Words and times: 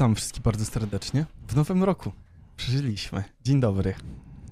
Witam 0.00 0.14
wszystkich 0.14 0.42
bardzo 0.42 0.64
serdecznie. 0.64 1.26
W 1.48 1.56
nowym 1.56 1.84
roku 1.84 2.12
przeżyliśmy. 2.56 3.24
Dzień 3.44 3.60
dobry. 3.60 3.94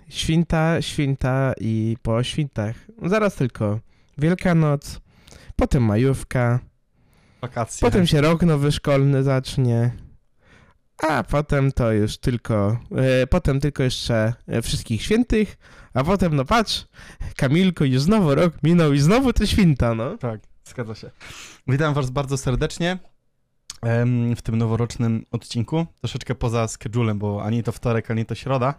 Święta, 0.09 0.83
święta 0.83 1.53
i 1.61 1.97
po 2.03 2.23
świętach. 2.23 2.77
Zaraz 3.03 3.35
tylko 3.35 3.81
Wielkanoc, 4.19 5.01
potem 5.57 5.83
majówka, 5.83 6.61
Wakacje. 7.41 7.81
potem 7.81 8.07
się 8.07 8.21
rok 8.21 8.43
nowy 8.43 8.73
szkolny 8.73 9.23
zacznie, 9.23 9.91
a 11.09 11.23
potem 11.23 11.73
to 11.73 11.93
już 11.93 12.19
tylko, 12.19 12.81
e, 12.97 13.27
potem 13.27 13.61
tylko 13.61 13.83
jeszcze 13.83 14.33
e, 14.47 14.63
wszystkich 14.63 15.03
świętych, 15.03 15.57
a 15.95 16.05
potem 16.05 16.37
no 16.37 16.45
patrz, 16.45 16.87
Kamilko, 17.37 17.85
już 17.85 18.03
znowu 18.03 18.35
rok 18.35 18.55
minął 18.63 18.93
i 18.93 18.99
znowu 18.99 19.33
to 19.33 19.47
święta, 19.47 19.95
no. 19.95 20.19
Tak, 20.19 20.41
zgadza 20.65 20.95
się. 20.95 21.11
Witam 21.67 21.95
was 21.95 22.11
bardzo 22.11 22.37
serdecznie 22.37 22.99
w 24.37 24.43
tym 24.43 24.57
noworocznym 24.59 25.25
odcinku. 25.31 25.87
Troszeczkę 26.01 26.35
poza 26.35 26.69
schedulem, 26.69 27.19
bo 27.19 27.45
ani 27.45 27.63
to 27.63 27.73
wtorek, 27.73 28.11
ani 28.11 28.25
to 28.27 28.35
środa, 28.35 28.75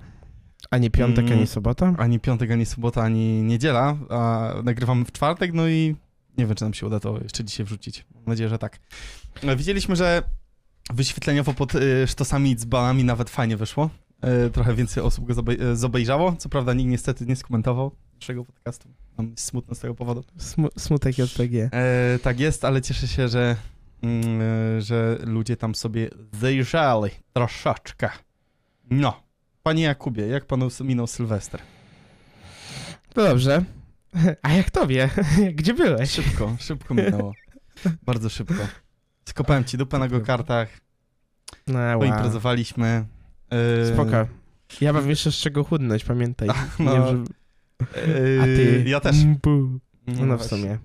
A 0.71 0.77
nie 0.77 0.90
piątek, 0.91 1.26
Mm. 1.26 1.38
ani 1.38 1.48
sobota? 1.48 1.95
ani 1.98 2.20
piątek, 2.20 2.52
ani 2.52 2.66
sobota, 2.66 3.02
ani 3.04 3.41
niedziela, 3.43 3.98
a 4.09 4.52
nagrywamy 4.63 5.05
w 5.05 5.12
czwartek, 5.12 5.54
no 5.54 5.67
i 5.67 5.95
nie 6.38 6.45
wiem, 6.45 6.55
czy 6.55 6.63
nam 6.63 6.73
się 6.73 6.88
uda 6.88 6.99
to 6.99 7.20
jeszcze 7.23 7.43
dzisiaj 7.43 7.66
wrzucić. 7.66 8.05
Mam 8.16 8.23
nadzieję, 8.27 8.49
że 8.49 8.57
tak. 8.57 8.80
E, 9.43 9.55
Widzieliśmy, 9.55 9.95
że 9.95 10.23
wyświetleniowo 10.93 11.54
pod 11.54 11.76
y, 11.76 12.07
sztosami 12.07 12.52
i 12.52 12.55
dzbanami 12.55 13.04
nawet 13.04 13.29
fajnie 13.29 13.57
wyszło. 13.57 13.90
E, 14.21 14.49
Trochę 14.49 14.73
więcej 14.76 15.04
osób 15.04 15.26
go 15.26 15.34
zobe- 15.34 15.62
e, 15.63 15.76
zobejrzało. 15.76 16.35
Co 16.38 16.49
prawda 16.49 16.73
nikt 16.73 16.90
niestety 16.90 17.26
nie 17.26 17.35
skomentował 17.35 17.91
naszego 18.16 18.45
podcastu. 18.45 18.90
Mam 19.18 19.34
smutno 19.38 19.76
z 19.76 19.79
tego 19.79 19.95
powodu. 19.95 20.23
Smu- 20.38 20.70
smutek 20.79 21.18
JPG. 21.18 21.70
E, 21.73 22.20
tak 22.23 22.40
jest, 22.40 22.66
ale 22.66 22.81
cieszę 22.81 23.07
się, 23.07 23.27
że, 23.27 23.55
e, 23.78 23.78
że 24.80 25.17
ludzie 25.26 25.58
tam 25.58 25.76
sobie 25.76 26.09
zajrzeli 26.34 27.12
troszeczkę. 27.34 28.09
No. 28.91 29.23
Panie 29.63 29.84
Jakubie, 29.84 30.27
jak 30.27 30.46
panu 30.46 30.68
minął 30.84 31.07
Sylwester? 31.07 31.62
No 33.15 33.23
dobrze. 33.23 33.63
A 34.41 34.54
jak 34.54 34.70
tobie? 34.71 35.10
Gdzie 35.55 35.73
byłeś? 35.73 36.12
Szybko, 36.12 36.55
szybko 36.60 36.93
minęło. 36.93 37.34
Bardzo 38.05 38.29
szybko. 38.29 38.68
Skopałem 39.26 39.63
ci 39.63 39.77
dupę 39.77 39.99
na 39.99 40.07
go-kartach, 40.07 40.70
No, 41.68 41.79
wow. 41.79 41.99
poimprezowaliśmy. 41.99 43.05
E, 43.49 43.85
Spoko. 43.93 44.27
Ja 44.82 44.93
mam 44.93 45.10
jeszcze 45.10 45.32
z 45.32 45.35
czego 45.35 45.63
chudnąć, 45.63 46.04
pamiętaj. 46.04 46.49
no, 46.79 46.93
Nie, 46.98 47.07
że... 47.07 47.23
e, 47.82 48.41
A 48.41 48.43
ty? 48.45 48.84
Ja 48.88 48.99
też. 48.99 49.16
No, 50.07 50.26
No 50.26 50.38
w 50.38 50.43
sumie. 50.45 50.77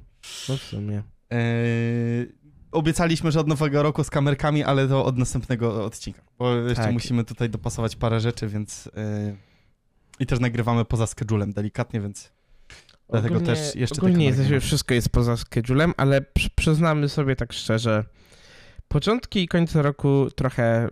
No 0.48 0.56
w 0.56 0.62
sumie. 0.62 1.02
E, 1.32 1.36
obiecaliśmy, 2.74 3.32
że 3.32 3.40
od 3.40 3.48
nowego 3.48 3.82
roku 3.82 4.04
z 4.04 4.10
kamerkami, 4.10 4.64
ale 4.64 4.88
to 4.88 5.04
od 5.04 5.18
następnego 5.18 5.84
odcinka, 5.84 6.22
bo 6.38 6.54
jeszcze 6.56 6.84
Tak. 6.84 6.92
musimy 6.92 7.24
tutaj 7.24 7.50
dopasować 7.50 7.96
parę 7.96 8.20
rzeczy, 8.20 8.48
więc 8.48 8.90
e, 8.96 9.36
i 10.20 10.26
też 10.26 10.40
nagrywamy 10.40 10.84
poza 10.84 11.06
schedulem 11.06 11.52
delikatnie, 11.52 12.00
więc 12.00 12.32
dlatego 13.10 13.34
Ogólnie- 13.34 13.54
też 13.54 13.74
jeszcze 13.74 13.96
Ogólnie 13.96 14.26
jesteśmy, 14.26 14.60
wszystko 14.60 14.94
jest 14.94 15.08
poza 15.08 15.36
schedulem, 15.36 15.92
ale 15.96 16.20
przy, 16.22 16.50
przyznamy 16.50 17.08
sobie 17.08 17.36
tak 17.36 17.52
szczerze, 17.52 18.04
początki 18.88 19.42
i 19.42 19.48
końce 19.48 19.82
roku 19.82 20.28
trochę 20.36 20.88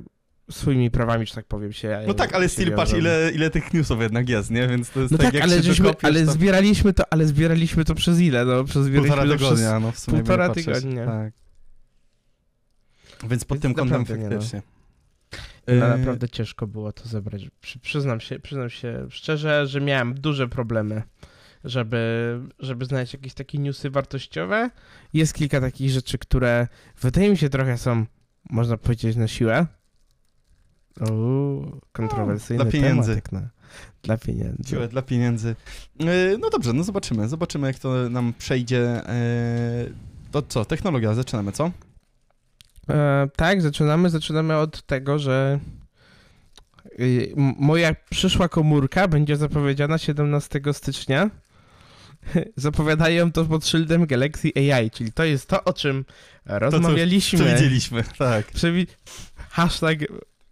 swoimi 0.51 0.91
prawami, 0.91 1.27
że 1.27 1.35
tak 1.35 1.45
powiem, 1.47 1.73
się 1.73 2.03
No 2.07 2.15
tak, 2.15 2.35
ale 2.35 2.49
still 2.49 2.73
patrz 2.73 2.93
ile, 2.93 3.31
ile 3.35 3.51
tych 3.51 3.75
newsów 3.75 4.01
jednak 4.01 4.29
jest, 4.29 4.51
nie? 4.51 4.69
Więc 4.69 4.91
to 4.91 5.01
jest 5.01 5.13
No 5.13 5.19
tak, 5.19 5.27
tak, 5.27 5.35
jak 5.35 5.43
ale, 5.43 5.57
się 5.57 5.63
żeśmy, 5.63 5.85
dokopiesz, 5.85 6.05
ale 6.05 6.25
to 6.27 6.33
zbieraliśmy 6.33 6.93
to, 6.93 7.05
ale 7.11 7.27
zbieraliśmy 7.27 7.85
to 7.85 7.95
przez 7.95 8.21
ile? 8.21 8.45
No, 8.45 8.65
przez 8.65 8.89
półtora 8.91 9.23
tygodnia, 9.23 9.81
no 9.81 9.93
w 9.93 9.99
sumie 9.99 10.19
półtora 10.19 10.49
tygodnia. 10.49 11.07
Tak. 11.07 11.33
Więc 13.29 13.45
pod 13.45 13.57
Więc 13.59 13.63
tym 13.63 13.75
kątem 13.75 14.01
naprawdę, 14.01 14.19
nie 14.23 14.25
no. 14.25 14.31
faktycznie. 14.31 14.63
No, 15.69 15.73
E, 15.87 15.99
naprawdę 15.99 16.29
ciężko 16.29 16.67
było 16.67 16.93
to 16.93 17.09
zebrać. 17.09 17.43
Przy, 17.61 17.79
przyznam, 17.79 18.21
się, 18.21 18.39
przyznam 18.39 18.71
się 18.71 19.07
szczerze, 19.11 19.67
że 19.67 19.81
miałem 19.81 20.15
duże 20.15 20.49
problemy, 20.49 21.03
żeby, 21.65 22.41
żeby 22.59 22.85
znaleźć 22.85 23.13
jakieś 23.13 23.35
takie 23.35 23.59
newsy 23.59 23.91
wartościowe. 23.91 24.71
Jest 25.13 25.35
kilka 25.35 25.61
takich 25.61 25.91
rzeczy, 25.91 26.19
które 26.19 26.69
wydaje 27.01 27.31
mi 27.31 27.37
się 27.37 27.49
trochę 27.49 27.79
są, 27.79 28.07
można 28.51 28.77
powiedzieć, 28.77 29.17
na 29.17 29.29
siłę. 29.29 29.67
Uuu, 31.11 31.81
kontrowersyjny 31.93 32.65
dla 32.65 32.73
pieniędzy. 32.73 33.21
temat. 33.23 33.33
Na, 33.33 33.49
dla 34.03 34.17
pieniędzy. 34.19 34.71
Siłę 34.71 34.89
dla 34.89 35.03
pieniędzy. 35.03 35.57
E, 36.01 36.39
No 36.39 36.51
dobrze, 36.51 36.73
no 36.73 36.85
zobaczymy. 36.85 37.29
Zobaczymy, 37.29 37.67
jak 37.67 37.79
to 37.79 38.11
nam 38.11 38.33
przejdzie. 38.39 39.09
E, 39.09 39.87
To 40.31 40.43
co, 40.43 40.65
technologia, 40.65 41.15
zaczynamy, 41.15 41.53
co? 41.53 41.71
E, 42.91 43.29
tak, 43.37 43.63
zaczynamy. 43.63 44.11
Zaczynamy 44.11 44.57
od 44.57 44.83
tego, 44.83 45.19
że 45.19 45.61
y, 47.01 47.33
moja 47.59 47.95
przyszła 48.11 48.49
komórka 48.49 49.09
będzie 49.09 49.37
zapowiedziana 49.37 49.99
17 49.99 50.61
stycznia. 50.73 51.31
Zapowiadają 52.57 53.33
to 53.33 53.45
pod 53.45 53.67
szyldem 53.67 54.07
Galaxy 54.07 54.49
AI, 54.57 54.91
czyli 54.91 55.13
to 55.13 55.25
jest 55.25 55.49
to, 55.49 55.65
o 55.65 55.73
czym 55.73 56.05
rozmawialiśmy. 56.47 57.39
Przewidzieliśmy, 57.39 58.05
tak. 58.19 58.53
Przewi- 58.53 58.87
hashtag 59.51 59.99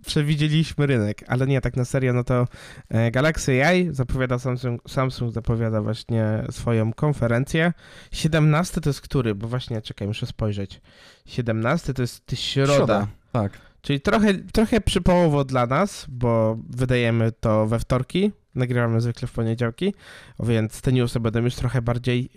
przewidzieliśmy 0.06 0.87
rynek, 0.87 1.25
ale 1.27 1.47
nie, 1.47 1.61
tak 1.61 1.77
na 1.77 1.84
serio, 1.84 2.12
no 2.12 2.25
to 2.25 2.47
e, 2.88 3.11
Galaxy 3.11 3.65
AI 3.65 3.88
zapowiada 3.91 4.38
Samsung, 4.38 4.91
Samsung 4.91 5.33
zapowiada 5.33 5.83
właśnie 5.83 6.44
swoją 6.50 6.93
konferencję. 6.93 7.72
17 8.12 8.81
to 8.81 8.91
jest 8.91 9.00
który? 9.00 9.34
Bo 9.34 9.49
właśnie, 9.49 9.83
czekaj, 9.83 10.09
muszę 10.09 10.27
spojrzeć. 10.27 10.81
17 11.27 11.94
to 11.94 12.03
jest 12.03 12.22
środa. 12.34 13.06
Tak. 13.33 13.53
Czyli 13.83 14.00
trochę, 14.00 14.34
trochę 14.34 14.81
przypołowo 14.81 15.44
dla 15.44 15.66
nas, 15.66 16.06
bo 16.09 16.59
wydajemy 16.71 17.33
to 17.33 17.66
we 17.66 17.78
wtorki, 17.78 18.33
nagrywamy 18.55 19.00
zwykle 19.00 19.28
w 19.28 19.33
poniedziałki, 19.33 19.94
więc 20.41 20.81
te 20.81 20.93
newsy 20.93 21.21
będą 21.21 21.41
już 21.41 21.55
trochę 21.55 21.83
bardziej 21.83 22.31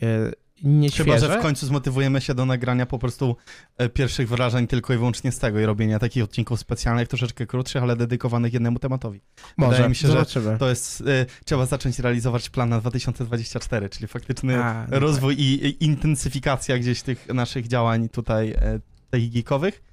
e, 0.64 0.68
nieświeże. 0.68 1.04
Chyba, 1.04 1.18
że 1.18 1.40
w 1.40 1.42
końcu 1.42 1.66
zmotywujemy 1.66 2.22
się 2.22 2.34
do 2.34 2.46
nagrania 2.46 2.86
po 2.86 3.00
prostu 3.00 3.36
e, 3.78 3.90
pierwszych 3.90 4.30
wrażeń 4.30 4.68
tylko 4.68 4.94
i 4.94 4.98
wyłącznie 4.98 5.32
z 5.32 5.40
tego 5.40 5.60
i 5.60 5.66
robienia 5.66 6.00
takich 6.00 6.24
odcinków 6.24 6.60
specjalnych, 6.60 7.08
troszeczkę 7.08 7.48
krótszych, 7.48 7.84
ale 7.84 7.96
dedykowanych 7.96 8.54
jednemu 8.54 8.80
tematowi. 8.80 9.22
Może, 9.58 9.72
wydaje 9.72 9.90
mi 9.90 9.96
się, 9.96 10.08
że 10.08 10.14
zobaczymy. 10.14 10.58
To 10.58 10.70
jest, 10.70 11.02
e, 11.02 11.26
trzeba 11.46 11.66
zacząć 11.66 12.00
realizować 12.00 12.50
plan 12.50 12.70
na 12.70 12.80
2024, 12.80 13.90
czyli 13.90 14.08
faktyczny 14.08 14.64
A, 14.64 14.88
no 14.92 15.00
rozwój 15.00 15.36
i, 15.36 15.66
i 15.66 15.84
intensyfikacja 15.84 16.78
gdzieś 16.78 17.02
tych 17.02 17.28
naszych 17.34 17.68
działań 17.68 18.10
tutaj 18.10 18.52
e, 18.52 18.80
tych 19.10 19.32
geekowych. 19.32 19.84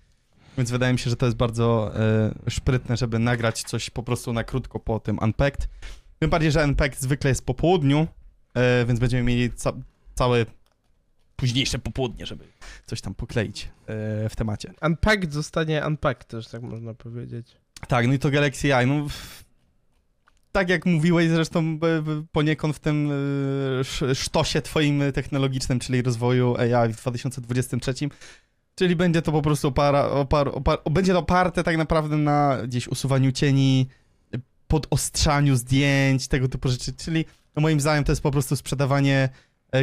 Więc 0.59 0.71
wydaje 0.71 0.93
mi 0.93 0.99
się, 0.99 1.11
że 1.11 1.17
to 1.17 1.27
jest 1.27 1.39
bardzo 1.39 1.93
e, 1.97 2.51
szprytne, 2.51 2.97
żeby 2.97 3.19
nagrać 3.19 3.63
coś 3.63 3.91
po 3.91 4.03
prostu 4.03 4.33
na 4.33 4.45
krótko 4.45 4.81
po 4.81 5.01
tym 5.01 5.19
Unpacked. 5.19 5.69
Tym 6.19 6.31
bardziej, 6.31 6.53
że 6.53 6.65
Unpacked 6.65 7.01
zwykle 7.01 7.31
jest 7.31 7.47
po 7.47 7.55
południu, 7.55 8.07
e, 8.55 8.85
więc 8.87 9.01
będziemy 9.01 9.23
mieli 9.23 9.51
całe 10.15 10.47
późniejsze 11.37 11.79
popołudnie, 11.79 12.27
żeby 12.27 12.45
coś 12.87 13.01
tam 13.01 13.15
pokleić 13.15 13.69
e, 13.87 14.29
w 14.29 14.37
temacie. 14.37 14.73
Unpacked 14.83 15.33
zostanie 15.33 15.83
unpacked, 15.87 16.29
też 16.29 16.49
tak 16.49 16.63
można 16.63 16.95
powiedzieć. 16.95 17.57
Tak, 17.89 18.07
no 18.07 18.13
i 18.13 18.19
to 18.19 18.31
Galaxy 18.31 18.75
Eye, 18.75 18.87
no... 18.87 19.07
Tak 20.53 20.69
jak 20.69 20.87
mówiłeś 20.87 21.29
zresztą 21.29 21.79
poniekąd 22.33 22.77
w 22.77 22.79
tym 22.79 23.11
sz- 23.81 24.19
sztosie 24.19 24.63
twoim 24.63 25.03
technologicznym, 25.15 25.79
czyli 25.79 26.03
rozwoju 26.03 26.57
AI 26.57 26.93
w 26.93 26.97
2023, 26.97 27.95
czyli 28.75 28.97
będzie 28.97 29.23
to 29.23 29.33
po 29.33 29.43
prostu 29.43 29.69
opara, 29.69 30.05
opar, 30.05 30.49
opar, 30.49 30.79
będzie 30.91 31.13
to 31.13 31.19
oparte 31.19 31.65
tak 31.65 31.77
naprawdę 31.77 32.17
na 32.17 32.59
gdzieś 32.65 32.89
usuwaniu 32.89 33.33
cieni, 33.33 33.87
podostrzaniu 34.69 35.57
zdjęć, 35.57 36.29
tego 36.29 36.49
typu 36.49 36.69
rzeczy, 36.69 36.93
czyli 36.93 37.25
no 37.57 37.63
moim 37.63 37.81
zdaniem 37.81 38.05
to 38.05 38.13
jest 38.13 38.23
po 38.23 38.31
prostu 38.31 38.57
sprzedawanie 38.57 39.17
e, 39.17 39.31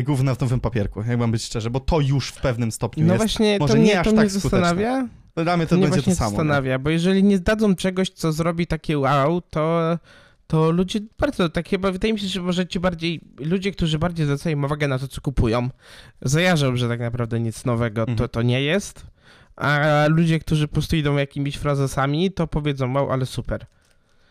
gówna 0.03 0.35
w 0.35 0.39
nowym 0.41 0.59
papierku, 0.59 1.03
jak 1.07 1.19
mam 1.19 1.31
być 1.31 1.43
szczery, 1.43 1.69
bo 1.69 1.79
to 1.79 1.99
już 1.99 2.29
w 2.29 2.41
pewnym 2.41 2.71
stopniu 2.71 3.05
No 3.05 3.13
jest. 3.13 3.25
właśnie, 3.25 3.57
może 3.59 3.73
to 3.73 3.77
nie 3.77 3.83
mnie, 3.83 3.99
aż 3.99 4.07
to 4.07 4.13
tak 4.13 4.31
skuteczne. 4.31 4.49
zastanawia. 4.49 5.07
Dla 5.35 5.57
mnie 5.57 5.67
to 5.67 5.75
To 5.75 5.81
będzie 5.81 6.01
to 6.01 6.15
samo. 6.15 6.29
nie? 6.29 6.35
zastanawia, 6.37 6.79
bo 6.79 6.89
jeżeli 6.89 7.23
nie 7.23 7.37
zdadzą 7.37 7.75
czegoś, 7.75 8.09
co 8.09 8.31
zrobi 8.31 8.67
takie 8.67 8.99
wow, 8.99 9.41
to, 9.41 9.97
to 10.47 10.71
ludzie 10.71 10.99
bardzo, 11.19 11.49
tak 11.49 11.69
chyba 11.69 11.91
wydaje 11.91 12.13
mi 12.13 12.19
się, 12.19 12.27
że 12.27 12.41
może 12.41 12.67
ci 12.67 12.79
bardziej, 12.79 13.21
ludzie, 13.39 13.71
którzy 13.71 13.99
bardziej 13.99 14.25
zwracają 14.25 14.65
uwagę 14.65 14.87
na 14.87 14.99
to, 14.99 15.07
co 15.07 15.21
kupują, 15.21 15.69
zajarzą, 16.21 16.75
że 16.75 16.87
tak 16.87 16.99
naprawdę 16.99 17.39
nic 17.39 17.65
nowego 17.65 18.05
to, 18.05 18.11
Mhm. 18.11 18.29
to 18.29 18.41
nie 18.41 18.61
jest, 18.61 19.05
a 19.55 20.05
ludzie, 20.09 20.39
którzy 20.39 20.67
po 20.67 20.73
prostu 20.73 20.95
idą 20.95 21.17
jakimiś 21.17 21.55
frazesami, 21.55 22.31
to 22.31 22.47
powiedzą 22.47 22.93
wow, 22.93 23.11
ale 23.11 23.25
super. 23.25 23.65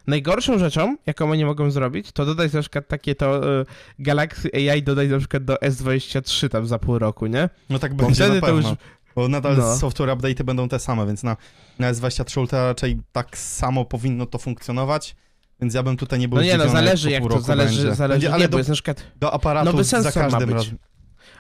Najgorszą 0.07 0.59
rzeczą, 0.59 0.97
jaką 1.07 1.31
oni 1.31 1.45
mogą 1.45 1.71
zrobić, 1.71 2.13
to 2.13 2.27
dodać 2.27 2.53
na 2.53 2.61
przykład 2.61 2.89
takie 2.89 3.15
to 3.15 3.61
y, 3.61 3.67
Galaxy 3.99 4.51
AI 4.55 4.83
dodać 4.83 5.09
na 5.11 5.19
przykład 5.19 5.45
do 5.45 5.55
S23 5.55 6.49
tam 6.49 6.67
za 6.67 6.79
pół 6.79 6.99
roku, 6.99 7.27
nie? 7.27 7.49
No 7.71 7.79
tak 7.79 7.95
Bo 7.95 8.05
będzie 8.05 8.25
wtedy 8.25 8.35
na 8.35 8.41
to 8.41 8.47
pewno. 8.47 8.69
już 8.71 8.79
Bo 9.15 9.29
nadal 9.29 9.57
No. 9.57 9.77
software 9.77 10.09
update'y 10.11 10.43
będą 10.45 10.69
te 10.69 10.79
same, 10.79 11.07
więc 11.07 11.23
na, 11.23 11.37
na 11.79 11.93
S23 11.93 12.41
Ultra 12.41 12.65
raczej 12.67 12.99
tak 13.13 13.39
samo 13.39 13.85
powinno 13.85 14.27
to 14.27 14.39
funkcjonować. 14.39 15.17
Więc 15.61 15.75
ja 15.75 15.83
bym 15.83 15.97
tutaj 15.97 16.19
nie 16.19 16.29
był 16.29 16.39
No 16.39 16.45
nie, 16.45 16.57
no 16.57 16.69
zależy 16.69 17.11
jak 17.11 17.21
pół 17.23 17.31
to 17.31 17.41
zależy, 17.41 17.77
będzie. 17.83 17.95
zależy 17.95 18.15
Będzie, 18.15 18.29
nie, 18.29 18.35
ale 18.35 18.45
bo 18.49 18.53
do, 18.53 18.59
jest 18.59 18.69
na 18.69 18.75
przykład 18.75 19.03
do 19.17 19.33
aparatu 19.33 19.67
nowy 19.67 19.85
za 19.85 20.03
sensor 20.03 20.23
ma 20.25 20.31
każdym 20.31 20.49
być. 20.49 20.57
razem. 20.59 20.79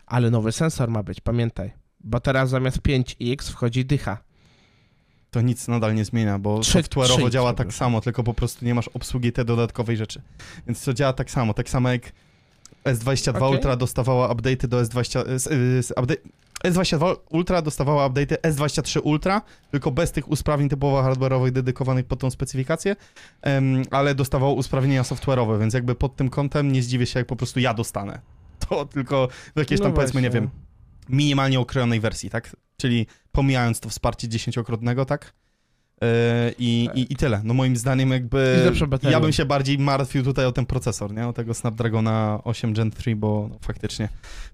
Ale 0.06 0.30
nowy 0.30 0.52
sensor 0.52 0.88
ma 0.90 1.02
być, 1.02 1.20
pamiętaj. 1.20 1.72
Bo 2.00 2.20
teraz 2.20 2.50
zamiast 2.50 2.78
5X 2.78 3.50
wchodzi 3.50 3.84
dycha. 3.84 4.18
To 5.36 5.40
nic 5.40 5.68
nadal 5.68 5.94
nie 5.94 6.04
zmienia, 6.04 6.38
bo 6.38 6.58
Trzy- 6.58 6.82
software'owo 6.82 7.30
działa 7.30 7.54
tak 7.54 7.72
samo, 7.72 8.00
tylko 8.00 8.22
po 8.22 8.34
prostu 8.34 8.64
nie 8.64 8.74
masz 8.74 8.88
obsługi 8.88 9.32
tej 9.32 9.44
dodatkowej 9.44 9.96
rzeczy. 9.96 10.22
Więc 10.66 10.84
to 10.84 10.94
działa 10.94 11.12
tak 11.12 11.30
samo, 11.30 11.54
tak 11.54 11.68
samo 11.68 11.88
jak 11.88 12.12
S22 12.84 13.36
Okej. 13.36 13.50
Ultra 13.50 13.76
dostawała 13.76 14.28
update'y 14.34 14.66
do 14.66 14.82
S20... 14.82 15.28
S, 15.30 15.46
s, 15.78 15.90
update, 15.90 16.20
S22 16.64 17.16
Ultra 17.30 17.62
dostawała 17.62 18.08
update'y 18.08 18.36
S23 18.42 19.00
Ultra, 19.04 19.42
tylko 19.70 19.90
bez 19.90 20.12
tych 20.12 20.30
usprawnień 20.30 20.68
typowo 20.68 21.02
hardware'owych 21.02 21.50
dedykowanych 21.50 22.06
pod 22.06 22.20
tą 22.20 22.30
specyfikację, 22.30 22.96
em, 23.42 23.82
ale 23.90 24.14
dostawała 24.14 24.52
usprawnienia 24.52 25.02
software'owe, 25.02 25.60
więc 25.60 25.74
jakby 25.74 25.94
pod 25.94 26.16
tym 26.16 26.28
kątem 26.28 26.72
nie 26.72 26.82
zdziwię 26.82 27.06
się, 27.06 27.20
jak 27.20 27.26
po 27.26 27.36
prostu 27.36 27.60
ja 27.60 27.74
dostanę. 27.74 28.20
To 28.68 28.84
tylko 28.84 29.28
w 29.56 29.58
jakiejś 29.58 29.80
tam, 29.80 29.90
No 29.90 29.94
powiedzmy, 29.96 30.22
nie 30.22 30.30
właśnie. 30.30 30.40
wiem, 30.40 30.50
minimalnie 31.08 31.60
okrojonej 31.60 32.00
wersji, 32.00 32.30
tak? 32.30 32.56
Czyli 32.76 33.06
pomijając 33.32 33.80
to 33.80 33.88
wsparcie 33.88 34.28
dziesięciokrotnego, 34.28 35.04
tak? 35.04 35.32
Yy, 36.00 36.08
i, 36.58 36.88
i, 36.94 37.12
I 37.12 37.16
tyle. 37.16 37.40
No 37.44 37.54
moim 37.54 37.76
zdaniem 37.76 38.10
jakby 38.10 38.72
ja 39.10 39.20
bym 39.20 39.32
się 39.32 39.44
bardziej 39.44 39.78
martwił 39.78 40.22
tutaj 40.24 40.46
o 40.46 40.52
ten 40.52 40.66
procesor, 40.66 41.14
nie? 41.14 41.28
O 41.28 41.32
tego 41.32 41.54
Snapdragona 41.54 42.40
8 42.44 42.72
Gen 42.74 42.90
3, 42.90 43.16
bo 43.16 43.48
no, 43.50 43.58
faktycznie 43.60 44.08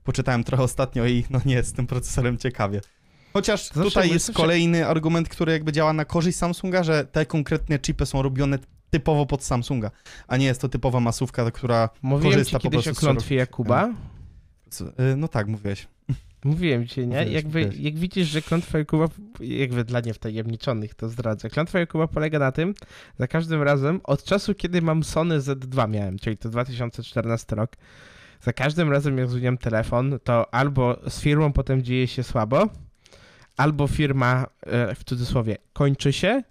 poczytałem 0.04 0.44
trochę 0.44 0.62
ostatnio 0.62 1.06
i 1.06 1.24
no 1.30 1.40
nie 1.44 1.54
jest 1.54 1.68
z 1.68 1.72
tym 1.72 1.86
procesorem 1.86 2.38
ciekawie. 2.38 2.80
Chociaż 3.32 3.68
tutaj 3.68 4.10
jest 4.10 4.26
zawsze- 4.26 4.42
kolejny 4.42 4.86
argument, 4.86 5.28
który 5.28 5.52
jakby 5.52 5.72
działa 5.72 5.92
na 5.92 6.04
korzyść 6.04 6.38
Samsunga, 6.38 6.82
że 6.82 7.04
te 7.04 7.26
konkretne 7.26 7.78
chipy 7.78 8.06
są 8.06 8.22
robione 8.22 8.58
typowo 8.90 9.26
pod 9.26 9.44
Samsunga, 9.44 9.90
a 10.28 10.36
nie 10.36 10.46
jest 10.46 10.60
to 10.60 10.68
typowa 10.68 11.00
masówka, 11.00 11.50
która... 11.50 11.88
Mówiłem 12.02 12.32
korzysta 12.32 12.58
ci 12.58 12.62
po 12.62 12.70
prostu 12.70 12.90
o 12.90 12.94
klątwie 12.94 13.34
Jakuba. 13.34 13.90
Yy, 14.80 15.16
No 15.16 15.28
tak, 15.28 15.48
mówiłeś. 15.48 15.88
Mówiłem 16.44 16.86
ci, 16.86 17.00
nie? 17.00 17.06
Mówiłeś, 17.06 17.32
Jakby, 17.32 17.58
mówiłeś. 17.64 17.78
jak 17.84 17.94
widzisz, 17.98 18.28
że 18.28 18.42
klątwa 18.42 18.78
Jakuba, 18.78 19.08
jakby 19.40 19.84
dla 19.84 20.00
niewtajemniczonych 20.00 20.94
to 20.94 21.08
zdradzę. 21.08 21.50
Klątwa 21.50 21.78
Jakuba 21.78 22.08
polega 22.08 22.38
na 22.38 22.52
tym, 22.52 22.74
za 23.18 23.26
każdym 23.28 23.62
razem, 23.62 24.00
od 24.04 24.24
czasu, 24.24 24.54
kiedy 24.54 24.82
mam 24.82 25.04
Sony 25.04 25.38
Z2 25.40 25.88
miałem, 25.88 26.18
czyli 26.18 26.36
to 26.36 26.48
2014 26.48 27.56
rok, 27.56 27.72
za 28.40 28.52
każdym 28.52 28.90
razem 28.90 29.18
jak 29.18 29.28
zmieniam 29.28 29.58
telefon, 29.58 30.18
to 30.24 30.54
albo 30.54 31.00
z 31.10 31.20
firmą 31.20 31.52
potem 31.52 31.82
dzieje 31.82 32.06
się 32.06 32.22
słabo, 32.22 32.68
albo 33.56 33.86
firma, 33.86 34.46
e, 34.60 34.94
w 34.94 35.04
cudzysłowie, 35.04 35.56
kończy 35.72 36.12
się, 36.12 36.42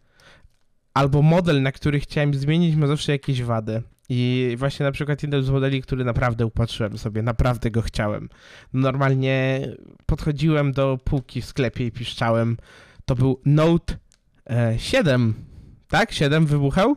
albo 0.94 1.21
model, 1.21 1.61
na 1.61 1.71
który 1.71 1.99
chciałem 1.99 2.33
zmienić, 2.33 2.75
ma 2.75 2.87
zawsze 2.87 3.11
jakieś 3.11 3.41
wady. 3.44 3.81
I 4.13 4.55
właśnie 4.57 4.85
na 4.85 4.91
przykład 4.91 5.23
jeden 5.23 5.43
z 5.43 5.49
modeli, 5.49 5.81
który 5.81 6.05
naprawdę 6.05 6.45
upatrzyłem 6.45 6.97
sobie, 6.97 7.21
naprawdę 7.21 7.71
go 7.71 7.81
chciałem. 7.81 8.29
Normalnie 8.73 9.67
podchodziłem 10.05 10.71
do 10.71 10.99
półki 11.03 11.41
w 11.41 11.45
sklepie 11.45 11.85
i 11.85 11.91
piszczałem. 11.91 12.57
To 13.05 13.15
był 13.15 13.41
Note 13.45 13.95
e, 14.49 14.79
7. 14.79 15.33
Tak? 15.87 16.11
7 16.11 16.45
wybuchał? 16.45 16.95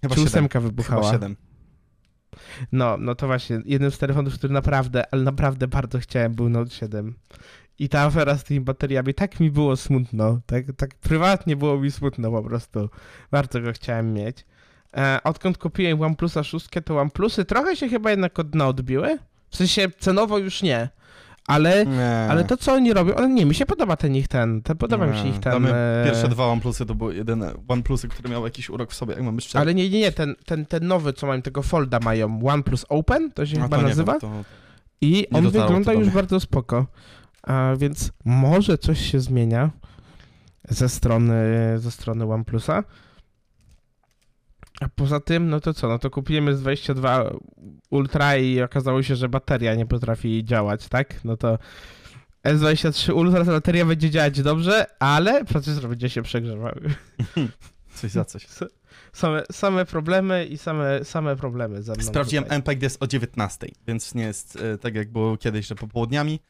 Chyba 0.00 0.14
Czy 0.14 0.20
7. 0.20 0.26
ósemka 0.26 0.60
wybuchała? 0.60 1.02
Chyba 1.02 1.12
7. 1.12 1.36
No, 2.72 2.96
no 2.96 3.14
to 3.14 3.26
właśnie, 3.26 3.62
jeden 3.64 3.90
z 3.90 3.98
telefonów, 3.98 4.34
który 4.34 4.52
naprawdę, 4.52 5.14
ale 5.14 5.22
naprawdę 5.22 5.68
bardzo 5.68 5.98
chciałem, 5.98 6.34
był 6.34 6.48
Note 6.48 6.70
7. 6.70 7.14
I 7.78 7.88
ta 7.88 8.00
afera 8.00 8.38
z 8.38 8.44
tymi 8.44 8.60
bateriami, 8.60 9.14
tak 9.14 9.40
mi 9.40 9.50
było 9.50 9.76
smutno, 9.76 10.40
tak, 10.46 10.64
tak 10.76 10.94
prywatnie 10.94 11.56
było 11.56 11.78
mi 11.78 11.90
smutno 11.90 12.30
po 12.30 12.42
prostu. 12.42 12.88
Bardzo 13.30 13.60
go 13.60 13.72
chciałem 13.72 14.12
mieć. 14.12 14.44
E, 14.96 15.18
odkąd 15.24 15.58
kupiłem 15.58 16.02
OnePlusa 16.02 16.44
6, 16.44 16.66
to 16.84 17.00
OnePlusy 17.00 17.44
trochę 17.44 17.76
się 17.76 17.88
chyba 17.88 18.10
jednak 18.10 18.38
od 18.38 18.50
dna 18.50 18.66
odbiły. 18.68 19.18
W 19.50 19.56
sensie 19.56 19.88
cenowo 19.98 20.38
już 20.38 20.62
nie, 20.62 20.88
ale, 21.46 21.86
Nie. 21.86 22.26
ale 22.30 22.44
to 22.44 22.56
co 22.56 22.72
oni 22.72 22.92
robią, 22.92 23.14
ale 23.14 23.28
nie, 23.28 23.46
mi 23.46 23.54
się 23.54 23.66
podoba 23.66 23.96
ten 23.96 24.16
ich 24.16 24.28
ten, 24.28 24.62
ten 24.62 24.76
podoba 24.76 25.06
mi 25.06 25.16
się 25.18 25.24
Nie. 25.24 25.30
ich 25.30 25.40
ten... 25.40 25.66
e, 25.66 26.02
Pierwsze 26.04 26.28
dwa 26.28 26.46
OnePlusy 26.46 26.86
to 26.86 26.94
były 26.94 27.14
jedyne 27.14 27.52
OnePlusy, 27.68 28.08
które 28.08 28.30
miały 28.30 28.46
jakiś 28.46 28.70
urok 28.70 28.90
w 28.90 28.94
sobie, 28.94 29.14
jak 29.14 29.22
mam 29.22 29.36
być 29.36 29.44
szczery. 29.44 29.62
Ale 29.62 29.74
nie, 29.74 29.90
nie, 29.90 30.00
nie, 30.00 30.12
ten, 30.12 30.34
ten, 30.46 30.66
ten 30.66 30.86
nowy, 30.86 31.12
co 31.12 31.26
mają, 31.26 31.42
tego 31.42 31.62
Folda 31.62 31.98
mają, 32.00 32.40
OnePlus 32.46 32.86
Open, 32.88 33.32
to 33.32 33.46
się 33.46 33.56
No 33.56 33.62
chyba 33.62 33.76
to 33.76 33.82
nie 33.82 33.88
nazywa. 33.88 34.12
Wiem, 34.12 34.20
to... 34.20 34.28
I 35.00 35.26
on 35.32 35.50
wygląda 35.50 35.92
już 35.92 36.10
bardzo 36.10 36.40
spoko. 36.40 36.86
A 37.42 37.72
więc 37.78 38.10
może 38.24 38.78
coś 38.78 39.10
się 39.12 39.20
zmienia 39.20 39.70
ze 40.68 40.88
strony, 40.88 41.34
ze 41.76 41.90
strony 41.90 42.24
OnePlusa. 42.32 42.84
A 44.80 44.88
poza 44.88 45.20
tym, 45.20 45.48
no 45.48 45.60
to 45.60 45.74
co? 45.74 45.88
No 45.88 45.98
to 45.98 46.10
kupiłem 46.10 46.46
S22 46.46 47.30
Ultra 47.90 48.36
i 48.36 48.60
okazało 48.62 49.02
się, 49.02 49.16
że 49.16 49.28
bateria 49.28 49.74
nie 49.74 49.86
potrafi 49.86 50.44
działać, 50.44 50.88
tak? 50.88 51.24
No 51.24 51.36
to 51.36 51.58
S23 52.44 53.12
Ultra 53.14 53.44
ta 53.44 53.52
bateria 53.52 53.86
będzie 53.86 54.10
działać 54.10 54.42
dobrze, 54.42 54.86
ale 54.98 55.44
procesor 55.44 55.88
będzie 55.88 56.10
się 56.10 56.22
przegrzewał. 56.22 56.74
Coś 57.94 58.10
za 58.10 58.24
coś. 58.24 58.46
Same, 59.12 59.42
same 59.52 59.84
problemy 59.84 60.46
i 60.46 60.58
same, 60.58 61.04
same 61.04 61.36
problemy 61.36 61.82
ze 61.82 61.92
mną. 61.92 62.02
Sprawdziłem, 62.02 62.44
tutaj. 62.44 62.58
MPEG 62.58 62.82
jest 62.82 63.02
o 63.02 63.06
19, 63.06 63.66
więc 63.86 64.14
nie 64.14 64.22
jest 64.22 64.56
e, 64.56 64.78
tak 64.78 64.94
jak 64.94 65.12
było 65.12 65.36
kiedyś, 65.36 65.66
że 65.66 65.74
popołudniami, 65.74 66.40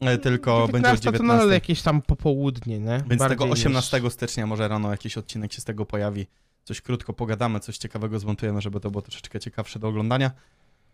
e, 0.00 0.18
tylko 0.18 0.68
będzie 0.68 0.90
o 0.90 0.96
19 0.96 1.12
to 1.12 1.22
nadal 1.22 1.38
19. 1.38 1.54
jakieś 1.54 1.82
tam 1.82 2.02
popołudnie, 2.02 2.78
nie? 2.78 3.02
Więc 3.08 3.18
Bardziej 3.18 3.28
tego 3.28 3.46
niż- 3.46 3.52
18 3.52 4.10
stycznia 4.10 4.46
może 4.46 4.68
rano 4.68 4.90
jakiś 4.90 5.18
odcinek 5.18 5.52
się 5.52 5.60
z 5.60 5.64
tego 5.64 5.86
pojawi. 5.86 6.26
Coś 6.70 6.80
krótko 6.80 7.12
pogadamy, 7.12 7.60
coś 7.60 7.78
ciekawego 7.78 8.18
zmontujemy, 8.18 8.60
żeby 8.60 8.80
to 8.80 8.90
było 8.90 9.02
troszeczkę 9.02 9.40
ciekawsze 9.40 9.78
do 9.78 9.88
oglądania. 9.88 10.30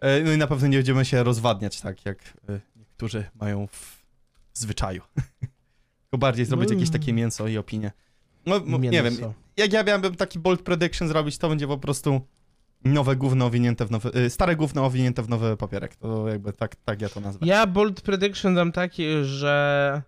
E, 0.01 0.21
No 0.21 0.33
i 0.33 0.39
na 0.39 0.47
pewno 0.47 0.69
nie 0.69 0.77
będziemy 0.77 1.05
się 1.05 1.23
rozwadniać 1.23 1.81
tak, 1.81 2.07
jak 2.07 2.19
e, 2.49 2.61
niektórzy 2.77 3.25
mają 3.41 3.67
w 3.67 4.03
zwyczaju. 4.55 5.03
Tylko 6.03 6.19
bardziej 6.19 6.47
zrobić 6.47 6.71
jakieś 6.71 6.91
takie 6.91 7.13
mięso 7.13 7.49
i 7.49 7.59
opinie. 7.59 7.93
No, 8.47 8.61
no 8.67 8.79
nie 8.79 9.03
wiem, 9.03 9.17
jak 9.57 9.73
ja 9.73 9.83
miałbym 9.83 10.15
taki 10.15 10.39
bold 10.39 10.63
prediction 10.63 11.09
zrobić, 11.09 11.39
to 11.39 11.49
będzie 11.49 11.67
po 11.67 11.79
prostu 11.79 12.21
nowe 12.85 13.17
gówno 13.17 13.47
owinięte 13.47 13.87
w 13.87 13.91
nowy, 13.91 14.11
y, 14.19 14.31
stare 14.31 14.57
gówno 14.57 14.85
owinięte 14.87 15.23
w 15.23 15.29
nowy 15.29 15.57
papierek. 15.57 15.97
To 15.97 16.29
jakby 16.29 16.53
tak, 16.53 16.77
tak 16.77 17.01
ja 17.01 17.09
to 17.09 17.21
nazwę. 17.21 17.47
Ja 17.47 17.67
bold 17.67 18.01
prediction 18.01 18.55
dam 18.55 18.73
taki, 18.73 19.05
że 19.23 20.03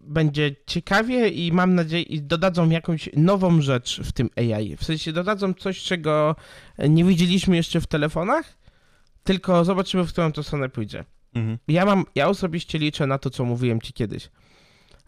będzie 0.00 0.56
ciekawie 0.66 1.28
i 1.28 1.52
mam 1.52 1.74
nadzieję, 1.74 2.02
i 2.02 2.22
dodadzą 2.22 2.70
jakąś 2.70 3.08
nową 3.16 3.60
rzecz 3.60 4.00
w 4.04 4.12
tym 4.12 4.30
AI. 4.36 4.76
W 4.76 4.84
sensie 4.84 5.12
dodadzą 5.12 5.54
coś, 5.54 5.82
czego 5.82 6.36
nie 6.78 7.04
widzieliśmy 7.04 7.56
jeszcze 7.56 7.80
w 7.80 7.86
telefonach, 7.86 8.58
tylko 9.24 9.64
zobaczymy, 9.64 10.04
w 10.04 10.12
którą 10.12 10.32
to 10.32 10.42
stronę 10.42 10.68
pójdzie. 10.68 11.04
Mhm. 11.34 11.58
Ja 11.68 11.84
mam, 11.84 12.04
ja 12.14 12.28
osobiście 12.28 12.78
liczę 12.78 13.06
na 13.06 13.18
to, 13.18 13.30
co 13.30 13.44
mówiłem 13.44 13.80
ci 13.80 13.92
kiedyś, 13.92 14.30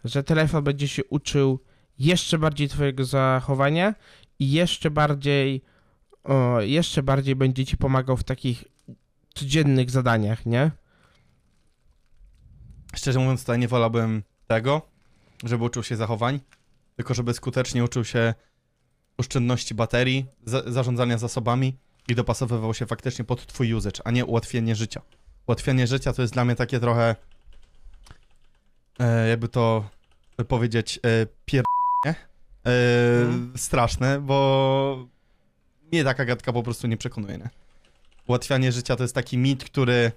że 0.03 0.23
telefon 0.23 0.63
będzie 0.63 0.87
się 0.87 1.05
uczył 1.05 1.59
jeszcze 1.99 2.37
bardziej 2.37 2.69
twojego 2.69 3.05
zachowania 3.05 3.95
i 4.39 4.51
jeszcze 4.51 4.91
bardziej, 4.91 5.61
o, 6.23 6.61
jeszcze 6.61 7.03
bardziej 7.03 7.35
będzie 7.35 7.65
ci 7.65 7.77
pomagał 7.77 8.17
w 8.17 8.23
takich 8.23 8.63
codziennych 9.33 9.91
zadaniach, 9.91 10.45
nie? 10.45 10.71
Szczerze 12.95 13.19
mówiąc, 13.19 13.41
tutaj 13.41 13.59
nie 13.59 13.67
wolałbym 13.67 14.23
tego, 14.47 14.81
żeby 15.43 15.63
uczył 15.63 15.83
się 15.83 15.95
zachowań, 15.95 16.39
tylko 16.95 17.13
żeby 17.13 17.33
skutecznie 17.33 17.83
uczył 17.83 18.05
się 18.05 18.33
oszczędności 19.17 19.75
baterii, 19.75 20.25
za, 20.45 20.71
zarządzania 20.71 21.17
zasobami 21.17 21.77
i 22.07 22.15
dopasowywał 22.15 22.73
się 22.73 22.85
faktycznie 22.85 23.25
pod 23.25 23.45
twój 23.45 23.73
usage, 23.73 24.01
a 24.05 24.11
nie 24.11 24.25
ułatwienie 24.25 24.75
życia. 24.75 25.01
Ułatwianie 25.47 25.87
życia 25.87 26.13
to 26.13 26.21
jest 26.21 26.33
dla 26.33 26.45
mnie 26.45 26.55
takie 26.55 26.79
trochę, 26.79 27.15
e, 28.99 29.27
jakby 29.27 29.47
to 29.47 29.89
powiedzieć, 30.47 30.99
e, 31.05 31.27
pier... 31.45 31.63
E, 32.05 32.13
Mhm. 33.21 33.53
straszne, 33.57 34.21
bo 34.21 35.07
mnie 35.91 36.03
taka 36.03 36.25
gadka 36.25 36.53
po 36.53 36.63
prostu 36.63 36.87
nie 36.87 36.97
przekonuje, 36.97 37.37
nie? 37.37 37.49
Ułatwianie 38.27 38.71
życia 38.71 38.95
to 38.95 39.03
jest 39.03 39.15
taki 39.15 39.37
mit, 39.37 39.63
który 39.63 40.11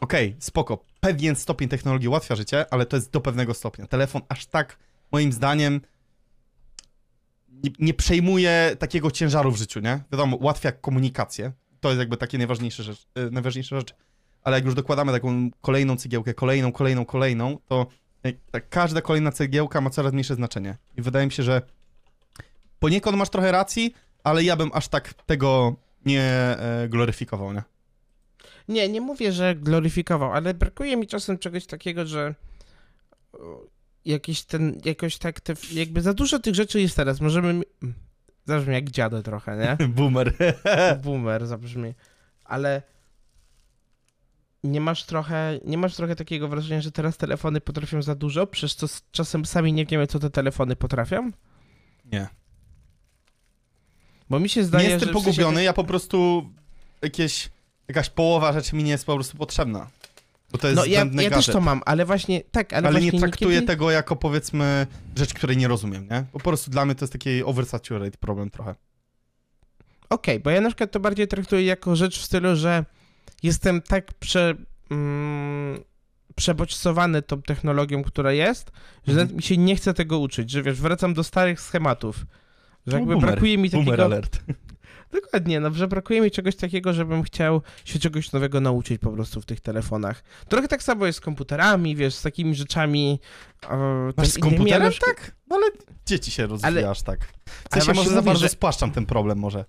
okej, 0.00 0.36
spoko, 0.38 0.84
pewien 1.00 1.36
stopień 1.36 1.68
technologii 1.68 2.08
ułatwia 2.08 2.36
życie, 2.36 2.66
ale 2.70 2.86
to 2.86 2.96
jest 2.96 3.10
do 3.10 3.20
pewnego 3.20 3.54
stopnia. 3.54 3.86
Telefon 3.86 4.22
aż 4.28 4.46
tak, 4.46 4.78
moim 5.12 5.32
zdaniem, 5.32 5.80
nie, 7.64 7.70
nie 7.78 7.94
przejmuje 7.94 8.76
takiego 8.78 9.10
ciężaru 9.10 9.52
w 9.52 9.56
życiu, 9.56 9.80
nie? 9.80 10.00
Wiadomo, 10.12 10.36
ułatwia 10.36 10.72
komunikację, 10.72 11.52
to 11.80 11.88
jest 11.88 11.98
jakby 11.98 12.16
takie 12.16 12.38
najważniejsze 12.38 12.82
rzecz, 12.82 13.06
y, 13.18 13.30
najważniejsza 13.30 13.76
rzecz, 13.76 13.94
ale 14.42 14.56
jak 14.56 14.64
już 14.64 14.74
dokładamy 14.74 15.12
taką 15.12 15.50
kolejną 15.60 15.96
cegiełkę, 15.96 16.34
kolejną, 16.34 16.72
kolejną, 16.72 17.04
kolejną, 17.04 17.58
to 17.66 17.86
y, 18.26 18.38
tak 18.50 18.68
każda 18.68 19.00
kolejna 19.00 19.32
cegiełka 19.32 19.80
ma 19.80 19.90
coraz 19.90 20.12
mniejsze 20.12 20.34
znaczenie. 20.34 20.76
I 20.96 21.02
wydaje 21.02 21.26
mi 21.26 21.32
się, 21.32 21.42
że 21.42 21.62
poniekąd 22.78 23.18
masz 23.18 23.28
trochę 23.30 23.52
racji, 23.52 23.94
ale 24.24 24.44
ja 24.44 24.56
bym 24.56 24.70
aż 24.74 24.88
tak 24.88 25.14
tego 25.14 25.76
nie 26.06 26.22
e, 26.22 26.86
gloryfikował, 26.88 27.52
nie? 27.52 27.62
Nie, 28.68 28.88
nie 28.88 29.00
mówię, 29.00 29.32
że 29.32 29.54
gloryfikował, 29.54 30.32
ale 30.32 30.54
brakuje 30.54 30.96
mi 30.96 31.06
czasem 31.06 31.38
czegoś 31.38 31.66
takiego, 31.66 32.06
że 32.06 32.34
o, 33.32 33.66
jakiś 34.04 34.42
ten, 34.42 34.80
jakoś 34.84 35.18
tak, 35.18 35.40
te, 35.40 35.54
jakby 35.72 36.02
za 36.02 36.14
dużo 36.14 36.38
tych 36.38 36.54
rzeczy 36.54 36.80
jest 36.80 36.96
teraz. 36.96 37.20
Możemy, 37.20 37.48
mm, 37.48 37.64
zabrzmi 38.44 38.74
jak 38.74 38.90
dziadę 38.90 39.22
trochę, 39.22 39.56
nie? 39.56 39.86
Boomer. 39.96 40.32
Boomer 41.04 41.46
zabrzmi, 41.46 41.94
ale 42.44 42.82
nie 44.64 44.80
masz 44.80 45.04
trochę, 45.04 45.60
nie 45.64 45.78
masz 45.78 45.96
trochę 45.96 46.16
takiego 46.16 46.48
wrażenia, 46.48 46.80
że 46.80 46.92
teraz 46.92 47.16
telefony 47.16 47.60
potrafią 47.60 48.02
za 48.02 48.14
dużo, 48.14 48.46
przez 48.46 48.76
co 48.76 48.86
czasem 49.10 49.44
sami 49.44 49.72
nie 49.72 49.86
wiemy, 49.86 50.06
co 50.06 50.18
te 50.18 50.30
telefony 50.30 50.76
potrafią? 50.76 51.30
Nie. 52.04 52.28
Bo 54.30 54.40
mi 54.40 54.48
się 54.48 54.64
zdaje, 54.64 54.84
nie 54.84 54.90
jestem 54.90 55.08
że 55.08 55.12
pogubiony, 55.12 55.62
ja 55.62 55.72
po 55.72 55.84
prostu 55.84 56.50
jakieś, 57.02 57.50
jakaś 57.88 58.10
połowa 58.10 58.52
rzeczy 58.52 58.76
mi 58.76 58.84
nie 58.84 58.90
jest 58.90 59.06
po 59.06 59.14
prostu 59.14 59.36
potrzebna. 59.36 59.86
Bo 60.52 60.58
to 60.58 60.68
jest 60.68 60.76
No 60.76 60.84
ja, 60.84 61.06
ja 61.12 61.30
też 61.30 61.46
to 61.46 61.60
mam, 61.60 61.82
ale 61.86 62.04
właśnie, 62.04 62.42
tak, 62.50 62.72
ale, 62.72 62.88
Ale, 62.88 63.00
właśnie 63.00 63.10
nie 63.10 63.20
traktuję 63.20 63.50
niekiedy... 63.50 63.66
tego 63.66 63.90
jako 63.90 64.16
powiedzmy 64.16 64.86
rzecz, 65.16 65.34
której 65.34 65.56
nie 65.56 65.68
rozumiem, 65.68 66.08
nie? 66.10 66.24
Bo 66.32 66.38
po 66.38 66.48
prostu 66.50 66.70
dla 66.70 66.84
mnie 66.84 66.94
to 66.94 67.04
jest 67.04 67.12
taki 67.12 67.44
oversaturate 67.44 68.18
problem 68.18 68.50
trochę. 68.50 68.74
Okej, 70.10 70.40
bo 70.40 70.50
ja 70.50 70.60
na 70.60 70.68
przykład 70.68 70.90
to 70.90 71.00
bardziej 71.00 71.28
traktuję 71.28 71.64
jako 71.64 71.96
rzecz 71.96 72.18
w 72.18 72.24
stylu, 72.24 72.56
że 72.56 72.84
jestem 73.42 73.82
tak 73.82 74.14
prze, 74.14 74.54
mm, 74.90 75.80
przebodźcowany 76.34 77.22
tą 77.22 77.42
technologią, 77.42 78.02
która 78.02 78.32
jest, 78.32 78.70
że 79.06 79.14
nawet 79.14 79.32
mi 79.32 79.42
się 79.42 79.56
nie 79.56 79.76
chce 79.76 79.94
tego 79.94 80.18
uczyć, 80.18 80.50
że 80.50 80.62
wiesz, 80.62 80.80
wracam 80.80 81.14
do 81.14 81.24
starych 81.24 81.60
schematów. 81.60 82.26
Że 82.86 82.96
jakby 82.96 83.12
Boomer. 83.12 83.30
brakuje 83.30 83.58
mi 83.58 83.70
Boomer 83.70 83.86
takiego... 83.86 84.04
alert. 84.04 84.40
Dokładnie, 85.12 85.60
no, 85.60 85.74
że 85.74 85.88
brakuje 85.88 86.20
mi 86.20 86.30
czegoś 86.30 86.56
takiego, 86.56 86.92
żebym 86.92 87.22
chciał 87.22 87.62
się 87.84 87.98
czegoś 87.98 88.32
nowego 88.32 88.60
nauczyć 88.60 89.00
po 89.00 89.10
prostu 89.10 89.40
w 89.40 89.46
tych 89.46 89.60
telefonach. 89.60 90.22
Trochę 90.48 90.68
tak 90.68 90.82
samo 90.82 91.06
jest 91.06 91.18
z 91.18 91.20
komputerami, 91.20 91.96
wiesz, 91.96 92.14
z 92.14 92.22
takimi 92.22 92.54
rzeczami 92.54 93.20
e, 93.70 94.12
Masz 94.16 94.28
z 94.28 94.38
komputerem 94.38 94.82
ale 94.82 94.92
tak? 94.92 95.36
No 95.50 95.56
ale 95.56 95.66
dzieci 96.06 96.30
się 96.30 96.46
rozwijasz 96.46 97.02
tak. 97.02 97.24
W 97.24 97.50
Ale 97.70 97.82
sensie 97.82 97.84
właśnie 97.84 97.94
może 97.94 98.10
za 98.10 98.22
bardzo 98.22 98.42
że- 98.42 98.48
spłaszczam 98.48 98.90
ten 98.90 99.06
problem 99.06 99.38
może. 99.38 99.64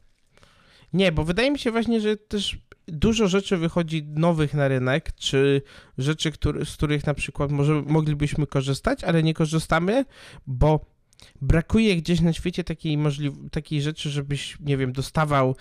Nie, 0.94 1.12
bo 1.12 1.24
wydaje 1.24 1.52
mi 1.52 1.60
się 1.60 1.72
właśnie, 1.72 2.02
że 2.02 2.18
też 2.18 2.58
dużo 2.88 3.28
rzeczy 3.28 3.58
wychodzi 3.58 4.04
nowych 4.04 4.54
na 4.54 4.68
rynek, 4.68 5.12
czy 5.16 5.62
rzeczy, 5.98 6.32
który, 6.32 6.66
z 6.66 6.74
których 6.74 7.06
na 7.06 7.14
przykład 7.14 7.52
może 7.52 7.74
moglibyśmy 7.86 8.48
korzystać, 8.48 9.04
ale 9.04 9.24
nie 9.24 9.34
korzystamy, 9.34 10.06
bo 10.48 10.86
brakuje 11.42 11.96
gdzieś 11.96 12.22
na 12.22 12.34
świecie 12.34 12.64
takiej, 12.64 12.98
możli- 12.98 13.50
takiej 13.52 13.82
rzeczy, 13.82 14.10
żebyś, 14.10 14.58
nie 14.60 14.78
wiem, 14.78 14.92
dostawał 14.94 15.56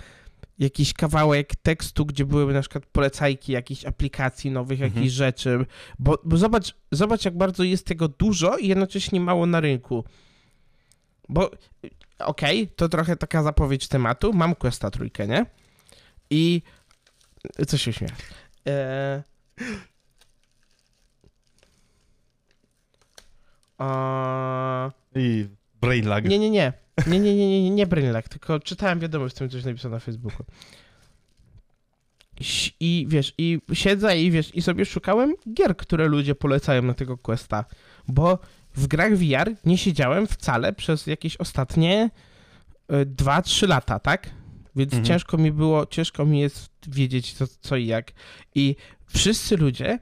jakiś 0.58 0.92
kawałek 0.92 1.56
tekstu, 1.56 2.06
gdzie 2.06 2.24
byłyby 2.24 2.52
na 2.52 2.60
przykład 2.60 2.86
polecajki 2.86 3.52
jakichś 3.52 3.84
aplikacji 3.84 4.50
nowych, 4.50 4.82
Mhm. 4.82 4.94
jakichś 4.94 5.14
rzeczy, 5.14 5.66
bo, 5.98 6.18
bo 6.24 6.36
zobacz, 6.36 6.74
zobacz, 6.92 7.24
jak 7.24 7.36
bardzo 7.36 7.64
jest 7.64 7.86
tego 7.86 8.08
dużo 8.08 8.56
i 8.56 8.68
jednocześnie 8.68 9.20
mało 9.20 9.46
na 9.46 9.60
rynku. 9.60 10.04
Bo 11.28 11.50
okej, 12.18 12.68
to 12.68 12.88
trochę 12.88 13.16
taka 13.16 13.42
zapowiedź 13.42 13.88
tematu. 13.88 14.32
Mam 14.32 14.54
Questa 14.54 14.90
trójkę, 14.90 15.26
nie? 15.28 15.46
I 16.30 16.62
co 17.66 17.76
się 17.78 17.92
śmieje? 17.92 18.12
Eee... 18.66 19.22
A... 23.78 24.90
I 25.14 25.46
brain 25.80 26.06
lag. 26.08 26.24
Nie, 26.24 26.38
nie, 26.38 26.50
nie. 26.50 26.72
Nie, 27.06 27.20
nie, 27.20 27.36
nie, 27.36 27.48
nie, 27.48 27.62
nie, 27.62 27.70
nie 27.70 27.86
Brainlag, 27.86 28.28
tylko 28.28 28.60
czytałem 28.60 29.00
wiadomość, 29.00 29.34
z 29.36 29.38
tym 29.38 29.48
coś 29.50 29.64
napisał 29.64 29.90
na 29.90 29.98
Facebooku. 29.98 30.46
I 32.80 33.06
wiesz, 33.08 33.34
i 33.38 33.60
siedzę 33.72 34.18
i 34.20 34.30
wiesz, 34.30 34.54
i 34.54 34.62
sobie 34.62 34.84
szukałem 34.84 35.34
gier, 35.54 35.76
które 35.76 36.08
ludzie 36.08 36.34
polecają 36.34 36.82
na 36.82 36.94
tego 36.94 37.18
Questa, 37.18 37.64
bo 38.08 38.38
w 38.74 38.86
grach 38.86 39.16
VR 39.16 39.54
nie 39.64 39.78
siedziałem 39.78 40.26
wcale 40.26 40.72
przez 40.72 41.06
jakieś 41.06 41.36
ostatnie 41.36 42.10
2-3 42.88 43.68
lata, 43.68 43.98
tak? 43.98 44.30
Więc 44.76 44.92
Mhm. 44.92 45.04
ciężko 45.06 45.38
mi 45.38 45.52
było, 45.52 45.86
ciężko 45.86 46.24
mi 46.24 46.40
jest 46.40 46.70
wiedzieć 46.88 47.32
co, 47.32 47.46
co 47.60 47.76
i 47.76 47.86
jak. 47.86 48.12
I 48.54 48.76
wszyscy 49.06 49.56
ludzie, 49.56 49.98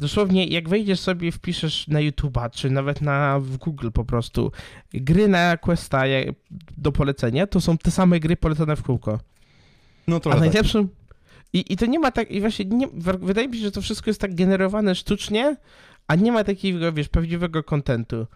dosłownie 0.00 0.46
jak 0.46 0.68
wejdziesz 0.68 1.00
sobie, 1.00 1.32
wpiszesz 1.32 1.88
na 1.88 1.98
YouTube'a, 1.98 2.50
czy 2.50 2.70
nawet 2.70 3.00
na 3.00 3.40
w 3.40 3.56
Google 3.56 3.90
po 3.90 4.04
prostu, 4.04 4.52
gry 4.94 5.28
na 5.28 5.56
Questa 5.56 6.02
do 6.78 6.92
polecenia, 6.92 7.46
to 7.46 7.60
są 7.60 7.78
te 7.78 7.90
same 7.90 8.20
gry 8.20 8.36
polecane 8.36 8.76
w 8.76 8.82
kółko. 8.82 9.20
No 10.06 10.16
A 10.16 10.20
trochę 10.20 10.38
tak. 10.38 10.46
najlepszym... 10.46 10.88
I, 11.52 11.72
I 11.72 11.76
to 11.76 11.86
nie 11.86 11.98
ma 11.98 12.10
tak, 12.10 12.30
i 12.30 12.40
właśnie 12.40 12.64
nie, 12.64 12.86
wydaje 13.20 13.48
mi 13.48 13.56
się, 13.56 13.62
że 13.62 13.70
to 13.70 13.82
wszystko 13.82 14.10
jest 14.10 14.20
tak 14.20 14.34
generowane 14.34 14.94
sztucznie, 14.94 15.56
a 16.06 16.14
nie 16.14 16.32
ma 16.32 16.44
takiego, 16.44 16.92
wiesz, 16.92 17.08
prawdziwego 17.08 17.62
kontentu. 17.62 18.26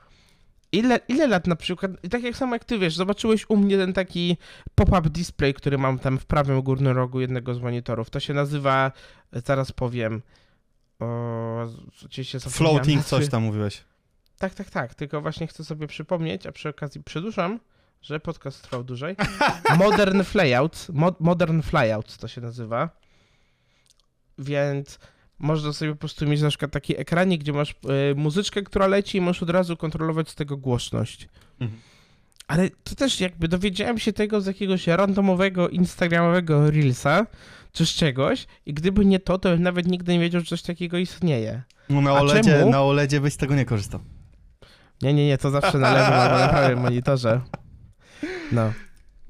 Ile, 0.73 1.01
ile 1.09 1.27
lat 1.27 1.47
na 1.47 1.57
przykład, 1.57 1.93
tak 2.11 2.23
jak 2.23 2.37
samo 2.37 2.55
jak 2.55 2.65
ty 2.65 2.79
wiesz, 2.79 2.95
zobaczyłeś 2.95 3.47
u 3.49 3.57
mnie 3.57 3.77
ten 3.77 3.93
taki 3.93 4.37
pop-up 4.75 5.11
display, 5.11 5.55
który 5.55 5.79
mam 5.79 5.99
tam 5.99 6.19
w 6.19 6.27
prawym 6.27 6.63
górnym 6.63 6.97
rogu 6.97 7.21
jednego 7.21 7.55
z 7.55 7.61
monitorów. 7.61 8.11
To 8.11 8.21
się 8.21 8.35
nazywa, 8.35 8.93
zaraz 9.33 9.73
powiem, 9.73 10.23
o, 11.01 11.67
oczywiście 12.05 12.41
Floating 12.41 13.05
coś 13.05 13.29
tam 13.29 13.43
mówiłeś. 13.43 13.85
Tak, 14.39 14.55
tak, 14.55 14.71
tak, 14.71 14.95
tylko 14.95 15.21
właśnie 15.21 15.47
chcę 15.47 15.65
sobie 15.65 15.87
przypomnieć, 15.87 16.47
a 16.47 16.53
przy 16.53 16.69
okazji 16.69 17.03
przedłużam, 17.03 17.61
że 18.03 18.21
podcast 18.21 18.63
trwał 18.63 18.85
dłużej. 18.85 19.17
Modern 19.79 20.23
Flyouts, 20.23 20.89
mo 20.89 21.15
Modern 21.21 21.63
Flyouts 21.63 22.19
to 22.19 22.29
się 22.29 22.41
nazywa. 22.41 22.91
Więc 24.39 24.99
można 25.39 25.73
sobie 25.73 25.91
po 25.93 25.97
prostu 25.97 26.27
mieć 26.27 26.43
na 26.43 26.49
przykład 26.49 26.71
taki 26.71 27.01
ekranik, 27.01 27.41
gdzie 27.41 27.53
masz 27.53 27.71
y, 27.71 28.15
muzyczkę, 28.15 28.63
która 28.63 28.87
leci 28.87 29.19
i 29.19 29.21
możesz 29.21 29.43
od 29.43 29.51
razu 29.51 29.77
kontrolować 29.77 30.31
z 30.31 30.35
tego 30.35 30.57
głośność. 30.57 31.29
Mhm. 31.61 31.81
Ale 32.49 32.71
to 32.85 32.95
też 32.95 33.21
jakby 33.21 33.49
dowiedziałem 33.49 33.99
się 33.99 34.13
tego 34.13 34.41
z 34.41 34.47
jakiegoś 34.47 34.87
randomowego 34.87 35.69
instagramowego 35.69 36.71
reelsa, 36.71 37.27
czy 37.73 37.87
z 37.87 37.91
czegoś 37.91 38.47
i 38.67 38.75
gdyby 38.75 39.05
nie 39.05 39.21
to, 39.21 39.39
to 39.39 39.49
bym 39.49 39.63
nawet 39.63 39.87
nigdy 39.87 40.13
nie 40.13 40.21
wiedział, 40.21 40.41
że 40.41 40.47
coś 40.47 40.63
takiego 40.63 40.99
istnieje. 40.99 41.63
No 41.91 42.01
na 42.01 42.11
A 42.11 42.21
OLEDzie, 42.21 42.51
czemu? 42.53 42.71
na 42.71 42.83
OLEDzie 42.83 43.21
byś 43.21 43.33
z 43.33 43.37
tego 43.37 43.55
nie 43.55 43.65
korzystał. 43.65 44.01
Nie, 45.03 45.15
nie, 45.15 45.27
nie, 45.27 45.39
to 45.39 45.51
zawsze 45.51 45.79
na 45.79 45.93
lewym 45.95 46.13
albo 46.13 46.39
na 46.39 46.49
prawym 46.49 46.81
monitorze. 46.81 47.41
No. 48.53 48.73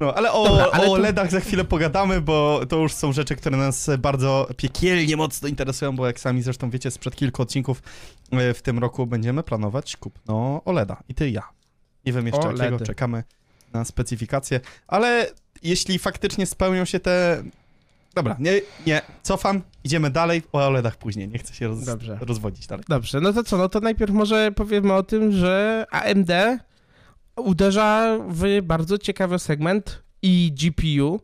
No, 0.00 0.14
ale 0.14 0.32
o, 0.32 0.44
Dobra, 0.48 0.66
ale 0.72 0.82
o 0.82 0.86
to- 0.86 0.92
OLEDach 0.92 1.30
za 1.30 1.40
chwilę 1.40 1.64
pogadamy, 1.64 2.20
bo 2.20 2.60
to 2.68 2.76
już 2.76 2.92
są 2.92 3.12
rzeczy, 3.12 3.36
które 3.36 3.56
nas 3.56 3.90
bardzo 3.98 4.48
piekielnie 4.56 5.16
mocno 5.16 5.48
interesują, 5.48 5.96
bo 5.96 6.06
jak 6.06 6.20
sami 6.20 6.42
zresztą 6.42 6.70
wiecie, 6.70 6.90
sprzed 6.90 7.16
kilku 7.16 7.42
odcinków 7.42 7.82
e, 8.32 8.54
w 8.54 8.62
tym 8.62 8.78
roku 8.78 9.06
będziemy 9.06 9.42
planować 9.42 9.96
kupno 9.96 10.62
OLEDa. 10.64 11.02
I 11.08 11.14
ty 11.14 11.28
i 11.28 11.32
ja. 11.32 11.42
Nie 12.06 12.12
wiem 12.12 12.26
jeszcze 12.26 12.42
OLEDy. 12.48 12.64
jakiego, 12.64 12.86
czekamy 12.86 13.24
na 13.72 13.84
specyfikację, 13.84 14.60
ale 14.86 15.30
jeśli 15.62 15.98
faktycznie 15.98 16.46
spełnią 16.46 16.84
się 16.84 17.00
te... 17.00 17.42
Dobra, 18.14 18.36
nie, 18.38 18.60
nie, 18.86 19.02
cofam, 19.22 19.62
idziemy 19.84 20.10
dalej, 20.10 20.42
o 20.52 20.66
OLEDach 20.66 20.96
później, 20.96 21.28
nie 21.28 21.38
chcę 21.38 21.54
się 21.54 21.68
roz, 21.68 21.84
Dobrze. 21.84 22.18
rozwodzić 22.20 22.66
dalej. 22.66 22.84
Dobrze, 22.88 23.20
no 23.20 23.32
to 23.32 23.44
co, 23.44 23.56
no 23.56 23.68
to 23.68 23.80
najpierw 23.80 24.12
może 24.12 24.52
powiemy 24.52 24.92
o 24.92 25.02
tym, 25.02 25.32
że 25.32 25.86
AMD 25.90 26.30
uderza 27.36 28.18
w 28.28 28.62
bardzo 28.62 28.98
ciekawy 28.98 29.38
segment 29.38 30.02
i 30.22 30.52
GPU, 30.60 31.20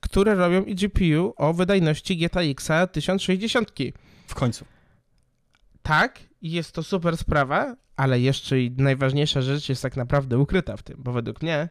które 0.00 0.34
robią 0.34 0.64
i 0.64 0.74
GPU 0.74 1.34
o 1.36 1.52
wydajności 1.52 2.16
GTX 2.16 2.68
1060. 2.92 3.72
W 4.26 4.34
końcu. 4.34 4.64
Tak, 5.90 6.20
jest 6.42 6.72
to 6.72 6.82
super 6.82 7.16
sprawa, 7.16 7.76
ale 7.96 8.20
jeszcze 8.20 8.56
najważniejsza 8.76 9.42
rzecz 9.42 9.68
jest 9.68 9.82
tak 9.82 9.96
naprawdę 9.96 10.38
ukryta 10.38 10.76
w 10.76 10.82
tym, 10.82 10.96
bo 11.02 11.12
według 11.12 11.42
mnie 11.42 11.68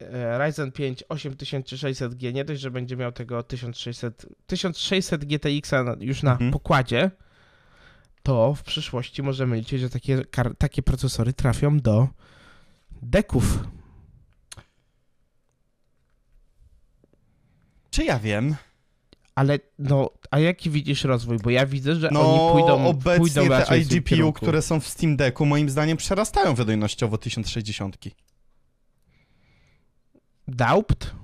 e, 0.00 0.38
Ryzen 0.38 0.72
5 0.72 1.04
8600G 1.08 2.34
nie 2.34 2.44
dość, 2.44 2.60
że 2.60 2.70
będzie 2.70 2.96
miał 2.96 3.12
tego 3.12 3.42
1600, 3.42 4.26
1600 4.46 5.24
GTX 5.24 5.70
już 6.00 6.22
na 6.22 6.32
Mhm. 6.32 6.50
pokładzie, 6.50 7.10
to 8.22 8.54
w 8.54 8.62
przyszłości 8.62 9.22
możemy 9.22 9.56
liczyć, 9.56 9.80
że 9.80 9.90
takie, 9.90 10.22
takie 10.58 10.82
procesory 10.82 11.32
trafią 11.32 11.78
do 11.78 12.08
deków. 13.02 13.58
Czy 17.90 18.04
ja 18.04 18.18
wiem? 18.18 18.56
Ale 19.36 19.58
no, 19.78 20.10
a 20.30 20.38
jaki 20.38 20.70
widzisz 20.70 21.04
rozwój? 21.04 21.38
Bo 21.38 21.50
ja 21.50 21.66
widzę, 21.66 21.94
że 21.94 22.08
No, 22.12 22.20
oni 22.30 22.52
pójdą, 22.52 22.86
obecnie 22.86 23.18
pójdą 23.18 23.48
te 23.48 23.70
iGPU, 23.70 24.32
które 24.32 24.62
są 24.62 24.80
w 24.80 24.88
Steam 24.88 25.16
Decku, 25.16 25.46
moim 25.46 25.70
zdaniem 25.70 25.96
przerastają 25.96 26.54
wydajnościowo 26.54 27.18
1060. 27.18 27.96
Daupt? 30.48 31.14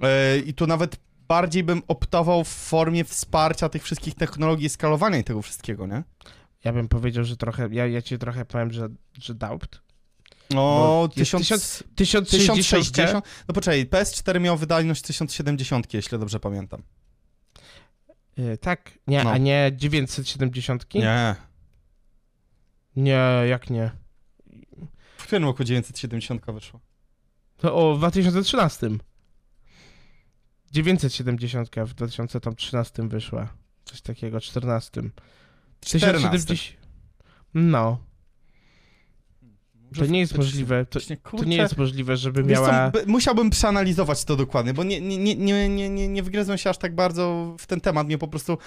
Yy, 0.00 0.08
I 0.46 0.54
tu 0.54 0.66
nawet 0.66 0.96
bardziej 1.28 1.64
bym 1.64 1.82
optował 1.88 2.44
w 2.44 2.48
formie 2.48 3.04
wsparcia 3.04 3.68
tych 3.68 3.82
wszystkich 3.82 4.14
technologii, 4.14 4.68
skalowania 4.68 5.18
i 5.18 5.24
tego 5.24 5.42
wszystkiego, 5.42 5.86
nie? 5.86 6.02
Ja 6.64 6.72
bym 6.72 6.88
powiedział, 6.88 7.24
że 7.24 7.36
trochę, 7.36 7.68
ja, 7.72 7.86
ja 7.86 8.02
ci 8.02 8.18
trochę 8.18 8.44
powiem, 8.44 8.72
że, 8.72 8.88
że 9.20 9.34
Daupt. 9.34 9.80
No, 10.50 10.56
Bo 10.56 11.08
jest 11.16 11.30
1000, 11.30 11.84
1060, 11.94 12.30
1060. 12.30 13.24
No 13.48 13.54
poczekaj, 13.54 13.86
PS4 13.86 14.40
miał 14.40 14.56
wydajność 14.56 15.02
1070, 15.02 15.94
jeśli 15.94 16.18
dobrze 16.18 16.40
pamiętam. 16.40 16.82
Y, 18.38 18.58
tak, 18.58 18.98
nie, 19.06 19.24
No. 19.24 19.30
a 19.30 19.38
nie 19.38 19.70
970? 19.76 20.94
Nie. 20.94 21.34
Nie, 22.96 23.20
jak 23.48 23.70
nie? 23.70 23.90
W 25.16 25.22
którym 25.22 25.44
roku 25.44 25.64
970 25.64 26.42
wyszło? 26.52 26.80
To 27.56 27.74
o, 27.74 27.94
w 27.94 27.98
2013. 27.98 28.88
970 30.72 31.70
w 31.86 31.94
2013 31.94 33.08
wyszła. 33.08 33.48
Coś 33.84 34.00
takiego, 34.00 34.40
14. 34.40 34.90
14. 35.80 36.28
1070. 36.30 36.86
No, 37.54 37.98
to 39.98 40.06
nie 40.06 40.20
jest 40.20 40.36
możliwe. 40.36 40.86
To, 40.86 41.00
to 41.38 41.44
nie 41.44 41.56
jest 41.56 41.76
możliwe, 41.76 42.16
żeby 42.16 42.42
co, 42.42 42.48
miała. 42.48 42.90
b- 42.90 43.02
musiałbym 43.06 43.50
przeanalizować 43.50 44.24
to 44.24 44.36
dokładnie, 44.36 44.74
bo 44.74 44.84
nie, 44.84 45.00
nie, 45.00 45.18
nie, 45.18 45.68
nie, 45.68 45.88
nie, 45.90 46.08
nie, 46.08 46.22
wgryzłem 46.22 46.58
się 46.58 46.70
aż 46.70 46.78
tak 46.78 46.94
bardzo 46.94 47.56
w 47.58 47.66
ten 47.66 47.80
temat. 47.80 48.06
Mnie 48.06 48.18
po 48.18 48.28
prostu 48.28 48.58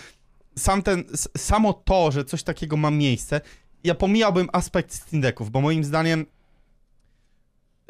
sam 0.57 0.81
ten, 0.83 1.03
samo 1.38 1.73
to, 1.73 2.11
że 2.11 2.25
coś 2.25 2.43
takiego 2.43 2.77
ma 2.77 2.91
miejsce, 2.91 3.41
ja 3.83 3.95
pomijałbym 3.95 4.47
aspekt 4.53 4.93
Steam 4.93 5.21
Decków, 5.21 5.51
bo 5.51 5.61
moim 5.61 5.83
zdaniem 5.83 6.25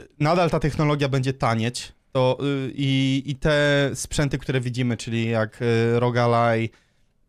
y, 0.02 0.08
nadal 0.20 0.50
ta 0.50 0.60
technologia 0.60 1.10
będzie 1.10 1.34
tanieć. 1.34 1.94
To, 2.12 2.38
y, 2.42 2.72
i, 2.76 3.24
I 3.26 3.36
te 3.36 3.90
sprzęty, 3.94 4.38
które 4.38 4.62
widzimy, 4.62 4.98
czyli 4.98 5.30
jak 5.30 5.62
y, 5.62 6.00
ROG 6.00 6.18
Ally, 6.18 6.70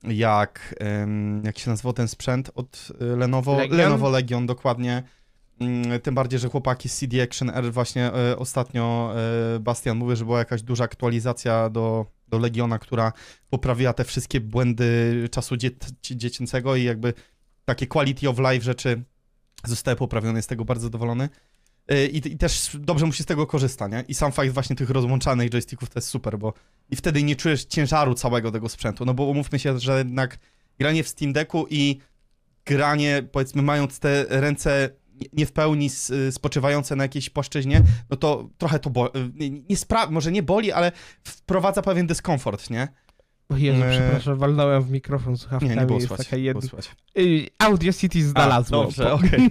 jak, 0.02 0.74
jak 1.44 1.58
się 1.58 1.70
nazywał 1.70 1.92
ten 1.92 2.08
sprzęt 2.08 2.50
od 2.54 2.88
Lenovo, 3.00 3.56
Legion? 3.58 3.78
Lenovo 3.78 4.10
Legion, 4.10 4.46
dokładnie. 4.46 5.02
Mm, 5.60 6.00
Tym 6.00 6.14
bardziej, 6.14 6.38
że 6.40 6.48
chłopaki 6.48 6.88
z 6.88 6.98
CD 6.98 7.22
Action 7.22 7.50
R 7.50 7.72
właśnie 7.72 8.06
e, 8.06 8.36
ostatnio 8.36 9.12
e, 9.56 9.60
Bastian 9.60 9.96
mówił, 9.96 10.16
że 10.16 10.24
była 10.24 10.38
jakaś 10.38 10.62
duża 10.62 10.84
aktualizacja 10.84 11.70
do, 11.70 12.06
do 12.28 12.38
Legiona, 12.38 12.78
która 12.78 13.12
poprawiła 13.50 13.92
te 13.92 14.04
wszystkie 14.04 14.40
błędy 14.40 15.28
czasu 15.30 15.56
dzie 15.56 15.70
dziecięcego 16.02 16.76
i 16.76 16.84
jakby 16.84 17.14
takie 17.64 17.86
quality 17.86 18.28
of 18.28 18.38
life 18.38 18.64
rzeczy 18.64 19.02
zostały 19.64 19.96
poprawione, 19.96 20.38
jest 20.38 20.48
tego 20.48 20.64
bardzo 20.64 20.82
zadowolony. 20.82 21.28
E, 21.88 22.06
I, 22.06 22.16
I 22.32 22.38
też 22.38 22.76
dobrze 22.80 23.06
mu 23.06 23.12
się 23.12 23.22
z 23.22 23.26
tego 23.26 23.46
korzysta, 23.46 23.88
nie? 23.88 24.04
I 24.08 24.14
sam 24.14 24.32
fakt 24.32 24.50
właśnie 24.50 24.76
tych 24.76 24.90
rozłączanych 24.90 25.50
joysticków 25.50 25.90
to 25.90 25.98
jest 25.98 26.08
super, 26.08 26.38
bo 26.38 26.52
i 26.90 26.96
wtedy 26.96 27.22
nie 27.22 27.36
czujesz 27.36 27.64
ciężaru 27.64 28.14
całego 28.14 28.50
tego 28.50 28.68
sprzętu, 28.68 29.04
no 29.04 29.14
bo 29.14 29.24
umówmy 29.24 29.58
się, 29.58 29.78
że 29.78 29.98
jednak 29.98 30.38
granie 30.78 31.04
w 31.04 31.08
Steam 31.08 31.32
Decku 31.32 31.66
i 31.70 31.98
granie, 32.64 33.22
powiedzmy, 33.32 33.62
mając 33.62 33.98
te 33.98 34.26
ręce 34.28 34.90
nie- 35.32 35.46
w 35.46 35.52
pełni 35.52 35.86
s- 35.86 36.12
spoczywające 36.30 36.96
na 36.96 37.04
jakiejś 37.04 37.30
płaszczyźnie, 37.30 37.82
no 38.10 38.16
to 38.16 38.48
trochę 38.58 38.78
to 38.78 38.90
boli. 38.90 39.10
Nie, 39.34 39.50
nie 39.50 39.76
spra- 39.76 40.10
może 40.10 40.32
nie 40.32 40.42
boli, 40.42 40.72
ale 40.72 40.92
wprowadza 41.24 41.82
pewien 41.82 42.06
dyskomfort, 42.06 42.70
nie? 42.70 42.88
O 43.48 43.56
Jezu, 43.56 43.82
Eee. 43.84 43.98
przepraszam, 44.00 44.38
walnąłem 44.38 44.82
w 44.82 44.90
mikrofon 44.90 45.36
słuchawkami. 45.36 45.70
Nie, 45.70 45.76
nie 45.80 45.86
było 45.86 46.00
słychać. 46.00 46.28
Y, 47.18 47.46
Audio 47.58 47.92
City 47.92 48.22
znalazło. 48.24 48.80
A, 48.80 48.84
dobrze, 48.84 49.12
okej. 49.12 49.50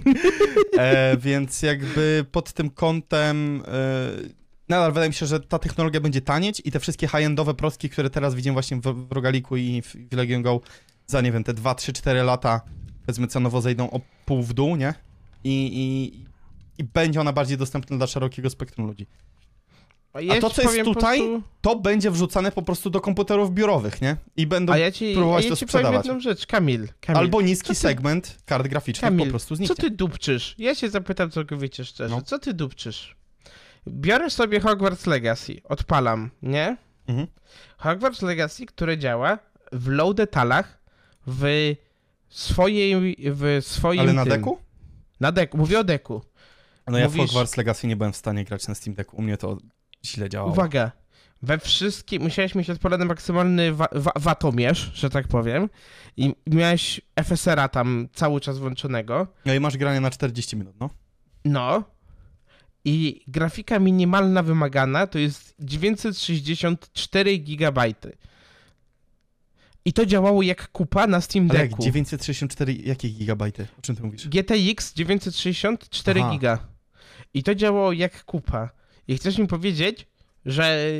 E, 0.78 1.16
Więc 1.16 1.62
jakby 1.62 2.24
pod 2.32 2.52
tym 2.52 2.70
kątem 2.70 3.62
e, 3.66 3.70
nadal 4.68 4.92
wydaje 4.92 5.08
mi 5.08 5.14
się, 5.14 5.26
że 5.26 5.40
ta 5.40 5.58
technologia 5.58 6.00
będzie 6.00 6.20
tanieć 6.20 6.62
i 6.64 6.70
te 6.70 6.80
wszystkie 6.80 7.08
high-endowe 7.08 7.54
prostki, 7.54 7.90
które 7.90 8.10
teraz 8.10 8.34
widzimy 8.34 8.52
właśnie 8.52 8.76
w, 8.76 8.80
w 9.08 9.12
Rogaliku 9.12 9.56
i 9.56 9.82
w, 9.82 9.86
w 10.10 10.12
Legion 10.16 10.42
Go 10.42 10.60
za, 11.06 11.20
nie 11.20 11.32
wiem, 11.32 11.44
te 11.44 11.54
2, 11.54 11.74
3, 11.74 11.92
4 11.92 12.22
lata 12.22 12.60
powiedzmy 13.06 13.26
cenowo 13.26 13.60
zejdą 13.60 13.90
o 13.90 14.00
pół 14.24 14.42
w 14.42 14.52
dół, 14.52 14.76
nie? 14.76 14.94
I, 15.44 15.70
i, 15.72 16.24
i 16.82 16.84
będzie 16.84 17.20
ona 17.20 17.32
bardziej 17.32 17.58
dostępna 17.58 17.96
dla 17.96 18.06
szerokiego 18.06 18.50
spektrum 18.50 18.86
ludzi. 18.86 19.06
Ja 20.20 20.40
to, 20.40 20.48
ci 20.50 20.54
co 20.56 20.62
jest 20.62 20.84
tutaj, 20.84 21.18
prostu- 21.18 21.42
To 21.60 21.76
będzie 21.76 22.10
wrzucane 22.10 22.52
po 22.52 22.62
prostu 22.62 22.90
do 22.90 23.00
komputerów 23.00 23.54
biurowych, 23.54 24.02
nie? 24.02 24.16
I 24.36 24.46
będą 24.46 24.72
A 24.72 24.78
ja 24.78 24.92
ci, 24.92 25.12
a 25.12 25.14
próbować 25.14 25.44
ja 25.44 25.50
to 25.50 25.56
ci 25.56 25.66
powiem 25.66 25.68
sprzedawać. 25.84 26.06
jedną 26.06 26.20
rzecz, 26.20 26.46
Kamil. 26.46 26.88
Kamil 27.00 27.18
Albo 27.18 27.42
niski 27.42 27.68
co 27.68 27.74
segment 27.74 28.38
kart 28.44 28.68
graficznych 28.68 29.10
Kamil, 29.10 29.26
po 29.26 29.30
prostu 29.30 29.48
Co 29.48 29.56
zniknie. 29.56 29.76
ty 29.76 29.90
dupczysz? 29.90 30.54
Ja 30.58 30.74
się 30.74 30.88
zapytam 30.90 31.30
całkowicie 31.30 31.84
szczerze. 31.84 32.14
No. 32.14 32.22
Co 32.22 32.38
ty 32.38 32.54
dupczysz? 32.54 33.16
Biorę 33.88 34.30
sobie 34.30 34.60
Hogwarts 34.60 35.06
Legacy, 35.06 35.60
odpalam, 35.64 36.30
nie? 36.42 36.76
Mhm. 37.06 37.26
Hogwarts 37.78 38.22
Legacy, 38.22 38.66
które 38.66 38.98
działa 38.98 39.38
w 39.72 39.88
low 39.88 40.14
detalach, 40.14 40.78
w 41.26 41.74
swojej, 42.28 43.16
w 43.18 43.58
swoim 43.66 44.00
Ale 44.00 44.12
na 44.12 44.24
tym- 44.24 44.32
deku? 44.32 44.58
Na 45.20 45.32
deku, 45.32 45.58
mówię 45.58 45.78
o 45.80 45.84
deku. 45.84 46.22
No 46.86 46.98
ja 46.98 47.08
w 47.08 47.12
Mówisz- 47.12 47.26
Hogwarts 47.26 47.56
Legacy 47.56 47.86
nie 47.86 47.96
byłem 47.96 48.12
w 48.12 48.16
stanie 48.16 48.44
grać 48.44 48.68
na 48.68 48.74
Steam 48.74 48.94
Decku. 48.94 49.16
U 49.16 49.22
mnie 49.22 49.36
to 49.36 49.58
źle 50.04 50.28
działało. 50.28 50.52
Uwaga, 50.52 50.92
we 51.42 51.58
wszystkim, 51.58 52.22
musiałeś 52.22 52.54
mieć 52.54 52.70
odpalony 52.70 53.04
maksymalny 53.04 53.72
wa 53.72 53.88
wa 53.92 54.12
watomierz, 54.16 54.90
że 54.94 55.10
tak 55.10 55.28
powiem, 55.28 55.68
i 56.16 56.34
miałeś 56.46 57.00
FSR-a 57.24 57.68
tam 57.68 58.08
cały 58.12 58.40
czas 58.40 58.58
włączonego, 58.58 59.26
No 59.46 59.54
i 59.54 59.60
masz 59.60 59.76
granie 59.76 60.00
na 60.00 60.10
40 60.10 60.56
minut, 60.56 60.74
no. 60.80 60.90
no, 61.44 61.84
i 62.84 63.24
grafika 63.28 63.78
minimalna 63.78 64.42
wymagana 64.42 65.06
to 65.06 65.18
jest 65.18 65.54
964 65.58 67.38
GB. 67.38 67.82
I 69.84 69.92
to 69.92 70.06
działało 70.06 70.42
jak 70.42 70.68
kupa 70.68 71.06
na 71.06 71.20
Steam 71.20 71.50
Ale 71.50 71.58
jak 71.58 71.68
Decku. 71.68 71.84
964, 71.84 72.74
jakie 72.74 73.08
gigabajty? 73.08 73.66
O 73.78 73.82
czym 73.82 73.96
ty 73.96 74.02
mówisz? 74.02 74.28
GTX 74.28 74.94
964 74.94 76.20
Aha. 76.20 76.30
giga. 76.32 76.58
I 77.34 77.42
to 77.42 77.54
działało 77.54 77.92
jak 77.92 78.24
kupa. 78.24 78.70
I 79.08 79.16
chcesz 79.16 79.38
mi 79.38 79.46
powiedzieć, 79.46 80.06
że 80.46 80.90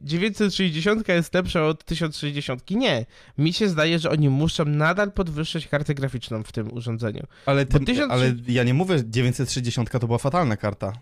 960 0.00 1.08
jest 1.08 1.34
lepsza 1.34 1.66
od 1.66 1.84
1060? 1.84 2.70
Nie. 2.70 3.06
Mi 3.38 3.52
się 3.52 3.68
zdaje, 3.68 3.98
że 3.98 4.10
oni 4.10 4.28
muszą 4.28 4.64
nadal 4.64 5.12
podwyższyć 5.12 5.68
kartę 5.68 5.94
graficzną 5.94 6.42
w 6.42 6.52
tym 6.52 6.72
urządzeniu. 6.72 7.26
Ale, 7.46 7.66
ty, 7.66 7.80
1000 7.80 8.12
ale 8.12 8.34
ja 8.48 8.64
nie 8.64 8.74
mówię, 8.74 8.98
że 8.98 9.04
960 9.10 9.90
to 9.90 10.06
była 10.06 10.18
fatalna 10.18 10.56
karta. 10.56 10.92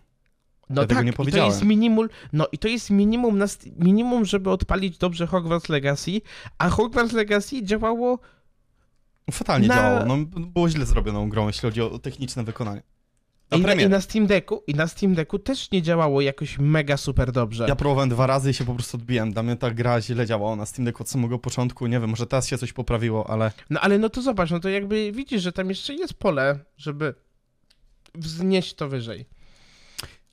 No 0.71 0.83
Ja 0.83 0.89
tak, 0.89 1.05
nie 1.05 1.11
i 1.11 1.13
to 1.13 1.17
powiedziałem. 1.17 1.51
jest 1.51 1.65
minimum, 1.65 2.09
no 2.33 2.47
i 2.53 2.59
to 2.59 2.69
jest 2.69 2.91
minimum, 2.91 3.39
na, 3.39 3.47
minimum, 3.79 4.25
żeby 4.25 4.51
odpalić 4.51 4.99
dobrze 4.99 5.27
Hogwarts 5.27 5.69
Legacy, 5.69 6.21
a 6.59 6.69
Hogwarts 6.69 7.13
Legacy 7.13 7.63
działało 7.65 8.19
Fatalnie 9.31 9.69
Na- 9.69 9.75
działało. 9.75 10.07
No, 10.07 10.17
było 10.47 10.69
źle 10.69 10.87
zrobioną 10.87 11.29
grą, 11.29 11.47
jeśli 11.47 11.61
chodzi 11.63 11.83
o 11.83 11.99
techniczne 11.99 12.45
wykonanie. 12.45 12.83
Na 13.51 13.57
i 13.57 13.61
na, 13.61 13.75
i 13.75 13.89
na 13.89 14.01
Steam 14.01 14.27
Decku, 14.27 14.63
i 14.67 14.75
na 14.75 14.87
Steam 14.87 15.15
Decku 15.15 15.39
też 15.39 15.71
nie 15.71 15.83
działało 15.83 16.21
jakoś 16.21 16.59
mega 16.59 16.97
super 16.97 17.33
dobrze. 17.33 17.67
Ja 17.69 17.77
próbowałem 17.77 18.09
dwa 18.09 18.27
razy 18.27 18.51
i 18.51 18.55
się 18.55 18.65
po 18.65 18.75
prostu 18.75 18.97
odbiłem. 18.97 19.33
Dla 19.33 19.43
mnie 19.43 19.57
ta 19.57 19.71
gra 19.71 20.01
źle 20.01 20.27
działała 20.27 20.57
na 20.57 20.67
Steam 20.67 20.85
Decku 20.85 21.03
od 21.03 21.09
samego 21.09 21.39
początku. 21.39 21.87
Nie 21.87 22.01
wiem, 22.01 22.11
może 22.11 22.27
teraz 22.27 22.49
się 22.49 22.59
coś 22.59 22.73
poprawiło, 22.73 23.31
ale 23.31 23.53
No 23.71 23.81
ale 23.81 23.99
no 23.99 24.09
to 24.09 24.23
zobacz, 24.23 24.51
no 24.51 24.61
to 24.61 24.69
jakby 24.69 25.13
widzisz, 25.13 25.43
że 25.43 25.53
tam 25.53 25.69
jeszcze 25.69 25.95
jest 25.95 26.15
pole, 26.15 26.59
żeby 26.77 27.15
wznieść 28.15 28.75
to 28.75 28.89
wyżej. 28.89 29.27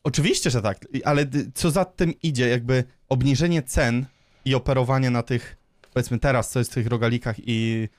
Oczywiście, 0.07 0.49
że 0.49 0.61
tak, 0.61 0.85
ale 1.05 1.25
co 1.53 1.71
za 1.71 1.85
tym 1.85 2.13
idzie, 2.23 2.47
jakby 2.47 2.83
obniżenie 3.09 3.63
cen 3.63 4.05
i 4.45 4.55
operowanie 4.55 5.09
na 5.09 5.23
tych, 5.23 5.57
powiedzmy 5.93 6.19
teraz, 6.19 6.51
co 6.51 6.59
jest 6.59 6.71
w 6.71 6.73
tych 6.73 6.87
rogalikach 6.87 7.35
i 7.39 7.89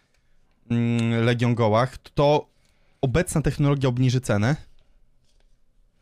mm, 0.70 1.24
Legion 1.24 1.54
Gołach, 1.54 1.98
to 2.14 2.48
obecna 3.00 3.42
technologia 3.42 3.88
obniży 3.88 4.20
cenę, 4.20 4.56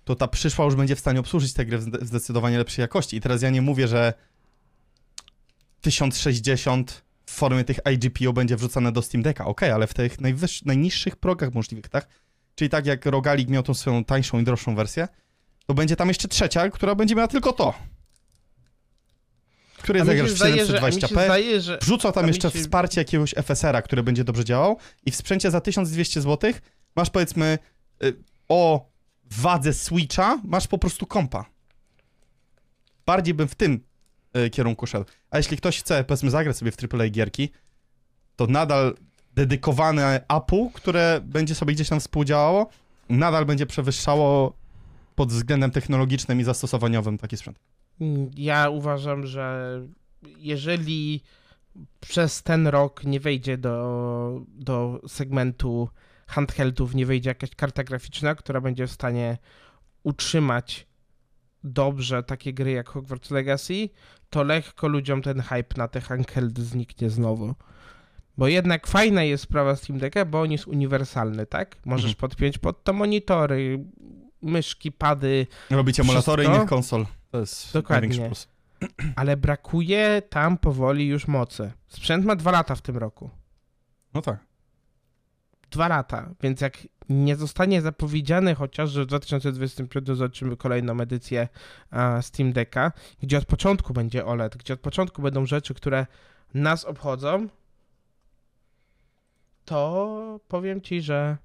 to 0.04 0.14
ta 0.14 0.28
przyszła 0.28 0.64
już 0.64 0.74
będzie 0.74 0.96
w 0.96 1.00
stanie 1.00 1.20
obsłużyć 1.20 1.52
tę 1.52 1.66
grę 1.66 1.78
w 1.78 1.82
zde- 1.82 1.98
w 2.04 2.06
zdecydowanie 2.06 2.58
lepszej 2.58 2.82
jakości. 2.82 3.16
I 3.16 3.20
teraz 3.20 3.42
ja 3.42 3.50
nie 3.50 3.62
mówię, 3.62 3.88
że 3.88 4.14
1060 5.80 7.02
w 7.26 7.32
formie 7.32 7.64
tych 7.64 7.78
IGPO 7.92 8.32
będzie 8.32 8.56
wrzucane 8.56 8.92
do 8.92 9.02
Steam 9.02 9.22
Decka, 9.22 9.44
okej, 9.44 9.70
ale 9.70 9.86
w 9.86 9.94
tych 9.94 10.16
najniższych 10.64 11.16
progach 11.16 11.54
możliwych, 11.54 11.88
tak? 11.88 12.08
Czyli 12.54 12.70
tak 12.70 12.86
jak 12.86 13.06
Rogalik 13.06 13.48
miał 13.48 13.62
tą 13.62 13.74
swoją 13.74 14.04
tańszą 14.04 14.38
i 14.38 14.44
droższą 14.44 14.74
wersję, 14.74 15.08
to 15.66 15.74
będzie 15.74 15.96
tam 15.96 16.08
jeszcze 16.08 16.28
trzecia, 16.28 16.70
która 16.70 16.94
będzie 16.94 17.14
miała 17.14 17.28
tylko 17.28 17.52
to. 17.52 17.74
Który 19.78 20.00
A 20.00 20.02
mi 20.04 20.06
zagrasz 20.06 20.28
się 20.28 20.34
w 20.34 20.38
zdaje, 20.38 20.66
że, 20.66 20.82
a 20.82 20.86
mi 20.86 20.92
się 20.92 20.98
720p, 21.00 21.24
zdaje, 21.24 21.60
że 21.60 21.78
wrzuca 21.82 22.12
tam 22.12 22.26
jeszcze 22.28 22.50
się- 22.50 22.58
wsparcie 22.58 23.00
jakiegoś 23.00 23.34
FSR-a, 23.34 23.82
który 23.82 24.02
będzie 24.02 24.24
dobrze 24.24 24.44
działał 24.44 24.78
i 25.06 25.10
w 25.10 25.16
sprzęcie 25.16 25.50
za 25.50 25.60
1200 25.60 26.20
zł 26.20 26.52
masz 26.96 27.10
powiedzmy 27.10 27.58
y, 28.04 28.14
o 28.48 28.88
wadze 29.30 29.72
Switcha, 29.72 30.38
masz 30.44 30.66
po 30.66 30.78
prostu 30.78 31.06
kompa. 31.06 31.44
Bardziej 33.06 33.34
bym 33.34 33.48
w 33.48 33.54
tym 33.54 33.80
y, 34.36 34.50
kierunku 34.50 34.86
szedł. 34.86 35.04
A 35.30 35.36
jeśli 35.36 35.56
ktoś 35.56 35.78
chce, 35.80 36.04
powiedzmy, 36.04 36.30
zagrać 36.30 36.56
sobie 36.56 36.72
w 36.72 36.76
AAA 36.94 37.08
gierki, 37.08 37.50
to 38.36 38.46
nadal 38.46 38.94
dedykowane 39.34 40.24
Apple, 40.28 40.70
które 40.74 41.20
będzie 41.24 41.54
sobie 41.54 41.74
gdzieś 41.74 41.88
tam 41.88 42.00
współdziałało, 42.00 42.70
nadal 43.08 43.44
będzie 43.46 43.66
przewyższało 43.66 44.52
pod 45.16 45.32
względem 45.32 45.70
technologicznym 45.70 46.40
i 46.40 46.44
zastosowaniowym 46.44 47.18
taki 47.18 47.36
sprzęt. 47.36 47.58
Mm, 48.00 48.30
Ja 48.36 48.68
uważam, 48.70 49.26
że 49.26 49.80
jeżeli 50.38 51.22
przez 52.00 52.42
ten 52.42 52.66
rok 52.66 53.04
nie 53.04 53.20
wejdzie 53.20 53.58
do, 53.58 54.40
do 54.48 55.00
segmentu 55.08 55.88
handheldów, 56.26 56.94
nie 56.94 57.06
wejdzie 57.06 57.30
jakaś 57.30 57.50
karta 57.54 57.84
graficzna, 57.84 58.34
która 58.34 58.60
będzie 58.60 58.86
w 58.86 58.92
stanie 58.92 59.38
utrzymać 60.02 60.86
dobrze 61.64 62.22
takie 62.22 62.52
gry 62.54 62.70
jak 62.70 62.88
Hogwarts 62.88 63.30
Legacy, 63.30 63.88
to 64.30 64.42
lekko 64.42 64.88
ludziom 64.88 65.22
ten 65.22 65.40
hype 65.40 65.76
na 65.76 65.88
te 65.88 66.00
handheldy 66.00 66.64
zniknie 66.64 67.10
znowu. 67.10 67.54
Bo 68.38 68.48
jednak 68.48 68.86
fajna 68.86 69.22
jest 69.24 69.44
sprawa 69.44 69.76
Steam 69.76 69.98
Decka, 69.98 70.24
bo 70.24 70.40
on 70.40 70.52
jest 70.52 70.66
uniwersalny, 70.66 71.46
tak? 71.46 71.76
Możesz 71.84 72.10
Mhm. 72.10 72.16
podpiąć 72.20 72.58
pod 72.58 72.84
to 72.84 72.92
monitory, 72.92 73.84
myszki, 74.42 74.92
pady, 74.92 75.46
Robić 75.70 76.00
emulatory 76.00 76.42
Wszystko? 76.42 76.56
innych 76.56 76.68
konsol. 76.70 77.06
To 77.30 77.38
jest 77.40 77.72
Dokładnie. 77.72 78.26
plus. 78.26 78.48
ale 79.16 79.36
brakuje 79.36 80.22
tam 80.28 80.58
powoli 80.58 81.06
już 81.06 81.28
mocy. 81.28 81.72
Sprzęt 81.86 82.24
ma 82.24 82.36
dwa 82.36 82.50
lata 82.50 82.74
w 82.74 82.82
tym 82.82 82.96
roku. 82.96 83.30
No 84.14 84.22
tak. 84.22 84.38
Dwa 85.70 85.88
lata, 85.88 86.30
więc 86.42 86.60
jak 86.60 86.78
nie 87.08 87.36
zostanie 87.36 87.82
zapowiedziane 87.82 88.54
chociaż, 88.54 88.90
że 88.90 89.02
w 89.02 89.06
2025 89.06 90.06
zobaczymy 90.06 90.56
kolejną 90.56 91.00
edycję 91.00 91.48
Steam 92.20 92.52
Decka, 92.52 92.92
gdzie 93.22 93.38
od 93.38 93.44
początku 93.44 93.92
będzie 93.92 94.26
OLED, 94.26 94.56
gdzie 94.56 94.74
od 94.74 94.80
początku 94.80 95.22
będą 95.22 95.46
rzeczy, 95.46 95.74
które 95.74 96.06
nas 96.54 96.84
obchodzą, 96.84 97.48
to 99.64 100.40
powiem 100.48 100.80
ci, 100.80 101.02
że 101.02 101.36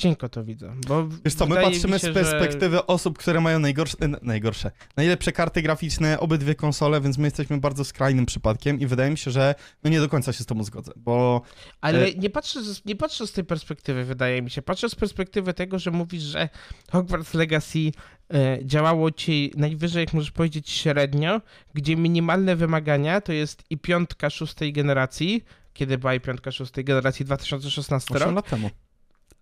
cienko 0.00 0.28
to 0.28 0.44
widzę. 0.44 0.74
Bo 0.88 1.08
Wiesz 1.24 1.34
co, 1.34 1.46
my 1.46 1.54
patrzymy 1.54 1.98
się, 1.98 2.10
z 2.10 2.14
perspektywy 2.14 2.86
osób, 2.86 3.18
które 3.18 3.40
mają 3.40 3.58
najgorsze, 3.58 3.96
e, 4.00 4.08
najgorsze, 4.22 4.70
najlepsze 4.96 5.32
karty 5.32 5.62
graficzne, 5.62 6.20
obydwie 6.20 6.54
konsole, 6.54 7.00
więc 7.00 7.18
my 7.18 7.26
jesteśmy 7.26 7.58
bardzo 7.58 7.84
skrajnym 7.84 8.26
przypadkiem 8.26 8.80
i 8.80 8.86
wydaje 8.86 9.10
mi 9.10 9.18
się, 9.18 9.30
że 9.30 9.54
no 9.84 9.90
nie 9.90 10.00
do 10.00 10.08
końca 10.08 10.32
się 10.32 10.44
z 10.44 10.46
tobą 10.46 10.64
zgodzę, 10.64 10.92
bo 10.96 11.42
Ale 11.80 12.06
E- 12.06 12.14
nie 12.14 12.30
patrzę, 12.30 12.62
z, 12.62 12.84
nie 12.84 12.96
patrzę 12.96 13.26
z 13.26 13.32
tej 13.32 13.44
perspektywy, 13.44 14.04
wydaje 14.04 14.42
mi 14.42 14.50
się. 14.50 14.62
Patrzę 14.62 14.88
z 14.88 14.94
perspektywy 14.94 15.54
tego, 15.54 15.78
że 15.78 15.90
mówisz, 15.90 16.22
że 16.22 16.48
Hogwarts 16.92 17.34
Legacy 17.34 17.92
e, 18.34 18.58
działało 18.64 19.10
ci 19.10 19.52
najwyżej, 19.56 20.00
jak 20.00 20.14
możesz 20.14 20.30
powiedzieć, 20.30 20.70
średnio, 20.70 21.40
gdzie 21.74 21.96
minimalne 21.96 22.56
wymagania 22.56 23.20
to 23.20 23.32
jest 23.32 23.64
i 23.70 23.78
piątka 23.78 24.30
szóstej 24.30 24.72
generacji, 24.72 25.44
kiedy 25.72 25.98
była 25.98 26.14
i 26.14 26.20
piątka 26.20 26.52
szóstej 26.52 26.84
generacji 26.84 27.24
2016 27.24 28.14
8 28.14 28.26
rok. 28.26 28.36
lat 28.36 28.50
temu. 28.50 28.70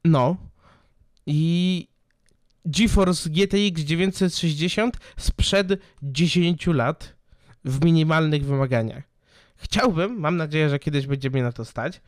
No. 0.04 0.36
I 1.26 1.88
GeForce 2.64 3.30
GTX 3.30 3.80
960 3.80 4.96
sprzed 5.18 5.80
10 6.02 6.66
lat 6.66 7.16
w 7.64 7.84
minimalnych 7.84 8.44
wymaganiach. 8.44 9.04
Chciałbym, 9.56 10.20
mam 10.20 10.36
nadzieję, 10.36 10.68
że 10.68 10.78
kiedyś 10.78 11.06
będzie 11.06 11.30
mnie 11.30 11.42
na 11.42 11.52
to 11.52 11.64
stać, 11.64 12.00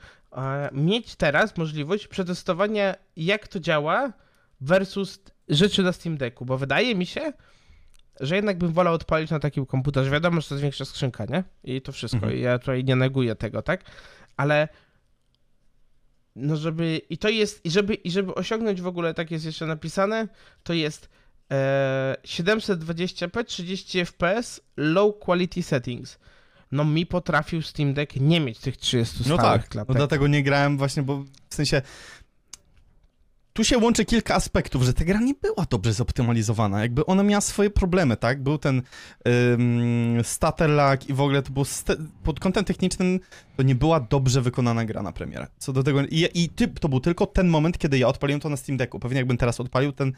mieć 0.72 1.16
teraz 1.16 1.56
możliwość 1.56 2.06
przetestowania, 2.06 2.94
jak 3.16 3.48
to 3.48 3.60
działa 3.60 4.12
versus 4.60 5.20
rzeczy 5.48 5.82
na 5.82 5.92
Steam 5.92 6.16
Decku, 6.16 6.44
bo 6.44 6.58
wydaje 6.58 6.94
mi 6.94 7.06
się, 7.06 7.32
że 8.20 8.36
jednak 8.36 8.58
bym 8.58 8.72
wolał 8.72 8.94
odpalić 8.94 9.30
na 9.30 9.38
takim 9.38 9.66
komputerze. 9.66 10.10
Wiadomo, 10.10 10.40
że 10.40 10.48
to 10.48 10.54
jest 10.54 10.62
większa 10.62 10.84
skrzynka, 10.84 11.24
nie? 11.24 11.44
I 11.64 11.82
to 11.82 11.92
wszystko. 11.92 12.16
Mhm. 12.16 12.38
Ja 12.38 12.58
tutaj 12.58 12.84
nie 12.84 12.96
neguję 12.96 13.34
tego, 13.34 13.62
tak? 13.62 13.84
Ale 14.36 14.68
no 16.36 16.56
żeby 16.56 17.00
i 17.10 17.18
to 17.18 17.28
jest 17.28 17.64
i 17.64 17.70
żeby 17.70 17.94
i 17.94 18.10
żeby 18.10 18.34
osiągnąć 18.34 18.80
w 18.80 18.86
ogóle 18.86 19.14
tak 19.14 19.30
jest 19.30 19.44
jeszcze 19.44 19.66
napisane, 19.66 20.28
to 20.62 20.72
jest 20.72 21.08
e, 21.52 22.16
720p 22.24 23.44
30 23.44 24.04
fps 24.04 24.60
low 24.76 25.18
quality 25.18 25.62
settings. 25.62 26.18
No 26.72 26.84
mi 26.84 27.06
potrafił 27.06 27.62
Steam 27.62 27.94
Deck 27.94 28.16
nie 28.16 28.40
mieć 28.40 28.58
tych 28.58 28.76
30 28.76 29.16
No 29.28 29.34
stałych 29.36 29.62
tak, 29.62 29.68
klatek. 29.70 29.88
no 29.88 29.94
dlatego 29.94 30.26
nie 30.28 30.42
grałem 30.42 30.78
właśnie, 30.78 31.02
bo 31.02 31.24
w 31.48 31.54
sensie 31.54 31.82
tu 33.60 33.64
się 33.64 33.78
łączy 33.78 34.04
kilka 34.04 34.34
aspektów, 34.34 34.82
że 34.82 34.94
ta 34.94 35.04
gra 35.04 35.20
nie 35.20 35.34
była 35.34 35.66
dobrze 35.70 35.92
zoptymalizowana, 35.92 36.80
jakby 36.82 37.06
ona 37.06 37.22
miała 37.22 37.40
swoje 37.40 37.70
problemy, 37.70 38.16
tak? 38.16 38.42
Był 38.42 38.58
ten 38.58 38.82
ym, 39.28 40.18
stutter 40.22 40.70
lag 40.70 41.08
i 41.08 41.12
w 41.12 41.20
ogóle 41.20 41.42
to 41.42 41.52
było 41.52 41.64
ste- 41.64 42.06
pod 42.22 42.40
kątem 42.40 42.64
technicznym 42.64 43.20
to 43.56 43.62
nie 43.62 43.74
była 43.74 44.00
dobrze 44.00 44.42
wykonana 44.42 44.84
gra 44.84 45.02
na 45.02 45.12
premierę. 45.12 45.46
Co 45.58 45.72
do 45.72 45.82
tego 45.82 46.02
i, 46.02 46.28
i 46.34 46.48
ty, 46.48 46.68
to 46.68 46.88
był 46.88 47.00
tylko 47.00 47.26
ten 47.26 47.48
moment, 47.48 47.78
kiedy 47.78 47.98
ja 47.98 48.08
odpaliłem 48.08 48.40
to 48.40 48.48
na 48.48 48.56
Steam 48.56 48.76
Decku. 48.76 48.98
Pewnie 48.98 49.18
jakbym 49.18 49.36
teraz 49.36 49.60
odpalił 49.60 49.92
ten 49.92 50.12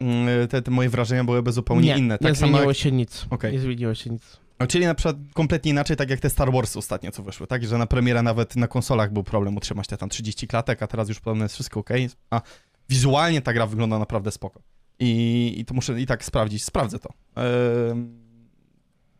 mm, 0.00 0.48
te, 0.48 0.62
te 0.62 0.70
moje 0.70 0.88
wrażenia 0.88 1.24
byłyby 1.24 1.52
zupełnie 1.52 1.88
nie, 1.88 1.98
inne. 1.98 2.14
nie 2.14 2.28
Tak 2.28 2.36
samo 2.36 2.52
zmieniło 2.52 2.70
jak, 2.70 2.76
się 2.76 2.92
nic. 2.92 3.26
Okej. 3.30 3.52
Nie 3.52 3.60
zmieniło 3.60 3.94
się 3.94 4.10
nic. 4.10 4.22
Czyli 4.68 4.86
na 4.86 4.94
przykład 4.94 5.16
kompletnie 5.34 5.70
inaczej, 5.70 5.96
tak 5.96 6.10
jak 6.10 6.20
te 6.20 6.30
Star 6.30 6.52
Wars 6.52 6.76
ostatnio 6.76 7.10
co 7.10 7.22
wyszły, 7.22 7.46
tak? 7.46 7.64
Że 7.64 7.78
na 7.78 7.86
premierę 7.86 8.22
nawet 8.22 8.56
na 8.56 8.68
konsolach 8.68 9.12
był 9.12 9.22
problem 9.24 9.56
utrzymać 9.56 9.86
te 9.86 9.96
tam 9.96 10.08
30 10.08 10.46
klatek, 10.46 10.82
a 10.82 10.86
teraz 10.86 11.08
już 11.08 11.20
podobno 11.20 11.44
jest 11.44 11.54
wszystko 11.54 11.80
ok. 11.80 11.90
A 12.30 12.40
wizualnie 12.88 13.42
ta 13.42 13.52
gra 13.52 13.66
wygląda 13.66 13.98
naprawdę 13.98 14.30
spoko. 14.30 14.62
I, 15.00 15.54
i 15.58 15.64
to 15.64 15.74
muszę 15.74 16.00
i 16.00 16.06
tak 16.06 16.24
sprawdzić. 16.24 16.64
Sprawdzę 16.64 16.98
to. 16.98 17.08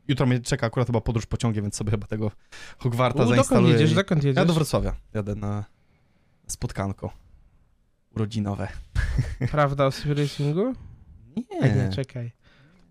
Jutro 0.08 0.26
mnie 0.26 0.40
czeka 0.40 0.66
akurat 0.66 0.86
chyba 0.86 1.00
podróż 1.00 1.26
pociągiem, 1.26 1.64
więc 1.64 1.76
sobie 1.76 1.90
chyba 1.90 2.06
tego 2.06 2.30
Hogwarta 2.78 3.16
U, 3.16 3.18
dokąd 3.20 3.36
zainstaluję. 3.36 3.72
jedziesz? 3.72 3.92
i- 3.92 3.94
Dokąd 3.94 4.24
jedziesz? 4.24 4.36
Ja 4.40 4.44
do 4.44 4.52
Wrocławia 4.52 4.94
jadę 5.14 5.34
na 5.34 5.64
spotkanko 6.46 7.10
urodzinowe. 8.16 8.68
Prawda 9.50 9.86
o 9.86 9.90
Racingu? 10.14 10.74
A 11.62 11.66
nie, 11.66 11.74
Nie, 11.74 11.88
czekaj. 11.94 12.32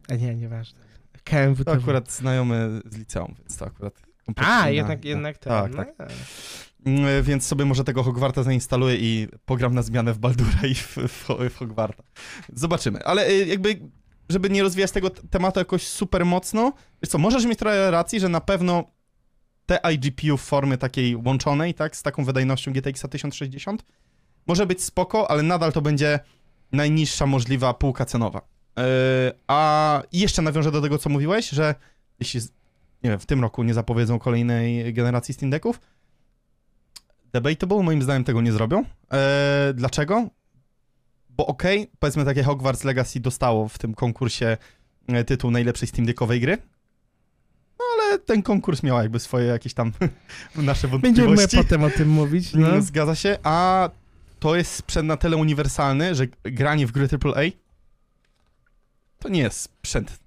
A 0.09 0.15
nie, 0.15 0.35
nieważne. 0.35 0.79
KMW 1.23 1.63
to 1.63 1.71
akurat 1.71 2.11
znajomy 2.11 2.81
z 2.85 2.97
liceum, 2.97 3.35
więc 3.39 3.57
to 3.57 3.65
akurat 3.65 4.01
A, 4.35 4.41
inna- 4.41 4.67
jednak, 4.69 4.99
inna- 4.99 5.07
jednak 5.07 5.37
ten. 5.37 5.49
Tak, 5.53 5.73
no. 5.75 5.85
tak. 5.97 6.09
Mm, 6.87 7.23
Więc 7.23 7.47
sobie 7.47 7.65
może 7.65 7.83
tego 7.83 8.03
Hogwarta 8.03 8.43
zainstaluję 8.43 8.95
i 8.95 9.27
pogram 9.45 9.75
na 9.75 9.81
zmianę 9.81 10.13
w 10.13 10.19
Baldura 10.19 10.67
i 10.71 10.75
w, 10.75 10.97
w, 10.97 11.27
w 11.49 11.57
Hogwarta. 11.57 12.03
Zobaczymy. 12.53 13.03
Ale 13.05 13.29
y, 13.29 13.45
jakby, 13.45 13.79
żeby 14.29 14.49
nie 14.49 14.63
rozwijać 14.63 14.91
tego 14.91 15.09
tematu 15.09 15.59
jakoś 15.59 15.87
super 15.87 16.25
mocno, 16.25 16.73
wiesz 17.01 17.09
co, 17.09 17.17
możesz 17.17 17.45
mieć 17.45 17.59
trochę 17.59 17.91
racji, 17.91 18.19
że 18.19 18.29
na 18.29 18.41
pewno 18.41 18.83
te 19.65 19.85
iGPU 19.85 20.37
w 20.37 20.41
formie 20.41 20.77
takiej 20.77 21.15
łączonej, 21.15 21.73
tak, 21.73 21.95
z 21.95 22.03
taką 22.03 22.25
wydajnością 22.25 22.73
GTX 22.73 23.01
1060 23.01 23.85
może 24.47 24.65
być 24.65 24.83
spoko, 24.83 25.31
ale 25.31 25.43
nadal 25.43 25.73
to 25.73 25.81
będzie 25.81 26.19
najniższa 26.71 27.25
możliwa 27.25 27.73
półka 27.73 28.05
cenowa. 28.05 28.41
Yy, 28.77 28.83
a 29.47 30.01
jeszcze 30.11 30.41
nawiążę 30.41 30.71
do 30.71 30.81
tego, 30.81 30.97
co 30.97 31.09
mówiłeś, 31.09 31.49
że 31.49 31.75
jeśli, 32.19 32.41
nie 33.03 33.09
wiem, 33.09 33.19
w 33.19 33.25
tym 33.25 33.41
roku 33.41 33.63
nie 33.63 33.73
zapowiedzą 33.73 34.19
kolejnej 34.19 34.93
generacji 34.93 35.33
Steam 35.33 35.49
Decków, 35.49 35.79
Debatable, 37.41 37.83
moim 37.83 38.01
zdaniem 38.01 38.23
tego 38.23 38.41
nie 38.41 38.51
zrobią. 38.51 38.77
Eee, 39.11 39.73
dlaczego? 39.73 40.27
Bo 41.29 41.47
okej, 41.47 41.91
powiedzmy 41.99 42.25
takie 42.25 42.43
Hogwarts 42.43 42.83
Legacy 42.83 43.19
dostało 43.19 43.67
w 43.67 43.77
tym 43.77 43.93
konkursie 43.93 44.57
e, 45.07 45.23
tytuł 45.23 45.51
najlepszej 45.51 45.87
Steam 45.87 46.05
Deckowej 46.05 46.41
gry, 46.41 46.57
no 47.79 47.85
ale 47.93 48.19
ten 48.19 48.43
konkurs 48.43 48.83
miał 48.83 48.97
jakby 48.97 49.19
swoje 49.19 49.45
jakieś 49.45 49.73
tam 49.73 49.91
nasze 50.55 50.87
Będziemy 50.87 51.27
wątpliwości. 51.27 51.57
potem 51.57 51.83
o 51.83 51.89
tym 51.89 52.09
mówić. 52.09 52.53
No. 52.53 52.81
Zgadza 52.81 53.15
się, 53.15 53.37
a 53.43 53.89
to 54.39 54.55
jest 54.55 54.71
sprzęt 54.71 55.07
na 55.07 55.17
tyle 55.17 55.37
uniwersalny, 55.37 56.15
że 56.15 56.27
granie 56.43 56.87
w 56.87 56.91
gry 56.91 57.07
AAA 57.23 57.41
to 59.19 59.29
nie 59.29 59.39
jest 59.39 59.61
sprzęt, 59.61 60.19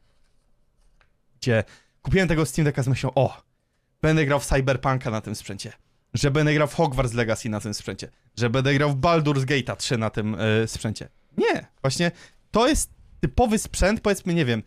gdzie 1.41 1.65
kupiłem 2.03 2.29
tego 2.29 2.47
Steam 2.47 2.65
Decka 2.65 2.83
z 2.83 2.89
myślą, 2.89 3.11
o, 3.15 3.43
będę 4.03 4.27
grał 4.27 4.41
w 4.41 4.47
Cyberpunka 4.47 5.11
na 5.11 5.21
tym 5.21 5.35
sprzęcie, 5.35 5.73
że 6.15 6.31
będę 6.31 6.55
grał 6.55 6.69
w 6.69 6.75
Hogwarts 6.75 7.15
Legacy 7.15 7.49
na 7.49 7.61
tym 7.61 7.75
sprzęcie, 7.75 8.11
że 8.37 8.51
będę 8.51 8.75
grał 8.75 8.91
w 8.91 8.97
Baldur's 8.97 9.45
Gate'a 9.45 9.77
3 9.77 9.99
na 9.99 10.11
tym 10.11 10.37
e, 10.39 10.69
sprzęcie. 10.69 11.09
Nie, 11.39 11.67
właśnie 11.83 12.11
to 12.51 12.69
jest 12.69 12.91
typowy 13.21 13.59
sprzęt, 13.59 14.01
powiedzmy, 14.01 14.35
nie 14.35 14.45
wiem, 14.45 14.63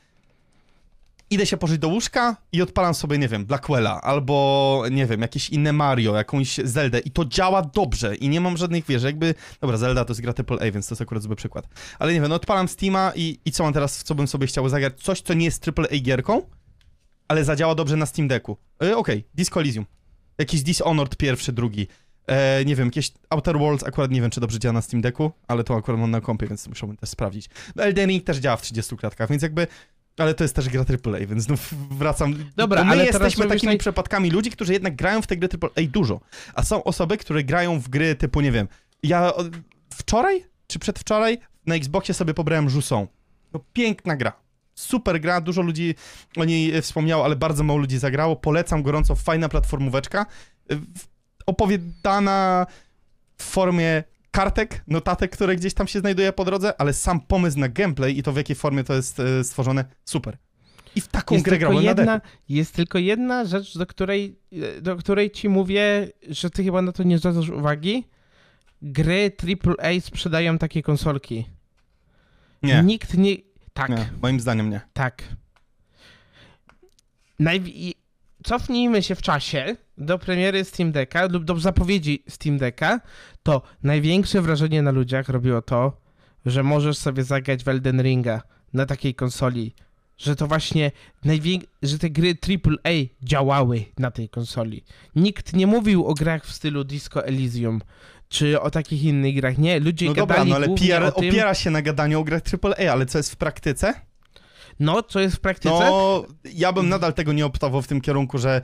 idę 1.30 1.46
się 1.46 1.58
pożyć 1.58 1.80
do 1.80 1.88
łóżka 1.88 2.38
i 2.52 2.62
odpalam 2.62 2.94
sobie, 2.94 3.18
nie 3.18 3.28
wiem, 3.28 3.46
Blackwella 3.46 4.02
albo, 4.02 4.84
nie 4.92 5.06
wiem, 5.06 5.22
jakieś 5.22 5.50
inne 5.50 5.74
Mario, 5.74 6.16
jakąś 6.16 6.58
Zeldę 6.64 7.00
i 7.00 7.12
to 7.12 7.26
działa 7.26 7.62
dobrze 7.62 8.16
i 8.16 8.30
nie 8.30 8.42
mam 8.42 8.58
żadnych, 8.58 8.86
wiesz, 8.86 9.04
jakby, 9.04 9.36
dobra, 9.62 9.78
Zelda 9.78 10.06
to 10.06 10.12
jest 10.12 10.22
gra 10.22 10.34
AAA, 10.50 10.72
więc 10.72 10.88
to 10.88 10.94
jest 10.94 11.02
akurat 11.02 11.24
zły 11.24 11.36
przykład, 11.36 11.68
ale 12.00 12.14
nie 12.14 12.22
wiem, 12.22 12.30
no 12.30 12.36
odpalam 12.36 12.68
Steama 12.68 13.12
i, 13.16 13.40
i 13.46 13.52
co 13.52 13.64
mam 13.64 13.74
teraz, 13.74 14.00
w 14.00 14.04
co 14.04 14.16
bym 14.16 14.28
sobie 14.28 14.48
chciał 14.48 14.70
zagrać? 14.70 14.94
Coś, 15.02 15.22
co 15.22 15.34
nie 15.34 15.46
jest 15.46 15.68
AAA 15.68 16.00
gierką, 16.02 16.42
ale 17.28 17.44
zadziała 17.44 17.76
dobrze 17.76 17.96
na 17.96 18.06
Steam 18.06 18.28
Decku. 18.28 18.58
E, 18.84 18.98
Okej, 18.98 19.28
Disco 19.34 19.60
Elysium. 19.60 19.86
Jakiś 20.38 20.64
Dishonored 20.64 21.18
pierwszy, 21.18 21.54
drugi. 21.54 21.88
E, 22.28 22.66
nie 22.66 22.76
wiem, 22.76 22.88
jakieś 22.88 23.12
Outer 23.30 23.60
Worlds, 23.60 23.84
akurat 23.84 24.12
nie 24.12 24.22
wiem, 24.22 24.30
czy 24.32 24.42
dobrze 24.42 24.60
działa 24.60 24.74
na 24.74 24.82
Steam 24.82 25.02
Decku, 25.02 25.32
ale 25.48 25.64
to 25.64 25.76
akurat 25.76 26.00
mam 26.02 26.12
na 26.12 26.22
kompie, 26.22 26.48
więc 26.48 26.68
musiałbym 26.68 26.98
też 26.98 27.10
sprawdzić. 27.10 27.50
No, 27.76 27.84
Elden 27.84 28.10
Ring 28.10 28.24
też 28.24 28.38
działa 28.38 28.58
w 28.58 28.62
30 28.62 28.98
klatkach, 28.98 29.30
więc 29.30 29.44
jakby 29.44 29.68
ale 30.18 30.34
to 30.34 30.44
jest 30.44 30.56
też 30.56 30.70
gra 30.70 30.82
AAA, 31.06 31.28
więc 31.28 31.44
znów 31.44 31.74
wracam. 31.98 32.36
Dobra, 32.56 32.82
Bo 32.82 32.86
my 32.86 32.92
ale 32.92 33.06
jesteśmy 33.06 33.48
takimi 33.48 33.74
naj- 33.74 33.80
przypadkami 33.80 34.32
ludzi, 34.32 34.52
którzy 34.52 34.74
jednak 34.74 34.96
grają 34.96 35.22
w 35.22 35.28
te 35.28 35.38
gry 35.38 35.50
AAA 35.62 35.88
dużo. 35.88 36.20
A 36.54 36.64
są 36.64 36.84
osoby, 36.84 37.18
które 37.18 37.44
grają 37.44 37.80
w 37.80 37.90
gry 37.90 38.16
typu, 38.16 38.42
nie 38.42 38.52
wiem, 38.52 38.68
ja 39.04 39.34
wczoraj 39.94 40.46
czy 40.68 40.80
przedwczoraj 40.80 41.38
na 41.66 41.76
Xboxie 41.76 42.14
sobie 42.14 42.34
pobrałem 42.34 42.66
Jusą. 42.66 43.08
No 43.54 43.60
piękna 43.74 44.16
gra. 44.16 44.43
Super 44.76 45.22
gra, 45.22 45.42
dużo 45.42 45.62
ludzi 45.62 45.96
o 46.38 46.46
niej 46.46 46.76
e, 46.76 46.82
wspomniało, 46.82 47.26
ale 47.26 47.36
bardzo 47.36 47.64
mało 47.64 47.80
ludzi 47.80 47.98
zagrało. 47.98 48.36
Polecam 48.36 48.84
gorąco, 48.84 49.16
fajna 49.16 49.50
platformóweczka. 49.50 50.26
e, 50.72 50.76
Opowiadana 51.46 52.66
w 53.38 53.44
formie 53.44 54.04
kartek, 54.32 54.84
notatek, 54.88 55.32
które 55.32 55.56
gdzieś 55.56 55.74
tam 55.74 55.88
się 55.88 56.00
znajduje 56.00 56.34
po 56.34 56.46
drodze, 56.46 56.82
ale 56.82 56.94
sam 56.94 57.20
pomysł 57.22 57.60
na 57.60 57.70
gameplay 57.70 58.18
i 58.18 58.24
to 58.24 58.32
w 58.34 58.38
jakiej 58.38 58.56
formie 58.56 58.84
to 58.84 58.94
jest 58.94 59.20
e, 59.20 59.44
stworzone, 59.44 59.86
super. 60.06 60.38
I 60.96 61.02
w 61.02 61.08
taką 61.08 61.36
Jest 61.36 61.46
grę 61.46 61.58
grałem 61.58 61.84
na 61.84 61.90
jedna, 61.90 62.22
jest 62.50 62.76
tylko 62.76 62.98
jedna 63.00 63.46
rzecz, 63.46 63.78
do 63.78 63.86
której, 63.86 64.40
do 64.82 64.96
której 64.96 65.32
ci 65.32 65.50
mówię, 65.50 66.12
że 66.30 66.50
ty 66.50 66.64
chyba 66.64 66.82
na 66.82 66.92
to 66.92 67.04
nie 67.04 67.18
zwracasz 67.18 67.50
uwagi. 67.50 68.04
Gry 68.82 69.32
AAA 69.64 70.00
sprzedają 70.02 70.58
takie 70.58 70.82
konsolki. 70.82 71.46
Nie, 72.64 72.84
Nikt 72.84 73.18
nie... 73.18 73.36
Tak, 73.74 73.90
nie, 73.90 74.10
moim 74.22 74.40
zdaniem 74.40 74.70
nie. 74.70 74.82
tak. 74.94 75.24
Najw- 77.40 77.68
i- 77.68 77.96
cofnijmy 78.44 79.04
się 79.04 79.16
w 79.16 79.22
czasie 79.22 79.76
do 79.98 80.20
premiery 80.20 80.64
Steam 80.64 80.92
Decka 80.92 81.26
lub 81.26 81.44
do 81.44 81.60
zapowiedzi 81.60 82.24
Steam 82.30 82.58
Decka, 82.58 83.00
to 83.44 83.62
największe 83.84 84.42
wrażenie 84.42 84.82
na 84.82 84.92
ludziach 84.92 85.30
robiło 85.30 85.62
to, 85.62 86.02
że 86.46 86.64
możesz 86.64 86.98
sobie 86.98 87.24
zagrać 87.24 87.64
w 87.64 87.68
Elden 87.68 88.02
Ringa 88.02 88.42
na 88.74 88.86
takiej 88.86 89.16
konsoli. 89.16 89.76
Że 90.18 90.36
to 90.36 90.48
właśnie 90.48 90.92
najwię- 91.26 91.60
że 91.84 92.00
te 92.00 92.10
gry 92.10 92.36
AAA 92.36 92.92
działały 93.24 93.86
na 94.00 94.12
tej 94.12 94.30
konsoli. 94.30 94.84
Nikt 95.16 95.54
nie 95.54 95.68
mówił 95.68 96.06
o 96.06 96.14
grach 96.14 96.46
w 96.46 96.52
stylu 96.54 96.84
Disco 96.84 97.26
Elysium 97.26 97.82
czy 98.34 98.62
o 98.62 98.72
takich 98.72 99.04
innych 99.04 99.36
grach. 99.36 99.58
Nie, 99.58 99.80
ludzie 99.80 100.06
No 100.06 100.14
dobra, 100.14 100.36
gadali 100.36 100.50
no 100.50 100.56
ale 100.56 100.68
PR 100.68 101.04
o 101.04 101.12
tym, 101.12 101.30
opiera 101.30 101.54
się 101.54 101.70
na 101.70 101.82
gadaniu 101.82 102.20
o 102.20 102.24
grach 102.24 102.42
AAA, 102.64 102.92
ale 102.92 103.06
co 103.06 103.18
jest 103.18 103.32
w 103.32 103.36
praktyce? 103.36 103.94
no 104.80 105.04
co 105.04 105.20
jest 105.20 105.36
w 105.36 105.40
praktyce. 105.40 105.80
No, 105.80 106.26
ja 106.54 106.72
bym 106.72 106.90
nadal 106.90 107.14
tego 107.14 107.34
nie 107.34 107.46
optował 107.46 107.82
w 107.82 107.88
tym 107.88 108.02
kierunku, 108.02 108.38
że 108.38 108.62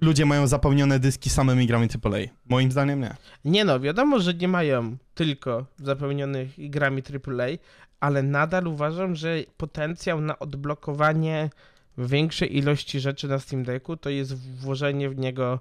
ludzie 0.00 0.26
mają 0.26 0.46
zapełnione 0.46 0.98
dyski 0.98 1.30
samymi 1.30 1.66
grami 1.66 1.88
AAA. 2.04 2.18
Moim 2.48 2.72
zdaniem 2.72 3.00
nie. 3.00 3.14
Nie 3.44 3.64
no, 3.64 3.80
wiadomo, 3.80 4.20
że 4.20 4.34
nie 4.34 4.48
mają 4.48 4.96
tylko 5.14 5.66
zapełnionych 5.78 6.48
grami 6.70 7.02
AAA, 7.02 7.48
ale 8.00 8.22
nadal 8.22 8.66
uważam, 8.66 9.16
że 9.16 9.42
potencjał 9.56 10.20
na 10.20 10.38
odblokowanie 10.38 11.50
większej 11.98 12.56
ilości 12.56 13.00
rzeczy 13.00 13.28
na 13.28 13.38
Steam 13.38 13.62
Decku 13.62 13.96
to 13.96 14.10
jest 14.10 14.34
włożenie 14.34 15.10
w 15.10 15.18
niego 15.18 15.60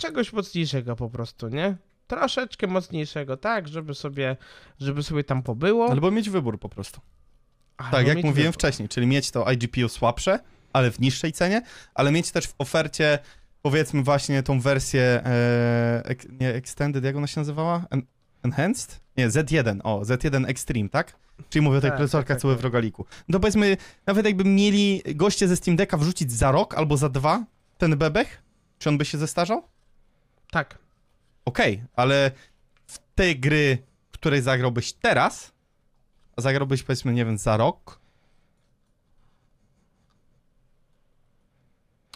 czegoś 0.00 0.32
mocniejszego 0.32 0.96
po 0.96 1.10
prostu, 1.10 1.48
nie? 1.48 1.76
Troszeczkę 2.06 2.66
mocniejszego, 2.66 3.36
tak, 3.36 3.68
żeby 3.68 3.94
sobie, 3.94 4.36
żeby 4.80 5.02
sobie 5.02 5.24
tam 5.24 5.42
pobyło. 5.42 5.90
Albo 5.90 6.10
mieć 6.10 6.30
wybór 6.30 6.58
po 6.58 6.68
prostu. 6.68 7.00
albo 7.76 7.96
Tak, 7.96 8.06
jak 8.06 8.16
mówiłem 8.16 8.34
wybór. 8.52 8.54
wcześniej, 8.54 8.88
czyli 8.88 9.06
mieć 9.06 9.30
to 9.30 9.46
iGPU 9.48 9.88
słabsze, 9.88 10.38
ale 10.72 10.90
w 10.90 11.00
niższej 11.00 11.32
cenie, 11.32 11.62
ale 11.94 12.12
mieć 12.12 12.30
też 12.30 12.46
w 12.46 12.54
ofercie 12.58 13.18
powiedzmy 13.62 14.02
właśnie 14.02 14.42
tą 14.42 14.60
wersję 14.60 15.02
e, 15.02 16.02
ek, 16.04 16.26
nie 16.40 16.54
Extended, 16.54 17.04
jak 17.04 17.16
ona 17.16 17.26
się 17.26 17.40
nazywała? 17.40 17.84
En, 17.90 18.02
enhanced? 18.42 19.00
Nie, 19.16 19.28
Z1, 19.28 19.80
o, 19.84 20.00
Z1 20.00 20.48
Extreme, 20.48 20.88
tak? 20.88 21.16
Czyli 21.50 21.62
mówię 21.64 21.78
o 21.78 21.80
tej 21.80 21.90
Tak, 21.90 21.98
procesorka, 21.98 22.28
tak, 22.28 22.36
tak, 22.36 22.42
były 22.42 22.54
tak. 22.54 22.60
w 22.60 22.64
rogaliku. 22.64 23.06
No 23.28 23.40
powiedzmy, 23.40 23.76
nawet 24.06 24.26
jakby 24.26 24.44
mieli 24.44 25.02
goście 25.14 25.48
ze 25.48 25.56
Steam 25.56 25.76
Decka 25.76 25.96
wrzucić 25.96 26.32
za 26.32 26.50
rok 26.52 26.74
albo 26.74 26.96
za 26.96 27.08
dwa 27.08 27.44
ten 27.78 27.96
bebech, 27.96 28.42
czy 28.78 28.88
on 28.88 28.98
by 28.98 29.04
się 29.04 29.18
zestarzał? 29.18 29.62
Tak. 30.50 30.78
Okej, 31.44 31.82
ale 31.96 32.30
w 32.86 32.98
tej 33.14 33.40
gry, 33.40 33.78
w 34.12 34.12
której 34.12 34.42
zagrałbyś 34.42 34.92
teraz, 34.92 35.52
a 36.36 36.40
zagrałbyś 36.40 36.82
powiedzmy, 36.82 37.12
nie 37.12 37.24
wiem, 37.24 37.38
za 37.38 37.56
rok, 37.56 38.00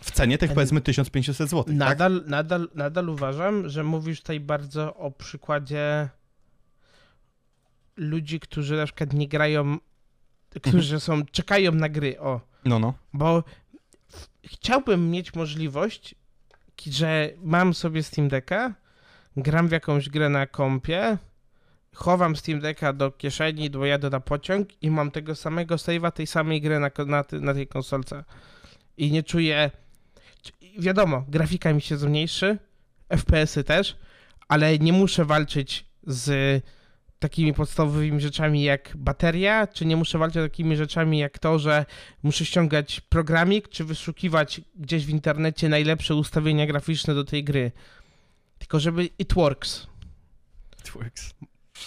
w 0.03 0.11
cenie 0.11 0.38
tych 0.38 0.55
powiedzmy 0.55 0.81
1500 0.81 1.51
zł, 1.51 1.64
tak? 1.64 1.75
Nadal, 1.75 2.25
nadal, 2.27 2.68
nadal 2.75 3.09
uważam, 3.09 3.68
że 3.68 3.85
mówisz 3.85 4.20
tutaj 4.20 4.40
bardzo 4.40 4.97
o 4.97 5.11
przykładzie 5.11 6.09
ludzi, 7.97 8.40
którzy 8.40 8.77
na 8.77 8.85
przykład 8.87 9.12
nie 9.12 9.29
grają, 9.29 9.79
którzy 10.62 11.01
są, 11.01 11.25
czekają 11.27 11.73
na 11.73 11.88
gry, 11.88 12.20
o. 12.20 12.40
No, 12.64 12.79
no. 12.79 12.94
Bo 13.12 13.44
chciałbym 14.44 15.11
mieć 15.11 15.35
możliwość, 15.35 16.14
że 16.87 17.31
mam 17.43 17.75
sobie 17.75 18.03
Steam 18.03 18.29
Decka, 18.29 18.75
gram 19.37 19.69
w 19.69 19.73
jakąś 19.73 20.09
grę 20.09 20.29
na 20.29 20.47
kompie, 20.47 21.19
chowam 21.95 22.37
Steam 22.37 22.61
Decka 22.61 22.93
do 22.93 23.11
kieszeni, 23.11 23.71
dojadę 23.71 24.11
na 24.11 24.21
pociąg 24.21 24.83
i 24.83 24.91
mam 24.91 25.11
tego 25.11 25.35
samego 25.35 25.75
save'a 25.75 26.13
tej 26.13 26.27
samej 26.27 26.61
gry 26.61 26.81
na, 26.81 26.91
na, 27.07 27.25
na 27.41 27.55
tej 27.55 27.67
konsolce. 27.67 28.25
I 28.97 29.11
nie 29.11 29.23
czuję... 29.23 29.71
Wiadomo, 30.79 31.25
grafika 31.29 31.73
mi 31.73 31.83
się 31.83 31.97
zmniejszy, 31.97 32.59
FPS-y 33.09 33.65
też, 33.65 33.97
ale 34.49 34.79
nie 34.79 34.93
muszę 34.93 35.25
walczyć 35.25 35.87
z 36.07 36.63
takimi 37.18 37.55
podstawowymi 37.55 38.20
rzeczami 38.20 38.62
jak 38.62 38.92
bateria, 38.96 39.66
czy 39.66 39.87
nie 39.87 39.96
muszę 39.96 40.18
walczyć 40.18 40.42
z 40.42 40.44
takimi 40.44 40.77
rzeczami 40.77 41.18
jak 41.18 41.38
to, 41.38 41.59
że 41.59 41.87
muszę 42.22 42.44
ściągać 42.44 43.00
programik, 43.00 43.68
czy 43.68 43.85
wyszukiwać 43.85 44.61
gdzieś 44.77 45.07
w 45.07 45.09
internecie 45.09 45.68
najlepsze 45.68 46.14
ustawienia 46.14 46.66
graficzne 46.66 47.14
do 47.14 47.24
tej 47.24 47.44
gry. 47.44 47.72
Tylko 48.59 48.81
żeby 48.81 49.09
it 49.18 49.35
works. 49.35 49.87
It 50.81 50.90
works. 50.90 51.35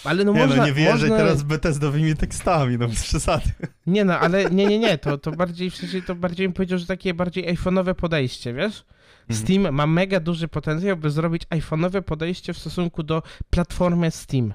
Ale 0.04 0.24
no 0.24 0.32
nie 0.32 0.40
można... 0.40 0.56
no, 0.56 0.66
nie 0.66 0.72
wierzę 0.72 0.92
można... 0.92 1.16
teraz 1.16 1.42
Bethesdowymi 1.42 2.16
tekstami, 2.16 2.78
no 2.78 2.88
bez 2.88 3.02
przesady. 3.02 3.50
Nie 3.86 4.04
no, 4.04 4.18
ale 4.18 4.44
nie, 4.50 4.66
nie, 4.66 4.78
nie, 4.78 4.98
to, 4.98 5.18
to 5.18 5.32
bardziej, 5.32 5.70
w 5.70 5.76
sensie 5.76 6.02
to 6.02 6.14
bardziej 6.14 6.46
bym 6.46 6.52
powiedział, 6.52 6.78
że 6.78 6.86
takie 6.86 7.14
bardziej 7.14 7.56
iPhone'owe 7.56 7.94
podejście, 7.94 8.54
wiesz? 8.54 8.84
Mhm. 9.28 9.40
Steam 9.40 9.74
ma 9.74 9.86
mega 9.86 10.20
duży 10.20 10.48
potencjał, 10.48 10.96
by 10.96 11.10
zrobić 11.10 11.46
iPhone'owe 11.46 12.02
podejście 12.02 12.54
w 12.54 12.58
stosunku 12.58 13.02
do 13.02 13.22
platformy 13.50 14.10
Steam. 14.10 14.54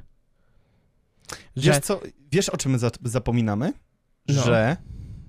Że 1.56 1.72
Wiesz 1.72 1.80
co, 1.80 2.02
wiesz 2.32 2.50
o 2.50 2.58
czym 2.58 2.72
my 2.72 2.80
za 2.80 2.92
zapominamy? 3.04 3.74
No. 4.28 4.44
Że 4.44 4.78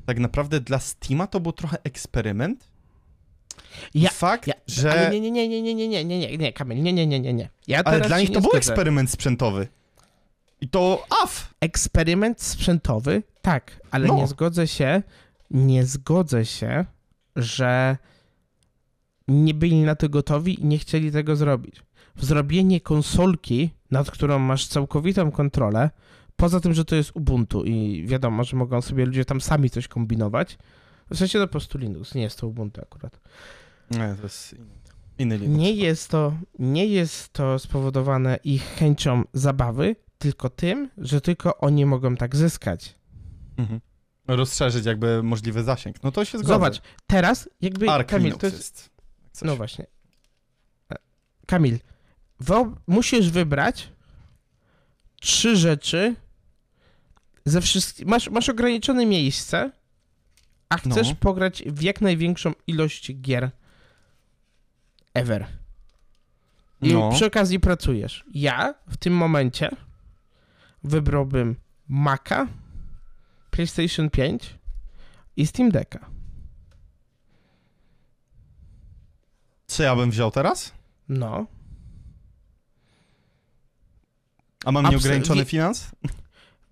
tak 0.07 0.19
naprawdę 0.19 0.61
dla 0.61 0.79
Steama 0.79 1.27
to 1.27 1.41
był 1.41 1.53
trochę 1.53 1.77
eksperyment. 1.85 2.71
Ja- 3.95 4.11
fakt, 4.11 4.47
ja, 4.47 4.55
że... 4.67 5.09
Nie, 5.13 5.21
nie, 5.21 5.31
nie, 5.31 5.49
nie, 5.49 5.63
nie, 5.63 5.75
nie, 5.75 5.89
nie, 5.89 6.05
nie, 6.05 6.19
nie, 6.19 6.39
nie, 6.39 6.53
Kamil, 6.53 6.83
nie, 6.83 6.93
nie, 6.93 7.07
nie, 7.07 7.21
nie, 7.21 7.35
nie. 7.35 7.49
Ja 7.67 7.83
Ale 7.85 8.01
dla 8.01 8.21
nich 8.21 8.33
to 8.33 8.41
był 8.41 8.51
eksperyment 8.53 9.11
sprzętowy. 9.11 9.69
I 10.61 10.69
to 10.69 11.07
AF! 11.23 11.55
Eksperyment 11.61 12.43
sprzętowy, 12.43 13.23
tak, 13.43 13.81
ale 13.91 14.07
No. 14.07 14.15
nie 14.17 14.27
zgodzę 14.27 14.69
się, 14.69 15.03
nie 15.51 15.87
zgodzę 15.87 16.45
się, 16.47 16.85
że 17.37 17.97
nie 19.29 19.55
byli 19.55 19.83
na 19.83 19.95
to 19.95 20.09
gotowi 20.09 20.61
i 20.61 20.65
nie 20.65 20.79
chcieli 20.79 21.13
tego 21.13 21.37
zrobić. 21.37 21.83
Zrobienie 22.17 22.81
konsolki, 22.81 23.71
nad 23.91 24.11
którą 24.11 24.39
masz 24.39 24.67
całkowitą 24.67 25.31
kontrolę, 25.31 25.91
poza 26.37 26.61
tym, 26.61 26.75
że 26.75 26.85
to 26.85 26.97
jest 26.97 27.11
Ubuntu 27.15 27.65
i 27.65 28.07
wiadomo, 28.07 28.45
że 28.45 28.57
mogą 28.57 28.83
sobie 28.83 29.07
ludzie 29.07 29.25
tam 29.25 29.41
sami 29.41 29.71
coś 29.71 29.89
kombinować, 29.89 30.59
w 31.11 31.17
sensie 31.17 31.39
to 31.39 31.47
po 31.47 31.51
prostu 31.51 31.79
Linux, 31.79 32.15
nie 32.15 32.23
jest 32.23 32.39
to 32.39 32.47
Ubuntu 32.47 32.81
akurat. 32.81 33.21
Nie, 33.91 34.15
to 34.17 34.23
jest 34.23 34.55
inny, 35.19 35.39
Linux. 35.39 35.59
Nie 35.59 35.73
jest 35.73 36.11
to, 36.11 36.37
nie 36.59 36.87
jest 36.87 37.33
to 37.33 37.59
spowodowane 37.59 38.39
ich 38.45 38.63
chęcią 38.63 39.25
zabawy, 39.33 39.97
tylko 40.19 40.51
tym, 40.51 40.91
że 40.99 41.21
tylko 41.21 41.59
oni 41.59 41.87
mogą 41.87 42.17
tak 42.17 42.37
zyskać. 42.37 42.95
Mhm. 43.57 43.81
Rozszerzyć 44.29 44.87
jakby 44.87 45.23
możliwy 45.23 45.63
zasięg. 45.63 46.03
No 46.03 46.13
to 46.13 46.25
się 46.25 46.39
zgodzę. 46.39 46.55
Zobacz, 46.55 46.81
teraz 47.07 47.49
jakby 47.61 47.91
Arc 47.91 48.09
Kamil, 48.09 48.25
Linux 48.25 48.41
to 48.41 48.47
jest, 48.47 48.59
jest. 48.59 48.91
no 49.45 49.57
właśnie. 49.57 49.87
E, 50.93 50.97
Kamil, 51.47 51.79
musisz 52.87 53.31
wybrać 53.31 53.89
trzy 55.21 55.57
rzeczy 55.57 56.15
ze 57.45 57.61
wszystkich. 57.61 58.07
Masz, 58.07 58.31
masz 58.31 58.49
ograniczone 58.49 59.07
miejsce, 59.07 59.71
a 60.69 60.77
chcesz 60.77 61.09
No. 61.09 61.15
pograć 61.21 61.63
w 61.67 61.83
jak 61.83 62.01
największą 62.01 62.53
ilość 62.67 63.13
gier 63.21 63.51
ever. 65.15 65.47
I 66.83 66.93
No. 66.93 67.11
przy 67.13 67.27
okazji 67.27 67.61
pracujesz. 67.61 68.25
Ja 68.35 68.75
w 68.89 68.97
tym 68.97 69.15
momencie 69.17 69.71
wybrałbym 70.85 71.57
Maca, 71.89 72.47
PlayStation 73.51 74.11
5 74.11 74.59
i 75.37 75.47
Steam 75.47 75.71
Decka. 75.71 76.11
Co 79.67 79.83
ja 79.83 79.97
bym 79.97 80.11
wziął 80.11 80.31
teraz? 80.31 80.73
No. 81.09 81.47
A 84.65 84.73
mam 84.73 84.85
Abs- 84.87 84.91
nieograniczony 84.91 85.41
wie- 85.41 85.51
finans? 85.51 85.91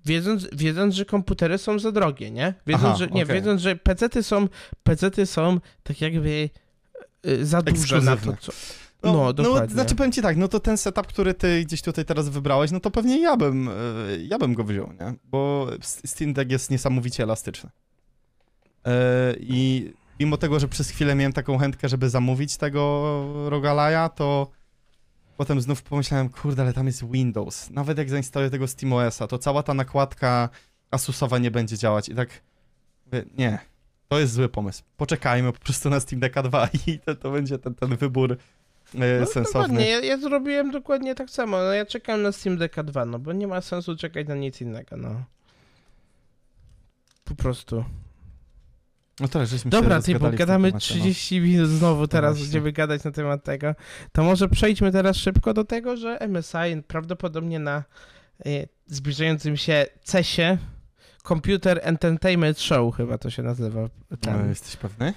Wiedząc, 0.06 0.48
wiedząc, 0.52 0.94
że 0.94 1.04
komputery 1.04 1.58
są 1.58 1.78
za 1.78 1.92
drogie, 1.92 2.30
nie? 2.30 2.54
Wiedząc, 2.66 2.84
Aha, 2.84 2.96
że, 2.96 3.06
nie, 3.06 3.22
okej. 3.22 3.36
wiedząc, 3.36 3.60
że 3.60 3.76
PC-ty 3.76 4.22
są, 4.22 4.48
PC-ty 4.82 5.26
są 5.26 5.60
tak 5.82 6.00
jakby 6.00 6.50
y, 7.26 7.46
za 7.46 7.62
duże 7.62 8.00
na 8.00 8.16
to, 8.16 8.36
co... 8.40 8.52
No, 9.02 9.32
dokładnie. 9.32 9.74
znaczy 9.74 9.94
powiem 9.94 10.12
ci 10.12 10.22
tak, 10.22 10.36
no 10.36 10.48
to 10.48 10.60
ten 10.60 10.78
setup, 10.78 11.06
który 11.06 11.34
ty 11.34 11.64
gdzieś 11.64 11.82
tutaj 11.82 12.04
teraz 12.04 12.28
wybrałeś, 12.28 12.70
no 12.70 12.80
to 12.80 12.90
pewnie 12.90 13.20
ja 13.20 13.36
bym, 13.36 13.68
e, 13.68 13.72
ja 14.18 14.38
bym 14.38 14.54
go 14.54 14.64
wziął, 14.64 14.92
nie? 14.92 15.14
Bo 15.24 15.66
Steam 15.82 16.32
Deck 16.32 16.50
jest 16.50 16.70
niesamowicie 16.70 17.22
elastyczny. 17.22 17.70
E, 18.86 19.34
I 19.40 19.92
mimo 20.20 20.36
tego, 20.36 20.60
że 20.60 20.68
przez 20.68 20.90
chwilę 20.90 21.14
miałem 21.14 21.32
taką 21.32 21.58
chętkę, 21.58 21.88
żeby 21.88 22.10
zamówić 22.10 22.56
tego 22.56 23.24
Rogalaja, 23.50 24.08
to 24.08 24.50
potem 25.36 25.60
znów 25.60 25.82
pomyślałem, 25.82 26.28
kurde, 26.28 26.62
ale 26.62 26.72
tam 26.72 26.86
jest 26.86 27.10
Windows. 27.10 27.70
Nawet 27.70 27.98
jak 27.98 28.10
zainstaluję 28.10 28.50
tego 28.50 28.68
SteamOS-a, 28.68 29.26
to 29.26 29.38
cała 29.38 29.62
ta 29.62 29.74
nakładka 29.74 30.48
Asusowa 30.90 31.38
nie 31.38 31.50
będzie 31.50 31.78
działać 31.78 32.08
i 32.08 32.14
tak 32.14 32.28
mówię, 33.06 33.24
nie, 33.38 33.58
to 34.08 34.18
jest 34.18 34.32
zły 34.32 34.48
pomysł. 34.48 34.82
Poczekajmy 34.96 35.52
po 35.52 35.58
prostu 35.58 35.90
na 35.90 36.00
Steam 36.00 36.20
Decka 36.20 36.42
2 36.42 36.68
i 36.86 36.98
to, 36.98 37.14
to 37.16 37.30
będzie 37.30 37.58
ten, 37.58 37.74
ten 37.74 37.96
wybór 37.96 38.32
e, 38.32 38.36
No, 39.20 39.26
sensowny. 39.26 39.44
dokładnie, 39.62 39.88
ja, 39.88 40.00
ja 40.00 40.18
zrobiłem 40.18 40.70
dokładnie 40.70 41.14
tak 41.14 41.30
samo. 41.30 41.56
No, 41.56 41.72
ja 41.72 41.86
czekam 41.86 42.22
na 42.22 42.32
Steam 42.32 42.56
Decka 42.56 42.82
2, 42.82 43.04
no 43.04 43.18
bo 43.18 43.32
nie 43.32 43.46
ma 43.46 43.60
sensu 43.60 43.96
czekać 43.96 44.28
na 44.28 44.34
nic 44.34 44.60
innego, 44.60 44.96
no. 44.96 45.24
Po 47.24 47.34
prostu. 47.34 47.84
No 49.20 49.28
teraz 49.28 49.50
żeśmy 49.50 49.70
Dobra, 49.70 50.02
ty, 50.02 50.18
bo 50.18 50.30
gadamy 50.30 50.68
temacie, 50.68 50.94
no. 50.94 51.00
30 51.00 51.40
minut 51.40 51.68
znowu 51.70 52.08
teraz, 52.08 52.30
właśnie. 52.30 52.44
będziemy 52.44 52.72
gadać 52.72 53.04
na 53.04 53.10
temat 53.10 53.44
tego. 53.44 53.74
To 54.12 54.24
może 54.24 54.48
przejdźmy 54.48 54.92
teraz 54.92 55.16
szybko 55.16 55.54
do 55.54 55.64
tego, 55.64 55.96
że 55.96 56.18
MSI 56.28 56.82
prawdopodobnie 56.86 57.58
na 57.58 57.84
y, 58.46 58.68
zbliżającym 58.86 59.56
się 59.56 59.86
CES-ie 60.04 60.58
Computer 61.28 61.80
Entertainment 61.82 62.60
Show 62.60 62.96
chyba 62.96 63.18
to 63.18 63.30
się 63.30 63.42
nazywa. 63.42 63.80
No, 64.10 64.16
Ten, 64.16 64.48
jesteś 64.48 64.76
pewny? 64.76 65.14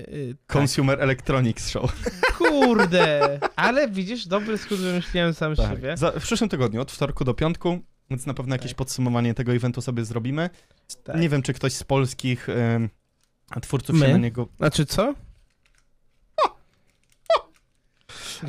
y, 0.00 0.36
tak. 0.46 0.56
Consumer 0.56 1.00
Electronics 1.00 1.68
Show. 1.70 1.92
Kurde! 2.38 3.38
Ale 3.56 3.88
widzisz, 3.88 4.26
dobry 4.26 4.58
skrót 4.58 4.80
wymyśliłem 4.80 5.34
sam 5.34 5.56
Tak. 5.56 5.70
siebie. 5.70 5.96
Za, 5.96 6.10
w 6.10 6.22
przyszłym 6.22 6.50
tygodniu, 6.50 6.80
od 6.80 6.92
wtorku 6.92 7.24
do 7.24 7.34
piątku, 7.34 7.80
więc 8.10 8.26
na 8.26 8.34
pewno 8.34 8.54
jakieś 8.54 8.70
Tak. 8.70 8.78
podsumowanie 8.78 9.34
tego 9.34 9.52
eventu 9.52 9.80
sobie 9.80 10.04
zrobimy. 10.04 10.50
Tak. 11.04 11.20
Nie 11.20 11.28
wiem, 11.28 11.42
czy 11.42 11.52
ktoś 11.52 11.72
z 11.72 11.84
polskich 11.84 12.48
em, 12.48 12.88
twórców 13.62 13.96
My? 13.96 14.06
się 14.06 14.12
na 14.12 14.18
niego... 14.18 14.48
Znaczy 14.58 14.86
co? 14.86 15.14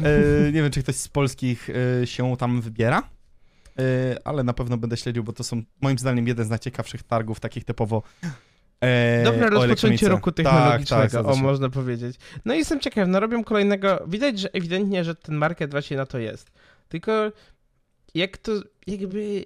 E, 0.04 0.52
nie 0.52 0.62
wiem, 0.62 0.72
czy 0.72 0.84
ktoś 0.84 0.96
z 0.96 1.08
polskich 1.08 1.70
e, 2.02 2.08
się 2.08 2.38
tam 2.38 2.62
wybiera, 2.62 3.10
e, 3.80 3.82
ale 4.24 4.44
na 4.44 4.54
pewno 4.54 4.78
będę 4.78 4.98
śledził, 4.98 5.24
bo 5.24 5.34
to 5.34 5.44
są 5.44 5.64
moim 5.82 5.98
zdaniem 5.98 6.28
jeden 6.28 6.46
z 6.46 6.50
najciekawszych 6.50 7.04
targów, 7.04 7.40
takich 7.40 7.64
typowo 7.66 8.04
e, 8.82 9.24
Dobre 9.24 9.48
o 9.48 9.50
rozpoczęcie 9.50 10.10
roku 10.10 10.32
Tak, 10.32 10.36
technologicznego, 10.36 11.02
tak, 11.02 11.12
zgadza 11.12 11.30
o 11.30 11.36
można 11.36 11.70
powiedzieć. 11.70 12.16
No 12.46 12.54
i 12.54 12.58
jestem 12.58 12.80
ciekaw, 12.80 13.08
no 13.08 13.20
robią 13.20 13.44
kolejnego, 13.44 14.04
widać, 14.08 14.40
że 14.40 14.50
ewidentnie, 14.54 15.04
że 15.04 15.16
ten 15.16 15.36
market 15.36 15.72
właśnie 15.72 15.98
na 15.98 16.06
to 16.06 16.18
jest. 16.18 16.52
Tylko 16.90 17.32
jak 18.16 18.38
to, 18.38 18.52
jakby, 18.88 19.46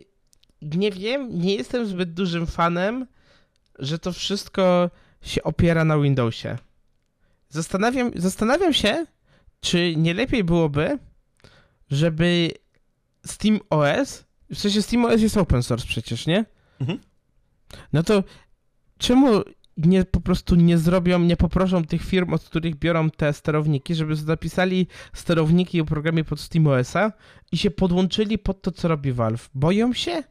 nie 0.61 0.91
wiem, 0.91 1.39
nie 1.39 1.55
jestem 1.55 1.85
zbyt 1.85 2.13
dużym 2.13 2.47
fanem, 2.47 3.07
że 3.79 3.99
to 3.99 4.13
wszystko 4.13 4.89
się 5.21 5.43
opiera 5.43 5.85
na 5.85 5.99
Windowsie. 5.99 6.57
Zastanawiam, 7.49 8.11
zastanawiam 8.15 8.73
się, 8.73 9.05
czy 9.61 9.95
nie 9.95 10.13
lepiej 10.13 10.43
byłoby, 10.43 10.99
żeby 11.91 12.51
Steam 13.25 13.59
OS, 13.69 14.23
w 14.53 14.59
sensie 14.59 14.81
Steam 14.81 15.05
OS 15.05 15.21
jest 15.21 15.37
open 15.37 15.63
source 15.63 15.87
przecież, 15.87 16.27
nie? 16.27 16.45
Mhm. 16.81 16.99
No 17.93 18.03
to 18.03 18.23
czemu 18.97 19.43
nie 19.85 20.05
po 20.05 20.21
prostu 20.21 20.55
nie 20.55 20.77
zrobią, 20.77 21.19
nie 21.19 21.37
poproszą 21.37 21.83
tych 21.85 22.01
firm, 22.05 22.33
od 22.33 22.43
których 22.43 22.75
biorą 22.75 23.09
te 23.09 23.33
sterowniki, 23.33 23.95
żeby 23.95 24.15
zapisali 24.15 24.87
sterowniki 25.13 25.81
o 25.81 25.85
programie 25.85 26.23
pod 26.23 26.39
SteamOS-a 26.39 27.11
i 27.51 27.57
się 27.57 27.71
podłączyli 27.71 28.37
pod 28.37 28.61
to, 28.61 28.71
co 28.71 28.87
robi 28.87 29.11
Valve? 29.11 29.49
Boją 29.55 29.93
się? 29.93 30.23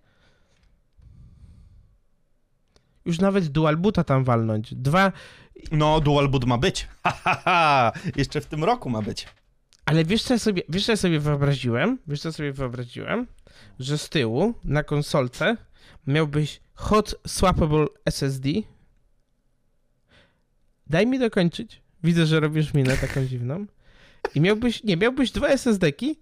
Już 3.05 3.19
nawet 3.21 3.49
dual 3.49 3.77
boota 3.77 4.05
tam 4.05 4.25
walnąć. 4.25 4.75
Dwa, 4.75 5.13
No, 5.73 6.01
dual 6.01 6.29
boot 6.29 6.45
ma 6.45 6.59
być. 6.59 6.89
Ha, 7.05 7.11
ha, 7.25 7.35
ha. 7.45 7.93
Jeszcze 8.17 8.41
w 8.41 8.47
tym 8.47 8.65
roku 8.65 8.91
ma 8.91 9.03
być. 9.03 9.27
ale 9.85 10.05
wiesz 10.05 10.23
co 10.23 10.35
ja 10.35 10.39
sobie, 10.39 10.63
wiesz 10.69 10.87
co 10.87 10.93
ja 10.93 10.97
sobie 10.97 11.21
wyobraziłem? 11.21 11.99
Wiesz 12.07 12.21
co 12.21 12.33
sobie 12.33 12.53
wyobraziłem? 12.53 13.27
Że 13.79 13.99
z 13.99 14.09
tyłu, 14.09 14.55
na 14.65 14.83
konsolce, 14.83 15.57
miałbyś 16.07 16.61
hot 16.75 17.15
swappable 17.27 17.87
SSD. 18.05 18.49
Daj 20.91 21.07
mi 21.07 21.19
dokończyć. 21.19 21.83
Widzę, 22.05 22.27
że 22.27 22.41
robisz 22.41 22.75
minę 22.75 22.97
taką 22.97 23.27
dziwną. 23.27 23.67
I 24.35 24.41
miałbyś, 24.41 24.85
nie, 24.85 24.97
miałbyś 24.97 25.31
dwa 25.31 25.49
SSD-ki 25.49 26.17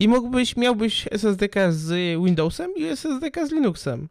i 0.00 0.08
mógłbyś, 0.08 0.56
miałbyś 0.56 1.08
SSD-ka 1.10 1.72
z 1.72 2.18
Windowsem 2.24 2.70
i 2.76 2.84
SSD-ka 2.84 3.46
z 3.46 3.52
Linuxem. 3.52 4.08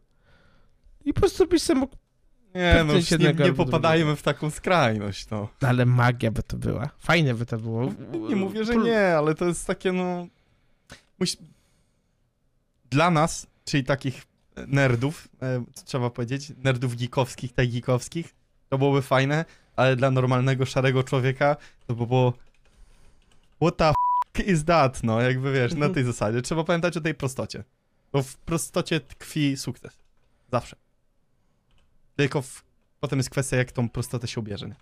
I 1.04 1.12
po 1.12 1.20
prostu 1.20 1.46
byś 1.46 1.62
sobie 1.62 1.80
mógł... 1.80 1.96
Nie, 2.54 2.84
no, 2.86 2.94
nie, 3.18 3.44
nie 3.44 3.52
popadajmy 3.52 4.16
w 4.16 4.22
taką 4.22 4.50
skrajność, 4.50 5.30
no. 5.30 5.48
Ale 5.60 5.86
magia 5.86 6.30
by 6.30 6.42
to 6.42 6.56
była. 6.56 6.90
Fajne 6.98 7.34
by 7.34 7.46
to 7.46 7.58
było. 7.58 7.92
Nie 8.28 8.36
mówię, 8.36 8.64
że 8.64 8.76
nie, 8.76 9.16
ale 9.16 9.34
to 9.34 9.44
jest 9.44 9.66
takie, 9.66 9.92
no... 9.92 10.26
Musi... 11.20 11.36
Dla 12.90 13.10
nas, 13.10 13.46
czyli 13.64 13.84
takich 13.84 14.22
nerdów, 14.66 15.28
e, 15.42 15.64
trzeba 15.84 16.10
powiedzieć, 16.10 16.52
nerdów 16.64 16.96
geekowskich, 16.96 17.52
tak 17.52 17.70
geekowskich, 17.70 18.34
to 18.68 18.78
byłoby 18.78 19.02
fajne, 19.02 19.44
ale 19.76 19.96
dla 19.96 20.10
normalnego, 20.10 20.66
szarego 20.66 21.02
człowieka 21.02 21.56
to 21.86 21.94
by 21.94 22.06
było... 22.06 22.32
What 23.62 23.76
the 23.76 23.88
f 24.38 24.46
is 24.46 24.64
that? 24.64 25.02
No, 25.02 25.20
jakby 25.20 25.52
wiesz, 25.52 25.70
na 25.72 25.76
Mhm. 25.76 25.94
tej 25.94 26.04
zasadzie. 26.04 26.42
Trzeba 26.42 26.64
pamiętać 26.64 26.96
o 26.96 27.00
tej 27.00 27.14
prostocie. 27.14 27.64
Bo 28.12 28.22
w 28.22 28.36
prostocie 28.36 29.00
tkwi 29.00 29.56
sukces. 29.56 29.98
Zawsze. 30.52 30.76
Tylko 32.16 32.42
w... 32.42 32.64
potem 33.00 33.18
jest 33.18 33.30
kwestia, 33.30 33.56
jak 33.56 33.72
tą 33.72 33.88
prostotę 33.88 34.28
się 34.28 34.40
ubierze, 34.40 34.68
nie? 34.68 34.74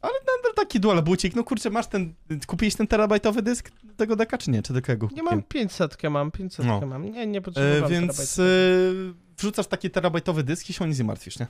Ale 0.00 0.12
nadal 0.20 0.54
taki 0.56 0.80
dual 0.80 1.02
bucik, 1.02 1.34
no 1.36 1.44
kurczę, 1.44 1.70
masz 1.70 1.86
ten, 1.86 2.14
kupiłeś 2.46 2.74
ten 2.74 2.86
terabajtowy 2.86 3.42
dysk 3.42 3.70
tego 3.96 4.16
deka, 4.16 4.38
czy 4.38 4.50
nie? 4.50 4.62
Czy 4.62 4.72
do 4.72 4.76
jakiego 4.78 5.08
Nie 5.12 5.22
mam 5.22 5.42
500, 5.42 6.02
mam 6.10 6.30
500 6.30 6.66
No. 6.66 6.80
mam. 6.86 7.10
Nie, 7.12 7.26
nie 7.26 7.38
E, 7.38 7.42
potrzebowałem 7.42 7.90
więc 7.90 8.16
terabajtowego. 8.36 9.10
e, 9.10 9.14
wrzucasz 9.38 9.66
taki 9.66 9.90
terabajtowy 9.90 10.42
dysk 10.42 10.70
i 10.70 10.72
się 10.72 10.84
o 10.84 10.86
nic 10.86 10.98
nie 10.98 11.04
martwisz, 11.04 11.38
nie? 11.38 11.46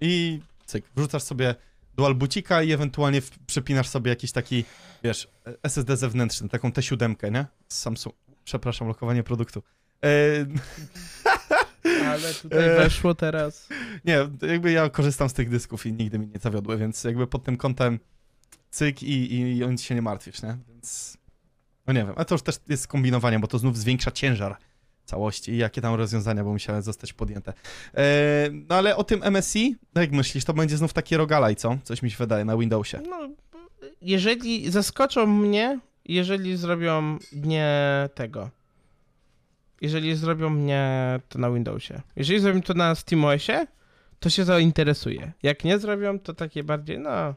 I 0.00 0.40
cyk, 0.66 0.84
wrzucasz 0.96 1.22
sobie 1.22 1.54
dual 1.98 2.14
bucika 2.14 2.62
i 2.62 2.72
ewentualnie 2.72 3.20
w, 3.20 3.30
przypinasz 3.46 3.88
sobie 3.88 4.10
jakiś 4.10 4.32
taki, 4.32 4.64
wiesz, 5.04 5.28
SSD 5.62 5.96
zewnętrzny, 5.96 6.48
taką 6.48 6.70
T7, 6.70 7.32
nie? 7.32 7.46
Z 7.68 7.78
Samsung, 7.78 8.16
przepraszam, 8.44 8.88
lokowanie 8.88 9.22
produktu. 9.22 9.62
E, 10.04 10.08
Ale 12.06 12.34
tutaj 12.34 12.68
e, 12.68 12.76
weszło 12.76 13.14
teraz. 13.14 13.68
nie, 14.04 14.28
jakby 14.42 14.72
ja 14.72 14.90
korzystam 14.90 15.28
z 15.28 15.32
tych 15.32 15.48
dysków 15.48 15.86
i 15.86 15.92
nigdy 15.92 16.18
mi 16.18 16.26
nie 16.26 16.38
zawiodły, 16.38 16.76
więc 16.78 17.04
jakby 17.04 17.26
pod 17.26 17.44
tym 17.44 17.56
kątem 17.56 17.98
cyk 18.70 19.02
i, 19.02 19.34
i, 19.34 19.56
i 19.56 19.64
o 19.64 19.70
nic 19.70 19.82
się 19.82 19.94
nie 19.94 20.02
martwisz, 20.02 20.42
nie? 20.42 20.58
Więc, 20.68 21.18
no 21.86 21.92
nie 21.92 22.04
wiem, 22.04 22.12
ale 22.16 22.24
to 22.24 22.34
już 22.34 22.42
też 22.42 22.56
jest 22.68 22.86
kombinowanie, 22.86 23.38
bo 23.38 23.46
to 23.46 23.58
znów 23.58 23.78
zwiększa 23.78 24.10
ciężar 24.10 24.56
całości 25.08 25.52
i 25.52 25.56
jakie 25.56 25.80
tam 25.80 25.94
rozwiązania 25.94 26.44
by 26.44 26.50
musiały 26.50 26.82
zostać 26.82 27.12
podjęte. 27.12 27.52
E, 27.94 28.48
no 28.68 28.74
ale 28.74 28.96
o 28.96 29.04
tym 29.04 29.22
MSI, 29.30 29.76
no 29.94 30.00
jak 30.00 30.12
myślisz, 30.12 30.44
to 30.44 30.54
będzie 30.54 30.76
znów 30.76 30.92
taki 30.92 31.16
rogalaj, 31.16 31.56
co? 31.56 31.78
Coś 31.84 32.02
mi 32.02 32.10
się 32.10 32.16
wydaje 32.16 32.44
na 32.44 32.56
Windowsie. 32.56 33.00
No, 33.08 33.28
jeżeli 34.02 34.70
zaskoczą 34.70 35.26
mnie, 35.26 35.80
jeżeli 36.04 36.56
zrobią 36.56 37.18
nie 37.32 38.08
tego. 38.14 38.50
Jeżeli 39.80 40.16
zrobią 40.16 40.50
mnie 40.50 41.20
to 41.28 41.38
na 41.38 41.50
Windowsie. 41.50 42.00
Jeżeli 42.16 42.40
zrobią 42.40 42.62
to 42.62 42.74
na 42.74 42.94
SteamOSie, 42.94 43.66
to 44.20 44.30
się 44.30 44.44
zainteresuję. 44.44 45.32
Jak 45.42 45.64
nie 45.64 45.78
zrobią, 45.78 46.18
to 46.18 46.34
takie 46.34 46.64
bardziej, 46.64 46.98
no, 46.98 47.34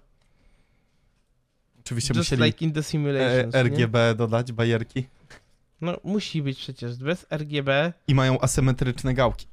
Oczywiście 1.80 2.14
just 2.14 2.32
musieli 2.32 2.44
like 2.44 2.66
in 2.66 2.72
the 2.72 2.80
e, 2.80 2.84
simulations. 2.84 3.54
nie? 3.54 3.64
RGB 3.64 4.16
dodać, 4.16 4.52
bajerki 4.52 5.06
No, 5.82 5.98
musi 6.04 6.42
być 6.42 6.58
przecież 6.58 6.98
bez 6.98 7.26
RGB. 7.30 7.94
i 8.08 8.16
mają 8.16 8.40
asymetryczne 8.40 9.14
gałki. 9.14 9.48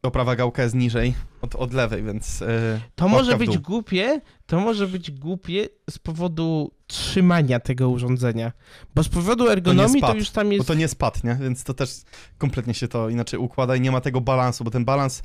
To 0.00 0.10
prawa 0.10 0.36
gałka 0.36 0.62
jest 0.62 0.74
niżej 0.74 1.14
od, 1.40 1.54
od 1.54 1.72
lewej, 1.72 2.02
więc... 2.02 2.42
E, 2.42 2.80
To 2.94 3.08
może 3.08 3.36
być 3.36 3.58
głupie, 3.58 4.20
to 4.46 4.60
może 4.60 4.86
być 4.88 5.10
głupie 5.10 5.68
z 5.90 5.98
powodu 5.98 6.70
trzymania 6.86 7.60
tego 7.60 7.88
urządzenia. 7.88 8.52
Bo 8.94 9.02
z 9.02 9.08
powodu 9.08 9.48
ergonomii 9.48 10.00
to, 10.00 10.06
spad, 10.06 10.16
już 10.16 10.30
tam 10.30 10.46
Bo 10.46 10.52
jest. 10.52 10.66
to 10.66 10.74
nie 10.74 10.88
spadł, 10.88 11.18
nie? 11.24 11.34
Więc 11.40 11.64
to 11.64 11.74
też 11.74 11.90
kompletnie 12.38 12.74
się 12.74 12.88
to 12.88 13.08
inaczej 13.08 13.38
układa 13.40 13.76
i 13.76 13.80
nie 13.80 13.90
ma 13.90 14.00
tego 14.00 14.20
balansu, 14.20 14.64
bo 14.64 14.70
ten 14.70 14.84
balans 14.84 15.22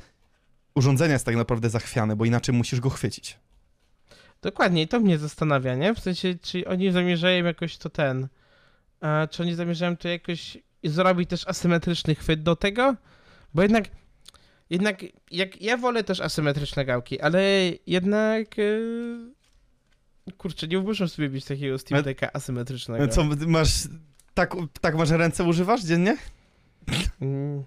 urządzenia 0.74 1.12
jest 1.12 1.26
tak 1.26 1.36
naprawdę 1.36 1.70
zachwiany, 1.70 2.16
bo 2.16 2.24
inaczej 2.24 2.54
musisz 2.54 2.80
go 2.80 2.90
chwycić. 2.90 3.38
Dokładnie, 4.42 4.82
i 4.82 4.88
to 4.88 5.00
mnie 5.00 5.18
zastanawia, 5.18 5.74
nie? 5.74 5.94
W 5.94 5.98
sensie, 6.00 6.34
czy 6.42 6.68
oni 6.68 6.92
zamierzają 6.92 7.44
jakoś 7.44 7.78
to 7.78 7.90
ten. 7.90 8.28
A, 9.00 9.26
czy 9.30 9.42
oni 9.42 9.54
zamierzają 9.54 9.96
to 9.96 10.08
jakoś 10.08 10.58
zrobić 10.84 11.30
też 11.30 11.48
asymetryczny 11.48 12.14
chwyt 12.14 12.42
do 12.42 12.56
tego? 12.56 12.96
Bo 13.54 13.62
jednak. 13.62 13.84
Jednak, 14.70 15.00
jak 15.30 15.62
ja 15.62 15.76
wolę 15.76 16.04
też 16.04 16.20
asymetryczne 16.20 16.84
gałki, 16.84 17.20
ale 17.20 17.42
jednak. 17.86 18.58
Yy... 18.58 19.32
Kurczę, 20.38 20.68
nie 20.68 20.78
muszę 20.78 21.08
sobie 21.08 21.28
mieć 21.28 21.44
takiego 21.44 21.78
Steam 21.78 22.02
Decka 22.02 22.32
asymetrycznego. 22.32 23.08
Co, 23.08 23.24
masz... 23.24 23.88
Tak, 24.34 24.54
tak 24.80 24.96
masz 24.96 25.10
ręce 25.10 25.44
używasz 25.44 25.84
dziennie? 25.84 26.16
Mm. 27.20 27.64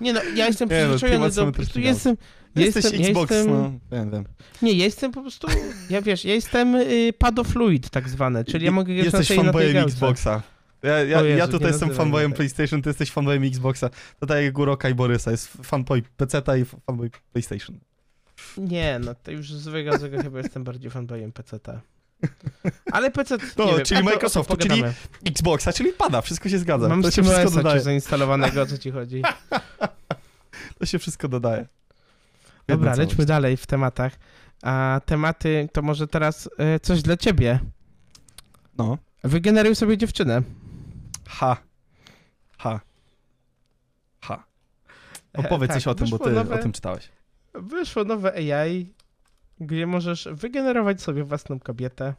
Nie 0.00 0.12
no, 0.12 0.20
ja 0.34 0.46
jestem 0.46 0.68
Nie 0.68 0.82
no, 0.82 0.88
przyzwyczajony 0.88 1.18
masz 1.26 1.34
do... 1.34 1.46
Po 1.46 1.52
prostu 1.52 1.72
symetryczny 1.72 1.82
jestem... 1.82 2.16
Jesteś 2.56 2.84
jestem, 2.84 3.00
ja 3.00 3.08
Xbox, 3.08 3.30
jestem, 3.30 3.52
no, 3.54 3.72
wiem, 3.92 4.10
wiem. 4.10 4.24
Nie, 4.62 4.72
ja 4.72 4.84
jestem 4.84 5.12
po 5.12 5.20
prostu... 5.22 5.48
Ja 5.90 6.02
wiesz, 6.02 6.24
ja 6.24 6.34
jestem 6.34 6.74
y, 6.74 7.12
padofluid 7.18 7.90
tak 7.90 8.08
zwane, 8.08 8.44
czyli 8.44 8.64
ja 8.64 8.70
mogę 8.70 8.94
grać 8.94 9.04
Jesteś 9.04 9.28
tej, 9.28 9.36
na 9.36 9.42
tej 9.42 9.52
fanboyem. 9.52 9.84
Xboxa. 9.84 10.42
Ja, 10.82 11.04
ja, 11.04 11.22
Jezu, 11.22 11.38
ja 11.38 11.48
tutaj 11.48 11.68
jestem 11.68 11.94
fanboyem 11.94 12.30
tak. 12.30 12.36
PlayStation, 12.36 12.82
ty 12.82 12.90
jesteś 12.90 13.10
fanboyem 13.10 13.44
Xboxa. 13.44 13.90
To 14.20 14.26
tak 14.26 14.42
jak 14.42 14.52
Guroka 14.52 14.88
i 14.88 14.94
Borysa, 14.94 15.30
jest 15.30 15.48
fanboy 15.48 16.02
PC-ta 16.16 16.56
i 16.56 16.64
fanboy 16.64 17.10
PlayStation. 17.32 17.78
Nie, 18.58 18.98
no 19.04 19.14
to 19.14 19.30
już 19.30 19.52
z 19.52 19.68
wygadzonego 19.68 20.22
chyba 20.22 20.38
jestem 20.44 20.64
bardziej 20.64 20.90
fanboyem 20.90 21.32
PC-ta. 21.32 21.80
Ale 22.92 23.10
PC, 23.10 23.36
No, 23.58 23.66
wiem, 23.66 23.84
czyli 23.84 24.02
Microsoftu, 24.02 24.56
czyli. 24.56 24.82
Xboxa, 25.26 25.72
czyli 25.72 25.92
pada, 25.92 26.20
wszystko 26.20 26.48
się 26.48 26.58
zgadza. 26.58 26.88
Mam 26.88 27.02
to 27.02 27.10
się 27.10 27.22
wszystko 27.22 27.50
dodaje. 27.50 27.80
zainstalowanego, 27.80 28.62
o 28.62 28.66
co 28.66 28.78
ci 28.78 28.90
chodzi. 28.90 29.22
To 30.78 30.86
się 30.86 30.98
wszystko 30.98 31.28
dodaje. 31.28 31.66
Dobra, 32.68 32.94
całość. 32.94 33.10
lećmy 33.10 33.26
dalej 33.26 33.56
w 33.56 33.66
tematach. 33.66 34.12
A 34.62 35.00
tematy 35.06 35.68
to 35.72 35.82
może 35.82 36.08
teraz 36.08 36.48
e, 36.58 36.80
coś 36.80 37.02
dla 37.02 37.16
ciebie. 37.16 37.60
No. 38.78 38.98
Wygeneruj 39.24 39.74
sobie 39.74 39.98
dziewczynę. 39.98 40.42
Ha. 41.28 41.56
Ha. 42.58 42.80
Ha. 44.20 44.44
Opowiedz 45.34 45.70
E, 45.70 45.74
coś 45.74 45.84
tak, 45.84 45.90
o 45.90 45.94
tym, 45.94 46.10
bo 46.10 46.18
ty 46.18 46.30
nowe, 46.30 46.54
o 46.54 46.58
tym 46.58 46.72
czytałeś. 46.72 47.08
Wyszło 47.54 48.04
nowe 48.04 48.32
AI, 48.32 48.92
gdzie 49.60 49.86
możesz 49.86 50.28
wygenerować 50.32 51.02
sobie 51.02 51.24
własną 51.24 51.60
kobietę. 51.60 52.14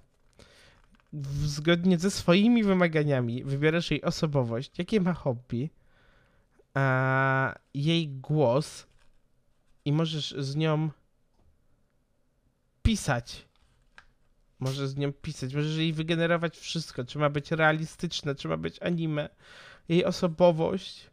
Zgodnie 1.45 1.97
ze 1.97 2.11
swoimi 2.11 2.63
wymaganiami 2.63 3.43
wybierasz 3.43 3.91
jej 3.91 4.01
osobowość, 4.01 4.79
jakie 4.79 5.01
ma 5.01 5.13
hobby, 5.13 5.69
a 6.73 7.55
jej 7.73 8.07
głos 8.07 8.87
i 9.87 9.91
możesz 9.91 10.35
z 10.37 10.55
nią 10.55 10.89
pisać. 12.83 13.45
Możesz 14.59 14.89
z 14.89 14.97
nią 14.97 15.13
pisać, 15.13 15.53
możesz 15.53 15.77
jej 15.77 15.93
wygenerować 15.93 16.57
wszystko. 16.57 17.05
Czy 17.05 17.19
ma 17.19 17.29
być 17.29 17.51
realistyczne, 17.51 18.35
czy 18.35 18.47
ma 18.47 18.57
być 18.57 18.81
anime. 18.81 19.29
Jej 19.89 20.05
osobowość. 20.05 21.09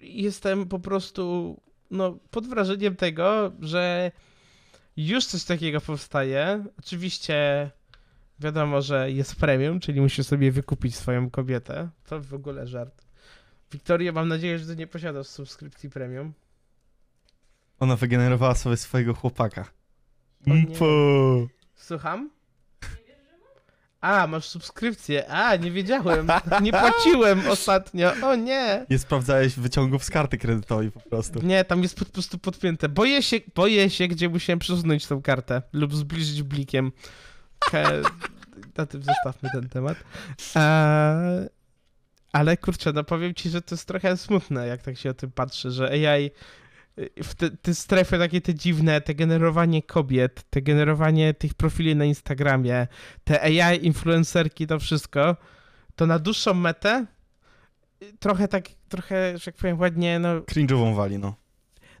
Jestem 0.00 0.68
po 0.68 0.78
prostu 0.78 1.56
no, 1.90 2.18
pod 2.30 2.46
wrażeniem 2.46 2.96
tego, 2.96 3.52
że 3.60 4.12
już 4.96 5.26
coś 5.26 5.44
takiego 5.44 5.80
powstaje. 5.80 6.64
Oczywiście 6.78 7.70
wiadomo, 8.40 8.82
że 8.82 9.10
jest 9.10 9.36
premium, 9.36 9.80
czyli 9.80 10.00
musisz 10.00 10.26
sobie 10.26 10.52
wykupić 10.52 10.96
swoją 10.96 11.30
kobietę. 11.30 11.88
To 12.06 12.20
w 12.20 12.34
ogóle 12.34 12.66
żart. 12.66 13.04
Wiktoria, 13.72 14.12
mam 14.12 14.28
nadzieję, 14.28 14.58
że 14.58 14.66
ty 14.66 14.76
nie 14.76 14.86
posiadasz 14.86 15.26
subskrypcji 15.26 15.90
premium. 15.90 16.32
Ona 17.84 17.96
wygenerowała 17.96 18.54
sobie 18.54 18.76
swojego 18.76 19.14
chłopaka. 19.14 19.64
Nie. 20.46 20.66
Słucham? 21.74 22.30
A, 24.00 24.26
masz 24.26 24.48
subskrypcję. 24.48 25.28
A, 25.28 25.56
nie 25.56 25.70
wiedziałem. 25.70 26.28
Nie 26.62 26.72
płaciłem 26.72 27.42
ostatnio. 27.50 28.12
O 28.22 28.36
nie. 28.36 28.86
Nie 28.90 28.98
sprawdzałeś 28.98 29.54
wyciągów 29.56 30.04
z 30.04 30.10
karty 30.10 30.38
kredytowej 30.38 30.90
po 30.90 31.00
prostu. 31.00 31.42
Nie, 31.42 31.64
tam 31.64 31.82
jest 31.82 31.98
po 31.98 32.04
prostu 32.04 32.38
podpięte. 32.38 32.88
Boję 32.88 33.22
się, 33.22 33.36
boję 33.54 33.90
się, 33.90 34.08
gdzie 34.08 34.28
musiałem 34.28 34.58
przesunąć 34.58 35.06
tą 35.06 35.22
kartę 35.22 35.62
lub 35.72 35.94
zbliżyć 35.94 36.42
blikiem. 36.42 36.92
Ke... 37.58 38.02
Na 38.76 38.86
tym 38.86 39.02
zostawmy 39.02 39.50
ten 39.52 39.68
temat. 39.68 39.96
Eee, 40.56 41.48
ale 42.32 42.56
kurczę, 42.56 42.92
no 42.92 43.04
powiem 43.04 43.34
ci, 43.34 43.50
że 43.50 43.62
to 43.62 43.74
jest 43.74 43.88
trochę 43.88 44.16
smutne, 44.16 44.66
jak 44.66 44.82
tak 44.82 44.98
się 44.98 45.10
o 45.10 45.14
tym 45.14 45.30
patrzy, 45.30 45.70
że 45.70 45.90
AI 45.90 46.30
w 47.22 47.34
te, 47.34 47.50
te 47.50 47.74
strefy 47.74 48.18
takie 48.18 48.40
te 48.40 48.54
dziwne, 48.54 49.00
te 49.00 49.14
generowanie 49.14 49.82
kobiet, 49.82 50.44
te 50.50 50.62
generowanie 50.62 51.34
tych 51.34 51.54
profili 51.54 51.96
na 51.96 52.04
Instagramie, 52.04 52.86
te 53.24 53.42
AI 53.42 53.86
influencerki, 53.86 54.66
to 54.66 54.78
wszystko, 54.78 55.36
to 55.96 56.06
na 56.06 56.18
dłuższą 56.18 56.54
metę 56.54 57.06
y, 58.02 58.12
trochę 58.18 58.48
tak, 58.48 58.68
trochę, 58.88 59.38
że 59.38 59.42
jak 59.46 59.56
powiem 59.56 59.80
ładnie, 59.80 60.18
no 60.18 60.40
Cringe'ową 60.40 60.94
wali, 60.94 61.18
no. 61.18 61.34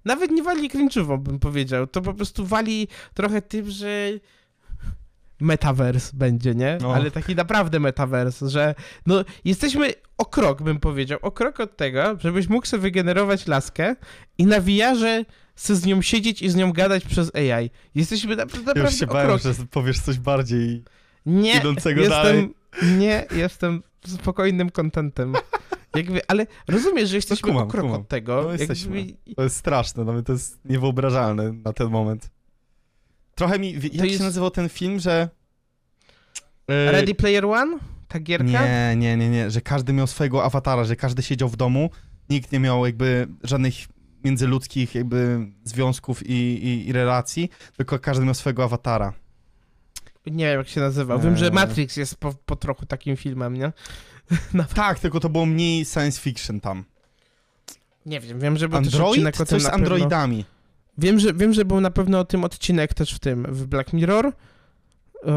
nawet 0.04 0.30
nie 0.30 0.42
wali 0.42 0.70
cringe'ową, 0.70 1.18
bym 1.18 1.38
powiedział. 1.38 1.86
To 1.86 2.02
po 2.02 2.14
prostu 2.14 2.46
wali 2.46 2.88
trochę 3.14 3.42
tym, 3.42 3.70
że 3.70 4.10
metaverse 5.44 6.16
będzie, 6.16 6.54
nie? 6.54 6.78
No. 6.80 6.94
Ale 6.94 7.10
taki 7.10 7.34
naprawdę 7.34 7.80
metaverse, 7.80 8.48
że 8.50 8.74
no 9.06 9.24
jesteśmy 9.44 9.92
o 10.18 10.24
krok, 10.24 10.62
bym 10.62 10.80
powiedział, 10.80 11.18
o 11.22 11.30
krok 11.30 11.60
od 11.60 11.76
tego, 11.76 12.16
żebyś 12.20 12.48
mógł 12.48 12.66
sobie 12.66 12.80
wygenerować 12.80 13.46
laskę 13.46 13.96
i 14.38 14.46
na 14.46 14.60
VR-ze 14.60 15.24
z 15.56 15.86
nią 15.86 16.02
siedzieć 16.02 16.42
i 16.42 16.48
z 16.50 16.54
nią 16.56 16.72
gadać 16.72 17.04
przez 17.04 17.30
AI. 17.34 17.70
Jesteśmy 17.94 18.36
na, 18.36 18.42
Ja 18.42 18.46
naprawdę 18.46 18.80
już 18.80 18.94
się 18.94 19.06
bałem, 19.06 19.38
że 19.38 19.54
powiesz 19.70 20.00
coś 20.00 20.18
bardziej 20.18 20.84
Nie, 21.26 21.56
idącego 21.56 22.00
jestem, 22.00 22.16
dalej. 22.22 22.54
nie, 22.98 23.26
jestem 23.36 23.82
spokojnym 24.06 24.70
kontentem. 24.70 25.32
Jakby, 25.96 26.20
ale 26.28 26.46
rozumiesz, 26.68 27.08
że 27.08 27.16
jesteśmy 27.16 27.48
kumam, 27.48 27.64
o 27.68 27.70
krok 27.70 27.82
kumam. 27.84 28.00
od 28.00 28.08
tego. 28.08 28.42
No, 28.42 28.52
jesteśmy. 28.52 28.96
jakby- 28.98 29.34
To 29.34 29.42
jest 29.42 29.56
straszne, 29.56 30.04
nawet 30.04 30.26
to 30.26 30.32
jest 30.32 30.58
niewyobrażalne 30.64 31.52
na 31.52 31.72
ten 31.72 31.88
moment. 31.90 32.30
Trochę 33.34 33.58
mi... 33.58 33.72
Jak 33.72 33.94
jest- 33.94 34.18
się 34.18 34.24
nazywał 34.24 34.50
ten 34.50 34.68
film, 34.68 35.00
że... 35.00 35.28
e, 36.68 36.92
Ready 36.92 37.14
Player 37.14 37.44
One? 37.44 37.78
Ta 38.08 38.20
gierka? 38.20 38.44
Nie, 38.46 38.94
nie, 38.96 39.16
nie, 39.16 39.30
nie, 39.30 39.50
że 39.50 39.60
każdy 39.60 39.92
miał 39.92 40.06
swojego 40.06 40.44
awatara, 40.44 40.84
że 40.84 40.96
każdy 40.96 41.22
siedział 41.22 41.48
w 41.48 41.56
domu, 41.56 41.90
nikt 42.30 42.52
nie 42.52 42.60
miał 42.60 42.86
jakby 42.86 43.28
żadnych 43.42 43.74
międzyludzkich 44.24 44.94
jakby 44.94 45.46
związków 45.64 46.26
i, 46.26 46.32
i, 46.32 46.88
i 46.88 46.92
relacji, 46.92 47.50
tylko 47.76 47.98
każdy 47.98 48.24
miał 48.24 48.34
swojego 48.34 48.64
awatara. 48.64 49.12
Nie 50.26 50.44
wiem, 50.46 50.58
jak 50.58 50.68
się 50.68 50.80
nazywał. 50.80 51.20
Wiem, 51.20 51.36
że 51.36 51.46
Eee. 51.46 51.52
Matrix 51.52 51.96
jest 51.96 52.16
po, 52.16 52.34
po 52.46 52.56
trochu 52.56 52.86
takim 52.86 53.16
filmem, 53.16 53.54
nie? 53.54 53.72
Tak, 54.74 54.98
tylko 54.98 55.20
to 55.20 55.28
było 55.28 55.46
mniej 55.46 55.84
science 55.84 56.20
fiction 56.20 56.60
tam. 56.60 56.84
nie 58.06 58.20
wiem, 58.20 58.40
wiem, 58.40 58.56
że 58.56 58.68
był 58.68 58.78
też 58.78 58.86
Android? 58.94 59.10
odcinek 59.10 59.34
o 59.34 59.38
tym 59.38 59.46
Coś 59.46 59.62
z 59.62 59.66
androidami. 59.66 60.44
Wiem 60.98 61.18
że, 61.18 61.34
wiem, 61.34 61.52
że 61.52 61.64
był 61.64 61.80
na 61.80 61.90
pewno 61.90 62.18
o 62.18 62.24
tym 62.24 62.44
odcinek 62.44 62.94
też 62.94 63.14
w 63.14 63.18
tym, 63.18 63.46
w 63.48 63.66
Black 63.66 63.92
Mirror 63.92 64.24
yy, 64.24 65.32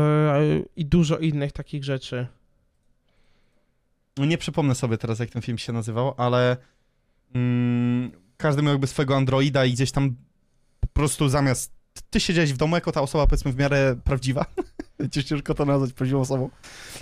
i 0.75 0.85
dużo 0.85 1.17
innych 1.17 1.51
takich 1.51 1.83
rzeczy. 1.83 2.27
No 4.17 4.25
nie 4.25 4.37
przypomnę 4.37 4.75
sobie 4.75 4.97
teraz, 4.97 5.19
jak 5.19 5.29
ten 5.29 5.41
film 5.41 5.57
się 5.57 5.73
nazywał, 5.73 6.13
ale 6.17 6.57
mm, 7.33 8.11
każdy 8.37 8.61
miał 8.61 8.71
jakby 8.71 8.87
swojego 8.87 9.15
androida 9.15 9.65
i 9.65 9.73
gdzieś 9.73 9.91
tam 9.91 10.15
po 10.79 10.87
prostu 10.87 11.29
zamiast 11.29 11.76
ty 12.01 12.19
siedziałeś 12.19 12.53
w 12.53 12.57
domu 12.57 12.75
jako 12.75 12.91
ta 12.91 13.01
osoba, 13.01 13.27
powiedzmy, 13.27 13.51
w 13.51 13.57
miarę 13.57 13.95
prawdziwa, 14.03 14.45
Cię 15.11 15.23
ciężko 15.23 15.53
to 15.53 15.65
nazwać 15.65 15.93
prawdziwą 15.93 16.21
osobą, 16.21 16.49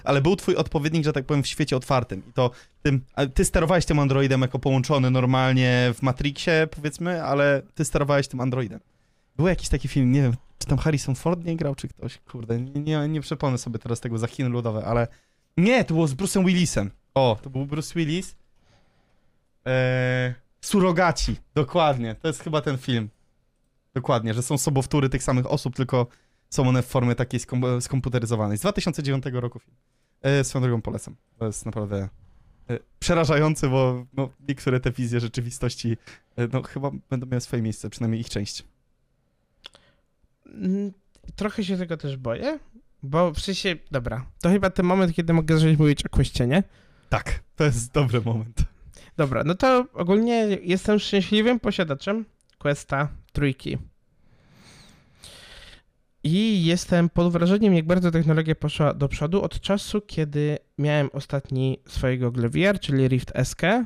ale 0.03 0.21
był 0.21 0.35
twój 0.35 0.55
odpowiednik, 0.55 1.05
że 1.05 1.13
tak 1.13 1.25
powiem, 1.25 1.43
w 1.43 1.47
świecie 1.47 1.77
otwartym 1.77 2.23
i 2.29 2.33
to 2.33 2.51
tym, 2.81 3.01
ty 3.33 3.45
sterowałeś 3.45 3.85
tym 3.85 3.99
androidem 3.99 4.41
jako 4.41 4.59
połączony 4.59 5.11
normalnie 5.11 5.91
w 5.93 6.01
Matrixie, 6.01 6.67
powiedzmy, 6.71 7.23
ale 7.23 7.61
ty 7.75 7.85
sterowałeś 7.85 8.27
tym 8.27 8.39
androidem. 8.39 8.79
Był 9.35 9.47
jakiś 9.47 9.69
taki 9.69 9.87
film, 9.87 10.11
nie 10.11 10.21
wiem, 10.21 10.33
czy 10.59 10.67
tam 10.67 10.77
Harrison 10.77 11.15
Ford 11.15 11.45
nie 11.45 11.55
grał, 11.55 11.75
czy 11.75 11.87
ktoś, 11.87 12.17
kurde, 12.17 12.61
nie, 12.61 12.81
nie, 12.81 13.07
nie 13.07 13.21
przypomnę 13.21 13.57
sobie 13.57 13.79
teraz 13.79 13.99
tego 13.99 14.17
za 14.17 14.27
Chiny 14.27 14.49
ludowe, 14.49 14.85
ale 14.85 15.07
nie, 15.57 15.85
to 15.85 15.93
było 15.93 16.07
z 16.07 16.13
Bruce'em 16.13 16.45
Willisem. 16.45 16.91
O, 17.13 17.37
to 17.41 17.49
był 17.49 17.65
Bruce 17.65 17.93
Willis. 17.95 18.35
Eee, 19.65 20.33
Surogaci, 20.61 21.35
dokładnie, 21.55 22.15
to 22.15 22.27
jest 22.27 22.43
chyba 22.43 22.61
ten 22.61 22.77
film. 22.77 23.09
Dokładnie, 23.95 24.33
że 24.33 24.41
są 24.43 24.57
sobowtóry 24.57 25.09
tych 25.09 25.23
samych 25.23 25.51
osób, 25.51 25.75
tylko 25.75 26.07
są 26.49 26.67
one 26.69 26.81
w 26.81 26.85
formie 26.85 27.15
takiej 27.15 27.39
skom- 27.39 27.81
skomputeryzowanej. 27.81 28.57
Z 28.57 28.61
2009 28.61 29.23
roku 29.33 29.59
film. 29.59 29.75
E, 30.21 30.43
swoją 30.43 30.63
drogą 30.63 30.81
polecam. 30.81 31.15
To 31.39 31.45
jest 31.45 31.65
naprawdę 31.65 32.09
e, 32.69 32.79
przerażający, 32.99 33.69
bo 33.69 34.05
no, 34.13 34.29
niektóre 34.47 34.79
te 34.79 34.91
wizje 34.91 35.19
rzeczywistości 35.19 35.97
e, 36.35 36.47
no, 36.53 36.63
chyba 36.63 36.91
będą 37.09 37.27
miały 37.27 37.41
swoje 37.41 37.61
miejsce, 37.61 37.89
przynajmniej 37.89 38.21
ich 38.21 38.29
część. 38.29 38.63
Mm, 40.45 40.91
Trochę 41.35 41.63
się 41.63 41.77
tego 41.77 41.97
też 41.97 42.17
boję, 42.17 42.59
bo 43.03 43.31
w 43.31 43.39
sensie, 43.39 43.75
dobra, 43.91 44.25
to 44.41 44.49
chyba 44.49 44.69
ten 44.69 44.85
moment, 44.85 45.13
kiedy 45.15 45.33
mogę 45.33 45.57
zacząć 45.57 45.79
mówić 45.79 46.05
o 46.05 46.09
Questionie. 46.09 46.63
Tak, 47.09 47.39
to 47.55 47.63
jest 47.63 47.91
dobry 47.91 48.21
moment. 48.21 48.63
Dobra, 49.17 49.43
no 49.43 49.55
to 49.55 49.85
ogólnie 49.93 50.33
jestem 50.61 50.99
szczęśliwym 50.99 51.59
posiadaczem 51.59 52.25
Questa 52.57 53.09
trójki. 53.35 53.77
I 56.23 56.65
jestem 56.65 57.09
pod 57.09 57.31
wrażeniem, 57.33 57.73
jak 57.73 57.85
bardzo 57.85 58.11
technologia 58.11 58.55
poszła 58.55 58.93
do 58.93 59.07
przodu 59.07 59.41
od 59.41 59.59
czasu, 59.59 60.01
kiedy 60.01 60.57
miałem 60.77 61.09
ostatni 61.13 61.79
swojego 61.87 62.31
Google 62.31 62.47
czyli 62.81 63.07
Rift 63.07 63.33
SK. 63.43 63.63
E, 63.63 63.85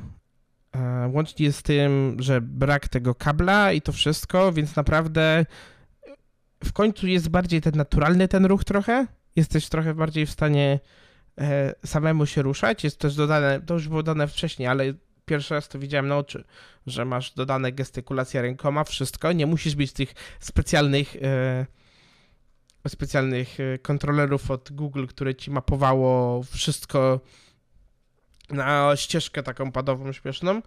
Łącznie 1.12 1.52
z 1.52 1.62
tym, 1.62 2.16
że 2.18 2.40
brak 2.40 2.88
tego 2.88 3.14
kabla 3.14 3.72
i 3.72 3.80
to 3.80 3.92
wszystko, 3.92 4.52
więc 4.52 4.76
naprawdę 4.76 5.46
w 6.64 6.72
końcu 6.72 7.06
jest 7.06 7.28
bardziej 7.28 7.60
ten 7.60 7.74
naturalny 7.76 8.28
ten 8.28 8.46
ruch 8.46 8.64
trochę. 8.64 9.06
Jesteś 9.36 9.68
trochę 9.68 9.94
bardziej 9.94 10.26
w 10.26 10.30
stanie 10.30 10.80
e, 11.40 11.74
samemu 11.86 12.26
się 12.26 12.42
ruszać. 12.42 12.84
Jest 12.84 12.98
też 12.98 13.14
dodane, 13.14 13.60
to 13.60 13.74
już 13.74 13.88
było 13.88 14.02
dane 14.02 14.28
wcześniej, 14.28 14.68
ale 14.68 14.84
pierwszy 15.30 15.54
raz 15.54 15.68
to 15.68 15.78
widziałem 15.78 16.08
na 16.08 16.18
oczy, 16.18 16.44
że 16.86 17.04
masz 17.04 17.34
dodane 17.34 17.72
gestykulacja 17.72 18.42
rękoma, 18.42 18.84
wszystko. 18.84 19.32
Nie 19.32 19.46
musisz 19.46 19.76
mieć 19.76 19.92
tych 19.92 20.14
specjalnych 20.40 21.16
e, 21.22 21.66
specjalnych 22.88 23.60
e, 23.60 23.78
kontrolerów 23.78 24.50
od 24.50 24.72
Google, 24.72 25.06
które 25.06 25.34
ci 25.34 25.50
mapowało 25.50 26.42
wszystko 26.42 27.20
na 28.48 28.96
ścieżkę 28.96 29.42
taką 29.42 29.72
padową 29.72 30.12
śmieszną, 30.12 30.62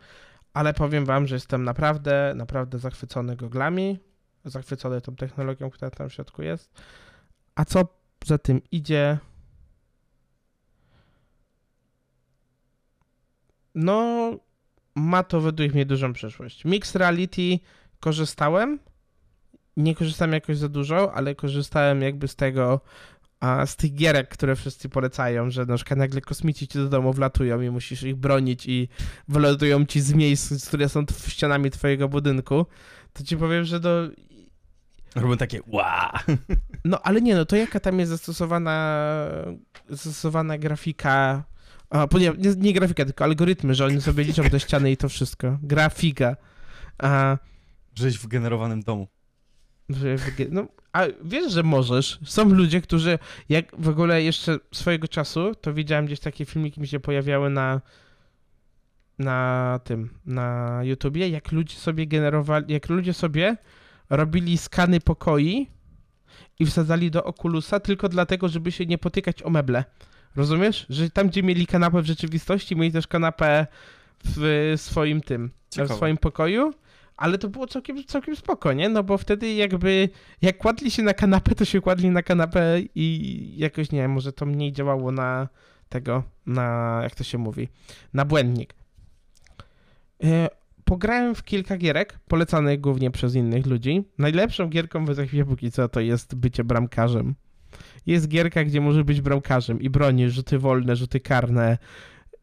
ale 0.54 0.74
powiem 0.74 1.06
wam, 1.06 1.28
że 1.28 1.36
jestem 1.36 1.64
naprawdę, 1.64 2.34
naprawdę 2.36 2.80
zachwycony 2.80 3.36
goglami, 3.36 4.00
zachwycony 4.46 5.02
tą 5.02 5.16
technologią, 5.16 5.70
która 5.70 5.92
tam 5.92 6.10
w 6.10 6.14
środku 6.14 6.44
jest. 6.44 6.72
A 7.56 7.66
co 7.66 7.88
za 8.26 8.38
tym 8.38 8.62
idzie? 8.72 9.18
No, 13.76 14.32
ma 14.96 15.24
to 15.24 15.42
według 15.42 15.74
mnie 15.74 15.86
dużą 15.86 16.14
przyszłość. 16.14 16.66
Mixed 16.66 16.96
Reality, 16.96 17.60
korzystałem. 18.00 18.80
Nie 19.78 19.96
korzystałem 19.96 20.34
jakoś 20.34 20.58
za 20.58 20.70
dużo, 20.70 21.14
ale 21.14 21.36
korzystałem 21.36 22.02
jakby 22.02 22.28
z 22.28 22.36
tego, 22.36 22.82
a 23.40 23.66
z 23.66 23.76
tych 23.76 23.96
gierek, 23.96 24.30
które 24.30 24.56
wszyscy 24.56 24.90
polecają, 24.90 25.50
że 25.50 25.66
na 25.66 25.76
przykład 25.76 26.00
nagle 26.00 26.22
kosmici 26.22 26.68
ci 26.68 26.78
do 26.78 26.90
domu 26.90 27.14
wlatują 27.14 27.62
i 27.62 27.70
musisz 27.70 28.04
ich 28.04 28.16
bronić 28.16 28.66
i 28.68 28.90
wylatują 29.28 29.86
ci 29.86 30.02
z 30.02 30.14
miejsc, 30.14 30.68
które 30.68 30.90
są 30.90 31.06
w 31.06 31.30
ścianami 31.30 31.72
twojego 31.72 32.10
budynku, 32.10 32.66
to 33.14 33.24
ci 33.24 33.38
powiem, 33.38 33.64
że 33.64 33.80
do... 33.80 34.10
Robią 35.16 35.38
takie 35.38 35.62
ła. 35.68 36.20
No 36.86 37.00
ale 37.04 37.22
nie, 37.22 37.36
no 37.36 37.46
to 37.46 37.56
jaka 37.56 37.80
tam 37.80 38.00
jest 38.00 38.12
zastosowana, 38.12 39.06
zastosowana 39.90 40.58
grafika, 40.58 41.44
a, 41.94 42.08
nie, 42.18 42.32
nie, 42.38 42.56
nie 42.58 42.74
grafika, 42.74 43.06
tylko 43.06 43.24
algorytmy, 43.24 43.76
że 43.76 43.86
oni 43.86 44.02
sobie 44.02 44.24
liczą 44.34 44.44
te 44.44 44.60
ściany 44.60 44.92
i 44.92 44.98
to 44.98 45.10
wszystko. 45.10 45.58
Grafika. 45.64 46.36
A, 46.98 47.38
Żyć 47.96 48.18
w 48.18 48.28
generowanym 48.28 48.82
domu. 48.82 49.08
no, 50.52 50.68
a 50.94 51.04
wiesz, 51.24 51.54
że 51.54 51.64
możesz. 51.64 52.20
Są 52.26 52.50
ludzie, 52.50 52.82
którzy, 52.82 53.20
jak 53.50 53.66
w 53.78 53.90
ogóle 53.90 54.24
jeszcze 54.24 54.60
swojego 54.74 55.08
czasu, 55.08 55.56
to 55.62 55.74
widziałem 55.74 56.06
gdzieś 56.06 56.20
takie 56.20 56.46
filmiki 56.46 56.82
mi 56.82 56.88
się 56.88 57.00
pojawiały 57.00 57.50
na 57.50 57.82
na 59.20 59.80
tym, 59.84 60.10
na 60.26 60.80
YouTubie, 60.84 61.30
jak 61.30 61.52
ludzie 61.52 61.76
sobie 61.76 62.08
generowali, 62.08 62.74
jak 62.74 62.90
ludzie 62.90 63.14
sobie 63.14 63.58
robili 64.10 64.58
skany 64.58 65.00
pokoi 65.00 65.68
i 66.60 66.66
wsadzali 66.66 67.12
do 67.12 67.24
Oculusa 67.24 67.80
tylko 67.80 68.10
dlatego, 68.10 68.50
żeby 68.50 68.72
się 68.72 68.86
nie 68.86 68.98
potykać 68.98 69.44
o 69.44 69.50
meble. 69.50 69.84
Rozumiesz? 70.36 70.86
Że 70.90 71.10
tam, 71.10 71.28
gdzie 71.28 71.44
mieli 71.44 71.68
kanapę 71.68 72.02
w 72.02 72.06
rzeczywistości, 72.06 72.76
mieli 72.76 72.92
też 72.92 73.08
kanapę 73.08 73.68
w 74.26 74.74
swoim 74.78 75.22
tym, 75.22 75.52
w 75.70 75.74
Ciekawe. 75.74 75.96
swoim 75.96 76.18
pokoju, 76.18 76.74
ale 77.18 77.38
to 77.38 77.50
było 77.50 77.68
całkiem, 77.68 78.04
całkiem 78.04 78.36
spoko, 78.36 78.74
nie? 78.74 78.90
No 78.90 79.04
bo 79.04 79.18
wtedy 79.18 79.54
jakby, 79.54 80.10
jak 80.42 80.58
kładli 80.58 80.92
się 80.92 81.04
na 81.04 81.14
kanapę, 81.14 81.56
to 81.56 81.66
się 81.66 81.82
kładli 81.82 82.10
na 82.10 82.24
kanapę 82.24 82.80
i 82.96 83.54
jakoś, 83.58 83.92
nie 83.92 84.02
wiem, 84.02 84.12
może 84.12 84.34
to 84.34 84.46
mniej 84.46 84.72
działało 84.72 85.12
na 85.12 85.48
tego, 85.90 86.24
na, 86.46 87.00
jak 87.04 87.16
to 87.16 87.24
się 87.24 87.38
mówi, 87.38 87.70
na 88.14 88.26
błędnik. 88.26 88.74
E, 90.24 90.50
Pograłem 90.86 91.36
w 91.36 91.44
kilka 91.44 91.78
gierek, 91.78 92.20
polecanych 92.28 92.82
głównie 92.82 93.12
przez 93.12 93.36
innych 93.36 93.66
ludzi. 93.66 94.04
Najlepszą 94.18 94.70
gierką 94.70 95.06
we 95.06 95.28
chwilę 95.28 95.46
póki 95.46 95.72
co 95.72 95.90
to 95.90 96.00
jest 96.00 96.36
bycie 96.36 96.64
bramkarzem. 96.64 97.36
Jest 98.06 98.28
gierka, 98.28 98.64
gdzie 98.64 98.82
może 98.82 99.04
być 99.04 99.22
bramkarzem 99.22 99.82
i 99.82 99.90
bronisz 99.90 100.34
rzuty 100.34 100.60
wolne, 100.60 100.96
rzuty 100.96 101.20
karne, 101.20 101.78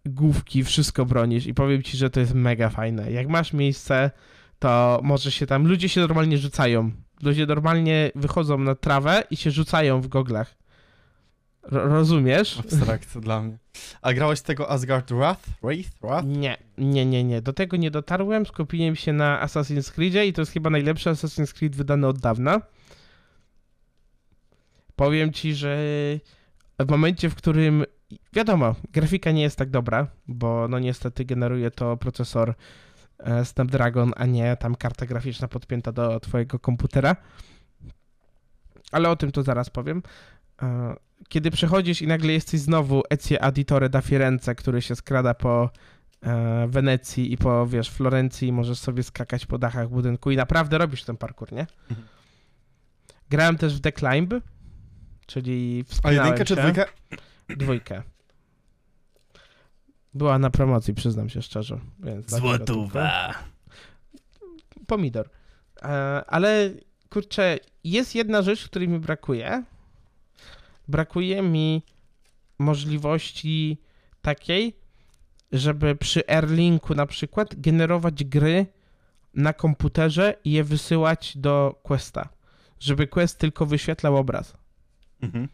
główki, 0.07 0.65
wszystko 0.65 1.05
bronisz 1.07 1.47
i 1.47 1.55
powiem 1.55 1.83
ci, 1.83 1.97
że 1.97 2.11
to 2.11 2.21
jest 2.21 2.35
mega 2.35 2.69
fajne. 2.71 3.13
Jak 3.13 3.29
masz 3.29 3.53
miejsce, 3.53 4.11
to 4.59 5.01
może 5.03 5.31
się 5.31 5.47
tam, 5.47 5.67
ludzie 5.67 5.89
się 5.89 6.01
normalnie 6.01 6.39
rzucają. 6.39 6.91
Ludzie 7.23 7.47
normalnie 7.47 8.11
wychodzą 8.15 8.59
na 8.59 8.75
trawę 8.75 9.25
i 9.31 9.37
się 9.37 9.51
rzucają 9.51 10.01
w 10.01 10.09
goglach. 10.09 10.57
Ro- 11.63 11.89
rozumiesz? 11.89 12.59
Abstrakcja 12.59 13.21
dla 13.21 13.43
mnie. 13.43 13.59
A 14.03 14.13
grałeś 14.13 14.41
tego 14.41 14.71
Asgard 14.71 15.13
Wrath? 15.13 15.43
Wraith? 15.63 15.91
Wrath? 16.03 16.27
Nie, 16.27 16.57
nie, 16.79 17.07
nie, 17.07 17.25
nie. 17.25 17.43
Do 17.43 17.53
tego 17.53 17.77
nie 17.77 17.91
dotarłem. 17.91 18.47
Skupiłem 18.47 18.97
się 18.97 19.13
na 19.13 19.47
Assassin's 19.47 19.93
Creedzie 19.93 20.27
i 20.27 20.33
to 20.33 20.43
jest 20.43 20.53
chyba 20.53 20.71
najlepszy 20.71 21.11
Assassin's 21.11 21.55
Creed 21.55 21.77
wydany 21.77 22.07
od 22.07 22.19
dawna. 22.19 22.61
Powiem 25.01 25.33
ci, 25.33 25.55
że 25.55 25.79
w 26.79 26.91
momencie, 26.91 27.31
w 27.31 27.35
którym 27.35 27.85
wiadomo, 28.33 28.75
grafika 28.93 29.31
nie 29.31 29.43
jest 29.43 29.57
tak 29.57 29.71
dobra, 29.71 30.07
bo 30.29 30.69
no 30.69 30.79
niestety 30.79 31.25
generuje 31.25 31.71
to 31.71 31.97
procesor 31.97 32.55
e, 33.19 33.45
Snapdragon, 33.45 34.13
a 34.17 34.27
nie 34.27 34.57
tam 34.57 34.75
karta 34.75 35.07
graficzna 35.07 35.49
podpięta 35.49 35.93
do 35.93 36.21
twojego 36.21 36.59
komputera. 36.59 37.17
Ale 38.93 39.11
o 39.11 39.17
tym 39.17 39.33
to 39.33 39.43
zaraz 39.43 39.71
powiem. 39.71 40.03
E, 40.63 40.95
Kiedy 41.29 41.51
przechodzisz 41.51 42.03
i 42.03 42.07
nagle 42.07 42.33
jesteś 42.33 42.61
znowu 42.61 43.03
Ezio 43.11 43.43
Auditore 43.43 43.89
da 43.89 44.01
Firenze, 44.01 44.55
który 44.55 44.83
się 44.83 44.97
skrada 44.97 45.35
po 45.35 45.71
e, 46.23 46.69
Wenecji 46.69 47.33
i 47.33 47.37
po, 47.37 47.67
wiesz, 47.67 47.91
Florencji 47.91 48.49
i 48.49 48.53
możesz 48.53 48.79
sobie 48.79 49.03
skakać 49.03 49.47
po 49.47 49.59
dachach 49.59 49.89
budynku 49.89 50.31
i 50.31 50.37
naprawdę 50.37 50.79
robisz 50.79 51.05
ten 51.05 51.17
parkour, 51.17 51.53
nie? 51.53 51.67
Mhm. 51.91 52.09
Grałem 53.31 53.59
też 53.59 53.77
w 53.77 53.81
The 53.81 53.93
Climb, 53.93 54.35
czyli 55.31 55.85
A 56.03 56.13
jedynkę 56.13 56.45
czy 56.45 56.57
dwójkę? 56.57 56.85
Dwójkę. 57.49 58.03
Była 60.15 60.39
na 60.39 60.51
promocji, 60.51 60.95
przyznam 60.95 61.29
się 61.29 61.43
szczerze. 61.43 61.81
Więc 61.99 62.31
Złotówa. 62.31 63.35
Pomidor. 64.87 65.31
E, 65.83 65.87
ale 66.27 66.71
kurczę, 67.11 67.59
jest 67.85 68.15
jedna 68.15 68.43
rzecz, 68.43 68.65
której 68.65 68.89
mi 68.89 68.99
brakuje. 68.99 69.65
Brakuje 70.89 71.43
mi 71.43 71.83
możliwości 72.59 73.79
takiej, 74.23 74.77
żeby 75.53 75.97
przy 75.97 76.29
Airlinku 76.29 76.95
na 76.95 77.07
przykład 77.07 77.61
generować 77.61 78.25
gry 78.25 78.67
na 79.35 79.53
komputerze 79.53 80.35
i 80.45 80.53
je 80.53 80.65
wysyłać 80.65 81.37
do 81.37 81.81
Questa. 81.83 82.29
Żeby 82.81 83.07
Quest 83.07 83.39
tylko 83.39 83.67
wyświetlał 83.67 84.17
obraz 84.17 84.60
Mhm. 85.23 85.49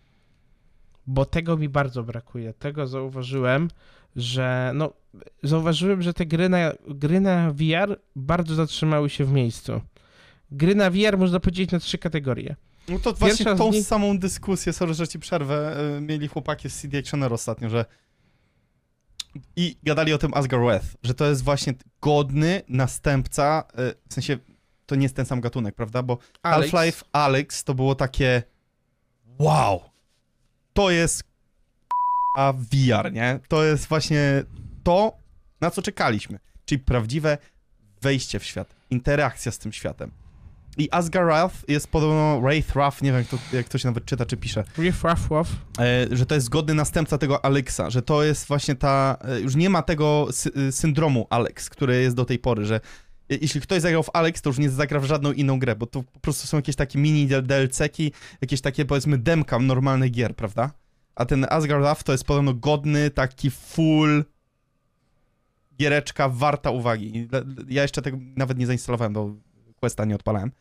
bo 1.07 1.25
tego 1.25 1.57
mi 1.57 1.69
bardzo 1.69 2.03
brakuje. 2.03 2.53
Tego 2.53 2.87
zauważyłem, 2.87 3.69
że 4.17 4.73
no, 4.75 4.93
zauważyłem, 5.43 6.03
że 6.03 6.14
te 6.14 6.27
gry 6.27 6.49
na, 6.49 6.73
gry 6.89 7.21
na 7.21 7.51
VR 7.53 8.01
bardzo 8.17 8.55
zatrzymały 8.55 9.11
się 9.11 9.25
w 9.25 9.33
miejscu. 9.33 9.81
Gry 10.51 10.75
na 10.75 10.91
VR 10.91 11.19
można 11.19 11.41
podzielić 11.41 11.73
na 11.73 11.79
trzy 11.79 11.99
kategorie. 11.99 12.57
No 12.89 12.99
to 12.99 13.12
właśnie 13.12 13.45
Pierwsza 13.45 13.64
tą 13.64 13.71
nich- 13.73 13.87
samą 13.87 14.19
dyskusję, 14.19 14.73
sorry, 14.73 14.95
że 14.95 15.09
ci 15.09 15.19
przerwę, 15.19 15.77
y, 15.97 16.01
mieli 16.01 16.29
chłopaki 16.29 16.71
z 16.71 16.81
CD 16.81 16.99
Actioner 16.99 17.33
ostatnio, 17.33 17.69
że 17.69 17.85
i 19.57 19.77
gadali 19.83 20.12
o 20.12 20.19
tym 20.19 20.35
Asgard 20.35 20.62
Wrath, 20.64 20.87
że 21.03 21.14
to 21.14 21.27
jest 21.27 21.45
właśnie 21.45 21.75
godny 22.01 22.62
następca, 22.69 23.64
y, 23.79 23.95
w 24.09 24.14
sensie 24.14 24.39
to 24.87 24.95
nie 24.95 25.03
jest 25.03 25.17
ten 25.17 25.27
sam 25.27 25.41
gatunek, 25.41 25.75
prawda? 25.75 26.03
Bo 26.03 26.19
Half-Life 26.43 27.05
Alex 27.12 27.64
to 27.64 27.75
było 27.75 27.95
takie 27.95 28.43
wow, 29.39 29.80
to 30.72 30.91
jest 30.91 31.22
a 32.37 32.53
VR, 32.53 33.12
nie? 33.12 33.41
To 33.49 33.64
jest 33.64 33.87
właśnie 33.87 34.45
to, 34.82 35.12
na 35.61 35.70
co 35.70 35.82
czekaliśmy, 35.82 36.39
czyli 36.64 36.78
prawdziwe 36.78 37.39
wejście 38.03 38.39
w 38.39 38.45
świat, 38.45 38.74
interakcja 38.91 39.53
z 39.53 39.59
tym 39.59 39.72
światem. 39.72 40.11
I 40.78 40.89
Asgard 40.91 41.26
Wrath 41.26 41.55
jest 41.68 41.89
podobno 41.89 42.41
Wraith 42.41 42.72
Wrath, 42.72 43.03
nie 43.03 43.12
wiem 43.12 43.18
jak 43.18 43.28
to, 43.28 43.39
jak 43.53 43.68
to 43.68 43.78
się 43.78 43.89
nawet 43.89 44.05
czyta 44.05 44.26
czy 44.26 44.37
pisze, 44.37 44.64
Riff 44.78 45.05
Raff 45.05 45.28
Waff. 45.28 45.51
e, 45.78 46.16
że 46.16 46.26
to 46.26 46.34
jest 46.34 46.49
godny 46.49 46.74
następca 46.74 47.18
tego 47.18 47.45
Alexa, 47.45 47.91
że 47.91 48.03
to 48.03 48.22
jest 48.22 48.47
właśnie 48.49 48.74
ta, 48.74 49.16
e, 49.20 49.41
już 49.41 49.55
nie 49.55 49.70
ma 49.70 49.82
tego 49.82 50.28
sy 50.30 50.51
y, 50.57 50.72
syndromu 50.72 51.26
Alex, 51.30 51.70
który 51.70 52.03
jest 52.03 52.16
do 52.16 52.24
tej 52.24 52.39
pory, 52.39 52.64
że 52.64 52.76
e, 52.76 52.80
jeśli 53.29 53.61
ktoś 53.61 53.83
zagrał 53.83 54.03
w 54.03 54.11
Alex, 54.12 54.43
to 54.43 54.51
już 54.51 54.59
nie 54.59 54.70
zagra 54.70 55.01
w 55.01 55.05
żadną 55.05 55.33
inną 55.33 55.59
grę, 55.59 55.77
bo 55.77 55.87
to 55.87 56.03
po 56.03 56.20
prostu 56.20 56.47
są 56.47 56.57
jakieś 56.57 56.77
takie 56.77 56.99
mini 56.99 57.27
DLC-ki, 57.27 58.12
jakieś 58.41 58.61
takie 58.61 58.85
powiedzmy 58.85 59.18
demka 59.18 59.59
normalnych 59.59 60.11
gier, 60.11 60.37
prawda? 60.37 60.70
A 61.14 61.24
ten 61.24 61.47
Asgard 61.51 61.83
Wrath 61.83 62.03
to 62.03 62.12
jest 62.12 62.24
podobno 62.24 62.55
godny, 62.55 63.11
taki 63.11 63.51
full 63.51 64.24
giereczka 65.79 66.29
warta 66.29 66.70
uwagi. 66.70 67.29
Ja 67.68 67.83
jeszcze 67.83 68.03
tego 68.03 68.18
nawet 68.37 68.59
nie 68.59 68.66
zainstalowałem, 68.66 69.12
bo 69.12 69.35
Questa 69.81 70.05
nie 70.05 70.14
odpalałem. 70.14 70.53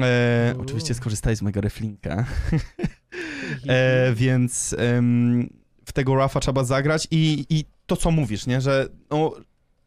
E, 0.00 0.54
oczywiście 0.58 0.94
skorzystaj 0.94 1.36
z 1.36 1.42
mojego 1.42 1.60
reflinka. 1.60 2.24
E, 3.68 4.12
więc 4.14 4.74
em, 4.78 5.48
w 5.84 5.92
tego 5.92 6.16
Rafa 6.16 6.40
trzeba 6.40 6.64
zagrać 6.64 7.08
i, 7.10 7.46
i 7.50 7.64
to, 7.86 7.96
co 7.96 8.10
mówisz, 8.10 8.46
nie? 8.46 8.60
Że 8.60 8.88
no, 9.10 9.32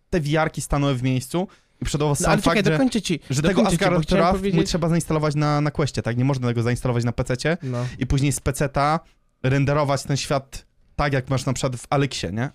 te 0.10 0.22
wiarki 0.22 0.62
stanęły 0.62 0.96
w 0.96 1.04
miejscu 1.04 1.48
i 1.82 1.86
przodowo 1.86 2.12
No, 2.12 2.16
sam 2.16 2.32
ale 2.32 2.42
czekaj, 2.42 2.56
fakt, 2.56 2.66
że, 2.68 2.72
dokończę 2.72 3.02
ci. 3.02 3.20
że 3.30 3.42
tego 3.42 3.48
dokończę 3.62 3.72
ci, 3.72 3.78
bo 3.78 3.86
Asgard 3.86 4.04
chciałem 4.06 4.24
Raft 4.26 4.34
mu 4.34 4.40
powiedzieć... 4.40 4.68
trzeba 4.68 4.90
zainstalować 4.90 5.36
na, 5.36 5.62
na 5.62 5.72
Questie, 5.72 6.02
tak? 6.02 6.18
Nie 6.18 6.26
można 6.26 6.48
tego 6.48 6.64
zainstalować 6.64 7.04
na 7.04 7.12
PC-cie 7.12 7.58
No. 7.64 7.86
i 8.00 8.08
później 8.08 8.32
z 8.32 8.40
PC-ta 8.40 9.00
renderować 9.44 10.04
ten 10.04 10.18
świat 10.18 10.66
tak, 10.96 11.14
jak 11.14 11.30
masz 11.30 11.46
na 11.46 11.54
przykład 11.54 11.76
w 11.76 11.86
Alexie, 11.90 12.32
nie? 12.32 12.50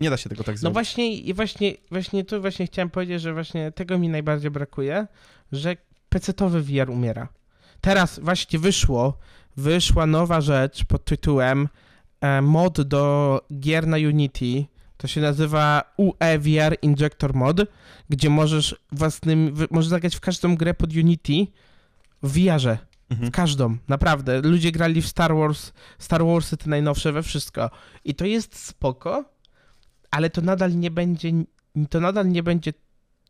Nie 0.00 0.10
da 0.10 0.16
się 0.16 0.28
tego 0.28 0.44
tak 0.44 0.54
No 0.54 0.58
zrobić. 0.58 0.74
właśnie, 0.74 1.14
i 1.16 1.34
właśnie, 1.34 1.74
właśnie 1.90 2.24
tu 2.24 2.40
właśnie 2.40 2.66
chciałem 2.66 2.90
powiedzieć, 2.90 3.22
że 3.22 3.32
właśnie 3.32 3.72
tego 3.72 3.98
mi 3.98 4.08
najbardziej 4.08 4.50
brakuje, 4.50 5.06
że 5.52 5.76
PC-towy 6.10 6.60
VR 6.62 6.90
umiera. 6.90 7.28
Teraz 7.80 8.18
właśnie 8.22 8.58
wyszło, 8.58 9.18
wyszła 9.56 10.06
nowa 10.06 10.40
rzecz 10.40 10.84
pod 10.84 11.04
tytułem 11.04 11.68
e, 12.20 12.42
mod 12.42 12.80
do 12.80 13.40
gier 13.60 13.86
na 13.86 13.96
Unity. 13.96 14.64
To 15.02 15.08
się 15.08 15.20
nazywa 15.20 15.92
UE 15.96 16.38
VR 16.38 16.76
Injector 16.82 17.34
Mod, 17.34 17.60
gdzie 18.10 18.30
możesz 18.30 18.76
własnym, 18.92 19.54
możesz 19.70 19.88
zagrać 19.88 20.16
w 20.16 20.20
każdą 20.20 20.56
grę 20.56 20.74
pod 20.74 20.96
Unity 20.96 21.46
w 22.22 22.32
VR-ze. 22.32 22.78
Mhm. 23.10 23.28
W 23.28 23.34
każdą, 23.34 23.76
naprawdę. 23.88 24.40
Ludzie 24.40 24.72
grali 24.72 25.02
w 25.02 25.06
Star 25.06 25.34
Wars, 25.34 25.72
Star 25.98 26.24
Warsy 26.24 26.56
te 26.56 26.70
najnowsze, 26.70 27.12
we 27.12 27.22
wszystko. 27.22 27.70
I 28.04 28.14
to 28.14 28.24
jest 28.24 28.58
spoko, 28.58 29.24
ale 30.10 30.30
to 30.30 30.40
nadal 30.40 30.78
nie 30.78 30.90
będzie, 30.90 31.30
to 31.90 32.00
nadal 32.00 32.28
nie 32.28 32.42
będzie 32.42 32.72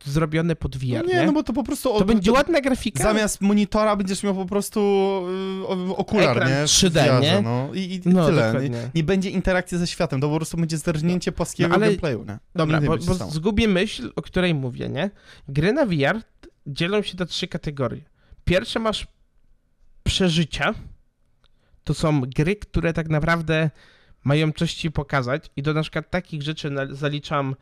zrobione 0.04 0.56
pod 0.56 0.76
VR, 0.76 0.86
No 0.86 1.02
nie? 1.02 1.14
nie, 1.14 1.26
no 1.26 1.32
bo 1.32 1.42
to 1.42 1.52
po 1.52 1.64
prostu... 1.64 1.98
To 1.98 2.04
będzie 2.04 2.32
ładna 2.32 2.60
grafika. 2.60 3.02
Zamiast 3.02 3.40
monitora 3.40 3.96
będziesz 3.96 4.22
miał 4.22 4.34
po 4.34 4.46
prostu 4.46 4.80
y, 5.90 5.96
okular, 5.96 6.36
Ekran 6.36 6.48
nie? 6.48 6.66
W 6.66 6.70
3D, 6.70 6.90
VR-ze, 6.90 7.20
nie? 7.20 7.42
No 7.42 7.68
i, 7.74 7.78
i 7.94 8.00
No, 8.04 8.26
tyle. 8.26 8.42
Nie, 8.42 8.52
dokładnie. 8.52 8.90
nie 8.94 9.04
będzie 9.04 9.30
interakcji 9.30 9.78
ze 9.78 9.86
światem, 9.86 10.20
to 10.20 10.28
po 10.28 10.36
prostu 10.36 10.56
będzie 10.56 10.78
zerżnięcie 10.78 11.32
płaskiego 11.32 11.68
No, 11.68 11.74
ale- 11.74 11.86
gameplayu, 11.86 12.24
nie? 12.24 12.38
Dobra, 12.54 12.80
nie 12.80 12.86
bo, 12.86 12.96
bo 12.96 13.14
zgubię 13.14 13.68
myśl, 13.68 14.12
o 14.16 14.22
której 14.22 14.54
mówię, 14.54 14.88
nie? 14.88 15.10
Gry 15.48 15.72
na 15.72 15.86
VR 15.86 16.20
dzielą 16.66 17.02
się 17.02 17.14
na 17.18 17.26
trzy 17.26 17.48
kategorie. 17.48 18.00
Pierwsze 18.44 18.78
masz 18.80 19.06
przeżycia. 20.02 20.74
To 21.84 21.94
są 21.94 22.20
gry, 22.20 22.56
które 22.56 22.92
tak 22.92 23.08
naprawdę 23.08 23.70
mają 24.24 24.52
coś 24.52 24.74
ci 24.74 24.90
pokazać 24.90 25.50
i 25.56 25.62
do 25.62 25.74
na 25.74 25.82
przykład 25.82 26.10
takich 26.10 26.42
rzeczy 26.42 26.70
zaliczam 26.90 27.54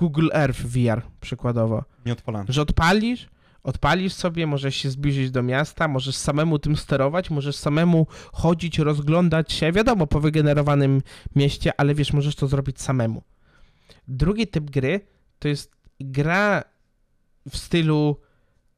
Google 0.00 0.28
Earth 0.32 0.60
VR 0.60 1.02
przykładowo. 1.20 1.84
Nie 2.06 2.12
odpalamy. 2.12 2.44
Że 2.48 2.62
odpalisz, 2.62 3.28
odpalisz 3.62 4.12
sobie, 4.12 4.46
możesz 4.46 4.76
się 4.76 4.90
zbliżyć 4.90 5.30
do 5.30 5.42
miasta, 5.42 5.88
możesz 5.88 6.16
samemu 6.16 6.58
tym 6.58 6.76
sterować, 6.76 7.30
możesz 7.30 7.56
samemu 7.56 8.06
chodzić, 8.32 8.78
rozglądać 8.78 9.52
się, 9.52 9.72
wiadomo, 9.72 10.06
po 10.06 10.20
wygenerowanym 10.20 11.02
mieście, 11.36 11.72
ale 11.76 11.94
wiesz, 11.94 12.12
możesz 12.12 12.34
to 12.34 12.46
zrobić 12.46 12.80
samemu. 12.80 13.22
Drugi 14.08 14.46
typ 14.46 14.70
gry 14.70 15.00
to 15.38 15.48
jest 15.48 15.76
gra 16.00 16.64
w 17.50 17.56
stylu 17.56 18.16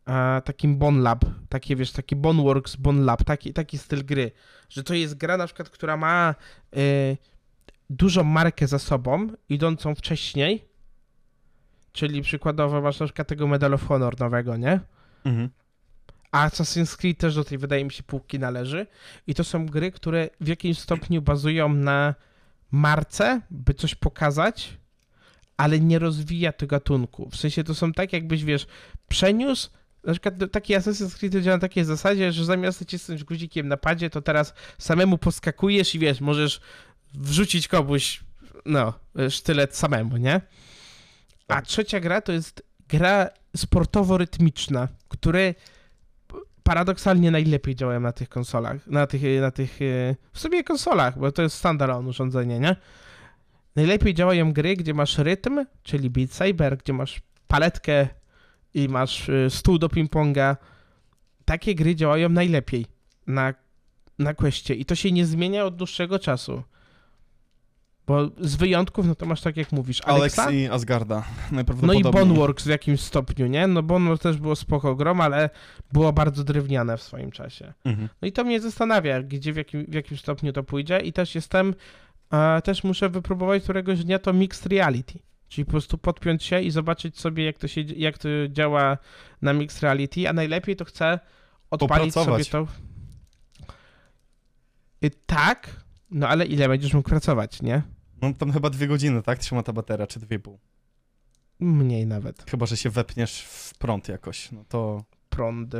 a, 0.04 0.42
takim 0.44 0.78
Bon 0.78 1.02
Lab, 1.02 1.24
takie 1.48 1.76
wiesz, 1.76 1.92
taki 1.92 2.16
Bonworks, 2.16 2.76
Bon 2.76 3.04
Lab, 3.04 3.24
taki, 3.24 3.52
taki 3.52 3.78
styl 3.78 4.04
gry, 4.04 4.30
że 4.68 4.84
to 4.84 4.94
jest 4.94 5.14
gra 5.14 5.36
na 5.36 5.46
przykład, 5.46 5.70
która 5.70 5.96
ma 5.96 6.34
y, 6.76 7.16
dużą 7.90 8.24
markę 8.24 8.66
za 8.66 8.78
sobą, 8.78 9.28
idącą 9.48 9.94
wcześniej, 9.94 10.71
czyli 11.93 12.22
przykładowo 12.22 12.80
masz 12.80 13.01
na 13.01 13.07
przykład 13.07 13.28
tego 13.28 13.47
Medal 13.47 13.74
of 13.74 13.86
Honor 13.86 14.20
nowego, 14.20 14.57
nie? 14.57 14.80
Mhm. 15.24 15.49
A 16.32 16.49
Assassin's 16.49 16.97
Creed 16.97 17.18
też 17.18 17.34
do 17.34 17.45
tej, 17.45 17.59
wydaje 17.59 17.84
mi 17.84 17.90
się, 17.90 18.03
półki 18.03 18.38
należy. 18.38 18.86
I 19.26 19.34
to 19.34 19.45
są 19.45 19.66
gry, 19.66 19.93
które 19.93 20.28
w 20.40 20.49
jakimś 20.49 20.78
stopniu 20.78 21.22
bazują 21.22 21.74
na 21.74 22.14
marce, 22.70 23.40
by 23.51 23.74
coś 23.74 23.95
pokazać, 23.95 24.78
ale 25.57 25.80
nie 25.80 25.99
rozwija 25.99 26.53
tego 26.53 26.70
gatunku. 26.70 27.30
W 27.30 27.36
sensie 27.36 27.64
to 27.64 27.74
są 27.74 27.93
tak, 27.93 28.12
jakbyś, 28.12 28.45
wiesz, 28.45 28.66
przeniósł 29.09 29.70
na 30.05 30.12
przykład 30.12 30.34
taki 30.53 30.74
Assassin's 30.74 31.18
Creed 31.18 31.45
działa 31.45 31.57
na 31.57 31.61
takiej 31.61 31.84
zasadzie, 31.84 32.32
że 32.32 32.45
zamiast 32.45 32.86
cisnąć 32.86 33.24
guzikiem 33.24 33.68
na 33.68 33.76
padzie, 33.76 34.11
to 34.11 34.22
teraz 34.22 34.55
samemu 34.78 35.18
poskakujesz 35.18 35.95
i 35.95 35.99
wiesz, 35.99 36.20
możesz 36.20 36.61
wrzucić 37.14 37.68
komuś, 37.68 38.20
no, 38.66 38.93
sztylet 39.28 39.76
samemu, 39.76 40.16
nie? 40.16 40.40
A 41.53 41.62
trzecia 41.62 42.00
gra 42.00 42.20
to 42.20 42.32
jest 42.32 42.62
gra 42.88 43.28
sportowo-rytmiczna, 43.57 44.88
które 45.09 45.55
paradoksalnie 46.62 47.30
najlepiej 47.30 47.74
działają 47.74 48.00
na 48.00 48.12
tych 48.12 48.28
konsolach, 48.28 48.86
na 48.86 49.07
tych, 49.07 49.22
na 49.40 49.50
tych 49.50 49.82
e, 49.82 50.16
w 50.32 50.38
sumie 50.38 50.64
konsolach, 50.64 51.18
bo 51.18 51.32
to 51.32 51.42
jest 51.42 51.57
standalone 51.57 52.09
urządzenie, 52.09 52.61
nie? 52.61 52.76
Najlepiej 53.76 54.14
działają 54.14 54.53
gry, 54.53 54.76
gdzie 54.76 54.94
masz 54.94 55.18
rytm, 55.18 55.64
czyli 55.82 56.11
Beat 56.11 56.32
Saber, 56.32 56.78
gdzie 56.78 56.92
masz 56.92 57.22
paletkę 57.48 58.09
i 58.74 58.88
masz 58.88 59.28
e, 59.28 59.50
stół 59.50 59.78
do 59.78 59.88
ping-ponga. 59.88 60.57
Takie 61.44 61.74
gry 61.74 61.94
działają 61.94 62.28
najlepiej 62.28 62.86
na, 63.26 63.55
na 64.18 64.34
Questie 64.34 64.74
i 64.74 64.84
to 64.84 64.94
się 64.94 65.12
nie 65.12 65.26
zmienia 65.26 65.64
od 65.64 65.76
dłuższego 65.76 66.18
czasu. 66.18 66.62
Bo 68.07 68.30
z 68.40 68.57
wyjątków, 68.57 69.07
no 69.07 69.14
to 69.14 69.26
masz 69.26 69.40
tak 69.40 69.57
jak 69.57 69.72
mówisz, 69.72 70.00
Alex 70.05 70.38
Alexa, 70.38 70.50
i 70.50 70.66
Asgarda. 70.66 71.24
no 71.82 71.92
i. 71.92 72.03
Boneworks 72.03 72.64
w 72.64 72.68
jakimś 72.68 73.00
stopniu, 73.00 73.46
nie? 73.46 73.66
No 73.66 73.82
Boneworks 73.82 74.22
też 74.22 74.36
było 74.36 74.57
spoko 74.57 74.94
grom, 74.94 75.20
ale 75.20 75.50
było 75.92 76.12
bardzo 76.12 76.44
drewniane 76.44 76.96
w 76.96 77.03
swoim 77.03 77.30
czasie. 77.30 77.72
Mhm. 77.84 78.09
No 78.22 78.28
i 78.28 78.32
to 78.32 78.44
mnie 78.44 78.61
zastanawia, 78.61 79.22
gdzie, 79.22 79.53
w 79.53 79.57
jakim, 79.57 79.84
w 79.88 79.94
jakim 79.94 80.16
stopniu 80.16 80.53
to 80.53 80.62
pójdzie 80.62 80.98
i 80.98 81.12
też 81.12 81.34
jestem, 81.34 81.74
e, 82.32 82.62
też 82.62 82.84
muszę 82.84 83.09
wypróbować 83.09 83.62
któregoś 83.62 84.05
dnia 84.05 84.18
to 84.18 84.32
mixed 84.32 84.66
reality. 84.66 85.18
Czyli 85.48 85.64
po 85.64 85.70
prostu 85.70 85.98
podpiąć 85.98 86.44
się 86.44 86.61
i 86.61 86.70
zobaczyć 86.70 87.20
sobie, 87.20 87.44
jak 87.44 87.59
to, 87.59 87.68
się, 87.68 87.80
jak 87.80 88.18
to 88.18 88.28
działa 88.48 88.98
na 89.42 89.53
mixed 89.53 89.82
reality, 89.82 90.28
a 90.28 90.32
najlepiej 90.32 90.76
to 90.76 90.84
chcę 90.84 91.18
odpalić 91.70 92.14
sobie 92.14 92.44
to. 92.44 92.66
Y, 95.05 95.11
tak, 95.26 95.82
no 96.11 96.28
ale 96.28 96.46
ile 96.46 96.68
będziesz 96.68 96.94
mógł 96.94 97.09
pracować, 97.09 97.62
nie? 97.62 97.82
No 98.22 98.32
tam 98.34 98.52
chyba 98.52 98.70
dwie 98.70 98.86
godziny, 98.86 99.22
tak? 99.22 99.38
Trzyma 99.38 99.62
ta 99.62 99.72
bateria, 99.72 100.06
czy 100.06 100.20
dwie 100.20 100.38
pół. 100.38 100.58
Mniej 101.60 102.06
nawet. 102.06 102.50
Chyba, 102.50 102.66
że 102.66 102.76
się 102.76 102.90
wepniesz 102.90 103.40
w 103.42 103.74
prąd 103.78 104.08
jakoś, 104.08 104.52
no 104.52 104.64
to 104.68 105.04
Prąd. 105.28 105.74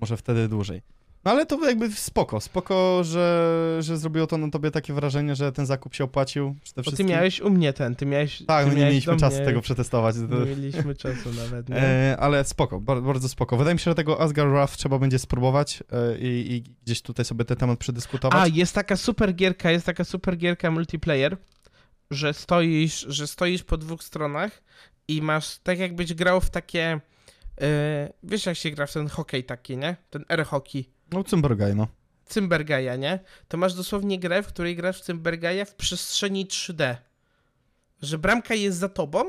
może 0.00 0.16
wtedy 0.16 0.48
dłużej. 0.48 0.82
No 1.24 1.30
ale 1.30 1.46
to 1.46 1.68
jakby 1.68 1.92
spoko, 1.92 2.40
spoko, 2.40 3.04
że, 3.04 3.76
że 3.80 3.98
zrobiło 3.98 4.26
to 4.26 4.38
na 4.38 4.50
tobie 4.50 4.70
takie 4.70 4.92
wrażenie, 4.92 5.36
że 5.36 5.52
ten 5.52 5.66
zakup 5.66 5.94
się 5.94 6.04
opłacił 6.04 6.56
przede 6.62 6.76
Bo 6.76 6.82
ty 6.82 6.82
wszystkim. 6.82 7.06
miałeś 7.06 7.40
u 7.40 7.50
mnie 7.50 7.72
ten, 7.72 7.94
ty 7.94 8.06
miałeś. 8.06 8.42
Tak, 8.46 8.64
ty 8.64 8.70
no 8.70 8.78
nie 8.78 8.84
mieliśmy 8.84 9.16
czasu 9.16 9.36
mnie- 9.36 9.44
tego 9.44 9.60
przetestować. 9.60 10.16
Nie 10.16 10.46
mieliśmy 10.46 10.94
czasu 10.94 11.32
nawet, 11.32 11.68
nie? 11.68 11.76
E, 11.76 12.16
ale 12.20 12.44
spoko, 12.44 12.80
bar- 12.80 13.02
bardzo 13.02 13.28
spoko. 13.28 13.56
Wydaje 13.56 13.74
mi 13.74 13.78
się, 13.80 13.90
że 13.90 13.94
tego 13.94 14.20
Asgard 14.20 14.50
Wrath 14.50 14.76
trzeba 14.76 14.98
będzie 14.98 15.18
spróbować 15.18 15.82
e, 15.92 16.18
i, 16.18 16.52
i 16.54 16.62
gdzieś 16.84 17.02
tutaj 17.02 17.24
sobie 17.24 17.44
ten 17.44 17.56
temat 17.56 17.74
A, 17.74 17.80
przedyskutować. 17.80 18.52
jest 18.56 18.74
taka 18.74 18.96
super 18.96 19.34
gierka, 19.34 19.70
jest 19.70 19.86
taka 19.86 20.04
super 20.04 20.36
gierka 20.36 20.70
multiplayer, 20.70 21.36
że 22.10 22.34
stoisz, 22.34 23.00
że 23.08 23.26
stoisz 23.26 23.62
po 23.62 23.76
dwóch 23.76 24.02
stronach 24.02 24.62
i 25.08 25.22
masz 25.22 25.58
tak 25.58 25.78
jakbyś 25.78 26.14
grał 26.14 26.40
w 26.40 26.50
takie. 26.50 27.00
e, 27.60 28.12
wiesz, 28.22 28.46
jak 28.46 28.56
się 28.56 28.70
gra 28.70 28.86
w 28.86 28.92
ten 28.92 29.08
hokej 29.08 29.44
taki, 29.44 29.76
nie? 29.76 29.96
Ten 30.10 30.24
air 30.28 30.44
hockey. 30.46 30.90
No, 31.12 31.24
Cymbergaj, 31.24 31.76
no. 31.76 31.88
Cymbergaja, 32.26 32.96
nie? 32.96 33.18
To 33.48 33.56
masz 33.56 33.74
dosłownie 33.74 34.18
grę, 34.18 34.42
w 34.42 34.46
której 34.46 34.76
grasz 34.76 34.98
w 34.98 35.04
Cymbergaja 35.04 35.64
w 35.64 35.74
przestrzeni 35.74 36.46
3D. 36.46 36.96
Że 38.02 38.18
bramka 38.18 38.54
jest 38.54 38.78
za 38.78 38.88
tobą 38.88 39.24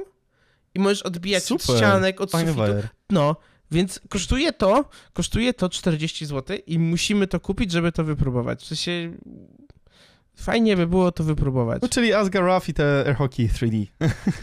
i 0.76 0.80
możesz 0.80 1.02
odbijać 1.02 1.52
od 1.52 1.62
Super, 1.62 1.78
ścianek, 1.78 2.22
od 2.22 2.32
Fajny 2.32 2.52
sufitu. 2.54 2.68
bajer. 2.72 2.88
No, 3.10 3.36
więc 3.72 4.00
kosztuje 4.10 4.54
to, 4.54 4.90
kosztuje 5.14 5.54
to 5.54 5.70
40 5.70 6.26
zł 6.26 6.58
i 6.68 6.80
musimy 6.80 7.28
to 7.28 7.40
kupić, 7.40 7.72
żeby 7.72 7.92
to 7.92 8.04
wypróbować. 8.04 8.64
W 8.64 8.66
sensie 8.68 9.14
fajnie 10.36 10.78
by 10.78 10.88
było 10.88 11.12
to 11.12 11.24
wypróbować. 11.24 11.82
No, 11.82 11.88
czyli 11.90 12.14
Asgard 12.14 12.46
Wrath 12.46 12.70
i 12.70 12.74
te 12.74 13.04
Air 13.08 13.16
Hockey 13.16 13.48
3D. 13.48 13.88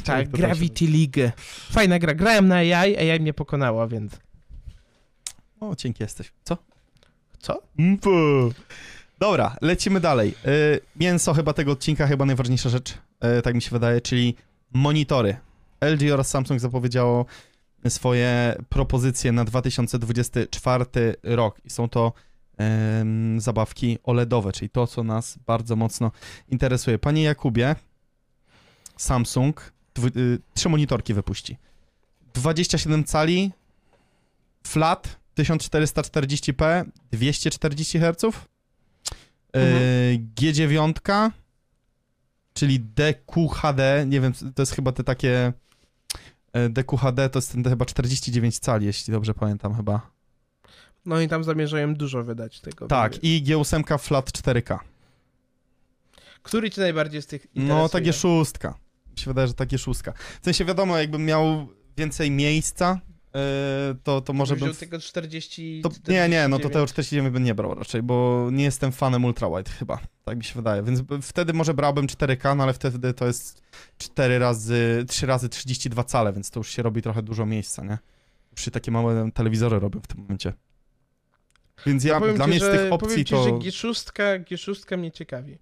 Tak, 0.05 0.28
Gravity 0.39 0.84
League. 0.84 1.32
Fajna 1.70 1.99
gra. 1.99 2.14
Grałem 2.14 2.49
na 2.49 2.55
AI, 2.55 2.97
AI 3.11 3.20
mnie 3.20 3.34
pokonało, 3.34 3.89
więc 3.89 4.12
O, 5.61 5.76
cienki 5.76 6.03
jesteś. 6.03 6.32
Co? 6.45 6.57
co? 7.39 7.62
Mpu. 7.78 8.11
Dobra, 9.18 9.57
lecimy 9.62 10.01
dalej. 10.01 10.34
Y, 10.47 10.80
mięso 10.97 11.34
chyba 11.34 11.53
tego 11.53 11.72
odcinka, 11.72 12.07
chyba 12.07 12.24
najważniejsza 12.24 12.68
rzecz, 12.68 12.99
y, 13.39 13.43
tak 13.43 13.55
mi 13.55 13.62
się 13.62 13.70
wydaje, 13.70 14.01
czyli 14.01 14.34
monitory. 14.72 15.36
LG 15.80 16.12
oraz 16.12 16.30
Samsung 16.30 16.61
zapowiedziało 16.61 17.26
swoje 17.89 18.57
propozycje 18.68 19.32
na 19.32 19.45
2024 19.45 20.84
rok 21.22 21.61
i 21.64 21.70
są 21.70 21.89
to 21.89 22.12
zabawki 23.38 23.98
OLEDowe, 24.04 24.52
czyli 24.52 24.70
to, 24.70 24.86
co 24.86 25.04
nas 25.04 25.38
bardzo 25.46 25.76
mocno 25.76 26.12
interesuje. 26.48 26.98
Panie 26.98 27.22
Jakubie, 27.22 27.76
Samsung 28.96 29.72
y, 30.16 30.38
trzy 30.54 30.68
monitorki 30.68 31.14
wypuści. 31.14 31.56
27 32.34 33.04
cali, 33.04 33.52
flat, 34.66 35.18
1440p, 35.36 36.84
240 37.12 37.98
Hz, 37.98 38.24
Mhm. 39.52 39.82
Yy, 40.12 40.52
G9, 40.52 41.30
czyli 42.54 42.80
DQHD, 42.80 44.06
nie 44.06 44.20
wiem, 44.20 44.32
to 44.54 44.62
jest 44.62 44.72
chyba 44.72 44.92
te 44.92 45.04
takie 45.04 45.52
DQHD, 46.70 47.28
to 47.30 47.38
jest 47.38 47.52
ten 47.52 47.64
chyba 47.64 47.84
49 47.84 48.59
cali, 48.59 48.86
jeśli 48.86 49.12
dobrze 49.12 49.34
pamiętam 49.34 49.74
chyba. 49.74 50.11
No 51.07 51.20
i 51.20 51.28
tam 51.28 51.44
zamierzają 51.44 51.94
dużo 51.94 52.24
wydać 52.24 52.61
tego. 52.61 52.86
Tak, 52.86 53.24
i 53.24 53.44
G8 53.46 53.99
Flat 53.99 54.30
4K. 54.30 54.78
Który 56.42 56.70
ci 56.70 56.80
najbardziej 56.80 57.22
z 57.22 57.26
tych 57.26 57.44
interesuje? 57.44 57.82
No, 57.82 57.88
takie 57.88 58.12
szóstka. 58.12 58.74
Mi 59.12 59.18
się 59.18 59.30
wydaje, 59.30 59.49
że 59.49 59.55
takie 59.55 59.78
szóstka. 59.78 60.12
W 60.40 60.44
sensie 60.44 60.64
wiadomo, 60.64 60.99
jakbym 60.99 61.24
miał 61.24 61.68
więcej 61.96 62.30
miejsca, 62.30 63.01
yy, 63.34 63.40
to, 64.03 64.20
to 64.20 64.32
może 64.32 64.57
bym... 64.57 64.74
tego 64.74 65.01
40... 65.01 65.80
To, 65.82 65.90
nie, 66.12 66.28
nie, 66.28 66.49
no 66.49 66.57
to 66.57 66.68
49. 66.68 66.72
tego 66.72 66.86
49 66.86 67.32
bym 67.32 67.44
nie 67.44 67.55
brał 67.55 67.74
raczej, 67.74 68.03
bo 68.03 68.49
nie 68.53 68.64
jestem 68.64 68.92
fanem 68.92 69.24
ultrawide 69.24 69.70
chyba, 69.70 69.99
tak 70.24 70.38
mi 70.38 70.44
się 70.44 70.55
wydaje, 70.55 70.82
więc 70.82 71.03
wtedy 71.22 71.53
może 71.53 71.74
brałbym 71.74 72.07
4K, 72.07 72.57
no 72.57 72.62
ale 72.62 72.72
wtedy 72.72 73.14
to 73.14 73.26
jest 73.26 73.62
4 73.99 74.38
razy, 74.38 75.05
3 75.09 75.26
razy 75.26 75.49
32 75.49 76.05
cale, 76.05 76.32
więc 76.32 76.51
to 76.51 76.61
już 76.61 76.70
się 76.70 76.82
robi 76.82 77.03
trochę 77.03 77.22
dużo 77.22 77.46
miejsca, 77.46 77.84
nie? 77.84 77.99
Już 78.53 78.64
się 78.64 78.70
takie 78.70 78.90
małe 78.90 79.30
telewizory 79.32 79.78
robią 79.78 80.01
w 80.01 80.07
tym 80.07 80.20
momencie. 80.20 80.53
Więc 81.86 82.04
ja, 82.04 82.14
No 82.14 82.20
powiem 82.20 82.36
dla 82.36 82.44
ci, 82.44 82.50
mnie 82.50 82.60
z 82.60 82.70
tych 82.70 82.92
opcji 82.92 83.24
ci, 83.24 83.34
to... 83.34 83.44
że 83.44 83.50
G6, 83.50 84.12
G6 84.44 84.98
mnie 84.98 85.12
ciekawi. 85.12 85.58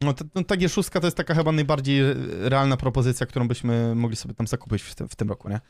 No, 0.00 0.12
to, 0.12 0.24
no 0.34 0.44
ta 0.44 0.54
G6 0.54 1.00
to 1.00 1.06
jest 1.06 1.16
taka 1.16 1.34
chyba 1.34 1.52
najbardziej 1.52 2.02
realna 2.40 2.76
propozycja, 2.76 3.26
którą 3.26 3.48
byśmy 3.48 3.94
mogli 3.94 4.16
sobie 4.16 4.34
tam 4.34 4.46
zakupić 4.46 4.82
w 4.82 4.94
tym, 4.94 5.08
w 5.08 5.16
tym 5.16 5.28
roku, 5.28 5.48
nie? 5.48 5.60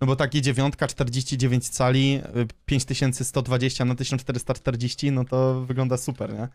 No 0.00 0.06
bo 0.06 0.16
tak 0.16 0.30
G9, 0.32 0.86
49 0.86 1.68
cali, 1.68 2.20
y, 2.36 2.46
5120 2.66 3.84
na 3.84 3.94
1440, 3.94 5.12
no 5.12 5.24
to 5.24 5.60
wygląda 5.60 5.96
super, 5.96 6.32
nie? 6.32 6.38
No 6.40 6.48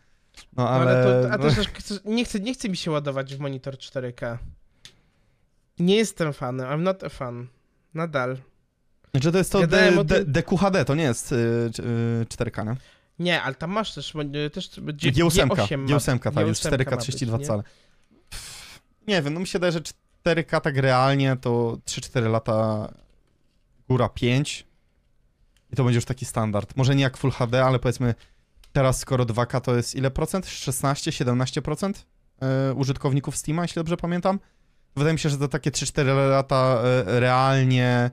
No, 0.56 0.68
ale... 0.68 0.90
ale 0.90 1.22
to, 1.22 1.32
a 1.32 1.36
no, 1.38 1.44
też 1.44 1.68
chcę- 1.68 1.98
nie, 2.04 2.24
chce, 2.24 2.40
nie 2.40 2.54
chce 2.54 2.68
mi 2.68 2.76
się 2.76 2.90
ładować 2.90 3.34
w 3.34 3.38
monitor 3.40 3.74
4K. 3.74 4.38
Nie 5.78 5.96
jestem 5.96 6.32
fanem, 6.32 6.66
I'm 6.66 6.82
not 6.82 7.04
a 7.04 7.08
fan. 7.08 7.46
Nadal. 7.94 8.36
Znaczy 9.20 9.32
to 9.32 9.38
jest 9.38 9.52
to 9.52 9.60
Gadałem 9.60 9.98
o 9.98 10.04
tym- 10.04 10.32
DQHD, 10.32 10.84
to 10.84 10.94
nie 10.94 11.02
jest 11.04 11.32
y, 11.32 11.70
c- 11.74 11.82
y, 11.82 12.26
4K, 12.28 12.66
nie? 12.66 12.76
Nie, 13.18 13.42
ale 13.42 13.54
tam 13.54 13.70
masz 13.70 13.94
też, 13.94 14.14
mon- 14.14 14.32
też 14.52 14.70
G, 14.80 15.12
G8, 15.12 15.12
G8, 15.12 15.46
ma- 15.46 15.54
G8, 15.54 16.18
tak, 16.34 16.46
już 16.46 16.58
G8 16.58 16.70
4K 16.70 16.90
ma 16.90 16.96
32 16.96 17.38
być, 17.38 17.42
nie? 17.42 17.48
cale. 17.48 17.62
Pff, 18.30 18.80
Nie 19.08 19.22
wiem, 19.22 19.34
no 19.34 19.40
mi 19.40 19.46
się 19.46 19.58
wydaje, 19.58 19.72
że 19.72 19.80
4K 20.24 20.60
tak 20.60 20.76
realnie 20.76 21.36
to 21.40 21.78
3-4 21.86 22.30
lata, 22.30 22.88
góra 23.88 24.08
5 24.08 24.66
i 25.72 25.76
to 25.76 25.84
będzie 25.84 25.96
już 25.96 26.04
taki 26.04 26.24
standard. 26.24 26.76
Może 26.76 26.94
nie 26.96 27.02
jak 27.02 27.16
Full 27.16 27.30
HD, 27.30 27.64
ale 27.64 27.78
powiedzmy 27.78 28.14
teraz 28.72 28.98
skoro 28.98 29.24
2K 29.24 29.60
to 29.60 29.76
jest 29.76 29.94
ile 29.94 30.10
procent? 30.10 30.46
16-17% 30.46 31.92
e, 32.42 32.74
użytkowników 32.74 33.36
Steama, 33.36 33.62
jeśli 33.62 33.80
dobrze 33.80 33.96
pamiętam. 33.96 34.40
Wydaje 34.96 35.12
mi 35.12 35.18
się, 35.18 35.28
że 35.30 35.38
to 35.38 35.48
takie 35.48 35.70
3-4 35.70 36.30
lata 36.30 36.80
e, 37.06 37.20
realnie 37.20 38.10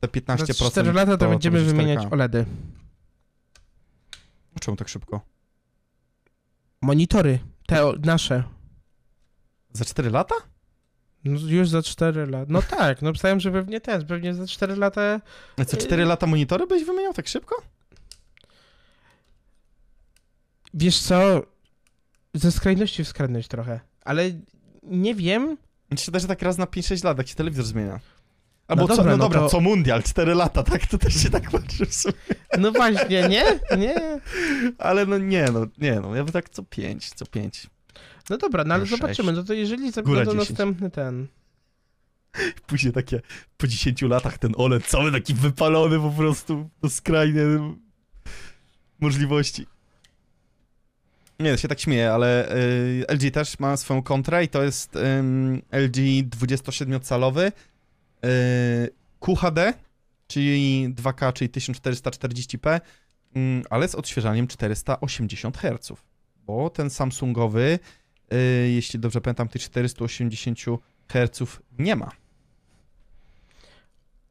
te 0.00 0.08
15% 0.08 0.46
Za 0.46 0.70
4 0.70 0.92
lata 0.92 1.16
to, 1.16 1.28
będziemy 1.28 1.58
będzie 1.58 1.72
4K. 1.72 1.76
wymieniać 1.76 2.12
OLEDy. 2.12 2.44
Czemu 4.60 4.76
tak 4.76 4.88
szybko? 4.88 5.20
Monitory, 6.82 7.38
te 7.66 7.86
o- 7.86 7.94
nasze. 8.04 8.42
Za 9.72 9.84
4 9.84 10.10
lata? 10.10 10.34
No, 11.24 11.40
już 11.46 11.68
za 11.68 11.82
4 11.82 12.26
lata. 12.26 12.46
No 12.48 12.62
tak, 12.62 13.02
no 13.02 13.10
myślałem, 13.10 13.40
że 13.40 13.50
pewnie 13.52 13.80
ten, 13.80 14.06
pewnie 14.06 14.34
za 14.34 14.46
4 14.46 14.76
lata. 14.76 15.20
A 15.56 15.64
Co, 15.64 15.76
4 15.76 16.04
lata 16.04 16.26
monitory 16.26 16.66
byś 16.66 16.84
wymieniał 16.84 17.12
tak 17.12 17.28
szybko? 17.28 17.62
Wiesz 20.74 21.00
co? 21.02 21.42
Ze 22.34 22.52
skrajności 22.52 23.04
w 23.04 23.08
skrajność 23.08 23.48
trochę. 23.48 23.80
Ale 24.04 24.30
nie 24.82 25.14
wiem. 25.14 25.56
Się 25.96 26.04
wydaje, 26.06 26.20
że 26.20 26.28
tak 26.28 26.42
raz 26.42 26.58
na 26.58 26.64
5-6 26.66 27.04
lat, 27.04 27.18
jak 27.18 27.28
się 27.28 27.34
telewizor 27.34 27.64
zmienia. 27.64 28.00
Albo 28.72 28.82
No 28.82 28.88
co, 28.88 28.96
dobra, 28.96 29.12
no 29.12 29.16
no 29.16 29.24
dobra, 29.24 29.40
to- 29.40 29.48
co 29.48 29.60
mundial, 29.60 30.02
4 30.02 30.34
lata, 30.34 30.62
tak? 30.62 30.86
To 30.86 30.98
też 30.98 31.22
się 31.22 31.30
tak 31.30 31.50
patrzy 31.50 31.86
w 31.86 31.94
sumie. 31.94 32.14
No 32.58 32.72
właśnie, 32.72 33.28
nie? 33.28 33.44
Nie. 33.78 34.20
Ale 34.78 35.06
no 35.06 35.18
nie, 35.18 35.44
no 35.52 35.66
nie, 35.78 36.00
no 36.00 36.16
ja 36.16 36.24
bym 36.24 36.32
tak 36.32 36.48
co 36.48 36.62
5, 36.62 37.10
co 37.14 37.26
5. 37.26 37.66
No 38.30 38.38
dobra, 38.38 38.64
no 38.64 38.74
ale 38.74 38.86
zobaczymy. 38.86 39.32
No 39.32 39.42
to 39.44 39.52
jeżeli 39.54 39.92
zabiorą 39.92 40.24
10. 40.24 40.48
następny 40.48 40.90
ten. 40.90 41.26
Później 42.66 42.92
takie, 42.92 43.20
po 43.56 43.66
10 43.66 44.02
latach 44.02 44.38
ten 44.38 44.52
OLED 44.56 44.86
cały 44.86 45.12
taki 45.12 45.34
wypalony 45.34 46.00
po 46.00 46.10
prostu 46.10 46.70
do 46.82 46.90
skrajnie 46.90 47.42
możliwości. 49.00 49.66
Nie, 51.40 51.58
się 51.58 51.68
tak 51.68 51.80
śmieję, 51.80 52.12
ale 52.12 52.56
y, 52.56 53.04
LG 53.08 53.30
też 53.30 53.58
ma 53.58 53.76
swoją 53.76 54.02
kontrę 54.02 54.44
i 54.44 54.48
to 54.48 54.62
jest 54.62 54.96
ym, 54.96 55.62
LG 55.72 55.96
27-calowy 56.36 57.40
y, 57.40 57.52
QHD, 59.20 59.74
czyli 60.26 60.88
2K, 60.94 61.32
czyli 61.32 61.50
1440p, 61.50 62.80
ym, 63.36 63.62
ale 63.70 63.88
z 63.88 63.94
odświeżaniem 63.94 64.46
480 64.46 65.58
Hz, 65.58 65.92
bo 66.46 66.70
ten 66.70 66.90
Samsungowy, 66.90 67.78
y, 68.32 68.70
jeśli 68.70 68.98
dobrze 69.00 69.20
pamiętam, 69.20 69.48
tych 69.48 69.62
480 69.62 70.58
Hz 71.08 71.60
nie 71.78 71.96
ma. 71.96 72.10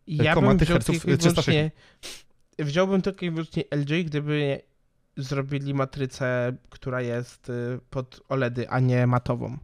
Ja 0.07 0.23
Tylko 0.23 0.41
ma 0.41 0.47
bym 0.47 0.59
tych 0.59 0.67
herców, 0.67 0.95
tylko 0.95 1.11
i 1.11 1.17
360. 1.17 1.45
wyłącznie, 1.45 1.71
wziąłbym 2.59 3.01
tylko 3.01 3.25
i 3.25 3.31
wyłącznie 3.31 3.63
LG, 3.71 4.05
gdyby 4.05 4.61
zrobili 5.17 5.73
matrycę, 5.73 6.57
która 6.69 7.01
jest 7.01 7.49
y, 7.49 7.79
pod 7.89 8.21
OLEDy, 8.29 8.69
a 8.69 8.79
nie 8.79 9.07
matową. 9.07 9.57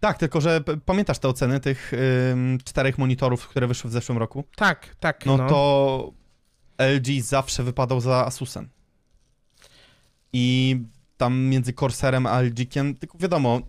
Tak, 0.00 0.18
tylko 0.18 0.40
że 0.40 0.60
pamiętasz 0.84 1.18
te 1.18 1.28
oceny 1.28 1.60
tych 1.60 1.92
ym, 2.32 2.58
czterech 2.64 2.98
monitorów, 2.98 3.48
które 3.48 3.66
wyszły 3.66 3.90
w 3.90 3.92
zeszłym 3.92 4.18
roku? 4.18 4.44
Tak, 4.56 4.96
tak. 5.00 5.26
No, 5.26 5.36
No, 5.36 5.48
to 5.48 6.12
LG 6.78 7.22
zawsze 7.22 7.62
wypadał 7.62 8.00
za 8.00 8.26
Asusem. 8.26 8.68
I 10.32 10.76
tam 11.16 11.38
między 11.38 11.72
Corsairem 11.72 12.26
a 12.26 12.40
LGkiem, 12.42 12.94
tylko 12.94 13.18
wiadomo, 13.18 13.60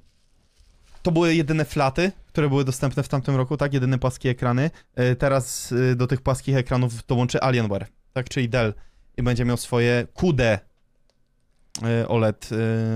to 1.04 1.12
były 1.12 1.36
jedyne 1.36 1.66
flaty, 1.66 2.12
które 2.28 2.50
były 2.50 2.66
dostępne 2.66 3.04
w 3.04 3.08
tamtym 3.08 3.36
roku, 3.36 3.58
tak? 3.58 3.74
Jedyne 3.74 3.98
płaskie 3.98 4.30
ekrany. 4.30 4.72
Y, 5.00 5.16
Teraz 5.16 5.72
y, 5.72 5.96
do 5.96 6.08
tych 6.08 6.22
płaskich 6.22 6.56
ekranów 6.58 7.06
dołączy 7.06 7.42
Alienware, 7.42 7.88
tak? 8.14 8.30
Czyli 8.30 8.50
Dell. 8.50 8.74
I 9.18 9.24
będzie 9.24 9.46
miał 9.46 9.58
swoje 9.58 10.08
QD 10.14 10.42
y, 10.42 12.08
OLED 12.08 12.50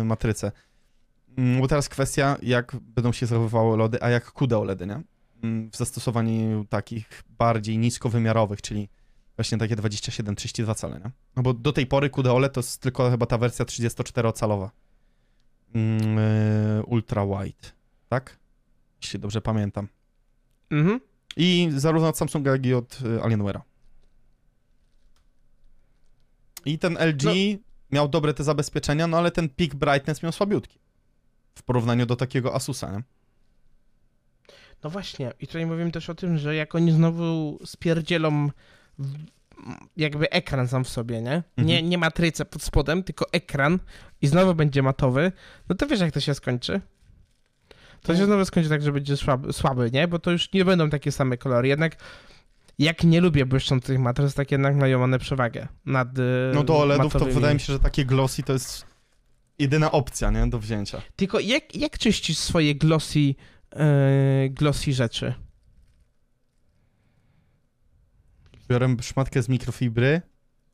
matryce. 0.04 0.52
Mm, 1.38 1.62
Bo 1.62 1.68
teraz 1.68 1.90
kwestia, 1.90 2.38
jak 2.42 2.76
będą 2.82 3.12
się 3.12 3.26
zachowywały 3.26 3.74
OLEDy, 3.74 4.02
a 4.04 4.10
jak 4.10 4.32
QD 4.32 4.54
OLEDy, 4.54 4.88
nie? 4.88 5.02
Mm, 5.44 5.72
W 5.72 5.76
zastosowaniu 5.78 6.66
takich 6.70 7.24
bardziej 7.38 7.78
niskowymiarowych, 7.78 8.62
czyli 8.62 8.90
właśnie 9.36 9.58
takie 9.58 9.76
27-32 9.76 10.76
cale, 10.76 11.00
nie? 11.00 11.12
No 11.36 11.44
bo 11.44 11.54
do 11.54 11.74
tej 11.74 11.86
pory 11.88 12.10
QD 12.10 12.28
OLED 12.28 12.54
to 12.54 12.60
jest 12.60 12.82
tylko 12.82 13.12
chyba 13.12 13.26
ta 13.26 13.38
wersja 13.38 13.66
34-calowa. 13.66 14.70
Mm, 15.76 16.18
y, 16.18 16.84
ultra 16.86 17.26
wide, 17.26 17.68
tak? 18.10 18.38
Jeśli 19.02 19.20
dobrze 19.20 19.42
pamiętam. 19.42 19.88
Mhm. 20.72 21.00
I 21.38 21.70
zarówno 21.76 22.08
od 22.10 22.18
Samsunga, 22.18 22.52
jak 22.52 22.66
i 22.66 22.74
od 22.74 23.00
y, 23.02 23.20
Alienware'a. 23.22 23.62
I 26.66 26.80
ten 26.80 26.98
LG 27.00 27.24
No. 27.24 27.32
miał 27.92 28.08
dobre 28.10 28.34
te 28.34 28.44
zabezpieczenia, 28.44 29.08
no 29.08 29.18
ale 29.18 29.32
ten 29.32 29.50
peak 29.50 29.76
brightness 29.76 30.24
miał 30.24 30.32
słabiutki. 30.32 30.80
W 31.56 31.64
porównaniu 31.64 32.06
do 32.06 32.16
takiego 32.16 32.56
Asusa, 32.56 32.92
nie? 32.92 33.04
No 34.84 34.90
właśnie, 34.90 35.32
i 35.40 35.48
tutaj 35.48 35.66
mówimy 35.66 35.92
też 35.92 36.10
o 36.10 36.16
tym, 36.16 36.38
że 36.38 36.56
jak 36.56 36.76
oni 36.76 36.92
znowu 36.92 37.60
spierdzielą 37.66 38.50
w- 39.00 39.16
jakby 39.98 40.30
ekran 40.30 40.68
sam 40.68 40.84
w 40.84 40.90
sobie, 40.90 41.22
nie? 41.22 41.44
Nie, 41.58 41.64
Mhm. 41.76 41.90
nie 41.90 41.98
matrycę 41.98 42.46
pod 42.46 42.64
spodem, 42.64 43.04
tylko 43.04 43.26
ekran 43.32 43.80
i 44.22 44.28
znowu 44.28 44.56
będzie 44.56 44.84
matowy, 44.84 45.32
no 45.70 45.76
to 45.76 45.88
wiesz 45.88 46.00
jak 46.00 46.12
to 46.12 46.20
się 46.20 46.34
skończy? 46.34 46.82
To 48.02 48.14
No. 48.14 48.20
się 48.20 48.26
znowu 48.26 48.46
skończy 48.46 48.70
tak, 48.70 48.82
że 48.82 48.92
będzie 48.92 49.18
słaby, 49.18 49.54
słaby, 49.54 49.92
nie? 49.94 50.08
Bo 50.08 50.20
to 50.20 50.32
już 50.32 50.54
nie 50.54 50.66
będą 50.66 50.90
takie 50.90 51.12
same 51.12 51.38
kolory. 51.38 51.68
Jednak 51.68 51.96
jak 52.80 53.04
nie 53.04 53.22
lubię 53.22 53.46
błyszczących 53.46 54.00
matryc, 54.00 54.34
tak 54.34 54.52
jednak 54.52 54.76
mają 54.76 55.04
one 55.04 55.20
przewagę 55.20 55.68
nad 55.86 56.18
y, 56.20 56.52
No 56.54 56.64
do 56.64 56.80
OLEDów 56.80 57.14
to 57.14 57.20
matowymi. 57.20 57.36
wydaje 57.36 57.54
mi 57.54 57.60
się, 57.60 57.74
że 57.74 57.80
takie 57.80 58.06
glossy 58.06 58.44
to 58.44 58.54
jest 58.54 58.86
jedyna 59.62 59.92
opcja, 59.92 60.32
nie? 60.32 60.48
Do 60.48 60.60
wzięcia. 60.60 61.02
Tylko 61.16 61.40
jak, 61.40 61.76
jak 61.76 61.98
czyścisz 61.98 62.38
swoje 62.38 62.76
glossy, 62.76 63.20
yy, 63.20 63.36
glossy 64.50 64.94
rzeczy? 64.94 65.34
Biorę 68.70 68.96
szmatkę 69.02 69.42
z 69.44 69.50
mikrofibry, 69.50 70.22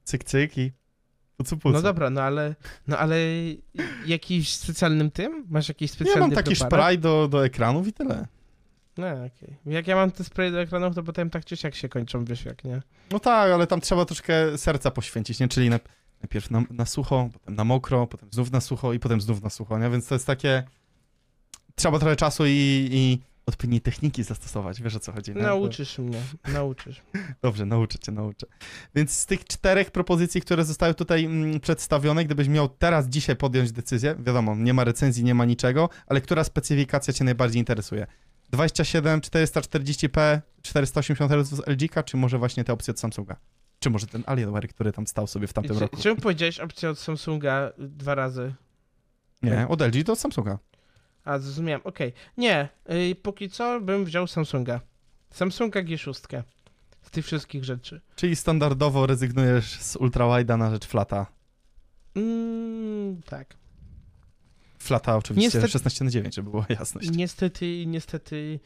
cyk, 0.04 0.24
cyk 0.24 0.58
i 0.58 0.72
pucu, 1.38 1.58
pucu. 1.58 1.74
No 1.74 1.82
dobra, 1.82 2.10
no 2.10 2.22
ale, 2.22 2.56
no 2.88 2.98
ale 2.98 3.18
jakiś 4.06 4.56
specjalnym 4.56 5.12
tym? 5.12 5.46
Masz 5.50 5.68
jakiś 5.70 5.92
Ja 5.92 5.96
specjalny 5.96 6.22
mam 6.22 6.32
taki 6.32 6.56
preparat? 6.56 6.70
spray 6.72 6.98
do, 6.98 7.28
do 7.28 7.46
ekranów 7.46 7.88
i 7.88 7.94
tyle. 7.94 8.28
No 8.98 9.08
okej. 9.08 9.56
Jak 9.66 9.88
ja 9.88 9.96
mam 9.96 10.12
te 10.12 10.24
spray 10.24 10.52
do 10.52 10.62
ekranów, 10.62 10.96
to 10.96 11.04
potem 11.04 11.30
tak 11.30 11.46
czy 11.46 11.58
siak 11.58 11.76
się 11.76 11.90
kończą, 11.90 12.26
wiesz 12.26 12.46
jak, 12.46 12.64
nie? 12.64 12.82
No 13.12 13.20
tak, 13.20 13.52
ale 13.52 13.68
tam 13.68 13.82
trzeba 13.82 14.06
troszkę 14.06 14.58
serca 14.58 14.92
poświęcić, 14.92 15.40
nie? 15.40 15.48
Czyli 15.48 15.70
na, 15.70 15.80
najpierw 16.28 16.52
na, 16.52 16.64
na 16.70 16.86
sucho, 16.86 17.30
potem 17.34 17.56
na 17.56 17.64
mokro, 17.64 18.08
potem 18.08 18.30
znów 18.32 18.52
na 18.52 18.62
sucho 18.62 18.94
i 18.94 19.00
potem 19.00 19.22
znów 19.22 19.44
na 19.44 19.50
sucho, 19.50 19.80
nie? 19.80 19.90
Więc 19.90 20.08
to 20.08 20.16
jest 20.16 20.28
takie... 20.28 20.64
Trzeba 21.76 22.00
trochę 22.00 22.16
czasu 22.16 22.46
i, 22.46 22.90
i 22.92 23.20
odpowiedniej 23.46 23.82
techniki 23.82 24.24
zastosować, 24.24 24.82
wiesz 24.82 24.96
o 24.96 25.00
co 25.00 25.12
chodzi, 25.12 25.36
nie? 25.36 25.42
Nauczysz 25.42 25.98
mnie, 25.98 26.22
nauczysz. 26.54 27.02
Dobrze, 27.44 27.66
nauczę 27.66 28.00
cię, 28.00 28.12
nauczę. 28.12 28.48
Więc 28.96 29.12
z 29.12 29.26
tych 29.26 29.46
czterech 29.46 29.92
propozycji, 29.92 30.42
które 30.42 30.66
zostały 30.66 30.94
tutaj 30.94 31.26
mm, 31.26 31.60
przedstawione, 31.60 32.26
gdybyś 32.26 32.48
miał 32.48 32.70
teraz, 32.70 33.08
dzisiaj 33.08 33.36
podjąć 33.36 33.72
decyzję, 33.72 34.16
wiadomo, 34.20 34.56
nie 34.56 34.74
ma 34.74 34.84
recenzji, 34.84 35.24
nie 35.24 35.36
ma 35.36 35.46
niczego, 35.46 35.90
ale 36.08 36.22
która 36.22 36.44
specyfikacja 36.44 37.14
cię 37.14 37.24
najbardziej 37.24 37.60
interesuje? 37.60 38.08
27, 38.50 39.22
440p, 39.22 40.42
480 40.62 41.32
Hz 41.32 41.48
z 41.48 41.68
LG, 41.68 42.06
czy 42.06 42.18
może 42.18 42.38
właśnie 42.38 42.64
te 42.64 42.74
opcje 42.74 42.92
od 42.92 43.00
Samsunga? 43.00 43.36
Czy 43.80 43.90
może 43.90 44.08
ten 44.08 44.24
Alienware, 44.26 44.68
który 44.70 44.92
tam 44.92 45.08
stał 45.08 45.28
sobie 45.28 45.48
w 45.48 45.54
tamtym 45.54 45.76
Czy, 45.76 45.80
roku? 45.82 45.98
czemu 46.02 46.22
powiedziałeś 46.22 46.60
opcję 46.60 46.90
od 46.90 47.00
Samsunga 47.00 47.72
dwa 47.78 48.16
razy? 48.16 48.54
Nie, 49.44 49.68
od 49.68 49.82
LG 49.82 50.04
do 50.04 50.16
Samsunga. 50.16 50.60
A, 51.24 51.40
zrozumiałem, 51.40 51.82
okej. 51.84 52.14
Nie, 52.38 52.70
y, 53.12 53.16
póki 53.16 53.50
co 53.50 53.82
bym 53.82 54.06
wziął 54.06 54.28
Samsunga. 54.28 54.82
Samsunga 55.32 55.82
G6. 55.84 56.44
Z 57.02 57.10
tych 57.12 57.26
wszystkich 57.26 57.64
rzeczy. 57.64 58.02
Czyli 58.16 58.36
standardowo 58.36 59.06
rezygnujesz 59.08 59.80
z 59.80 59.96
ultrawide'a 59.98 60.58
na 60.58 60.70
rzecz 60.72 60.86
flata. 60.88 61.26
Mm, 62.16 63.22
tak. 63.22 63.56
Flata 64.80 65.18
oczywiście 65.18 65.48
Niestety- 65.60 65.72
16 65.72 66.04
na 66.06 66.12
9, 66.12 66.36
żeby 66.36 66.50
była 66.52 66.66
jasność. 66.70 67.10
Niestety, 67.12 67.86
niestety 67.88 68.60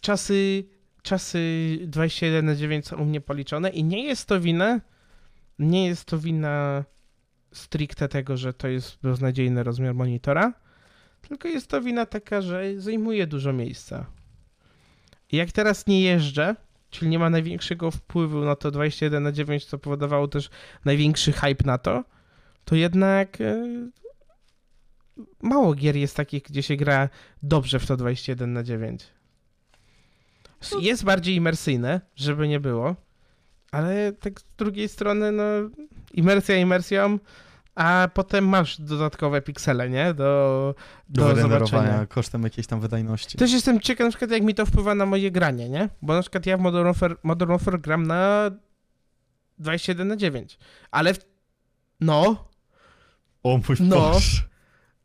czasy 0.00 0.64
czasy 1.02 1.38
21 1.86 2.46
na 2.46 2.54
9 2.54 2.86
są 2.86 2.96
u 2.96 3.04
mnie 3.04 3.20
policzone 3.20 3.70
i 3.70 3.84
nie 3.84 4.04
jest 4.04 4.26
to 4.26 4.40
wina, 4.40 4.80
nie 5.58 5.86
jest 5.86 6.04
to 6.04 6.18
wina 6.18 6.84
stricte 7.52 8.08
tego, 8.08 8.36
że 8.36 8.52
to 8.52 8.68
jest 8.68 8.98
beznadziejny 9.02 9.62
rozmiar 9.62 9.94
monitora, 9.94 10.52
tylko 11.28 11.48
jest 11.48 11.68
to 11.68 11.80
wina 11.80 12.06
taka, 12.06 12.42
że 12.42 12.80
zajmuje 12.80 13.26
dużo 13.26 13.52
miejsca. 13.52 14.06
I 15.32 15.36
jak 15.36 15.52
teraz 15.52 15.86
nie 15.86 16.02
jeżdżę, 16.02 16.56
czyli 16.90 17.10
nie 17.10 17.18
ma 17.18 17.30
największego 17.30 17.90
wpływu 17.90 18.44
na 18.44 18.56
to 18.56 18.70
21 18.70 19.22
na 19.22 19.32
9, 19.32 19.64
co 19.64 19.78
powodowało 19.78 20.28
też 20.28 20.50
największy 20.84 21.32
hype 21.32 21.64
na 21.64 21.78
to, 21.78 22.04
to 22.64 22.76
jednak 22.76 23.40
e, 23.40 23.66
mało 25.42 25.74
gier 25.74 25.96
jest 25.96 26.16
takich, 26.16 26.42
gdzie 26.42 26.62
się 26.62 26.76
gra 26.76 27.08
dobrze 27.42 27.78
w 27.78 27.86
to 27.86 27.96
21 27.96 28.52
na 28.52 28.62
9. 28.62 29.19
Jest 30.80 31.04
bardziej 31.04 31.34
imersyjne, 31.34 32.00
żeby 32.16 32.48
nie 32.48 32.60
było, 32.60 32.96
ale 33.72 34.12
tak 34.12 34.40
z 34.40 34.44
drugiej 34.58 34.88
strony, 34.88 35.32
no, 35.32 35.42
imersja 36.12 36.56
imersją, 36.56 37.18
a 37.74 38.08
potem 38.14 38.48
masz 38.48 38.80
dodatkowe 38.80 39.42
piksele, 39.42 39.90
nie? 39.90 40.14
Do, 40.14 40.74
Do, 41.08 41.34
do 41.34 41.42
zobaczenia. 41.42 42.06
kosztem 42.06 42.42
jakiejś 42.42 42.66
tam 42.66 42.80
wydajności. 42.80 43.38
Też 43.38 43.52
jestem 43.52 43.80
ciekaw, 43.80 44.04
na 44.04 44.10
przykład, 44.10 44.30
jak 44.30 44.42
mi 44.42 44.54
to 44.54 44.66
wpływa 44.66 44.94
na 44.94 45.06
moje 45.06 45.30
granie, 45.30 45.68
nie? 45.68 45.88
Bo 46.02 46.14
na 46.14 46.20
przykład 46.20 46.46
ja 46.46 46.56
w 46.56 46.60
Modern 46.60 46.84
Warfare, 46.84 47.16
Modern 47.22 47.50
Warfare 47.50 47.80
gram 47.80 48.06
na 48.06 48.50
21 49.58 50.08
na 50.08 50.16
9, 50.16 50.58
ale 50.90 51.14
w... 51.14 51.18
no, 52.00 52.48
O 53.42 53.56
mój 53.68 53.76
No. 53.80 53.96
Boże. 53.96 54.42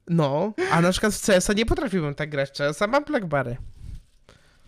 no, 0.08 0.54
a 0.72 0.82
na 0.82 0.92
przykład 0.92 1.14
w 1.14 1.26
CS-a 1.26 1.54
nie 1.54 1.66
potrafiłbym 1.66 2.16
tak 2.16 2.30
grać, 2.30 2.52
CS-a 2.58 2.88
mam 2.88 3.04
blackbary. 3.04 3.58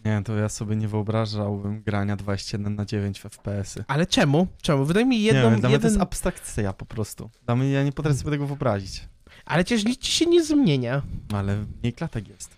Nie, 0.08 0.22
to 0.24 0.36
ja 0.36 0.50
sobie 0.50 0.76
nie 0.76 0.88
wyobrażałbym 0.88 1.82
grania 1.82 2.16
21 2.16 2.76
na 2.76 2.86
9 2.86 3.20
w 3.20 3.24
FPS-y. 3.24 3.84
Ale 3.88 4.06
czemu? 4.06 4.48
Czemu? 4.62 4.86
Wydaj 4.86 5.06
mi 5.06 5.18
Nie 5.18 5.24
jedną, 5.24 5.42
wiem, 5.52 5.60
dla 5.60 5.70
mnie 5.70 5.80
to 5.80 5.88
jeden... 5.88 5.92
jest 5.92 6.02
abstrakcja 6.02 6.74
po 6.74 6.86
prostu. 6.86 7.30
Dla 7.46 7.56
mnie, 7.56 7.72
ja 7.72 7.84
nie 7.84 7.92
potrafię 7.92 8.18
sobie 8.18 8.32
tego 8.32 8.48
wyobrazić. 8.48 9.04
Ale 9.46 9.64
przecież 9.64 9.86
nic 9.86 10.00
ci 10.00 10.12
się 10.12 10.26
nie 10.26 10.44
zmienia. 10.44 11.02
Ale 11.34 11.66
mniej 11.82 11.94
klatek 11.94 12.28
jest. 12.28 12.58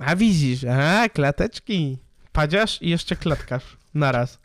A 0.00 0.16
widzisz, 0.16 0.64
a 0.64 1.08
klateczki. 1.08 1.98
Padziasz 2.32 2.82
i 2.82 2.90
jeszcze 2.90 3.16
klatkasz. 3.16 3.76
Naraz. 3.94 4.38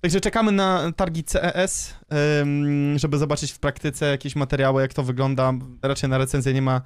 Także 0.00 0.20
czekamy 0.20 0.52
na 0.52 0.92
targi 0.92 1.24
CES, 1.24 1.94
żeby 2.96 3.18
zobaczyć 3.18 3.52
w 3.52 3.58
praktyce 3.58 4.06
jakieś 4.06 4.36
materiały, 4.36 4.82
jak 4.82 4.94
to 4.94 5.02
wygląda. 5.02 5.52
Raczej 5.82 6.10
na 6.10 6.18
recenzję 6.18 6.54
nie 6.54 6.62
ma 6.62 6.82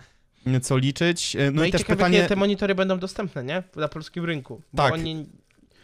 co 0.62 0.76
liczyć. 0.78 1.36
Y, 1.36 1.38
No, 1.44 1.50
No, 1.52 1.64
i, 1.64 1.68
i 1.68 1.72
też 1.72 1.84
pytanie, 1.84 2.16
kiedy 2.16 2.28
te 2.28 2.36
monitory 2.36 2.74
będą 2.74 2.98
dostępne, 2.98 3.44
nie? 3.44 3.62
Na 3.76 3.88
polskim 3.88 4.24
rynku. 4.24 4.62
Tak. 4.76 4.92
Oni... 4.92 5.26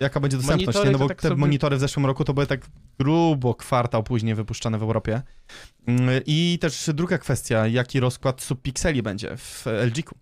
jaka 0.00 0.20
będzie 0.20 0.36
dostępność, 0.36 0.78
no 0.92 0.98
bo 0.98 1.08
tak 1.08 1.22
te 1.22 1.28
sobie- 1.28 1.40
monitory 1.40 1.76
w 1.76 1.80
zeszłym 1.80 2.06
roku 2.06 2.24
to 2.24 2.34
były 2.34 2.46
tak 2.46 2.60
grubo 2.98 3.54
kwartał 3.54 4.02
później 4.02 4.34
wypuszczane 4.34 4.78
w 4.78 4.82
Europie. 4.82 5.22
Ym, 5.88 6.00
I 6.26 6.58
też 6.60 6.90
druga 6.94 7.18
kwestia, 7.18 7.66
jaki 7.66 8.00
rozkład 8.00 8.42
subpikseli 8.42 9.02
będzie 9.02 9.36
w 9.36 9.64
LG-ku. 9.66 10.14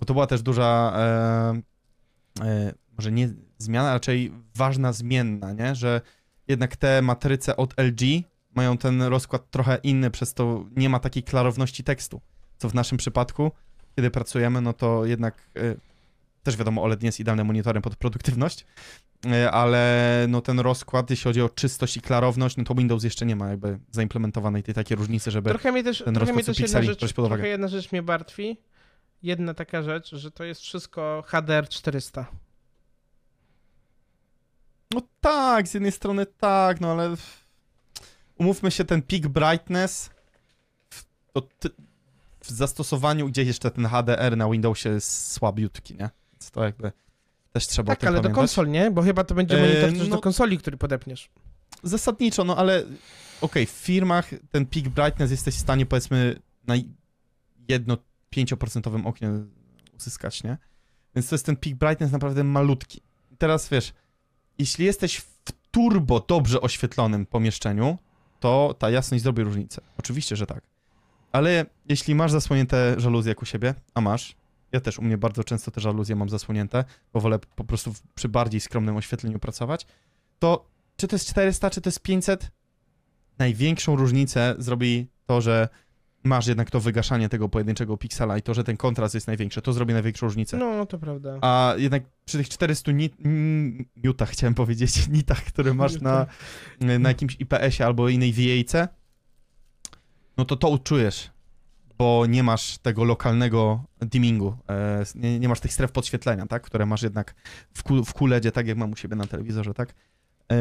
Bo 0.00 0.06
to 0.06 0.12
była 0.14 0.26
też 0.26 0.42
duża, 0.42 0.92
e, 0.96 2.44
e, 2.44 2.74
może 2.98 3.12
nie 3.12 3.28
zmiana, 3.58 3.92
raczej 3.92 4.32
ważna 4.54 4.92
zmienna, 4.92 5.52
nie? 5.52 5.74
Że 5.74 6.00
jednak 6.48 6.76
te 6.76 7.02
matryce 7.02 7.56
od 7.56 7.74
LG 7.78 8.22
mają 8.54 8.78
ten 8.78 9.02
rozkład 9.02 9.50
trochę 9.50 9.78
inny, 9.82 10.10
przez 10.10 10.34
to 10.34 10.64
nie 10.76 10.88
ma 10.88 10.98
takiej 10.98 11.22
klarowności 11.22 11.84
tekstu, 11.84 12.20
co 12.62 12.68
w 12.68 12.74
naszym 12.74 12.98
przypadku, 12.98 13.52
kiedy 13.96 14.10
pracujemy, 14.10 14.60
no 14.60 14.72
to 14.72 15.06
jednak 15.06 15.34
e, 15.56 15.74
też 16.42 16.56
wiadomo, 16.56 16.82
OLED 16.82 17.02
nie 17.02 17.08
jest 17.08 17.20
idealnym 17.20 17.46
monitorem 17.46 17.82
pod 17.82 17.96
produktywność, 17.96 18.66
e, 19.26 19.50
ale 19.50 20.26
no 20.28 20.40
ten 20.40 20.60
rozkład, 20.60 21.10
jeśli 21.10 21.24
chodzi 21.24 21.42
o 21.42 21.48
czystość 21.48 21.96
i 21.96 22.00
klarowność, 22.00 22.56
no 22.56 22.64
to 22.64 22.74
Windows 22.74 23.04
jeszcze 23.04 23.26
nie 23.26 23.36
ma 23.36 23.48
jakby 23.48 23.78
zaimplementowanej 23.90 24.62
tej 24.62 24.74
takiej 24.74 24.96
różnicy, 24.96 25.30
żeby... 25.30 25.50
Trochę 25.50 25.72
mnie 25.72 25.84
też, 25.84 26.02
ten 26.04 26.14
trochę 26.14 26.32
mnie 26.32 26.44
też 26.44 26.58
jedna 26.58 26.82
rzecz, 26.82 27.00
pod 27.00 27.18
uwagę. 27.18 27.34
trochę 27.34 27.48
jedna 27.48 27.68
rzecz 27.68 27.92
mnie 27.92 28.02
martwi. 28.02 28.56
Jedna 29.22 29.54
taka 29.54 29.82
rzecz, 29.82 30.14
że 30.14 30.30
to 30.30 30.44
jest 30.44 30.60
wszystko 30.60 31.24
HDR 31.26 31.68
400. 31.68 32.26
No 34.94 35.02
tak, 35.20 35.68
z 35.68 35.74
jednej 35.74 35.92
strony 35.92 36.26
tak, 36.26 36.80
no 36.80 36.92
ale 36.92 37.14
umówmy 38.38 38.70
się, 38.70 38.84
ten 38.84 39.02
peak 39.02 39.28
brightness 39.28 40.10
to 41.32 41.68
w 42.42 42.50
zastosowaniu, 42.50 43.28
gdzie 43.28 43.42
jeszcze 43.44 43.70
ten 43.70 43.86
HDR 43.86 44.36
na 44.36 44.50
Windowsie 44.50 44.88
jest 44.90 45.32
słabiutki, 45.32 45.94
nie? 45.94 46.10
Więc 46.32 46.50
to 46.50 46.64
jakby 46.64 46.92
też 47.52 47.66
trzeba 47.66 47.96
Tak, 47.96 48.04
ale 48.04 48.16
do 48.16 48.22
pamiętać. 48.22 48.40
konsol, 48.40 48.68
nie? 48.68 48.90
Bo 48.90 49.02
chyba 49.02 49.24
to 49.24 49.34
będzie 49.34 49.58
E, 49.58 49.60
monitor 49.60 49.90
też 49.98 50.08
no- 50.08 50.16
do 50.16 50.20
konsoli, 50.22 50.58
który 50.58 50.76
podepniesz. 50.76 51.30
Zasadniczo, 51.82 52.44
no 52.44 52.56
ale 52.56 52.84
okej, 53.40 53.66
w 53.66 53.70
firmach 53.70 54.30
ten 54.50 54.66
peak 54.66 54.88
brightness 54.88 55.30
jesteś 55.30 55.54
w 55.54 55.58
stanie 55.60 55.86
powiedzmy 55.86 56.36
na 56.66 56.74
jedno 57.68 57.96
5% 58.30 59.06
oknie 59.06 59.30
uzyskać, 59.96 60.44
nie? 60.44 60.56
Więc 61.16 61.28
to 61.28 61.34
jest 61.34 61.46
ten 61.46 61.56
peak 61.56 61.74
brightness 61.76 62.12
naprawdę 62.12 62.44
malutki. 62.44 63.00
I 63.30 63.36
Teraz 63.36 63.68
wiesz, 63.68 63.92
jeśli 64.58 64.84
jesteś 64.84 65.16
w 65.16 65.52
turbo 65.70 66.20
dobrze 66.20 66.60
oświetlonym 66.60 67.26
pomieszczeniu, 67.26 67.98
to 68.40 68.74
ta 68.78 68.90
jasność 68.90 69.22
zrobi 69.22 69.42
różnicę. 69.42 69.80
Oczywiście, 69.98 70.36
że 70.36 70.46
tak. 70.46 70.62
Ale 71.32 71.66
jeśli 71.88 72.14
masz 72.14 72.32
zasłonięte 72.32 72.94
żaluzje 73.00 73.30
jak 73.30 73.42
u 73.42 73.44
siebie, 73.44 73.74
a 73.94 74.00
masz, 74.00 74.36
ja 74.72 74.80
też 74.80 74.98
u 74.98 75.02
mnie 75.02 75.18
bardzo 75.18 75.44
często 75.44 75.70
te 75.70 75.80
żaluzje 75.80 76.16
mam 76.16 76.28
zasłonięte, 76.28 76.84
bo 77.12 77.20
wolę 77.20 77.38
po 77.56 77.64
prostu 77.64 77.94
przy 78.14 78.28
bardziej 78.28 78.60
skromnym 78.60 78.96
oświetleniu 78.96 79.38
pracować, 79.38 79.86
to 80.38 80.72
czy 80.96 81.08
to 81.08 81.16
jest 81.16 81.28
400, 81.28 81.70
czy 81.70 81.80
to 81.80 81.88
jest 81.88 82.02
500, 82.02 82.50
największą 83.38 83.96
różnicę 83.96 84.54
zrobi 84.58 85.06
to, 85.26 85.40
że 85.40 85.68
masz 86.24 86.46
jednak 86.46 86.70
to 86.70 86.80
wygaszanie 86.80 87.28
tego 87.28 87.48
pojedynczego 87.48 87.96
piksela 87.96 88.38
i 88.38 88.42
to, 88.42 88.54
że 88.54 88.64
ten 88.64 88.76
kontrast 88.76 89.14
jest 89.14 89.26
największy. 89.26 89.62
To 89.62 89.72
zrobi 89.72 89.92
największą 89.92 90.26
różnicę. 90.26 90.56
No, 90.56 90.76
no 90.76 90.86
to 90.86 90.98
prawda. 90.98 91.38
A 91.40 91.74
jednak 91.76 92.02
przy 92.24 92.38
tych 92.38 92.48
400 92.48 92.92
nit, 92.92 93.14
mm, 93.24 93.84
nitach, 94.04 94.30
chciałem 94.30 94.54
powiedzieć, 94.54 95.06
nitach, 95.08 95.44
które 95.44 95.74
masz 95.74 96.00
na, 96.00 96.26
na 96.80 97.08
jakimś 97.08 97.36
IPS-ie 97.40 97.86
albo 97.86 98.08
innej 98.08 98.32
VA-ce, 98.32 98.88
no 100.36 100.44
to 100.44 100.56
to 100.56 100.68
uczujesz, 100.68 101.30
bo 101.98 102.26
nie 102.26 102.42
masz 102.42 102.78
tego 102.78 103.04
lokalnego 103.04 103.84
dimmingu, 104.00 104.56
e, 104.68 105.04
nie, 105.14 105.38
nie 105.38 105.48
masz 105.48 105.60
tych 105.60 105.72
stref 105.72 105.92
podświetlenia, 105.92 106.46
tak, 106.46 106.62
które 106.62 106.86
masz 106.86 107.02
jednak 107.02 107.34
w, 107.74 107.82
Q, 107.82 108.04
w 108.04 108.14
QLEDzie, 108.14 108.52
tak 108.52 108.66
jak 108.66 108.78
mam 108.78 108.92
u 108.92 108.96
siebie 108.96 109.16
na 109.16 109.26
telewizorze, 109.26 109.74
tak. 109.74 109.94
E, 110.52 110.56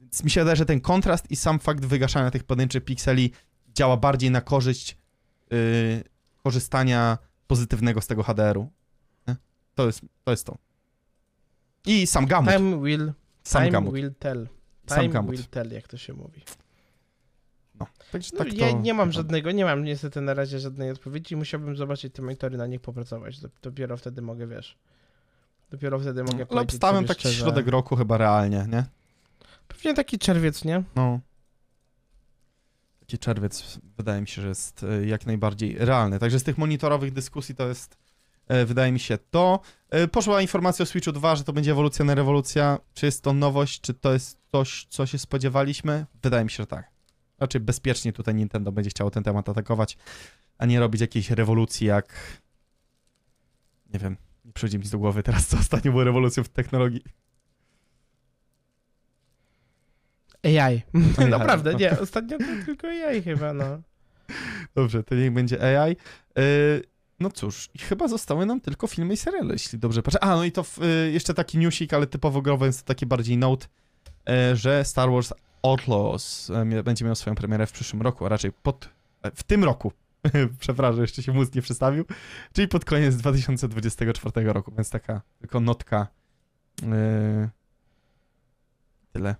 więc 0.00 0.24
mi 0.24 0.30
się 0.30 0.40
wydaje, 0.40 0.56
że 0.56 0.66
ten 0.66 0.80
kontrast 0.80 1.30
i 1.30 1.36
sam 1.36 1.58
fakt 1.58 1.84
wygaszania 1.84 2.30
tych 2.30 2.44
pojedynczych 2.44 2.84
pikseli 2.84 3.32
działa 3.74 3.96
bardziej 3.96 4.30
na 4.30 4.40
korzyść 4.40 4.98
y, 5.52 6.04
korzystania 6.44 7.18
pozytywnego 7.46 8.00
z 8.00 8.06
tego 8.06 8.22
HDR-u. 8.22 8.70
To 9.74 9.86
jest, 9.86 10.00
to 10.24 10.30
jest 10.30 10.46
to. 10.46 10.58
I 11.86 12.06
sam 12.06 12.26
gamut. 12.26 12.54
Time 12.54 12.80
will, 12.82 13.12
Sam 13.42 13.62
time 13.62 13.72
gamut. 13.72 13.94
will 13.94 14.14
tell. 14.18 14.48
Sam 14.86 15.10
Time 15.10 15.22
will 15.22 15.44
tell, 15.44 15.72
jak 15.72 15.88
to 15.88 15.96
się 15.96 16.12
mówi. 16.12 16.42
No, 17.82 18.04
także 18.12 18.30
No, 18.32 18.38
tak 18.38 18.52
ja 18.52 18.70
to 18.70 18.78
nie 18.80 18.94
mam 18.94 19.12
żadnego, 19.12 19.50
nie 19.52 19.64
mam 19.64 19.84
niestety 19.84 20.20
na 20.20 20.34
razie 20.34 20.58
żadnej 20.58 20.90
odpowiedzi. 20.90 21.36
Musiałbym 21.36 21.76
zobaczyć 21.76 22.14
te 22.14 22.22
monitory, 22.22 22.56
na 22.58 22.66
nich 22.66 22.80
popracować. 22.80 23.40
Dop- 23.40 23.50
Dopiero 23.62 23.96
wtedy 23.96 24.22
mogę, 24.22 24.46
wiesz. 24.46 24.78
Dopiero 25.70 25.98
wtedy 25.98 26.22
mogę 26.24 26.36
Ale 26.36 26.46
powiedzieć 26.46 26.70
obstawiam 26.74 26.96
sobie 26.96 27.08
taki 27.08 27.20
szczerze. 27.20 27.40
środek 27.42 27.66
roku 27.68 27.96
chyba 27.96 28.16
realnie, 28.18 28.66
nie? 28.72 28.84
Pewnie 29.68 29.94
taki 29.94 30.18
czerwiec, 30.18 30.64
nie? 30.64 30.82
No. 30.96 31.20
Taki 33.00 33.18
czerwiec 33.18 33.78
wydaje 33.98 34.20
mi 34.20 34.28
się, 34.28 34.42
że 34.42 34.48
jest 34.48 34.84
e, 34.84 35.06
jak 35.06 35.26
najbardziej 35.26 35.76
realny. 35.78 36.18
Także 36.18 36.38
z 36.38 36.42
tych 36.42 36.58
monitorowych 36.58 37.12
dyskusji 37.12 37.54
to 37.54 37.68
jest, 37.68 37.98
e, 38.48 38.64
wydaje 38.64 38.92
mi 38.92 39.00
się, 39.00 39.18
to. 39.30 39.60
E, 39.90 40.08
Poszła 40.08 40.42
informacja 40.42 40.82
o 40.82 40.86
Switchu 40.86 41.12
2, 41.12 41.36
że 41.36 41.44
to 41.44 41.52
będzie 41.52 41.72
ewolucja 41.72 42.04
na 42.04 42.14
rewolucja. 42.14 42.78
Czy 42.94 43.06
jest 43.06 43.22
to 43.22 43.32
nowość, 43.32 43.80
czy 43.80 43.94
to 43.94 44.12
jest 44.12 44.38
coś, 44.52 44.86
co 44.90 45.06
się 45.06 45.18
spodziewaliśmy? 45.18 46.06
Wydaje 46.22 46.44
mi 46.44 46.50
się, 46.50 46.56
że 46.62 46.66
tak. 46.66 46.91
Raczej 47.42 47.60
bezpiecznie 47.60 48.12
tutaj 48.12 48.34
Nintendo 48.34 48.72
będzie 48.72 48.90
chciało 48.90 49.10
ten 49.10 49.22
temat 49.22 49.48
atakować, 49.48 49.96
a 50.58 50.66
nie 50.66 50.80
robić 50.80 51.00
jakiejś 51.00 51.30
rewolucji 51.30 51.86
jak... 51.86 52.14
Nie 53.92 54.00
wiem, 54.00 54.16
nie 54.44 54.52
przychodzi 54.52 54.78
mi 54.78 54.82
nic 54.82 54.90
do 54.90 54.98
głowy 54.98 55.22
teraz, 55.22 55.46
co 55.46 55.58
ostatnio 55.58 55.90
było 55.90 56.04
rewolucją 56.04 56.44
w 56.44 56.48
technologii. 56.48 57.04
AI. 60.44 60.58
AI, 60.58 60.82
Naprawdę, 61.30 61.72
no. 61.72 61.78
nie. 61.78 62.00
Ostatnio 62.00 62.38
to 62.38 62.44
tylko 62.66 62.88
AI 62.88 63.22
chyba, 63.22 63.52
no. 63.52 63.82
Dobrze, 64.74 65.02
to 65.02 65.14
niech 65.14 65.32
będzie 65.32 65.80
AI. 65.80 65.96
Yy, 66.36 66.82
no 67.20 67.30
cóż, 67.30 67.68
chyba 67.80 68.08
zostały 68.08 68.46
nam 68.46 68.60
tylko 68.60 68.86
filmy 68.86 69.14
i 69.14 69.16
seriale, 69.16 69.52
jeśli 69.52 69.78
dobrze 69.78 70.02
patrzę. 70.02 70.24
A, 70.24 70.36
no 70.36 70.44
i 70.44 70.52
to 70.52 70.62
w, 70.62 70.78
y, 70.78 71.10
jeszcze 71.12 71.34
taki 71.34 71.58
newsik, 71.58 71.94
ale 71.94 72.06
typowo 72.06 72.42
growy, 72.42 72.64
więc 72.64 72.82
to 72.82 72.86
taki 72.86 73.06
bardziej 73.06 73.38
note, 73.38 73.66
y, 74.28 74.56
że 74.56 74.84
Star 74.84 75.10
Wars 75.10 75.32
Outlaws 75.62 76.50
mia- 76.64 76.82
będzie 76.82 77.04
miał 77.04 77.14
swoją 77.14 77.36
premierę 77.36 77.66
w 77.66 77.72
przyszłym 77.72 78.02
roku, 78.02 78.26
a 78.26 78.28
raczej 78.28 78.52
pod, 78.52 78.88
e, 79.22 79.30
w 79.30 79.42
tym 79.42 79.64
roku. 79.64 79.92
Przepraszam, 80.60 81.00
jeszcze 81.00 81.22
się 81.22 81.32
mózg 81.32 81.54
nie 81.54 81.62
przestawił. 81.62 82.04
Czyli 82.52 82.68
pod 82.68 82.84
koniec 82.84 83.16
2024 83.16 84.52
roku, 84.52 84.72
więc 84.76 84.90
taka 84.90 85.22
tylko 85.38 85.60
notka. 85.60 86.06
Yy... 86.82 87.48
Tyle. 89.12 89.36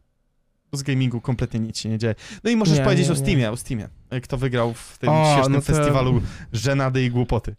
Z 0.73 0.83
gamingu 0.83 1.21
kompletnie 1.21 1.61
nic 1.61 1.79
się 1.79 1.89
nie 1.89 1.99
dzieje. 1.99 2.15
No 2.45 2.51
i 2.51 2.57
możesz 2.57 2.79
Nie, 2.79 2.85
powiedzieć 2.85 3.07
nie, 3.07 3.13
o 3.13 3.15
nie. 3.15 3.21
Steamie, 3.21 3.51
o 3.51 3.57
Steamie. 3.57 3.89
Kto 4.23 4.37
wygrał 4.39 4.75
w 4.75 4.99
tym 4.99 5.09
O, 5.09 5.33
świetnym 5.33 5.53
no 5.53 5.61
to- 5.61 5.67
festiwalu 5.67 6.23
żenady 6.53 7.05
i 7.05 7.11
głupoty. 7.11 7.57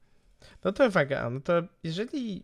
No 0.64 0.72
to 0.72 0.88
uwaga, 0.88 1.30
no 1.30 1.40
to 1.40 1.54
jeżeli 1.84 2.44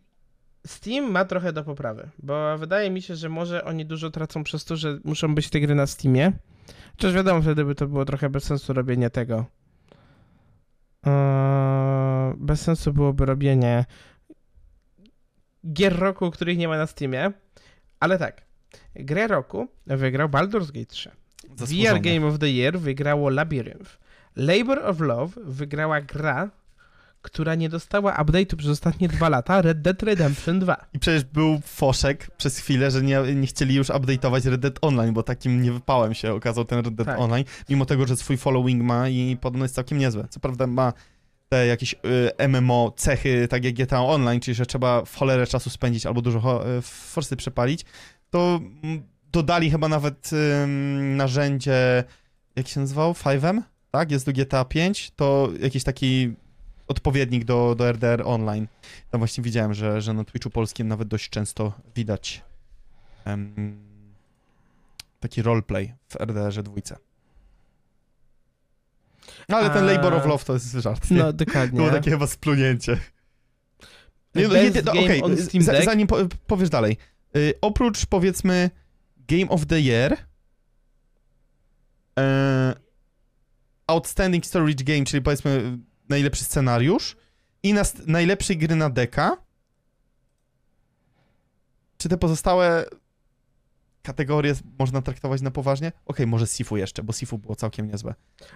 Steam 0.66 1.10
ma 1.10 1.24
trochę 1.24 1.52
do 1.52 1.64
poprawy, 1.64 2.08
bo 2.18 2.58
wydaje 2.58 2.90
mi 2.90 3.02
się, 3.02 3.16
że 3.16 3.28
może 3.28 3.64
oni 3.64 3.86
dużo 3.86 4.10
tracą 4.10 4.44
przez 4.44 4.64
to, 4.64 4.76
że 4.76 4.98
muszą 5.04 5.34
być 5.34 5.50
te 5.50 5.60
gry 5.60 5.74
na 5.74 5.86
Steamie. 5.86 6.32
Chociaż 6.92 7.12
wiadomo, 7.12 7.42
wtedy 7.42 7.64
by 7.64 7.74
to 7.74 7.86
było 7.86 8.04
trochę 8.04 8.30
bez 8.30 8.44
sensu 8.44 8.72
robienie 8.72 9.10
tego. 9.10 9.44
Eee, 11.06 12.34
bez 12.36 12.60
sensu 12.60 12.92
byłoby 12.92 13.26
robienie 13.26 13.84
gier 15.72 15.98
roku, 15.98 16.30
których 16.30 16.58
nie 16.58 16.68
ma 16.68 16.78
na 16.78 16.86
Steamie. 16.86 17.32
Ale 18.00 18.18
tak, 18.18 18.42
grę 18.94 19.26
roku 19.26 19.68
wygrał 19.86 20.28
Baldur's 20.28 20.72
Gate 20.72 20.86
3. 20.86 21.10
Zasłużone. 21.56 21.94
VR 21.94 22.00
Game 22.00 22.26
of 22.26 22.38
the 22.38 22.50
Year 22.50 22.78
wygrało 22.78 23.30
Labyrinth. 23.30 23.98
Labor 24.36 24.78
of 24.78 25.00
Love 25.00 25.40
wygrała 25.44 26.00
gra, 26.00 26.50
która 27.22 27.54
nie 27.54 27.68
dostała 27.68 28.22
update'u 28.22 28.56
przez 28.56 28.70
ostatnie 28.70 29.08
dwa 29.08 29.28
lata, 29.28 29.62
Red 29.62 29.82
Dead 29.82 30.02
Redemption 30.02 30.60
2. 30.60 30.76
I 30.92 30.98
przecież 30.98 31.24
był 31.24 31.60
foszek 31.64 32.30
przez 32.36 32.58
chwilę, 32.58 32.90
że 32.90 33.02
nie, 33.02 33.20
nie 33.34 33.46
chcieli 33.46 33.74
już 33.74 33.88
update'ować 33.88 34.50
Red 34.50 34.60
Dead 34.60 34.78
Online, 34.80 35.14
bo 35.14 35.22
takim 35.22 35.62
niewypałem 35.62 36.14
się 36.14 36.34
okazał 36.34 36.64
ten 36.64 36.84
Red 36.84 36.94
Dead 36.94 37.06
Tak. 37.06 37.18
Online, 37.18 37.44
mimo 37.68 37.86
tego, 37.86 38.06
że 38.06 38.16
swój 38.16 38.36
following 38.36 38.82
ma 38.82 39.08
i 39.08 39.36
podobno 39.40 39.64
jest 39.64 39.74
całkiem 39.74 39.98
niezłe. 39.98 40.26
Co 40.30 40.40
prawda 40.40 40.66
ma 40.66 40.92
te 41.48 41.66
jakieś 41.66 41.94
y, 42.38 42.48
MMO 42.48 42.92
cechy, 42.96 43.48
tak 43.48 43.64
jak 43.64 43.74
GTA 43.74 44.04
Online, 44.04 44.40
czyli 44.40 44.54
że 44.54 44.66
trzeba 44.66 45.04
w 45.04 45.16
cholerę 45.16 45.46
czasu 45.46 45.70
spędzić 45.70 46.06
albo 46.06 46.22
dużo 46.22 46.68
y, 46.78 46.82
forsy 46.82 47.36
przepalić, 47.36 47.84
to 48.30 48.60
mm, 48.82 49.02
dodali 49.32 49.70
chyba 49.70 49.88
nawet 49.88 50.30
ym, 50.32 51.16
narzędzie, 51.16 52.04
jak 52.56 52.68
się 52.68 52.80
nazywał? 52.80 53.12
5M? 53.12 53.62
Tak? 53.90 54.10
Jest 54.10 54.26
do 54.26 54.32
GTA 54.32 54.64
5, 54.64 55.10
to 55.16 55.48
jakiś 55.60 55.84
taki 55.84 56.34
odpowiednik 56.90 57.44
do, 57.44 57.74
do 57.74 57.88
RDR 57.92 58.22
Online. 58.24 58.66
Tam 59.10 59.18
właśnie 59.18 59.44
widziałem, 59.44 59.74
że, 59.74 60.00
że 60.00 60.12
na 60.12 60.24
Twitchu 60.24 60.50
polskim 60.50 60.88
nawet 60.88 61.08
dość 61.08 61.30
często 61.30 61.72
widać 61.94 62.44
em, 63.24 63.78
taki 65.20 65.42
roleplay 65.42 65.94
w 66.08 66.16
RDR-ze 66.20 66.62
dwójce. 66.62 66.96
No, 69.48 69.56
ale 69.56 69.70
ten 69.70 69.84
A- 69.84 69.86
Labor 69.92 70.14
of 70.14 70.26
Love 70.26 70.44
to 70.44 70.52
jest 70.52 70.72
żart. 70.72 71.10
Nie? 71.10 71.16
No, 71.16 71.32
dokładnie. 71.32 71.76
było 71.76 71.90
takie 71.90 72.10
chyba 72.10 72.26
splunięcie. 72.26 72.98
Nie, 74.34 74.48
no, 74.48 74.54
nie, 74.54 74.70
no, 75.14 75.28
Deck. 75.72 75.84
zanim 75.84 76.06
po, 76.06 76.16
powiesz 76.46 76.70
dalej. 76.70 76.96
Y, 77.36 77.54
oprócz 77.60 78.06
powiedzmy 78.06 78.70
Game 79.28 79.48
of 79.48 79.66
the 79.66 79.80
Year 79.80 80.16
e, 82.18 82.74
Outstanding 83.86 84.46
Storage 84.46 84.84
Game, 84.84 85.04
czyli 85.04 85.22
powiedzmy 85.22 85.78
najlepszy 86.10 86.44
scenariusz 86.44 87.16
i 87.62 87.72
nas, 87.72 87.94
najlepszej 88.06 88.58
gry 88.58 88.76
na 88.76 88.90
deka 88.90 89.36
czy 91.98 92.08
te 92.08 92.18
pozostałe 92.18 92.84
kategorie 94.02 94.54
można 94.78 95.02
traktować 95.02 95.42
na 95.42 95.50
poważnie? 95.50 95.92
Okej, 96.06 96.26
może 96.26 96.46
Sifu 96.46 96.76
jeszcze, 96.76 97.02
bo 97.02 97.12
Sifu 97.12 97.38
było 97.38 97.56
całkiem 97.56 97.88
niezłe. 97.88 98.14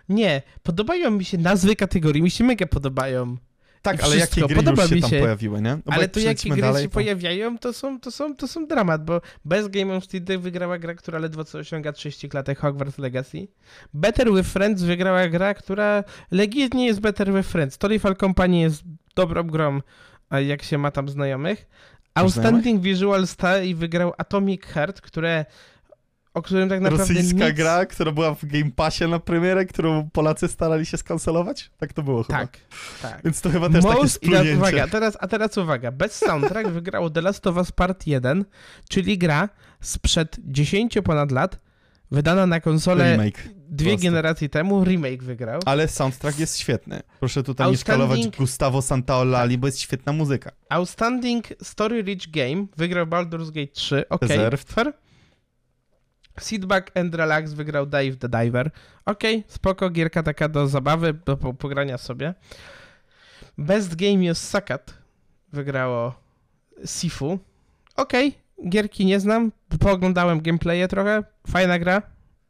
Nie, 0.08 0.42
podobają 0.62 1.10
mi 1.10 1.24
się 1.24 1.38
nazwy 1.38 1.76
kategorii, 1.76 2.22
mi 2.22 2.30
się 2.30 2.44
mega 2.44 2.66
podobają. 2.66 3.36
Tak, 3.84 4.04
ale 4.04 4.16
wszystko, 4.16 4.40
jakie 4.40 4.54
gry 4.54 4.62
podoba 4.62 4.82
już 4.82 4.90
się 4.92 5.00
tam 5.00 5.10
się. 5.10 5.20
pojawiły, 5.20 5.60
nie? 5.62 5.70
No 5.86 5.92
Ale 5.92 6.08
to 6.08 6.20
jakie 6.20 6.50
gry 6.50 6.60
dalej, 6.62 6.82
się 6.82 6.88
to- 6.88 6.94
pojawiają, 6.94 7.58
to 7.58 7.72
są, 7.72 8.00
to, 8.00 8.10
są, 8.10 8.36
to 8.36 8.48
są 8.48 8.66
dramat, 8.66 9.04
bo 9.04 9.20
bez 9.44 9.68
Game 9.68 9.96
of 9.96 10.06
Deck 10.06 10.42
wygrała 10.42 10.78
gra, 10.78 10.94
która 10.94 11.18
ledwo 11.18 11.44
co 11.44 11.58
osiąga 11.58 11.92
30 11.92 12.28
klatek 12.28 12.58
Hogwarts 12.58 12.98
Legacy. 12.98 13.48
Better 13.94 14.32
with 14.32 14.48
Friends 14.48 14.82
wygrała 14.82 15.28
gra, 15.28 15.54
która 15.54 16.04
legitnie 16.30 16.86
jest 16.86 17.00
Better 17.00 17.32
with 17.32 17.48
Friends. 17.48 17.74
Storyfall 17.74 18.16
Company 18.16 18.58
jest 18.58 18.82
dobrą 19.14 19.42
grą, 19.42 19.80
jak 20.46 20.62
się 20.62 20.78
ma 20.78 20.90
tam 20.90 21.08
znajomych. 21.08 21.66
Outstanding 22.14 22.82
Visual 22.82 23.26
Style 23.26 23.74
wygrał 23.74 24.12
Atomic 24.18 24.62
Heart, 24.62 25.00
które 25.00 25.44
o 26.34 26.42
którym 26.42 26.68
tak 26.68 26.80
naprawdę 26.80 27.14
Rosyjska 27.14 27.46
nic... 27.48 27.56
gra, 27.56 27.86
która 27.86 28.12
była 28.12 28.34
w 28.34 28.44
Game 28.46 28.70
Passie 28.76 29.04
na 29.08 29.18
premierę, 29.18 29.66
którą 29.66 30.10
Polacy 30.10 30.48
starali 30.48 30.86
się 30.86 30.96
skancelować? 30.96 31.70
Tak 31.78 31.92
to 31.92 32.02
było 32.02 32.22
chyba. 32.22 32.38
Tak, 32.38 32.58
tak. 33.02 33.20
Więc 33.24 33.40
to 33.40 33.50
chyba 33.50 33.68
też 33.70 33.84
takie 33.84 33.94
Most, 33.96 34.22
i 34.22 34.26
splunięcie. 34.26 34.56
uwaga, 34.56 34.88
teraz, 34.88 35.16
a 35.20 35.28
teraz 35.28 35.58
uwaga, 35.58 35.90
bez 35.92 36.14
soundtrack 36.14 36.68
wygrało 36.68 37.10
The 37.10 37.20
Last 37.20 37.46
of 37.46 37.56
Us 37.56 37.72
Part 37.72 38.06
1, 38.06 38.44
czyli 38.88 39.18
gra 39.18 39.48
sprzed 39.80 40.36
10 40.44 40.98
ponad 41.04 41.30
lat, 41.30 41.58
wydana 42.10 42.46
na 42.46 42.60
konsolę 42.60 43.12
Remake. 43.12 43.42
dwie 43.68 43.90
prosto. 43.90 44.02
generacje 44.06 44.48
temu, 44.48 44.84
remake 44.84 45.22
wygrał. 45.22 45.60
Ale 45.66 45.88
soundtrack 45.88 46.38
jest 46.38 46.58
świetny. 46.58 47.02
Proszę 47.20 47.42
tutaj 47.42 47.70
nie 47.70 47.76
szkalować 47.76 48.28
Gustavo 48.28 48.82
Santaolali, 48.82 49.58
bo 49.58 49.66
jest 49.66 49.80
świetna 49.80 50.12
muzyka. 50.12 50.52
Outstanding 50.68 51.44
Story 51.62 52.02
Rich 52.02 52.30
Game 52.30 52.66
wygrał 52.76 53.06
Baldur's 53.06 53.50
Gate 53.52 53.72
3, 53.72 54.08
ok, 54.08 54.20
Deserved. 54.20 54.72
fair. 54.72 54.92
Seedback 56.40 56.96
and 56.96 57.14
Relax 57.14 57.52
wygrał 57.52 57.86
Dave 57.86 58.16
the 58.16 58.28
Diver. 58.28 58.70
Okej, 59.06 59.44
spoko, 59.48 59.90
gierka 59.90 60.22
taka 60.22 60.48
do 60.48 60.68
zabawy, 60.68 61.14
do 61.26 61.36
po- 61.36 61.54
pogrania 61.54 61.98
sobie. 61.98 62.34
Best 63.58 63.94
Game 63.94 64.24
is 64.24 64.38
Sakat 64.38 64.94
wygrało 65.52 66.14
Sifu. 66.84 67.38
Okej, 67.96 68.34
gierki 68.68 69.06
nie 69.06 69.20
znam, 69.20 69.52
pooglądałem 69.80 70.40
gameplaye 70.40 70.88
trochę, 70.88 71.24
fajna 71.46 71.78
gra. 71.78 72.02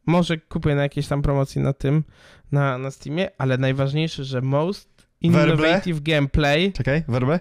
Może 0.07 0.39
kupię 0.39 0.75
na 0.75 0.83
jakieś 0.83 1.09
tam 1.09 1.23
promocji 1.23 1.61
na 1.61 1.73
tym, 1.73 2.05
na, 2.53 2.79
na 2.79 2.91
Steamie, 2.91 3.31
ale 3.39 3.59
najważniejsze, 3.59 4.25
że 4.25 4.41
most 4.43 5.07
innovative 5.21 6.01
gameplay 6.01 6.73
Czekaj, 6.73 7.05
werbę? 7.09 7.41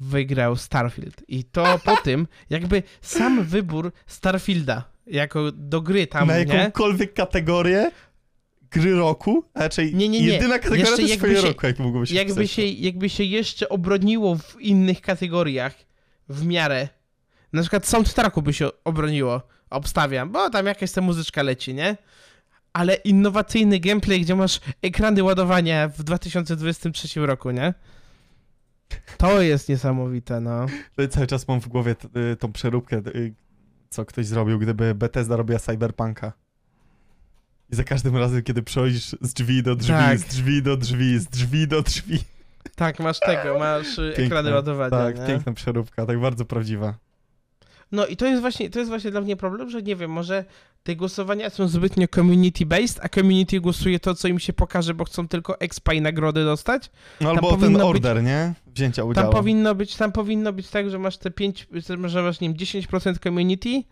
Wygrał 0.00 0.56
Starfield. 0.56 1.22
I 1.28 1.44
to 1.44 1.78
po 1.84 1.96
tym, 1.96 2.26
jakby 2.50 2.82
sam 3.02 3.44
wybór 3.44 3.92
Starfielda 4.06 4.84
jako 5.06 5.52
do 5.52 5.80
gry 5.80 6.06
tam, 6.06 6.28
Na 6.28 6.38
nie? 6.38 6.54
jakąkolwiek 6.54 7.14
kategorię 7.14 7.90
gry 8.70 8.94
roku, 8.94 9.44
a 9.54 9.60
raczej 9.60 9.94
Nie, 9.94 10.08
nie, 10.08 10.20
nie. 10.20 10.26
jedyna 10.26 10.58
kategoria 10.58 10.80
Jeszcze 10.82 10.96
to 10.96 11.02
jest 11.02 11.14
swoje 11.18 11.36
się- 11.36 11.48
roku, 11.48 11.66
jak 11.66 11.78
mogłoby 11.78 12.06
się 12.06 12.14
Jakby 12.14 12.48
się, 12.48 12.62
jakby 12.66 13.08
się 13.08 13.24
jeszcze 13.24 13.68
obroniło 13.68 14.36
w 14.36 14.60
innych 14.60 15.00
kategoriach 15.00 15.74
w 16.28 16.46
miarę. 16.46 16.88
Na 17.52 17.60
przykład 17.62 17.86
soundtracku 17.86 18.42
by 18.42 18.52
się 18.52 18.68
obroniło, 18.84 19.42
obstawiam, 19.70 20.32
bo 20.32 20.50
tam 20.50 20.66
jakaś 20.66 20.92
ta 20.92 21.00
muzyczka 21.00 21.42
leci, 21.42 21.74
nie? 21.74 21.96
Ale 22.72 22.94
innowacyjny 22.94 23.80
gameplay, 23.80 24.20
gdzie 24.20 24.34
masz 24.36 24.60
ekrany 24.82 25.22
ładowania 25.22 25.88
w 25.88 26.02
2023 26.02 27.26
roku, 27.26 27.50
nie? 27.50 27.74
To 29.16 29.42
jest 29.42 29.68
niesamowite, 29.68 30.40
no. 30.40 30.66
To 30.96 31.08
Cały 31.08 31.26
czas 31.26 31.48
mam 31.48 31.60
w 31.60 31.68
głowie 31.68 31.94
t- 31.94 32.08
y, 32.32 32.36
tą 32.36 32.52
przeróbkę, 32.52 32.96
y, 32.96 33.34
co 33.90 34.04
ktoś 34.04 34.26
zrobił, 34.26 34.58
gdyby 34.58 34.94
Bethesda 34.94 35.36
robiła 35.36 35.58
Cyberpunka. 35.58 36.32
I 37.72 37.76
za 37.76 37.84
każdym 37.84 38.16
razem, 38.16 38.42
kiedy 38.42 38.62
przechodzisz 38.62 39.16
z 39.20 39.32
drzwi 39.34 39.62
do 39.62 39.76
drzwi, 39.76 39.92
Tak. 39.92 40.18
z 40.18 40.24
drzwi 40.24 40.62
do 40.62 40.76
drzwi, 40.76 41.18
z 41.18 41.26
drzwi 41.26 41.68
do 41.68 41.82
drzwi. 41.82 42.18
Tak, 42.76 43.00
masz 43.00 43.20
tego, 43.20 43.58
masz 43.58 43.98
y, 43.98 44.06
Piękne. 44.16 44.24
ekrany 44.24 44.50
ładowania. 44.54 44.90
Tak, 44.90 45.18
nie? 45.18 45.26
piękna 45.26 45.52
przeróbka, 45.52 46.06
tak 46.06 46.20
bardzo 46.20 46.44
prawdziwa. 46.44 46.94
No 47.92 48.06
i 48.06 48.16
to 48.16 48.26
jest 48.26 48.40
właśnie, 48.40 48.70
to 48.70 48.78
jest 48.78 48.88
właśnie 48.90 49.10
dla 49.10 49.20
mnie 49.20 49.36
problem, 49.36 49.70
że 49.70 49.82
nie 49.82 49.96
wiem, 49.96 50.10
może 50.10 50.44
te 50.82 50.96
głosowania 50.96 51.50
są 51.50 51.68
zbytnio 51.68 52.06
community-based, 52.06 52.98
a 53.02 53.08
community 53.08 53.60
głosuje 53.60 54.00
to, 54.00 54.14
co 54.14 54.28
im 54.28 54.38
się 54.38 54.52
pokaże, 54.52 54.94
bo 54.94 55.04
chcą 55.04 55.28
tylko 55.28 55.60
expa 55.60 55.94
i 55.94 56.00
nagrody 56.00 56.44
dostać. 56.44 56.90
No 57.20 57.30
albo 57.30 57.50
ten 57.50 57.58
powinno 57.60 57.78
być- 57.78 57.88
order, 57.88 58.22
nie? 58.22 58.54
Wzięcia 58.66 59.02
Tam 59.02 59.10
udziału. 59.10 59.32
powinno 59.32 59.74
być, 59.74 59.96
tam 59.96 60.12
powinno 60.12 60.52
być 60.52 60.68
tak, 60.68 60.90
że 60.90 60.98
masz 60.98 61.16
te 61.18 61.30
5, 61.30 61.66
że 62.04 62.22
masz, 62.22 62.40
nie 62.40 62.48
wiem, 62.48 62.56
10% 62.56 63.18
community, 63.22 63.82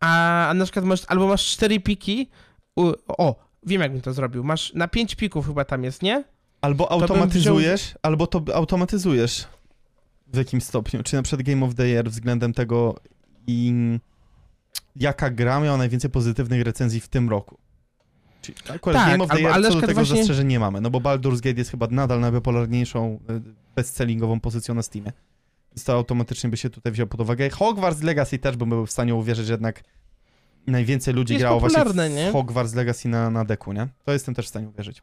a, 0.00 0.48
a 0.48 0.54
na 0.54 0.64
przykład 0.64 0.84
masz, 0.84 1.00
albo 1.08 1.26
masz 1.26 1.46
4 1.46 1.80
piki, 1.80 2.28
u, 2.76 2.92
o, 3.08 3.34
wiem 3.62 3.80
jak 3.80 3.92
bym 3.92 4.00
to 4.00 4.12
zrobił, 4.12 4.44
masz 4.44 4.74
na 4.74 4.88
5 4.88 5.14
pików 5.14 5.46
chyba 5.46 5.64
tam 5.64 5.84
jest, 5.84 6.02
nie? 6.02 6.24
Albo 6.60 6.92
automatyzujesz, 6.92 7.94
albo 8.02 8.26
to 8.26 8.42
automatyzujesz 8.54 9.46
w 10.32 10.36
jakimś 10.36 10.64
stopniu. 10.64 11.02
Czy 11.02 11.16
na 11.16 11.22
przykład 11.22 11.46
Game 11.46 11.66
of 11.66 11.74
the 11.74 11.88
Year 11.88 12.10
względem 12.10 12.52
tego, 12.52 12.94
i 13.46 13.72
jaka 14.96 15.30
gra 15.30 15.60
miała 15.60 15.76
najwięcej 15.76 16.10
pozytywnych 16.10 16.62
recenzji 16.62 17.00
w 17.00 17.08
tym 17.08 17.30
roku. 17.30 17.58
Czyli 18.42 18.58
akurat 18.68 19.02
Tak, 19.02 19.12
Game 19.12 19.24
of 19.24 19.30
the 19.30 19.40
Year 19.40 19.52
ale 19.52 19.68
co 19.68 19.74
do 19.74 19.80
tego 19.80 19.94
właśnie- 19.94 20.16
zastrzeżeń 20.16 20.46
nie 20.46 20.60
mamy, 20.60 20.80
no 20.80 20.90
bo 20.90 21.00
Baldur's 21.00 21.40
Gate 21.40 21.58
jest 21.58 21.70
chyba 21.70 21.86
nadal 21.90 22.20
najpopularniejszą 22.20 23.20
y, 23.30 23.42
bestsellingową 23.74 24.40
pozycją 24.40 24.74
na 24.74 24.82
Steamie. 24.82 25.12
Więc 25.72 25.84
to 25.84 25.92
automatycznie 25.92 26.50
by 26.50 26.56
się 26.56 26.70
tutaj 26.70 26.92
wziął 26.92 27.06
pod 27.06 27.20
uwagę. 27.20 27.50
Hogwarts 27.50 28.02
Legacy 28.02 28.38
też 28.38 28.56
bym 28.56 28.68
był 28.68 28.86
w 28.86 28.90
stanie 28.90 29.14
uwierzyć, 29.14 29.46
że 29.46 29.52
jednak 29.52 29.82
najwięcej 30.66 31.14
ludzi 31.14 31.32
Jest 31.34 31.42
grało 31.42 31.60
właśnie 31.60 31.84
w 31.84 31.96
nie? 31.96 32.30
Hogwarts 32.32 32.74
Legacy 32.74 33.08
na, 33.08 33.30
na 33.30 33.44
deku, 33.44 33.72
nie? 33.72 33.88
To 34.04 34.12
jestem 34.12 34.34
też 34.34 34.46
w 34.46 34.48
stanie 34.48 34.68
uwierzyć. 34.68 35.02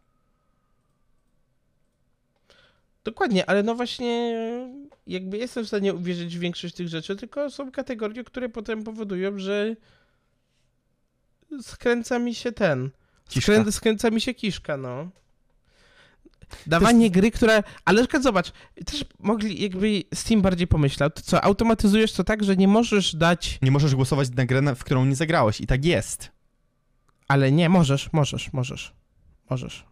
Dokładnie, 3.03 3.49
ale 3.49 3.63
no 3.63 3.75
właśnie 3.75 4.33
jakby 5.07 5.37
jestem 5.37 5.63
w 5.63 5.67
stanie 5.67 5.93
uwierzyć 5.93 6.37
w 6.37 6.39
większość 6.39 6.75
tych 6.75 6.87
rzeczy, 6.87 7.15
tylko 7.15 7.49
są 7.49 7.71
kategorie, 7.71 8.23
które 8.23 8.49
potem 8.49 8.83
powodują, 8.83 9.39
że 9.39 9.75
skręca 11.61 12.19
mi 12.19 12.35
się 12.35 12.51
ten. 12.51 12.89
Kiszka. 13.29 13.53
Skrę, 13.53 13.71
skręca 13.71 14.09
mi 14.09 14.21
się 14.21 14.33
kiszka, 14.33 14.77
no. 14.77 15.09
Dawanie 16.67 17.11
gry, 17.11 17.31
które. 17.31 17.63
Ale 17.85 18.05
zobacz, 18.21 18.51
też 18.85 19.05
mogli, 19.19 19.61
jakby 19.61 20.03
Steam 20.13 20.41
bardziej 20.41 20.67
pomyślał, 20.67 21.09
to 21.09 21.21
co, 21.21 21.43
automatyzujesz 21.43 22.13
to 22.13 22.23
tak, 22.23 22.43
że 22.43 22.55
nie 22.55 22.67
możesz 22.67 23.15
dać. 23.15 23.59
Nie 23.61 23.71
możesz 23.71 23.95
głosować 23.95 24.29
na 24.29 24.45
grę, 24.45 24.75
w 24.75 24.83
którą 24.83 25.05
nie 25.05 25.15
zagrałeś 25.15 25.61
i 25.61 25.67
tak 25.67 25.85
jest. 25.85 26.31
Ale 27.27 27.51
nie, 27.51 27.69
możesz, 27.69 28.13
możesz, 28.13 28.53
możesz. 28.53 28.93
Możesz. 29.49 29.85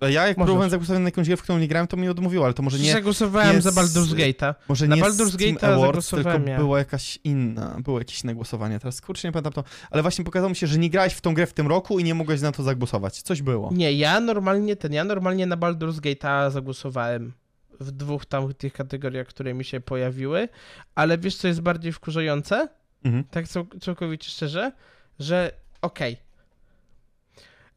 A 0.00 0.08
Ja 0.08 0.26
jak 0.28 0.36
Możesz. 0.36 0.46
próbowałem 0.48 0.70
zagłosować 0.70 1.00
na 1.00 1.04
jakąś 1.08 1.26
grę, 1.26 1.36
w 1.36 1.42
którą 1.42 1.58
nie 1.58 1.68
grałem, 1.68 1.86
to 1.86 1.96
mi 1.96 2.08
odmówiło, 2.08 2.44
ale 2.44 2.54
to 2.54 2.62
może 2.62 2.78
nie, 2.78 2.92
Zagłosowałem 2.92 3.62
za 3.62 3.70
Baldur's 3.70 4.14
Gate'a. 4.14 4.54
może 4.68 4.86
na 4.86 4.96
nie 4.96 5.02
Baldur's 5.02 5.36
Gate'a 5.36 5.66
Awards, 5.66 6.10
tylko 6.10 6.30
ja. 6.30 6.58
była 6.58 6.78
jakaś 6.78 7.18
inna, 7.24 7.76
było 7.84 7.98
jakieś 7.98 8.24
inne 8.24 8.34
głosowanie. 8.34 8.78
Teraz 8.78 9.00
kurczę 9.00 9.28
nie 9.28 9.32
pamiętam 9.32 9.52
to, 9.52 9.64
ale 9.90 10.02
właśnie 10.02 10.24
pokazało 10.24 10.48
mi 10.50 10.56
się, 10.56 10.66
że 10.66 10.78
nie 10.78 10.90
grałeś 10.90 11.12
w 11.12 11.20
tą 11.20 11.34
grę 11.34 11.46
w 11.46 11.52
tym 11.52 11.66
roku 11.66 11.98
i 11.98 12.04
nie 12.04 12.14
mogłeś 12.14 12.40
na 12.40 12.52
to 12.52 12.62
zagłosować. 12.62 13.22
Coś 13.22 13.42
było. 13.42 13.70
Nie, 13.72 13.92
ja 13.92 14.20
normalnie 14.20 14.76
ten, 14.76 14.92
ja 14.92 15.04
normalnie 15.04 15.46
na 15.46 15.56
Baldur's 15.56 16.00
Gate'a 16.00 16.50
zagłosowałem 16.50 17.32
w 17.80 17.90
dwóch 17.90 18.26
tam 18.26 18.54
tych 18.54 18.72
kategoriach, 18.72 19.26
które 19.26 19.54
mi 19.54 19.64
się 19.64 19.80
pojawiły, 19.80 20.48
ale 20.94 21.18
wiesz 21.18 21.36
co 21.36 21.48
jest 21.48 21.60
bardziej 21.60 21.92
wkurzające? 21.92 22.68
Mhm. 23.04 23.24
Tak 23.30 23.44
cał- 23.46 23.78
całkowicie 23.80 24.30
szczerze, 24.30 24.72
że 25.18 25.52
okej. 25.82 26.16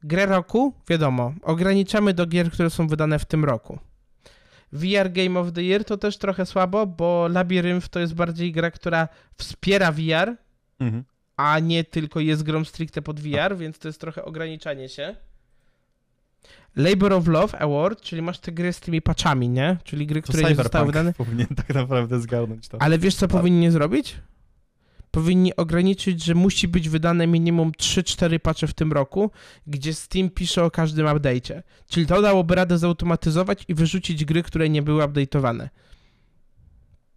Grę 0.05 0.25
roku, 0.25 0.73
wiadomo, 0.89 1.33
ograniczamy 1.41 2.13
do 2.13 2.25
gier, 2.25 2.51
które 2.51 2.69
są 2.69 2.87
wydane 2.87 3.19
w 3.19 3.25
tym 3.25 3.45
roku. 3.45 3.79
VR 4.71 5.11
Game 5.11 5.39
of 5.39 5.51
the 5.51 5.63
Year 5.63 5.85
to 5.85 5.97
też 5.97 6.17
trochę 6.17 6.45
słabo, 6.45 6.87
bo 6.87 7.27
Labyrinth 7.31 7.87
to 7.89 7.99
jest 7.99 8.13
bardziej 8.13 8.51
gra, 8.51 8.71
która 8.71 9.07
wspiera 9.37 9.91
VR, 9.91 10.35
Mhm. 10.79 11.03
a 11.37 11.59
nie 11.59 11.83
tylko 11.83 12.19
jest 12.19 12.43
grą 12.43 12.65
stricte 12.65 13.01
pod 13.01 13.19
VR, 13.19 13.57
więc 13.57 13.79
to 13.79 13.87
jest 13.87 14.01
trochę 14.01 14.25
ograniczanie 14.25 14.89
się. 14.89 15.15
Labor 16.75 17.13
of 17.13 17.27
Love 17.27 17.59
Award, 17.59 18.01
czyli 18.01 18.21
masz 18.21 18.39
te 18.39 18.51
gry 18.51 18.73
z 18.73 18.79
tymi 18.79 19.01
patchami, 19.01 19.49
nie? 19.49 19.77
Czyli 19.83 20.07
gry, 20.07 20.21
To 20.21 20.27
które 20.27 20.49
nie 20.49 20.55
zostały 20.55 20.85
wydane. 20.85 21.13
powinien 21.23 21.47
tak 21.47 21.69
naprawdę 21.69 22.19
zgarnąć 22.19 22.67
to. 22.67 22.81
Ale 22.81 22.99
wiesz, 22.99 23.15
co 23.15 23.27
Tak. 23.27 23.37
powinni 23.37 23.71
zrobić? 23.71 24.15
Powinni 25.15 25.55
ograniczyć, 25.55 26.23
że 26.23 26.35
musi 26.35 26.67
być 26.67 26.89
wydane 26.89 27.27
minimum 27.27 27.71
3-4 27.71 28.39
patche 28.39 28.67
w 28.67 28.73
tym 28.73 28.93
roku, 28.93 29.31
gdzie 29.67 29.93
Steam 29.93 30.29
pisze 30.29 30.63
o 30.63 30.71
każdym 30.71 31.05
update'cie. 31.07 31.61
Czyli 31.89 32.05
to 32.05 32.21
dałoby 32.21 32.55
radę 32.55 32.77
zautomatyzować 32.77 33.63
i 33.67 33.73
wyrzucić 33.73 34.25
gry, 34.25 34.43
które 34.43 34.69
nie 34.69 34.81
były 34.81 35.03
update'owane. 35.03 35.69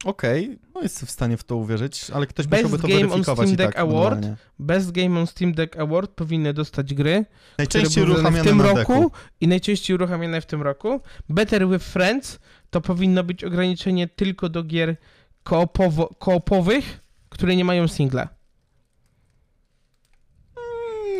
Okej, 0.04 0.58
no 0.74 0.82
jestem 0.82 1.06
w 1.06 1.10
stanie 1.10 1.36
w 1.36 1.44
to 1.44 1.56
uwierzyć, 1.56 2.10
ale 2.10 2.26
ktoś 2.26 2.46
Best 2.46 2.62
musiałby 2.62 2.82
to 2.82 2.88
Game 2.88 3.00
on 3.00 3.08
weryfikować 3.08 3.48
Steam 3.48 3.54
i 3.54 3.56
tak 3.56 3.66
Deck 3.66 3.78
Award 3.78 4.14
manualnie. 4.14 4.36
Best 4.58 4.92
Game 4.92 5.20
on 5.20 5.26
Steam 5.26 5.52
Deck 5.54 5.76
Award 5.76 6.10
powinny 6.10 6.54
dostać 6.54 6.94
gry, 6.94 7.24
Najczęściej 7.58 8.04
uruchamiane 8.04 8.40
w 8.40 8.46
tym 8.46 8.60
roku 8.60 8.76
deku. 8.92 9.10
i 9.40 9.48
najczęściej 9.48 9.94
uruchamiane 9.94 10.40
w 10.40 10.46
tym 10.46 10.62
roku. 10.62 11.00
Better 11.28 11.68
with 11.68 11.84
Friends 11.84 12.38
to 12.70 12.80
powinno 12.80 13.24
być 13.24 13.44
ograniczenie 13.44 14.08
tylko 14.08 14.48
do 14.48 14.62
gier 14.64 14.96
koopowo- 15.44 16.08
koopowych, 16.18 17.00
które 17.28 17.56
nie 17.56 17.64
mają 17.64 17.88
singla. 17.88 18.28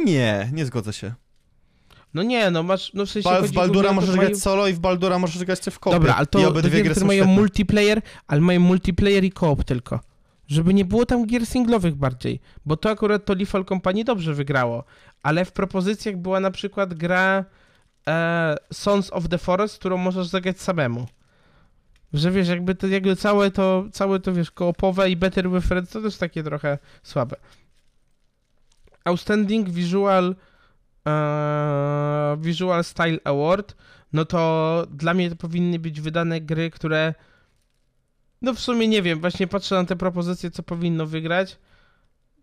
Nie, 0.05 0.51
nie 0.53 0.67
zgodzę 0.67 0.93
się. 0.93 1.15
No 2.15 2.23
nie, 2.23 2.51
no 2.51 2.63
masz, 2.63 2.93
no 2.95 3.07
w 3.07 3.11
sensie 3.11 3.29
Ba- 3.31 3.43
w 3.43 3.53
Baldura 3.53 3.93
możesz 3.93 4.11
że 4.11 4.17
mają- 4.17 4.29
grać 4.29 4.41
solo 4.43 4.69
i 4.69 4.73
w 4.73 4.79
Baldura 4.79 5.19
możesz 5.19 5.45
grać 5.45 5.61
w 5.71 5.79
kopie. 5.79 5.97
Dobra, 5.97 6.15
ale 6.15 6.25
I 6.25 6.29
to 6.29 6.41
do 6.41 6.49
obydwie 6.49 6.83
gry 6.83 6.95
są 6.95 7.07
mają 7.07 7.23
świetne. 7.25 7.35
multiplayer, 7.41 8.03
ale 8.27 8.41
mają 8.41 8.61
multiplayer 8.61 9.25
i 9.25 9.31
koop 9.33 9.65
tylko. 9.65 10.01
Żeby 10.47 10.75
nie 10.75 10.85
było 10.85 11.07
tam 11.07 11.27
gier 11.27 11.47
singlowych 11.47 11.95
bardziej, 11.95 12.41
bo 12.67 12.77
to 12.77 12.91
akurat 12.91 13.25
to 13.25 13.35
Lethal 13.35 13.65
Company 13.65 14.05
dobrze 14.05 14.35
wygrało, 14.35 14.85
ale 15.23 15.45
w 15.45 15.53
propozycjach 15.53 16.17
była 16.17 16.41
na 16.41 16.51
przykład 16.51 16.95
gra 16.95 17.45
e, 18.09 18.57
Sons 18.73 19.13
of 19.13 19.29
the 19.29 19.39
Forest, 19.39 19.79
którą 19.79 19.97
możesz 19.97 20.27
zagrać 20.27 20.61
samemu. 20.61 21.07
Że 22.13 22.31
wiesz, 22.31 22.49
jakby 22.49 22.75
to 22.75 22.87
jakby 22.87 23.17
całe 23.17 23.51
to, 23.51 23.85
całe 23.93 24.21
to 24.21 24.33
wiesz, 24.33 24.51
koopowe 24.51 25.11
i 25.11 25.17
Better 25.17 25.51
with 25.51 25.69
to 25.93 26.03
też 26.03 26.17
takie 26.17 26.43
trochę 26.43 26.79
słabe. 27.03 27.37
Outstanding 29.05 29.69
Visual 29.69 30.35
e, 31.07 32.37
Visual 32.41 32.85
Style 32.85 33.19
Award, 33.25 33.77
no 34.13 34.25
to 34.25 34.87
dla 34.91 35.15
mnie 35.15 35.31
to 35.31 35.37
powinny 35.37 35.79
być 35.79 36.01
wydane 36.01 36.41
gry, 36.41 36.71
które 36.71 37.15
no 38.43 38.55
w 38.55 38.61
sumie 38.61 38.89
nie 38.89 39.03
wiem, 39.03 39.21
właśnie 39.21 39.47
patrzę 39.47 39.75
na 39.75 39.85
te 39.85 39.97
propozycje, 39.97 40.51
co 40.51 40.63
powinno 40.63 41.07
wygrać, 41.07 41.59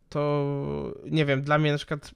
to 0.10 0.94
nie 1.12 1.26
wiem, 1.26 1.42
dla 1.42 1.58
mnie 1.58 1.72
na 1.72 1.78
przykład 1.78 2.12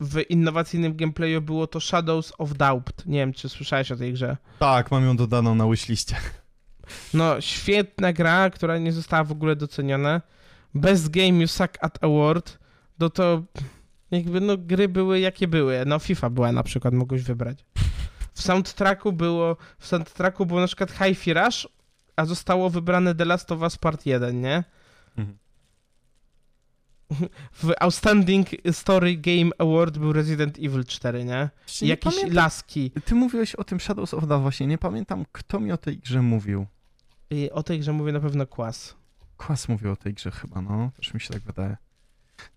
w 0.00 0.30
innowacyjnym 0.30 0.96
gameplayu 0.96 1.42
było 1.42 1.66
to 1.66 1.80
Shadows 1.80 2.32
of 2.38 2.54
Doubt. 2.54 3.06
Nie 3.06 3.18
wiem, 3.18 3.32
czy 3.32 3.48
słyszałeś 3.48 3.92
o 3.92 3.96
tej 3.96 4.12
grze. 4.12 4.36
Tak, 4.58 4.90
mam 4.90 5.04
ją 5.04 5.16
dodaną 5.16 5.54
na 5.54 5.68
wishliście. 5.68 6.16
No, 7.14 7.40
świetna 7.40 8.12
gra, 8.12 8.50
która 8.50 8.78
nie 8.78 8.92
została 8.92 9.24
w 9.24 9.32
ogóle 9.32 9.56
doceniona. 9.56 10.22
Best 10.74 11.08
Game 11.08 11.28
You 11.40 11.48
Suck 11.48 11.78
at 11.80 12.04
Award, 12.04 12.58
no 12.98 13.10
to 13.10 13.42
jakby 14.10 14.40
no 14.40 14.56
gry 14.56 14.88
były 14.88 15.20
jakie 15.20 15.48
były. 15.48 15.82
No 15.86 15.98
FIFA 15.98 16.30
była 16.30 16.52
na 16.52 16.62
przykład, 16.62 16.94
mogłeś 16.94 17.22
wybrać. 17.22 17.64
W 18.32 18.42
soundtracku 18.42 19.12
było, 19.12 19.56
w 19.78 19.86
soundtracku 19.86 20.46
było 20.46 20.60
na 20.60 20.66
przykład 20.66 20.90
Hi-Fi 20.92 21.34
Rush, 21.34 21.68
a 22.16 22.24
zostało 22.24 22.70
wybrane 22.70 23.14
The 23.14 23.24
Last 23.24 23.52
of 23.52 23.60
Us 23.60 23.76
Part 23.76 24.06
1, 24.06 24.40
nie? 24.40 24.64
Mhm. 25.18 25.38
W 27.52 27.72
Outstanding 27.80 28.48
Story 28.72 29.16
Game 29.16 29.50
Award 29.58 29.98
był 29.98 30.12
Resident 30.12 30.58
Evil 30.58 30.84
4, 30.84 31.24
nie? 31.24 31.50
I 31.80 31.84
Nie 31.84 31.90
jakieś 31.90 32.14
pamiętam- 32.14 32.34
laski. 32.36 32.90
Ty 33.04 33.14
mówiłeś 33.14 33.54
o 33.54 33.64
tym 33.64 33.80
Shadows 33.80 34.14
of 34.14 34.26
Doubt 34.26 34.42
właśnie, 34.42 34.66
nie 34.66 34.78
pamiętam 34.78 35.24
kto 35.32 35.60
mi 35.60 35.72
o 35.72 35.76
tej 35.76 35.98
grze 35.98 36.22
mówił. 36.22 36.66
I 37.30 37.50
o 37.50 37.62
tej 37.62 37.80
grze 37.80 37.92
mówię 37.92 38.12
na 38.12 38.20
pewno 38.20 38.46
Kłas. 38.46 38.94
Kwas 39.36 39.68
mówił 39.68 39.92
o 39.92 39.96
tej 39.96 40.14
grze 40.14 40.30
chyba, 40.30 40.60
no. 40.62 40.90
Też 40.96 41.14
mi 41.14 41.20
się 41.20 41.28
tak 41.28 41.42
wydaje. 41.42 41.76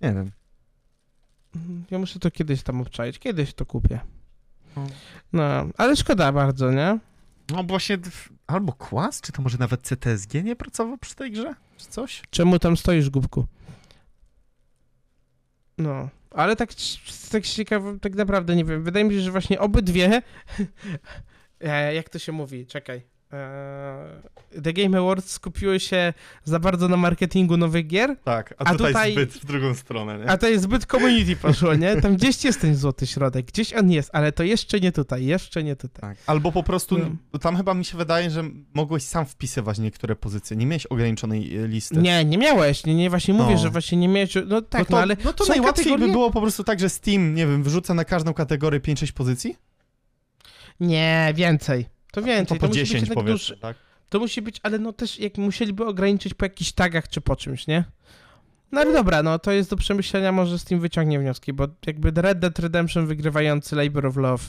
Nie 0.01 0.13
wiem. 0.13 0.31
Ja 1.91 1.99
muszę 1.99 2.19
to 2.19 2.31
kiedyś 2.31 2.63
tam 2.63 2.81
obczaić. 2.81 3.19
Kiedyś 3.19 3.53
to 3.53 3.65
kupię. 3.65 3.99
No. 4.75 4.87
No, 5.33 5.67
ale 5.77 5.95
szkoda 5.95 6.31
bardzo, 6.31 6.71
nie? 6.71 6.99
No 7.49 7.63
właśnie, 7.63 7.97
albo 8.47 8.73
Kwas, 8.73 9.21
czy 9.21 9.31
to 9.31 9.41
może 9.41 9.57
nawet 9.57 9.81
CTSG 9.81 10.33
nie 10.43 10.55
pracował 10.55 10.97
przy 10.97 11.15
tej 11.15 11.31
grze? 11.31 11.55
Czy 11.77 11.87
coś? 11.87 12.21
Czemu 12.29 12.59
tam 12.59 12.77
stoisz, 12.77 13.09
Gubku? 13.09 13.45
No, 15.77 16.09
ale 16.31 16.55
tak, 16.55 16.69
tak 17.31 17.43
ciekawe, 17.43 17.99
tak 17.99 18.15
naprawdę 18.15 18.55
nie 18.55 18.65
wiem. 18.65 18.83
Wydaje 18.83 19.05
mi 19.05 19.13
się, 19.13 19.21
że 19.21 19.31
właśnie 19.31 19.59
obydwie, 19.59 20.21
e, 21.59 21.93
jak 21.93 22.09
to 22.09 22.19
się 22.19 22.31
mówi, 22.31 22.65
czekaj. 22.65 23.10
E, 23.33 24.21
The 24.63 24.73
Game 24.73 24.97
Awards 24.99 25.31
skupiły 25.31 25.79
się 25.79 26.13
za 26.43 26.59
bardzo 26.59 26.87
na 26.87 26.97
marketingu 26.97 27.57
nowych 27.57 27.87
gier, 27.87 28.15
Tak, 28.23 28.53
a, 28.57 28.63
A 28.63 28.71
tutaj, 28.71 28.87
tutaj- 28.93 29.11
zbyt 29.11 29.29
w 29.33 29.45
drugą 29.45 29.73
stronę, 29.75 30.17
nie? 30.19 30.29
a 30.29 30.37
to 30.37 30.47
jest 30.49 30.63
zbyt 30.63 30.85
community 30.85 31.35
poszło, 31.35 31.75
nie? 31.75 31.95
Tam 32.01 32.15
gdzieś 32.15 32.43
jest 32.43 32.61
ten 32.61 32.75
złoty 32.75 33.07
środek, 33.07 33.45
gdzieś 33.45 33.73
on 33.73 33.91
jest, 33.91 34.09
ale 34.13 34.31
to 34.31 34.43
jeszcze 34.43 34.79
nie 34.79 34.91
tutaj, 34.91 35.25
jeszcze 35.25 35.63
nie 35.63 35.75
tutaj. 35.75 36.01
Tak. 36.01 36.17
Albo 36.27 36.51
po 36.51 36.63
prostu, 36.63 36.97
No. 37.33 37.39
tam 37.39 37.57
chyba 37.57 37.73
mi 37.73 37.85
się 37.85 37.97
wydaje, 37.97 38.29
że 38.29 38.43
mogłeś 38.73 39.03
sam 39.03 39.25
wpisywać 39.25 39.79
niektóre 39.79 40.15
pozycje, 40.15 40.57
nie 40.57 40.65
miałeś 40.65 40.85
ograniczonej 40.85 41.57
e, 41.57 41.67
listy. 41.67 41.97
Nie, 41.97 42.25
nie 42.25 42.37
miałeś, 42.37 42.85
nie, 42.85 42.95
nie 42.95 43.09
właśnie 43.09 43.33
mówię, 43.33 43.53
No. 43.53 43.57
że 43.61 43.69
właśnie 43.69 43.97
nie 43.97 44.07
miałeś, 44.07 44.33
no 44.47 44.61
tak, 44.61 44.79
no 44.79 44.85
to, 44.85 44.91
no 44.95 44.99
ale 45.01 45.17
no 45.25 45.33
to 45.33 45.45
najłatwiej 45.45 45.85
kategorie- 45.85 45.99
by 46.07 46.11
było 46.11 46.31
po 46.31 46.41
prostu 46.41 46.63
tak, 46.63 46.79
że 46.79 46.89
Steam, 46.89 47.35
nie 47.35 47.47
wiem, 47.47 47.63
wyrzuca 47.63 47.93
na 47.93 48.05
każdą 48.05 48.33
kategorię 48.33 48.79
5-6 48.79 49.11
pozycji? 49.11 49.55
Nie, 50.79 51.33
więcej. 51.35 51.85
To 52.11 52.21
więcej. 52.21 52.57
to 52.57 52.61
po 52.61 52.67
musi 52.67 52.79
być 52.79 52.89
10 52.89 53.01
jednak 53.01 53.15
powiedzmy, 53.15 53.55
duż- 53.55 53.61
tak? 53.61 53.77
To 54.09 54.19
musi 54.19 54.41
być, 54.41 54.59
ale 54.63 54.79
no 54.79 54.93
też 54.93 55.19
jak 55.19 55.37
musieliby 55.37 55.85
ograniczyć 55.85 56.33
po 56.33 56.45
jakichś 56.45 56.71
tagach 56.71 57.07
czy 57.07 57.21
po 57.21 57.35
czymś, 57.35 57.67
nie? 57.67 57.83
No 58.71 58.81
ale 58.81 58.93
dobra, 58.93 59.23
no 59.23 59.39
to 59.39 59.51
jest 59.51 59.69
do 59.69 59.75
przemyślenia, 59.77 60.31
może 60.31 60.59
z 60.59 60.63
tym 60.63 60.79
wyciągnie 60.79 61.19
wnioski, 61.19 61.53
bo 61.53 61.67
jakby 61.85 62.21
Red 62.21 62.39
Dead 62.39 62.59
Redemption 62.59 63.07
wygrywający 63.07 63.75
Labor 63.75 64.05
of 64.05 64.17
Love, 64.17 64.43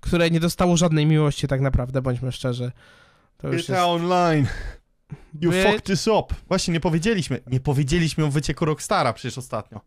które 0.00 0.30
nie 0.30 0.40
dostało 0.40 0.76
żadnej 0.76 1.06
miłości 1.06 1.48
tak 1.48 1.60
naprawdę, 1.60 2.02
bądźmy 2.02 2.32
szczerzy. 2.32 2.72
To 3.38 3.48
już 3.48 3.68
jest... 3.68 3.80
Online, 3.80 4.46
you 5.40 5.50
Wy- 5.50 5.62
fucked 5.62 5.84
this 5.84 6.06
up. 6.08 6.34
Właśnie, 6.48 6.74
nie 6.74 6.80
powiedzieliśmy. 6.80 7.40
Nie 7.46 7.60
powiedzieliśmy 7.60 8.24
o 8.24 8.30
wycieku 8.30 8.64
Rockstara 8.64 9.12
przecież 9.12 9.38
ostatnio. 9.38 9.80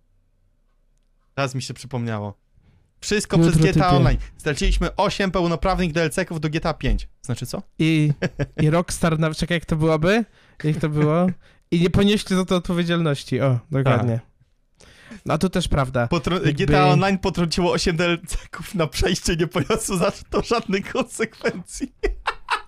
Teraz 1.35 1.55
mi 1.55 1.61
się 1.61 1.73
przypomniało. 1.73 2.44
Wszystko 3.05 3.37
Jutro 3.37 3.51
przez 3.51 3.61
GTA 3.63 3.73
typie. 3.73 3.87
Online. 3.87 4.17
Straciliśmy 4.37 4.95
8 4.95 5.31
pełnoprawnych 5.31 5.91
DLC-ków 5.91 6.39
do 6.39 6.49
GTA 6.49 6.73
5. 6.73 7.07
Znaczy 7.21 7.45
co? 7.45 7.61
I, 7.79 8.11
I 8.61 8.69
Rockstar, 8.69 9.19
na... 9.19 9.33
czekaj 9.33 9.55
jak 9.55 9.65
to 9.65 9.75
byłoby? 9.75 10.25
Jak 10.63 10.77
to 10.77 10.89
było? 10.89 11.27
I 11.71 11.81
nie 11.81 11.89
ponieśli 11.89 12.35
za 12.35 12.45
to 12.45 12.55
odpowiedzialności, 12.55 13.41
o, 13.41 13.59
dokładnie. 13.71 14.19
No 15.25 15.37
to 15.37 15.49
też 15.49 15.67
prawda. 15.67 16.05
Potro- 16.05 16.45
Jakby- 16.45 16.53
GTA 16.65 16.85
Online 16.87 17.17
potrąciło 17.17 17.71
8 17.71 17.97
DLC-ków 17.97 18.75
na 18.75 18.87
przejście, 18.87 19.35
nie 19.35 19.47
poniosło 19.47 19.97
za 19.97 20.11
to 20.29 20.41
żadnych 20.41 20.91
konsekwencji. 20.93 21.95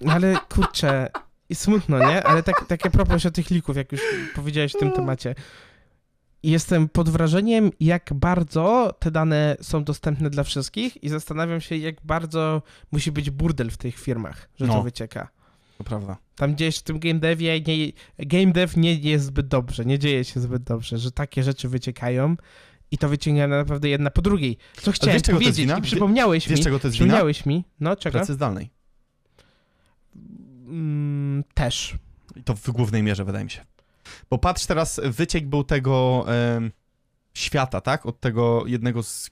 No 0.02 0.14
ale 0.14 0.38
kurczę, 0.50 1.10
i 1.50 1.56
smutno, 1.56 2.00
nie? 2.00 2.24
Ale 2.24 2.44
tak, 2.44 2.66
takie 2.68 2.90
propos 2.90 3.26
o 3.26 3.32
tych 3.32 3.50
lików, 3.50 3.78
jak 3.78 3.92
już 3.92 4.02
powiedziałeś 4.36 4.74
w 4.74 4.80
tym 4.80 4.92
temacie. 4.92 5.36
Jestem 6.44 6.90
pod 6.90 7.10
wrażeniem, 7.10 7.72
jak 7.80 8.10
bardzo 8.14 8.94
te 9.00 9.12
dane 9.12 9.58
są 9.62 9.84
dostępne 9.84 10.30
dla 10.30 10.44
wszystkich 10.44 11.04
i 11.04 11.10
zastanawiam 11.10 11.62
się, 11.62 11.78
jak 11.78 11.96
bardzo 12.04 12.62
musi 12.92 13.12
być 13.12 13.30
burdel 13.30 13.70
w 13.72 13.78
tych 13.78 14.00
firmach, 14.00 14.50
że 14.56 14.68
to 14.68 14.74
No. 14.74 14.84
wycieka. 14.84 15.30
To 15.78 15.84
prawda. 15.84 16.18
Tam 16.36 16.54
gdzieś 16.54 16.78
w 16.78 16.84
tym 16.84 17.00
game 17.00 17.20
devie 17.20 17.62
nie, 17.62 17.92
game 18.18 18.52
dev 18.54 18.74
nie 18.80 18.94
jest 18.96 19.26
zbyt 19.26 19.48
dobrze, 19.48 19.86
nie 19.86 20.00
dzieje 20.00 20.24
się 20.24 20.40
zbyt 20.40 20.64
dobrze, 20.64 20.98
że 20.98 21.12
takie 21.12 21.44
rzeczy 21.44 21.70
wyciekają 21.70 22.36
i 22.92 22.98
to 22.98 23.10
wyciąga 23.10 23.48
naprawdę 23.48 23.90
jedna 23.90 24.10
po 24.10 24.22
drugiej. 24.22 24.58
Co 24.82 24.92
chciałem 24.92 25.14
wiesz, 25.14 25.24
czego 25.24 25.38
to 25.40 25.44
jest 25.44 25.56
powiedzieć 25.58 25.66
wina? 25.66 25.78
i 25.78 25.82
przypomniałeś 25.82 26.48
Wiesz, 26.50 26.60
mi, 26.60 26.64
czego 26.64 26.80
to 26.80 26.88
jest 26.88 26.98
wina? 26.98 27.06
przypomniałeś 27.06 27.46
mi, 27.46 27.64
no 27.80 27.96
czego? 27.96 28.18
Pracy 28.18 28.34
zdalnej. 28.34 28.70
Mm, 30.68 31.44
też. 31.54 31.96
I 32.36 32.44
to 32.44 32.56
w 32.56 32.70
głównej 32.72 33.04
mierze, 33.04 33.26
wydaje 33.26 33.46
mi 33.46 33.52
się. 33.52 33.66
Bo 34.30 34.38
patrz 34.38 34.66
teraz, 34.66 35.02
wyciek 35.04 35.48
był 35.48 35.64
tego 35.64 36.26
em, 36.28 36.72
świata, 37.34 37.82
tak? 37.82 38.06
Od 38.06 38.20
tego 38.20 38.64
jednego 38.66 39.04
z 39.04 39.30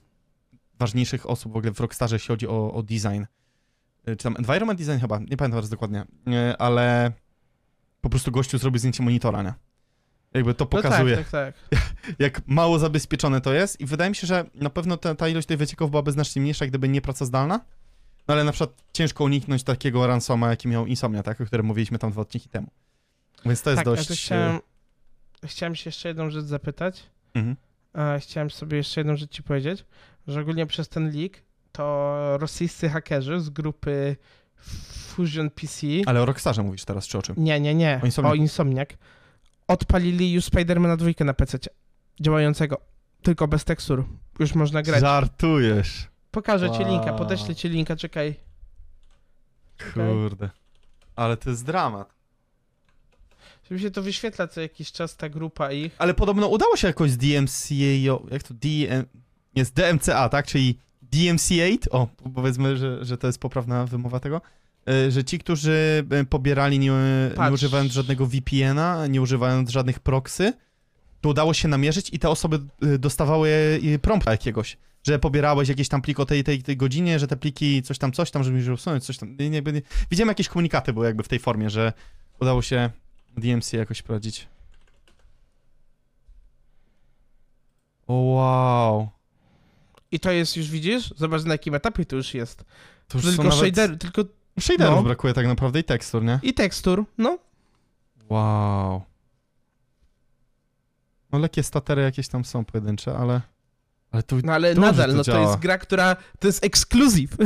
ważniejszych 0.78 1.30
osób 1.30 1.52
w 1.52 1.56
ogóle 1.56 1.72
w 1.72 1.80
Rockstarze, 1.80 2.16
jeśli 2.16 2.28
chodzi 2.28 2.48
o, 2.48 2.72
o 2.72 2.82
design. 2.82 3.22
Y, 4.08 4.16
Czy 4.16 4.24
tam 4.24 4.36
environment 4.38 4.80
design 4.80 4.98
chyba, 5.00 5.18
nie 5.18 5.36
pamiętam 5.36 5.50
teraz 5.50 5.70
dokładnie, 5.70 6.04
Y, 6.28 6.56
ale 6.58 7.12
po 8.00 8.10
prostu 8.10 8.30
gościu 8.30 8.58
zrobił 8.58 8.78
zdjęcie 8.78 9.02
monitora, 9.02 9.42
nie? 9.42 9.54
Jakby 10.34 10.54
to 10.54 10.66
pokazuje, 10.66 11.16
No 11.16 11.22
tak, 11.22 11.30
tak, 11.30 11.54
tak. 11.70 11.80
jak 12.18 12.42
mało 12.46 12.78
zabezpieczone 12.78 13.40
to 13.40 13.52
jest 13.52 13.80
i 13.80 13.86
wydaje 13.86 14.10
mi 14.10 14.16
się, 14.16 14.26
że 14.26 14.44
na 14.54 14.70
pewno 14.70 14.96
ta, 14.96 15.14
ta 15.14 15.28
ilość 15.28 15.46
tych 15.46 15.58
wycieków 15.58 15.90
byłaby 15.90 16.12
znacznie 16.12 16.42
mniejsza, 16.42 16.66
gdyby 16.66 16.88
nie 16.88 17.00
praca 17.00 17.24
zdalna. 17.24 17.60
No 18.28 18.34
ale 18.34 18.44
na 18.44 18.52
przykład 18.52 18.84
ciężko 18.92 19.24
uniknąć 19.24 19.62
takiego 19.62 20.06
ransoma, 20.06 20.50
jaki 20.50 20.68
miał 20.68 20.86
Insomnia, 20.86 21.22
tak? 21.22 21.40
O 21.40 21.46
którym 21.46 21.66
mówiliśmy 21.66 21.98
tam 21.98 22.10
dwa 22.10 22.22
odcinki 22.22 22.48
temu. 22.48 22.66
Więc 23.46 23.62
to 23.62 23.70
jest 23.70 23.78
tak, 23.78 23.84
dość... 23.84 24.08
to 24.08 24.14
chciałem, 24.14 24.60
chciałem 25.44 25.74
się 25.74 25.88
jeszcze 25.88 26.08
jedną 26.08 26.30
rzecz 26.30 26.44
zapytać. 26.44 27.02
Mhm. 27.34 27.56
Chciałem 28.20 28.50
sobie 28.50 28.76
jeszcze 28.76 29.00
jedną 29.00 29.16
rzecz 29.16 29.30
ci 29.30 29.42
powiedzieć, 29.42 29.84
że 30.26 30.40
ogólnie 30.40 30.66
przez 30.66 30.88
ten 30.88 31.16
leak 31.16 31.32
to 31.72 32.38
rosyjscy 32.38 32.88
hakerzy 32.88 33.40
z 33.40 33.50
grupy 33.50 34.16
Fusion 35.08 35.50
PC. 35.50 35.86
Ale 36.06 36.22
o 36.22 36.26
Rockstarze 36.26 36.62
mówisz 36.62 36.84
teraz, 36.84 37.06
czy 37.06 37.18
o 37.18 37.22
czym? 37.22 37.34
Nie, 37.38 37.60
nie, 37.60 37.74
nie. 37.74 38.00
O 38.02 38.06
Insomniac. 38.06 38.32
O 38.32 38.34
Insomniak. 38.34 38.94
Odpalili 39.68 40.32
już 40.32 40.44
Spidermana 40.44 40.96
dwójkę 40.96 41.24
na 41.24 41.34
PC 41.34 41.58
działającego, 42.20 42.80
tylko 43.22 43.48
bez 43.48 43.64
tekstur. 43.64 44.04
Już 44.38 44.54
można 44.54 44.82
grać. 44.82 45.00
Żartujesz. 45.00 46.08
Pokażę 46.30 46.70
ci 46.70 46.84
linka, 46.84 47.12
podeślę 47.12 47.54
ci 47.54 47.68
linka, 47.68 47.96
czekaj. 47.96 48.34
Kurde. 49.94 50.50
Ale 51.16 51.36
to 51.36 51.50
jest 51.50 51.64
dramat. 51.64 52.15
Mi 53.70 53.80
się 53.80 53.90
to 53.90 54.02
wyświetla 54.02 54.48
co 54.48 54.60
jakiś 54.60 54.92
czas 54.92 55.16
ta 55.16 55.28
grupa 55.28 55.72
ich. 55.72 55.94
Ale 55.98 56.14
podobno 56.14 56.48
udało 56.48 56.76
się 56.76 56.86
jakoś 56.86 57.10
z 57.10 57.16
DMCA, 57.16 57.74
jak 58.30 58.42
to 58.42 58.54
DM, 58.54 59.04
jest 59.54 59.74
DMCA, 59.74 60.28
tak? 60.28 60.46
Czyli 60.46 60.78
DMC8, 61.12 61.78
o, 61.90 62.08
powiedzmy, 62.34 62.76
że, 62.76 63.04
że 63.04 63.18
to 63.18 63.26
jest 63.26 63.38
poprawna 63.38 63.86
wymowa 63.86 64.20
tego, 64.20 64.40
y, 64.90 65.10
że 65.10 65.24
ci, 65.24 65.38
którzy 65.38 66.04
y, 66.20 66.24
pobierali 66.24 66.78
nie, 66.78 66.92
nie 67.38 67.52
używając 67.52 67.92
żadnego 67.92 68.26
VPN-a, 68.26 69.06
nie 69.06 69.22
używając 69.22 69.70
żadnych 69.70 70.00
proxy, 70.00 70.52
to 71.20 71.28
udało 71.28 71.54
się 71.54 71.68
namierzyć 71.68 72.10
i 72.12 72.18
te 72.18 72.28
osoby 72.28 72.60
y, 72.84 72.98
dostawały 72.98 73.80
prompta 74.02 74.30
jakiegoś, 74.30 74.76
że 75.02 75.18
pobierałeś 75.18 75.68
jakieś 75.68 75.88
tam 75.88 76.02
plik 76.02 76.20
o 76.20 76.26
tej, 76.26 76.44
tej, 76.44 76.62
tej 76.62 76.76
godzinie, 76.76 77.18
że 77.18 77.26
te 77.26 77.36
pliki 77.36 77.82
coś 77.82 77.98
tam, 77.98 78.12
coś 78.12 78.30
tam, 78.30 78.44
żeby 78.44 78.72
usunąć, 78.72 79.04
coś 79.04 79.18
tam. 79.18 79.36
Nie. 79.50 79.62
Widziałem 80.10 80.28
jakieś 80.28 80.48
komunikaty 80.48 80.92
były 80.92 81.06
jakby 81.06 81.22
w 81.22 81.28
tej 81.28 81.38
formie, 81.38 81.70
że 81.70 81.92
udało 82.40 82.62
się 82.62 82.90
DMC 83.36 83.72
jakoś 83.72 84.02
prowadzić. 84.02 84.48
O 88.06 88.14
wow. 88.14 89.08
I 90.10 90.20
to 90.20 90.30
jest 90.30 90.56
już, 90.56 90.70
widzisz? 90.70 91.14
Zobacz 91.16 91.44
na 91.44 91.54
jakim 91.54 91.74
etapie 91.74 92.04
to 92.04 92.16
już 92.16 92.34
jest. 92.34 92.64
To 93.08 93.18
już 93.18 93.26
tylko 93.26 93.42
nawet... 93.42 93.58
shader, 93.58 93.98
tylko 93.98 94.24
Shaderów 94.60 94.96
no. 94.96 95.02
brakuje 95.02 95.34
tak 95.34 95.46
naprawdę 95.46 95.80
i 95.80 95.84
tekstur, 95.84 96.24
nie? 96.24 96.38
i 96.42 96.54
tekstur, 96.54 97.04
no. 97.18 97.38
Wow. 98.28 99.02
No 101.32 101.38
lekkie 101.38 101.62
statery 101.62 102.02
jakieś 102.02 102.28
tam 102.28 102.44
są 102.44 102.64
pojedyncze, 102.64 103.16
ale... 103.16 103.40
Ale 104.10 104.22
tu... 104.22 104.36
No 104.44 104.52
ale 104.52 104.74
nadal, 104.74 105.10
to 105.10 105.16
no 105.16 105.24
to 105.24 105.32
działa. 105.32 105.40
jest 105.40 105.58
gra, 105.58 105.78
która, 105.78 106.16
to 106.38 106.46
jest 106.46 106.64
ekskluzyw. 106.64 107.30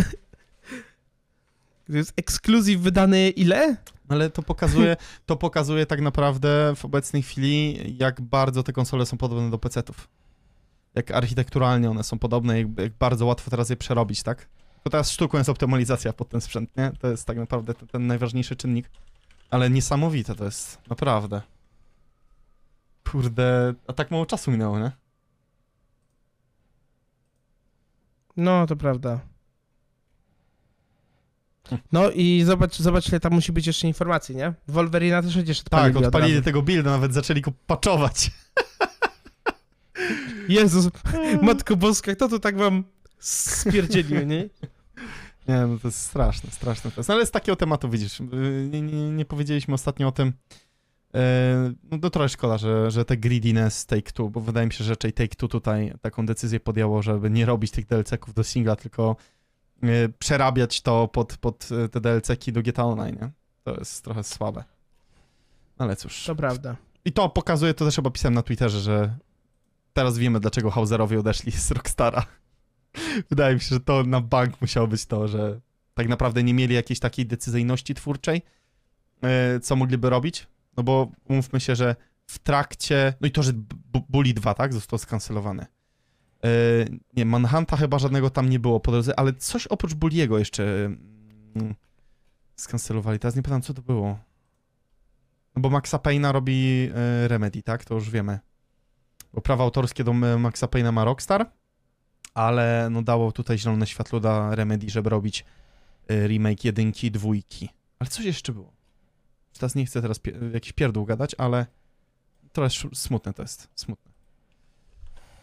To 1.91 1.97
jest 1.97 2.13
ekskluzyw 2.17 2.81
wydany 2.81 3.31
ile? 3.31 3.77
Ale 4.09 4.31
to 4.31 4.43
pokazuje, 4.43 4.97
to 5.27 5.37
pokazuje 5.37 5.87
tak 5.87 6.01
naprawdę 6.01 6.73
w 6.77 6.85
obecnej 6.85 7.23
chwili, 7.23 7.79
jak 7.99 8.21
bardzo 8.21 8.63
te 8.63 8.73
konsole 8.73 9.07
są 9.07 9.17
podobne 9.17 9.51
do 9.51 9.59
PC-ów. 9.59 10.09
Jak 10.95 11.11
architekturalnie 11.11 11.91
one 11.91 12.05
są 12.05 12.19
podobne, 12.19 12.59
jak, 12.59 12.79
jak 12.79 12.93
bardzo 12.93 13.27
łatwo 13.27 13.51
teraz 13.51 13.71
je 13.71 13.77
przerobić, 13.77 14.23
tak? 14.23 14.49
To 14.83 14.91
teraz 14.91 15.11
sztuką 15.11 15.39
jest 15.39 15.51
optymalizacja 15.51 16.13
pod 16.13 16.29
ten 16.29 16.41
sprzęt, 16.41 16.77
nie? 16.77 16.93
To 17.01 17.09
jest 17.09 17.27
tak 17.27 17.37
naprawdę 17.37 17.75
ten, 17.75 17.89
ten 17.89 18.07
najważniejszy 18.07 18.57
czynnik. 18.57 18.91
Ale 19.51 19.71
niesamowite 19.71 20.35
to 20.35 20.45
jest, 20.45 20.89
naprawdę. 20.89 21.43
Kurde, 23.11 23.75
a 23.87 23.93
tak 23.93 24.11
mało 24.11 24.27
czasu 24.27 24.51
minęło, 24.51 24.79
nie? 24.79 24.93
No, 28.37 28.67
to 28.67 28.77
prawda. 28.77 29.21
No 31.93 32.11
i 32.11 32.43
zobacz, 32.47 32.79
zobacz, 32.79 33.09
ile 33.09 33.21
tam 33.21 33.33
musi 33.33 33.53
być 33.53 33.67
jeszcze 33.67 33.87
informacji, 33.87 34.37
nie? 34.37 34.55
Wolverina 34.69 35.23
też 35.23 35.33
przecież 35.33 35.61
odpalili 35.61 35.95
Tak, 35.95 36.03
od 36.03 36.07
odpalili 36.07 36.33
razu. 36.35 36.45
tego 36.45 36.63
builda, 36.63 36.91
nawet 36.91 37.15
zaczęli 37.15 37.41
go 37.41 37.53
patchować. 37.67 38.31
Jezus, 40.49 40.89
Matko 41.43 41.77
Boska, 41.77 42.15
kto 42.15 42.29
to 42.29 42.39
tak 42.39 42.57
wam 42.57 42.85
spierdzielił, 43.19 44.27
nie? 44.27 44.49
Nie, 45.49 45.67
no 45.67 45.79
to 45.79 45.89
jest 45.89 46.01
straszne, 46.01 46.51
straszne. 46.51 46.91
No 47.09 47.15
ale 47.15 47.27
z 47.27 47.31
takiego 47.31 47.57
tematu 47.57 47.91
widzisz, 47.91 48.21
yy, 48.21 48.69
nie, 48.71 48.83
nie, 48.83 49.11
nie 49.11 49.25
powiedzieliśmy 49.25 49.75
ostatnio 49.75 50.09
o 50.09 50.13
tym, 50.13 50.33
yy, 51.15 51.21
no 51.91 51.99
to 51.99 52.11
trochę 52.11 52.29
szkoda, 52.29 52.59
że, 52.59 52.91
że 52.91 53.05
te 53.05 53.17
greediness 53.17 53.87
Take-Two, 53.87 54.31
bo 54.31 54.41
wydaje 54.41 54.67
mi 54.67 54.73
się, 54.73 54.85
że 54.85 54.91
raczej 54.93 55.13
Take-Two 55.13 55.49
tutaj 55.49 55.93
taką 56.03 56.27
decyzję 56.27 56.61
podjęło, 56.61 57.03
żeby 57.03 57.31
nie 57.31 57.47
robić 57.47 57.71
tych 57.71 57.87
DLC-ków 57.87 58.35
do 58.35 58.45
singla, 58.45 58.77
tylko 58.77 59.17
przerabiać 60.19 60.81
to 60.81 61.09
pod, 61.09 61.37
pod 61.37 61.71
yy, 61.71 61.89
te 61.89 62.01
DLC-ki 62.01 62.53
do 62.53 62.63
GTA 62.63 62.85
Online, 62.85 63.17
nie? 63.23 63.31
To 63.65 63.75
jest 63.75 64.05
trochę 64.05 64.25
słabe. 64.25 64.65
Ale 65.79 65.97
cóż. 65.97 66.25
To 66.25 66.35
prawda. 66.35 66.77
I 67.05 67.13
to 67.13 67.29
pokazuje, 67.29 67.75
to 67.75 67.85
też 67.85 67.97
chyba 67.97 68.11
pisałem 68.11 68.35
na 68.35 68.43
Twitterze, 68.43 68.81
że 68.81 69.17
teraz 69.93 70.19
wiemy, 70.19 70.41
dlaczego 70.41 70.71
Hauserowie 70.71 71.21
odeszli 71.21 71.53
z 71.53 71.71
Rockstara. 71.71 72.27
Wydaje 73.31 73.55
mi 73.55 73.61
się, 73.61 73.69
że 73.69 73.81
to 73.81 74.03
na 74.03 74.21
bank 74.21 74.61
musiało 74.61 74.87
być 74.87 75.07
to, 75.07 75.29
że 75.29 75.61
tak 75.95 76.09
naprawdę 76.09 76.43
nie 76.43 76.55
mieli 76.55 76.75
jakiejś 76.75 77.01
takiej 77.01 77.27
decyzyjności 77.27 77.95
twórczej, 77.95 78.43
e, 79.23 79.61
co 79.61 79.77
mogliby 79.77 80.11
robić. 80.11 80.47
No 80.77 80.83
bo 80.83 81.11
umówmy 81.29 81.61
się, 81.61 81.77
że 81.77 81.97
w 82.27 82.39
trakcie. 82.39 83.15
No 83.21 83.29
i 83.29 83.31
to, 83.31 83.43
że 83.43 83.53
Bully 84.09 84.35
2, 84.35 84.55
tak, 84.55 84.73
został 84.73 84.99
skancelowany. 84.99 85.67
E, 86.45 86.49
Nie, 87.17 87.25
Manhunta 87.25 87.77
chyba 87.77 87.99
żadnego 87.99 88.31
tam 88.31 88.51
nie 88.51 88.59
było 88.61 88.81
po 88.81 88.93
drodze, 88.93 89.19
ale 89.19 89.33
coś 89.33 89.67
oprócz 89.67 89.95
Bulliego 89.95 90.39
jeszcze 90.39 90.65
mm, 91.57 91.75
skancelowali. 92.57 93.19
Teraz 93.19 93.37
nie 93.37 93.43
pamiętam, 93.43 93.63
co 93.63 93.75
to 93.75 93.83
było. 93.83 94.19
No 95.57 95.63
bo 95.63 95.71
Maxa 95.71 95.97
Payne'a 95.99 96.33
robi 96.33 96.91
e, 96.95 97.29
Remedy, 97.29 97.63
tak? 97.63 97.85
To 97.85 97.95
już 97.95 98.11
wiemy. 98.11 98.39
Bo 99.35 99.41
prawa 99.41 99.65
autorskie 99.65 100.05
do 100.05 100.11
e, 100.13 100.39
Maxa 100.39 100.67
Payne'a 100.67 100.93
ma 100.93 101.05
Rockstar, 101.05 101.51
ale 102.35 102.89
no 102.91 103.03
dało 103.03 103.33
tutaj 103.33 103.59
zielone 103.59 103.87
światło 103.87 104.21
dla 104.21 104.55
Remedy, 104.55 104.91
żeby 104.91 105.11
robić 105.11 105.45
remake 106.27 106.65
jedynki 106.65 107.11
dwójki. 107.11 107.69
Ale 107.99 108.11
coś 108.11 108.25
jeszcze 108.25 108.53
było. 108.53 108.73
Teraz 109.53 109.75
nie 109.75 109.87
chcę 109.87 110.03
teraz 110.03 110.19
pie- 110.21 110.53
jakiś 110.55 110.73
pierdół 110.73 111.05
gadać, 111.05 111.35
ale 111.39 111.67
trochę 112.53 112.67
sz- 112.67 112.99
smutne 112.99 113.33
to 113.33 113.43
jest. 113.43 113.69
Smutne. 113.75 114.10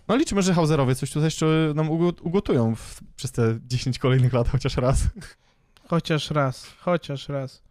No 0.07 0.15
liczymy, 0.15 0.41
że 0.41 0.53
Hauserowie 0.53 0.95
coś 0.95 1.09
tutaj 1.11 1.23
jeszcze 1.27 1.45
nam 1.75 1.89
ugo- 1.89 2.21
ugotują 2.21 2.75
w, 2.75 2.99
przez 3.15 3.31
te 3.31 3.59
10 3.67 3.99
kolejnych 3.99 4.33
lat 4.33 4.49
chociaż 4.49 4.77
raz. 4.77 4.99
Chociaż 5.87 6.31
raz, 6.31 6.67
chociaż 6.79 7.29
raz. 7.29 7.61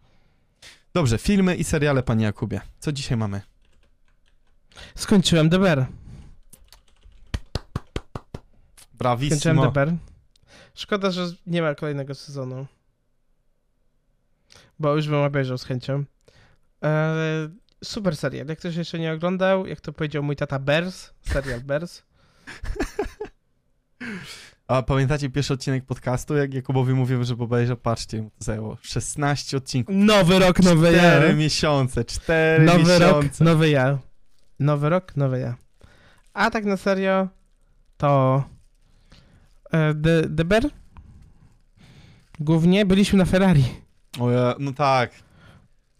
Dobrze, 0.93 1.17
filmy 1.17 1.55
i 1.55 1.63
seriale, 1.63 2.03
panie 2.03 2.25
Jakubie. 2.25 2.61
Co 2.79 2.91
dzisiaj 2.91 3.17
mamy? 3.17 3.41
Skończyłem 4.95 5.49
DBR. 5.49 5.85
Skończyłem 5.87 5.97
Bravissimo. 8.93 9.67
DBR. 9.71 9.93
Szkoda, 10.75 11.11
że 11.11 11.27
nie 11.47 11.61
ma 11.61 11.75
kolejnego 11.75 12.15
sezonu. 12.15 12.65
Bo 14.79 14.95
już 14.95 15.07
bym 15.07 15.19
obejrzał 15.21 15.57
z 15.57 15.63
chęcią. 15.63 16.03
Ale 16.81 17.49
super 17.83 18.17
serial. 18.17 18.47
Jak 18.47 18.59
ktoś 18.59 18.75
jeszcze 18.75 18.99
nie 18.99 19.13
oglądał, 19.13 19.65
jak 19.67 19.81
to 19.81 19.93
powiedział 19.93 20.23
mój 20.23 20.35
tata 20.35 20.59
Bears, 20.59 21.09
serial 21.21 21.61
Bears. 21.61 22.01
A 24.67 24.81
pamiętacie 24.81 25.29
pierwszy 25.29 25.53
odcinek 25.53 25.85
podcastu, 25.85 26.35
jak 26.35 26.53
Jakubowi 26.53 26.93
mówiłem, 26.93 27.23
że 27.23 27.33
obejrzę, 27.39 27.75
patrzcie, 27.75 28.21
mu 28.21 28.29
to 28.29 28.35
zajęło 28.43 28.77
16 28.81 29.57
odcinków. 29.57 29.95
Nowy 29.95 30.39
rok, 30.39 30.59
nowe 30.59 30.93
ja. 30.93 31.17
4 31.17 31.33
miesiące, 31.33 32.05
4 32.05 32.65
Nowy 32.65 32.99
rok, 32.99 33.15
miesiące. 33.15 33.43
nowy 33.43 33.69
ja. 33.69 33.97
Nowy 34.59 34.89
rok, 34.89 35.15
nowy 35.15 35.39
ja. 35.39 35.55
A 36.33 36.51
tak 36.51 36.65
na 36.65 36.77
serio, 36.77 37.27
to 37.97 38.43
e, 39.71 39.93
De, 39.93 40.21
Deber? 40.29 40.63
Głównie 42.39 42.85
byliśmy 42.85 43.17
na 43.19 43.25
Ferrari. 43.25 43.65
O 44.19 44.31
ja, 44.31 44.55
no 44.59 44.73
tak. 44.73 45.11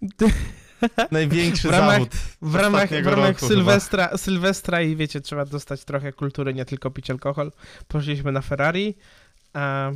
Największy 1.12 1.68
W 1.68 1.72
ramach- 1.72 1.92
zawód. 1.94 2.10
W 2.42 2.56
ramach, 2.56 2.90
w 2.90 3.08
ramach 3.08 3.40
Sylwestra, 3.42 4.18
Sylwestra 4.18 4.82
i 4.82 4.96
wiecie, 4.96 5.22
trzeba 5.22 5.46
dostać 5.46 5.84
trochę 5.86 6.14
kultury, 6.14 6.54
nie 6.54 6.66
tylko 6.66 6.92
pić 6.92 7.10
alkohol. 7.12 7.52
Poszliśmy 7.88 8.32
na 8.32 8.42
Ferrari. 8.42 8.96
A 9.54 9.92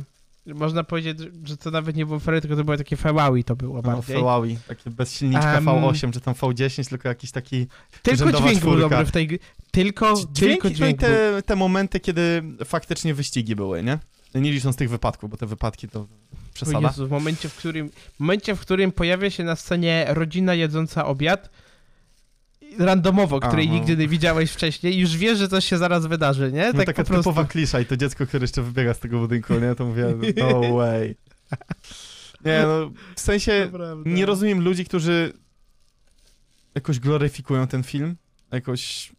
można 0.46 0.84
powiedzieć, 0.84 1.18
że 1.44 1.56
to 1.56 1.70
nawet 1.70 1.96
nie 1.96 2.06
było 2.06 2.18
Ferrari, 2.18 2.40
tylko 2.42 2.56
to 2.56 2.64
było 2.64 2.76
takie 2.76 2.96
Fewawi 2.96 3.44
to 3.44 3.56
było 3.56 3.76
No, 3.76 3.82
bardziej. 3.82 4.20
Huawei, 4.20 4.58
takie 4.68 4.90
bez 4.90 5.12
silniczka 5.12 5.58
Em, 5.58 5.64
V8 5.64 6.12
czy 6.12 6.20
tam 6.20 6.34
V10, 6.34 6.88
tylko 6.88 7.08
jakiś 7.08 7.30
taki 7.30 7.66
tylko 8.02 8.24
dźwięk 8.32 8.42
był 8.42 8.56
czwórka. 8.58 8.88
dobry 8.88 9.06
w 9.06 9.10
tej 9.10 9.26
gry. 9.26 9.38
Tylko, 9.70 10.14
dźwięk, 10.14 10.34
tylko 10.38 10.68
no 10.68 10.72
i 10.72 10.76
dźwięk 10.76 11.00
był. 11.00 11.08
te, 11.08 11.42
te 11.42 11.56
momenty, 11.56 12.00
kiedy 12.00 12.42
faktycznie 12.64 13.14
wyścigi 13.14 13.56
były, 13.56 13.82
nie? 13.82 13.98
Nie 14.34 14.52
licząc 14.52 14.76
tych 14.76 14.90
wypadków, 14.90 15.30
bo 15.30 15.36
te 15.36 15.46
wypadki 15.46 15.88
to 15.88 16.06
przesada. 16.54 16.88
Jezu, 16.88 17.06
w 17.06 17.10
momencie, 17.10 17.48
w 17.48 17.56
którym, 17.56 17.90
w 17.90 18.20
momencie, 18.20 18.56
w 18.56 18.60
którym 18.60 18.92
pojawia 18.92 19.30
się 19.30 19.44
na 19.44 19.56
scenie 19.56 20.06
rodzina 20.08 20.54
jedząca 20.54 21.06
obiad, 21.06 21.50
randomowo, 22.78 23.40
której 23.40 23.66
Aha. 23.68 23.74
nigdy 23.74 23.96
nie 23.96 24.08
widziałeś 24.08 24.50
wcześniej 24.50 24.94
i 24.94 24.98
już 24.98 25.16
wiesz, 25.16 25.38
że 25.38 25.48
coś 25.48 25.64
się 25.64 25.78
zaraz 25.78 26.06
wydarzy, 26.06 26.52
nie? 26.52 26.66
No 26.66 26.72
tak 26.72 26.86
taka 26.86 27.02
po 27.02 27.08
prostu. 27.08 27.30
typowa 27.30 27.48
klisza 27.48 27.80
i 27.80 27.86
to 27.86 27.96
dziecko, 27.96 28.26
które 28.26 28.44
jeszcze 28.44 28.62
wybiega 28.62 28.94
z 28.94 28.98
tego 28.98 29.18
budynku, 29.18 29.54
nie? 29.54 29.74
To 29.74 29.86
mówię, 29.86 30.14
no 30.36 30.60
way. 30.76 31.16
Nie, 32.44 32.62
no, 32.62 32.90
w 33.16 33.20
sensie 33.20 33.68
Naprawdę. 33.72 34.10
nie 34.10 34.26
rozumiem 34.26 34.60
ludzi, 34.60 34.84
którzy 34.84 35.32
jakoś 36.74 36.98
gloryfikują 36.98 37.66
ten 37.66 37.82
film. 37.82 38.16
Jakoś 38.52 39.12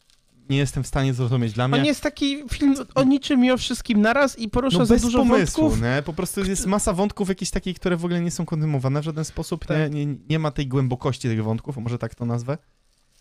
nie 0.50 0.58
jestem 0.58 0.84
w 0.84 0.88
stanie 0.88 1.14
zrozumieć. 1.14 1.54
Dla 1.54 1.68
mnie... 1.68 1.80
On 1.80 1.86
jest 1.86 2.02
taki 2.02 2.44
film 2.52 2.76
o 2.96 3.04
niczym 3.04 3.46
i 3.46 3.52
o 3.52 3.58
wszystkim 3.58 4.02
naraz 4.02 4.40
i 4.40 4.50
porusza 4.50 4.78
no 4.80 4.86
za 4.86 4.94
bez 4.94 5.02
dużo 5.02 5.18
pomysłu, 5.18 5.64
wątków. 5.64 5.82
nie? 5.84 6.04
Po 6.06 6.14
prostu 6.14 6.44
jest 6.44 6.66
masa 6.66 6.94
wątków 6.94 7.30
jakichś 7.30 7.52
takich, 7.52 7.80
które 7.80 7.98
w 7.98 8.06
ogóle 8.06 8.22
nie 8.22 8.32
są 8.32 8.46
kontynuowane 8.46 9.02
w 9.02 9.04
żaden 9.04 9.26
sposób. 9.26 9.70
Nie, 9.70 9.76
Tak. 9.76 9.94
nie, 9.94 10.06
nie 10.30 10.40
ma 10.40 10.52
tej 10.52 10.68
głębokości 10.68 11.28
tych 11.28 11.44
wątków, 11.44 11.78
może 11.78 11.98
tak 11.98 12.16
to 12.16 12.26
nazwę. 12.26 12.58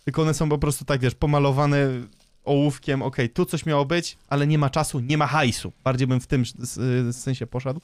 Tylko 0.04 0.22
one 0.22 0.34
są 0.34 0.48
po 0.48 0.58
prostu 0.58 0.84
tak, 0.84 1.00
wiesz, 1.00 1.14
pomalowane 1.14 1.88
ołówkiem, 2.44 3.02
okej, 3.02 3.30
tu 3.30 3.44
coś 3.44 3.66
miało 3.66 3.84
być, 3.84 4.18
ale 4.28 4.46
nie 4.46 4.58
ma 4.58 4.70
czasu, 4.70 5.00
nie 5.00 5.18
ma 5.18 5.26
hajsu. 5.26 5.72
Bardziej 5.84 6.06
bym 6.06 6.20
w 6.20 6.26
tym 6.26 6.44
sensie 7.12 7.46
poszedł. 7.46 7.80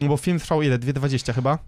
No 0.00 0.08
bo 0.08 0.16
film 0.16 0.38
trwał 0.38 0.62
ile? 0.62 0.78
2,20 0.78 1.34
chyba? 1.34 1.58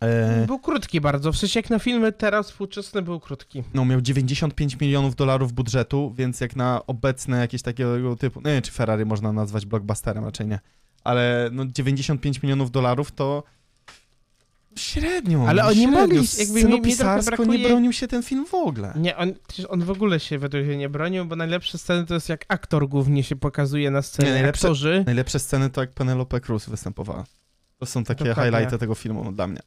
E, 0.00 0.46
Był 0.46 0.58
krótki 0.58 1.00
bardzo, 1.00 1.32
w 1.32 1.36
sensie 1.36 1.58
jak 1.60 1.70
na 1.70 1.78
filmy 1.78 2.12
teraz 2.12 2.50
współczesne 2.50 3.02
był 3.02 3.20
krótki. 3.20 3.62
no 3.74 3.84
miał 3.84 4.00
95 4.00 4.80
milionów 4.80 5.16
dolarów 5.16 5.52
budżetu, 5.52 6.14
więc 6.16 6.40
jak 6.40 6.56
na 6.56 6.86
obecne 6.86 7.38
jakieś 7.38 7.62
takiego 7.62 8.16
typu, 8.16 8.40
nie 8.40 8.52
wiem 8.52 8.62
czy 8.62 8.72
Ferrari 8.72 9.04
można 9.04 9.32
nazwać 9.32 9.66
blockbusterem, 9.66 10.24
raczej 10.24 10.46
nie, 10.46 10.58
ale 11.04 11.48
no 11.52 11.64
95 11.66 12.42
milionów 12.42 12.70
dolarów 12.70 13.12
to 13.12 13.42
średnio, 14.76 15.48
Ale 15.48 15.64
oni 15.66 15.74
średnio. 15.76 15.98
mogli, 16.00 16.16
jakby 16.38 16.54
mi- 16.54 16.64
mi 16.64 16.92
Scenopisarsko 16.94 17.44
nie 17.44 17.58
bronił 17.58 17.92
się 17.92 18.08
ten 18.08 18.22
film 18.22 18.46
w 18.46 18.54
ogóle. 18.54 18.92
Nie, 18.96 19.16
on, 19.16 19.32
on 19.68 19.84
w 19.84 19.90
ogóle 19.90 20.20
się 20.20 20.38
według 20.38 20.64
mnie 20.64 20.76
nie 20.76 20.88
bronił, 20.88 21.24
bo 21.24 21.36
najlepsze 21.36 21.78
sceny 21.78 22.06
to 22.06 22.14
jest 22.14 22.28
jak 22.28 22.44
aktor 22.48 22.88
głównie 22.88 23.22
się 23.24 23.36
pokazuje 23.36 23.90
na 23.90 24.02
scenie, 24.02 24.28
Nie, 24.28 24.34
najlepsze- 24.34 24.66
aktorzy. 24.66 25.02
Najlepsze 25.06 25.38
sceny 25.38 25.70
to 25.70 25.80
jak 25.80 25.90
Penelope 25.92 26.40
Cruz 26.40 26.68
występowała. 26.68 27.24
To 27.78 27.86
są 27.86 28.04
takie 28.04 28.24
Dokładnie. 28.24 28.50
highlighty 28.52 28.78
tego 28.78 28.94
filmu 28.94 29.32
dla 29.32 29.46
mnie. 29.46 29.60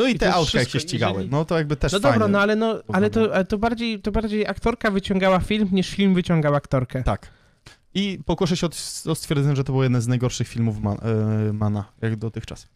No 0.00 0.06
i, 0.06 0.12
I 0.12 0.18
te 0.18 0.34
autka 0.34 0.58
jak 0.58 0.68
się 0.68 0.80
ścigały, 0.80 1.14
jeżeli- 1.14 1.30
no 1.30 1.44
to 1.44 1.58
jakby 1.58 1.76
też 1.76 1.92
No 1.92 2.00
dobra, 2.00 2.28
no 2.28 2.40
ale, 2.40 2.56
no, 2.56 2.82
ale, 2.92 3.10
to, 3.10 3.44
to, 3.44 3.58
bardziej, 3.58 4.00
to 4.00 4.12
bardziej 4.12 4.46
aktorka 4.46 4.90
wyciągała 4.90 5.40
film, 5.40 5.68
niż 5.72 5.90
film 5.90 6.14
wyciągał 6.14 6.54
aktorkę. 6.54 7.02
Tak. 7.02 7.26
I 7.94 8.18
pokuszę 8.26 8.56
się 8.56 8.66
o, 9.06 9.14
stwierdzenie, 9.14 9.56
że 9.56 9.64
to 9.64 9.72
był 9.72 9.82
jeden 9.82 10.00
z 10.02 10.08
najgorszych 10.08 10.48
filmów 10.48 10.80
Man, 10.80 10.96
e, 11.48 11.52
Mana, 11.52 11.84
jak 12.02 12.16
dotychczas. 12.16 12.68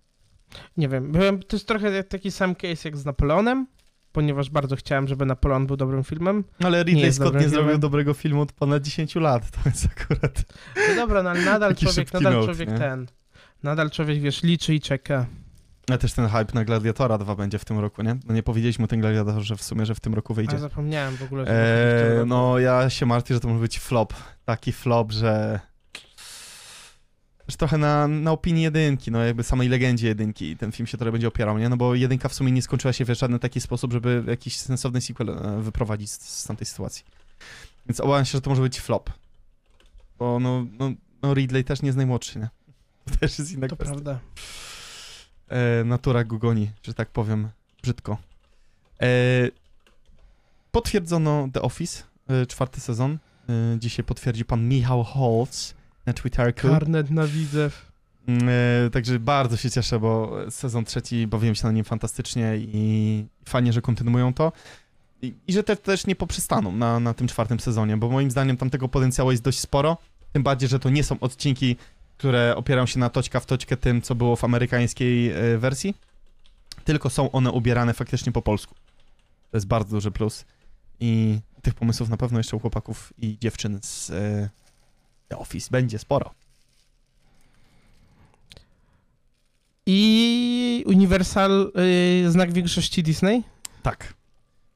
Nie 0.77 0.89
wiem, 0.89 1.13
byłem, 1.13 1.43
to 1.43 1.57
jest 1.57 1.69
trochę 1.69 2.05
taki 2.05 2.31
sam 2.31 2.55
case 2.55 2.89
jak 2.89 2.97
z 2.97 3.05
Napoleonem, 3.05 3.67
ponieważ 4.13 4.51
bardzo 4.51 4.77
chciałem, 4.77 5.09
żeby 5.09 5.27
Napoleon 5.27 5.67
był 5.67 5.77
dobrym 5.77 6.05
filmem. 6.05 6.45
Ale 6.65 6.83
Ridley 6.83 7.05
jest 7.05 7.19
Scott 7.19 7.41
nie 7.41 7.49
zrobił 7.49 7.79
dobrego 7.79 8.15
filmu 8.15 8.41
od 8.41 8.53
ponad 8.53 8.83
10 8.83 9.15
lat, 9.15 9.51
to 9.51 9.61
jest 9.69 9.87
akurat... 9.97 10.45
No 10.89 10.95
dobra, 10.97 11.23
no 11.23 11.31
ale 11.31 11.45
nadal 11.45 11.77
człowiek, 11.85 12.13
nadal 12.13 12.33
note, 12.33 12.45
człowiek 12.45 12.71
nie? 12.71 12.79
ten, 12.79 13.07
nadal 13.63 13.91
człowiek, 13.91 14.21
wiesz, 14.21 14.43
liczy 14.43 14.75
i 14.75 14.81
czeka. 14.81 15.27
A 15.93 15.99
też 15.99 16.13
ten 16.13 16.27
hype 16.29 16.47
na 16.55 16.65
Gladiatora 16.65 17.19
2 17.19 17.35
będzie 17.37 17.59
w 17.59 17.65
tym 17.65 17.79
roku, 17.79 18.03
nie? 18.03 18.17
No 18.27 18.35
nie 18.35 18.43
powiedzieliśmy 18.43 18.85
o 18.85 18.89
tym 18.89 19.01
Gladiatorze 19.01 19.57
w 19.57 19.63
sumie, 19.63 19.87
że 19.87 19.95
w 19.95 20.01
tym 20.01 20.15
roku 20.15 20.33
A 20.33 20.37
wyjdzie. 20.37 20.59
zapomniałem 20.59 21.17
w 21.17 21.23
ogóle, 21.23 21.47
że 21.47 21.53
w 21.53 21.55
Eee, 21.55 22.15
roku. 22.17 22.27
no 22.29 22.59
ja 22.59 22.91
się 22.91 23.07
martwię, 23.07 23.35
że 23.35 23.41
to 23.41 23.49
może 23.49 23.61
być 23.61 23.79
flop. 23.79 24.15
Taki 24.45 24.73
flop, 24.73 25.13
że... 25.13 25.61
Już 27.49 27.57
trochę 27.57 27.79
na, 27.79 28.09
na 28.09 28.33
opinii 28.33 28.63
jedynki, 28.63 29.11
no 29.11 29.25
jakby 29.25 29.43
samej 29.43 29.69
legendzie 29.69 30.07
jedynki 30.09 30.57
ten 30.57 30.73
film 30.73 30.87
się 30.87 30.99
trochę 30.99 31.13
będzie 31.13 31.29
opierał, 31.29 31.59
nie? 31.59 31.69
No 31.69 31.77
bo 31.77 31.95
jedynka 31.95 32.29
w 32.29 32.35
sumie 32.35 32.53
nie 32.53 32.63
skończyła 32.63 32.93
się 32.93 33.05
w 33.05 33.09
żaden 33.09 33.39
taki 33.39 33.61
sposób, 33.61 33.93
żeby 33.93 34.25
jakiś 34.27 34.57
sensowny 34.57 35.01
sequel 35.01 35.31
e, 35.31 35.63
wyprowadzić 35.63 36.11
z, 36.11 36.21
z 36.23 36.45
tamtej 36.45 36.67
sytuacji. 36.67 37.05
Więc 37.87 38.01
obawiam 38.01 38.25
się, 38.25 38.33
że 38.33 38.41
to 38.41 38.51
może 38.51 38.63
być 38.63 38.81
flop. 38.81 39.11
Bo 40.19 40.41
no, 40.41 40.67
no, 40.79 40.93
no 41.23 41.35
Ridley 41.35 41.65
też 41.65 41.83
nie 41.83 41.87
jest 41.87 41.97
najmłodszy, 41.97 42.39
nie? 42.39 42.49
To 43.05 43.17
też 43.21 43.39
jest 43.39 43.53
inna 43.53 43.69
To 43.69 43.77
kwestia. 43.77 43.93
prawda. 43.95 44.19
E, 45.55 45.85
natura 45.85 46.25
go 46.25 46.39
goni, 46.39 46.71
że 46.83 46.95
tak 46.95 47.09
powiem 47.09 47.49
brzydko. 47.83 48.19
E, 49.03 49.07
potwierdzono 50.73 51.49
The 51.53 51.63
Office, 51.63 52.03
e, 52.29 52.47
czwarty 52.47 52.81
sezon. 52.81 53.19
E, 53.49 53.79
dzisiaj 53.79 54.05
potwierdził 54.05 54.47
pan 54.47 54.69
Michał 54.69 55.05
Holz 55.05 55.75
na 56.07 56.13
Twitterku. 56.13 56.69
Karnet 56.69 57.11
na 57.11 57.27
widzew. 57.27 57.93
Mm, 58.29 58.49
E, 58.87 58.91
także 58.91 59.19
bardzo 59.19 59.57
się 59.57 59.71
cieszę, 59.71 60.01
bo 60.01 60.37
sezon 60.51 60.85
trzeci 60.85 61.27
bawiłem 61.27 61.55
się 61.55 61.67
na 61.67 61.73
nim 61.73 61.85
fantastycznie 61.85 62.57
i 62.57 63.25
fajnie, 63.45 63.73
że 63.73 63.83
kontynuują 63.83 64.35
to. 64.35 64.53
I, 65.23 65.35
i 65.47 65.53
że 65.53 65.63
te 65.63 65.77
też 65.77 66.07
nie 66.07 66.17
poprzestaną 66.17 66.73
na, 66.73 67.01
na 67.01 67.15
tym 67.15 67.29
czwartym 67.29 67.61
sezonie, 67.61 67.97
bo 67.97 68.09
moim 68.09 68.31
zdaniem 68.31 68.57
tam 68.57 68.71
tego 68.71 68.89
potencjału 68.89 69.31
jest 69.31 69.43
dość 69.43 69.59
sporo. 69.59 69.97
Tym 70.33 70.43
bardziej, 70.43 70.69
że 70.69 70.79
to 70.79 70.91
nie 70.91 71.05
są 71.05 71.21
odcinki, 71.21 71.77
które 72.17 72.57
opierają 72.57 72.87
się 72.87 72.99
na 72.99 73.11
toczka 73.11 73.41
w 73.41 73.47
toczkę 73.47 73.77
tym, 73.77 74.03
co 74.03 74.15
było 74.15 74.37
w 74.37 74.45
amerykańskiej 74.45 75.31
e, 75.31 75.59
wersji, 75.59 75.95
tylko 76.85 77.11
są 77.11 77.31
one 77.31 77.51
ubierane 77.51 77.95
faktycznie 77.95 78.33
po 78.33 78.43
polsku. 78.43 78.75
To 79.51 79.57
jest 79.57 79.67
bardzo 79.67 79.91
duży 79.91 80.11
plus. 80.11 80.45
I 81.01 81.39
tych 81.63 81.75
pomysłów 81.75 82.09
na 82.09 82.17
pewno 82.17 82.39
jeszcze 82.39 82.57
u 82.57 82.61
chłopaków 82.61 83.13
i 83.19 83.39
dziewczyn 83.41 83.79
z 83.83 84.11
e, 84.11 84.51
The 85.29 85.39
Office 85.39 85.69
będzie 85.71 85.99
sporo. 85.99 86.31
I 89.87 90.85
Universal, 90.87 91.73
y, 92.25 92.31
znak 92.31 92.53
większości 92.53 93.03
Disney? 93.03 93.43
Tak. 93.83 94.15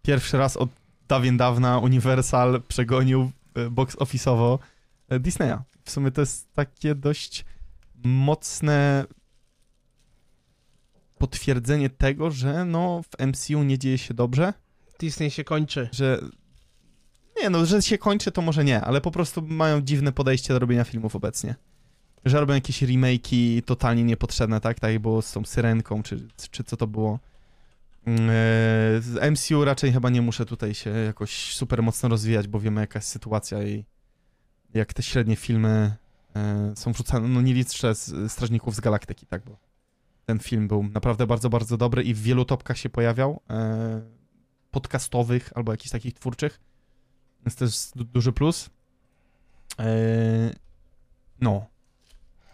Pierwszy 0.03 0.39
raz 0.39 0.57
od 0.57 0.71
dawien 1.09 1.37
dawna 1.37 1.79
Universal 1.79 2.63
przegonił 2.69 3.31
box 3.71 3.97
office'owo 3.97 4.59
Disneya. 5.21 5.59
W 5.89 5.91
sumie 5.91 6.11
to 6.11 6.21
jest 6.21 6.53
takie 6.53 6.95
dość 6.95 7.45
mocne 8.05 9.05
potwierdzenie 11.19 11.91
tego, 11.91 12.31
że 12.31 12.65
no 12.65 13.03
w 13.03 13.27
MCU 13.27 13.63
nie 13.63 13.79
dzieje 13.79 13.99
się 13.99 14.15
dobrze, 14.15 14.53
Disney 15.01 15.31
się 15.31 15.45
kończy. 15.45 15.89
że 15.93 16.21
nie 17.43 17.51
no, 17.51 17.67
że 17.67 17.83
się 17.83 17.99
kończy 17.99 18.33
to 18.33 18.43
może 18.43 18.65
nie, 18.65 18.81
ale 18.81 19.01
po 19.01 19.11
prostu 19.11 19.43
mają 19.43 19.81
dziwne 19.81 20.13
podejście 20.13 20.55
do 20.55 20.59
robienia 20.59 20.85
filmów 20.85 21.17
obecnie. 21.17 21.55
Że 22.25 22.41
robią 22.41 22.55
jakieś 22.55 22.83
remake'i 22.83 23.63
totalnie 23.63 24.05
niepotrzebne, 24.05 24.61
tak? 24.61 24.81
Tak 24.81 24.93
jak 24.93 25.03
było 25.03 25.23
z 25.23 25.33
tą 25.33 25.45
Syrenką, 25.45 26.03
czy, 26.03 26.29
czy 26.51 26.65
co 26.65 26.77
to 26.77 26.87
było. 26.87 27.19
Mm, 28.07 28.31
e, 28.31 28.33
Z 29.01 29.33
MCU 29.33 29.65
raczej 29.65 29.93
chyba 29.93 30.11
nie 30.11 30.23
muszę 30.23 30.47
tutaj 30.47 30.75
się 30.75 30.91
jakoś 30.91 31.55
super 31.55 31.83
mocno 31.83 32.09
rozwijać, 32.09 32.49
bo 32.49 32.61
wiemy 32.61 32.81
jaka 32.81 32.99
jest 32.99 33.09
sytuacja 33.09 33.63
i 33.63 33.85
jak 34.75 34.93
te 34.95 35.03
średnie 35.03 35.37
filmy 35.37 35.97
e, 36.37 36.73
są 36.77 36.93
wrzucane, 36.93 37.29
no 37.29 37.41
nie 37.41 37.55
liczę 37.55 37.95
z 37.95 38.33
Strażników 38.33 38.75
z 38.75 38.81
Galaktyki, 38.81 39.27
tak? 39.27 39.43
Bo 39.45 39.57
ten 40.27 40.39
film 40.39 40.69
był 40.69 40.83
naprawdę 40.83 41.27
bardzo, 41.27 41.49
bardzo 41.51 41.77
dobry 41.77 42.03
i 42.03 42.15
w 42.15 42.23
wielu 42.23 42.45
topkach 42.45 42.79
się 42.79 42.89
pojawiał. 42.91 43.41
E, 43.51 44.01
podcastowych 44.71 45.51
albo 45.55 45.73
jakichś 45.73 45.91
takich 45.91 46.15
twórczych. 46.15 46.61
Więc 47.47 47.57
to 47.57 47.65
jest 47.65 47.97
du- 47.97 48.05
duży 48.05 48.33
plus. 48.33 48.71
Eee, 49.79 49.87
no. 51.41 51.67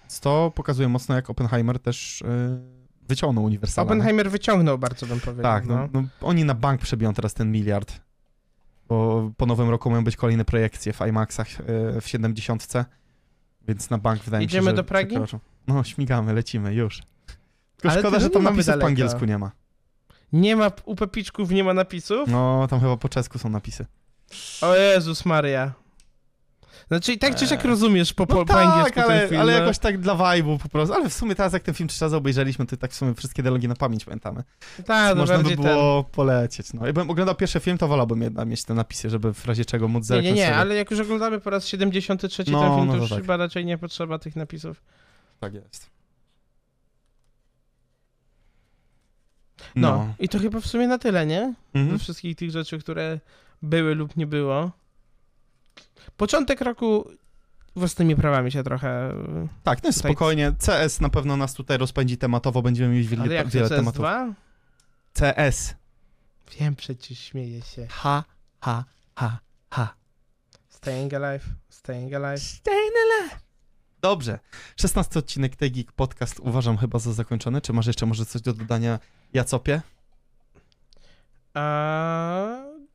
Więc 0.03 0.21
to 0.21 0.53
pokazuje 0.55 0.89
mocno, 0.89 1.15
jak 1.15 1.31
Oppenheimer 1.31 1.79
też 1.79 2.23
e, 2.23 2.27
wyciągnął 3.09 3.45
Universala. 3.45 3.85
nie? 3.87 3.93
Oppenheimer 3.93 4.31
wyciągnął 4.31 4.79
bardzo, 4.79 5.07
bym 5.07 5.21
powiedział. 5.21 5.43
Tak, 5.43 5.67
no, 5.67 5.89
no, 5.93 6.05
oni 6.21 6.45
na 6.45 6.55
bank 6.55 6.81
przebiją 6.81 7.15
teraz 7.15 7.35
ten 7.35 7.53
miliard. 7.53 8.01
Bo 8.89 9.31
po 9.37 9.47
nowym 9.47 9.71
roku 9.71 9.91
mają 9.91 10.05
być 10.05 10.17
kolejne 10.17 10.45
projekcje 10.45 10.93
w 10.93 11.01
IMAXach 11.01 11.49
e, 11.97 12.01
w 12.01 12.09
70. 12.09 12.67
Więc 13.69 13.91
na 13.91 13.99
bank 13.99 14.23
wydaje 14.23 14.45
mi 14.47 14.51
się, 14.51 14.57
Idziemy 14.57 14.71
że 14.71 14.77
do 14.77 14.85
Pragi? 14.85 15.09
przekroczą. 15.09 15.39
No, 15.67 15.85
śmigamy, 15.85 16.33
lecimy, 16.33 16.75
już. 16.75 17.03
Tylko 17.77 17.93
Ale 17.93 18.01
szkoda, 18.01 18.21
że 18.21 18.31
tam 18.31 18.43
napisów 18.43 18.65
po 18.67 18.71
daleko. 18.73 18.87
angielsku 18.87 19.25
nie 19.25 19.39
ma. 19.39 19.51
Nie 20.33 20.57
ma, 20.57 20.71
u 20.85 20.97
Pepiczków 20.97 21.51
nie 21.51 21.65
ma 21.65 21.75
napisów? 21.75 22.29
No, 22.29 22.67
tam 22.71 22.81
chyba 22.81 22.97
po 22.97 23.09
czesku 23.09 23.39
są 23.39 23.49
napisy. 23.49 23.87
O 24.63 24.75
Jezus 24.75 25.25
Maria. 25.25 25.73
Znaczy 26.89 27.13
i 27.13 27.19
tak 27.19 27.35
czy 27.35 27.47
siak 27.47 27.61
Eee. 27.65 27.71
rozumiesz 27.71 28.13
po, 28.13 28.27
po, 28.27 28.35
No 28.35 28.45
po 28.45 28.53
tak, 28.55 28.67
angielsku 28.67 29.01
ale, 29.01 29.21
ten 29.21 29.29
film. 29.29 29.41
ale 29.41 29.53
no. 29.53 29.59
jakoś 29.59 29.79
tak 29.79 29.99
dla 29.99 30.15
vibe'u 30.15 30.59
po 30.59 30.69
prostu. 30.69 30.95
Ale 30.95 31.09
w 31.09 31.15
sumie 31.15 31.35
teraz 31.35 31.53
jak 31.53 31.63
ten 31.63 31.75
film 31.75 31.89
trzy 31.89 32.05
razy 32.05 32.17
obejrzeliśmy, 32.17 32.67
to 32.67 32.77
tak 32.77 32.91
w 32.91 32.95
sumie 32.95 33.15
wszystkie 33.15 33.43
dialogi 33.43 33.69
na 33.69 33.75
pamięć 33.75 34.05
pamiętamy. 34.05 34.43
Tak, 34.87 35.15
no 35.17 35.21
Można 35.21 35.39
by 35.39 35.57
było 35.57 36.05
polecieć. 36.05 36.73
No. 36.73 36.87
Jakbym 36.87 37.11
oglądał 37.11 37.35
pierwszy 37.35 37.61
film, 37.61 37.79
to 37.79 37.89
wolałbym 37.89 38.23
jednak 38.23 38.49
mieć 38.49 38.65
te 38.65 38.75
napisy, 38.75 39.11
żeby 39.11 39.35
w 39.35 39.47
razie 39.47 39.65
czego 39.65 39.89
móc 39.89 40.09
ten. 40.09 40.17
Nie, 40.17 40.23
nie, 40.23 40.29
zerknąć 40.29 40.41
nie, 40.41 40.47
sobie. 40.47 40.57
ale 40.61 40.75
jak 40.75 40.91
już 40.91 41.01
oglądamy 41.01 41.41
po 41.41 41.51
raz 41.51 41.67
73 41.69 42.45
No, 42.51 42.61
ten 42.61 42.75
film, 42.75 42.87
no 42.87 42.93
to 42.93 42.99
już 42.99 43.11
tak. 43.11 43.19
chyba 43.21 43.37
raczej 43.37 43.65
nie 43.65 43.79
potrzeba 43.79 44.19
tych 44.19 44.37
napisów. 44.37 44.83
Tak 45.41 45.55
jest. 45.55 45.91
No, 49.77 50.15
i 50.19 50.29
to 50.29 50.39
chyba 50.39 50.61
w 50.61 50.67
sumie 50.67 50.89
na 50.89 50.99
tyle, 50.99 51.27
nie? 51.27 51.55
Mhm. 51.75 51.99
Ze 51.99 52.05
wszystkich 52.05 52.37
tych 52.37 52.51
rzeczy, 52.51 52.79
które 52.79 53.21
były 53.63 53.95
lub 53.95 54.17
nie 54.17 54.27
było. 54.27 54.71
Początek 56.17 56.61
roku 56.61 57.11
własnymi 57.77 58.17
prawami 58.17 58.53
się 58.53 58.63
trochę... 58.63 59.13
Tak, 59.63 59.83
no 59.83 59.89
jest 59.89 59.99
Tutaj- 59.99 60.13
spokojnie. 60.13 60.53
CS 60.67 61.01
na 61.01 61.09
pewno 61.09 61.37
nas 61.37 61.55
tutaj 61.55 61.79
rozpędzi 61.79 62.19
tematowo, 62.19 62.63
będziemy 62.63 62.95
mieć 62.95 63.09
wiele, 63.09 63.23
Ale 63.23 63.35
jak 63.35 63.49
wiele 63.49 63.69
to 63.69 63.77
tematów. 63.77 64.05
CS2? 64.05 64.33
CS. 65.15 65.75
Wiem, 66.61 66.77
przecież 66.77 67.19
śmieję 67.19 67.63
się. 67.63 67.87
Ha, 67.91 68.25
ha, 68.61 68.85
ha, 69.17 69.39
ha. 69.71 69.95
Staying 70.69 71.15
alive, 71.15 71.45
staying 71.69 72.15
alive. 72.15 72.41
Staying 72.43 72.93
alive. 73.05 73.41
Dobrze. 74.01 74.39
16 74.77 75.19
odcinek 75.19 75.57
tej 75.57 75.73
Geek 75.73 75.93
Podcast 75.93 76.41
uważam 76.41 76.77
chyba 76.79 76.99
za 76.99 77.13
zakończony. 77.13 77.61
Czy 77.61 77.73
masz 77.73 77.87
jeszcze 77.87 78.07
może 78.07 78.27
coś 78.27 78.43
do 78.43 78.53
dodania 78.53 78.99
Jacopie? 79.33 79.81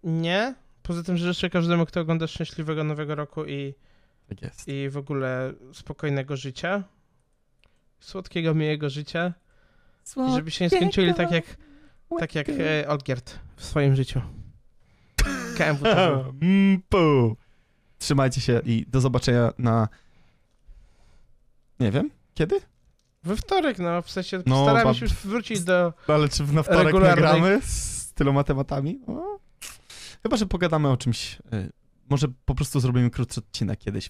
Nie. 0.03 0.56
Poza 0.90 1.03
tym, 1.03 1.18
że 1.18 1.34
życzę 1.34 1.49
każdemu, 1.49 1.86
kto 1.86 2.02
ogląda 2.02 2.28
szczęśliwego 2.28 2.84
nowego 2.84 3.16
roku 3.16 3.45
i, 3.45 3.74
Tak 4.30 4.41
jest. 4.41 4.68
i 4.68 4.90
w 4.90 4.98
ogóle 4.98 5.53
spokojnego 5.74 6.38
życia. 6.38 6.84
Słodkiego, 7.99 8.56
miłego 8.56 8.90
życia. 8.90 9.34
I 10.30 10.36
żeby 10.36 10.52
się 10.52 10.66
nie 10.66 10.70
skończyli 10.70 11.14
tak 11.14 11.32
jak, 11.32 11.57
tak 12.20 12.36
jak 12.36 12.49
e, 12.49 12.88
Olgierd 12.88 13.40
w 13.56 13.66
swoim 13.66 13.95
życiu. 13.95 14.22
KMW 15.57 15.84
to 15.84 16.34
był. 16.34 16.40
Mm. 16.49 17.36
Trzymajcie 17.99 18.41
się 18.41 18.61
i 18.66 18.86
do 18.88 19.02
zobaczenia 19.02 19.53
na... 19.57 19.88
Nie 21.80 21.91
wiem, 21.91 22.10
kiedy? 22.34 22.61
We 23.24 23.36
wtorek, 23.36 23.80
no, 23.80 24.02
w 24.02 24.11
sensie 24.11 24.44
No, 24.45 24.64
staramy 24.64 24.95
się 24.95 25.06
już 25.06 25.14
wrócić 25.14 25.64
do... 25.64 25.94
Ale 26.07 26.30
czy 26.30 26.44
na 26.44 26.64
wtorek 26.64 26.94
Regularnej- 26.94 27.10
nagramy 27.10 27.61
z 27.61 28.14
tyloma 28.14 28.44
tematami? 28.44 28.99
No. 29.07 29.40
Chyba, 30.23 30.37
że 30.37 30.45
pogadamy 30.45 30.89
o 30.89 30.97
czymś. 30.97 31.35
y, 31.53 31.71
Może 32.09 32.27
po 32.45 32.55
prostu 32.55 32.79
zrobimy 32.79 33.09
krótszy 33.09 33.39
odcinek 33.39 33.79
kiedyś. 33.79 34.09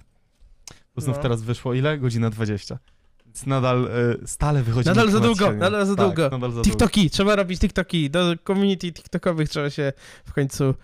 Bo 0.95 1.01
znów 1.01 1.17
No. 1.17 1.23
teraz 1.23 1.41
wyszło 1.41 1.73
ile? 1.73 1.97
Godzina 1.97 2.29
20. 2.29 2.79
Więc 3.25 3.45
nadal 3.45 3.89
y, 4.23 4.27
stale 4.27 4.63
wychodzi. 4.63 4.87
Nadal 4.89 5.11
za 5.11 5.19
długo, 5.19 5.51
nadal 5.53 5.85
za 5.85 5.95
tak, 5.95 6.05
długo. 6.05 6.23
Nadal 6.23 6.39
za 6.51 6.55
długo. 6.55 6.63
TikToki, 6.63 7.09
trzeba 7.09 7.35
robić 7.35 7.59
TikToki. 7.59 8.09
Do 8.09 8.33
community 8.47 8.91
TikTokowych 8.93 9.49
trzeba 9.49 9.69
się 9.69 9.93
w 10.25 10.33
końcu 10.33 10.75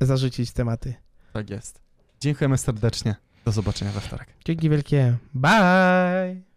zarzucić 0.00 0.52
tematy. 0.52 0.94
Tak 1.32 1.50
jest. 1.50 1.80
Dziękujemy 2.20 2.58
serdecznie. 2.58 3.16
Do 3.44 3.52
zobaczenia 3.52 3.92
we 3.92 4.00
wtorek. 4.00 4.28
Dzięki 4.44 4.70
wielkie. 4.70 5.16
Bye! 5.34 6.53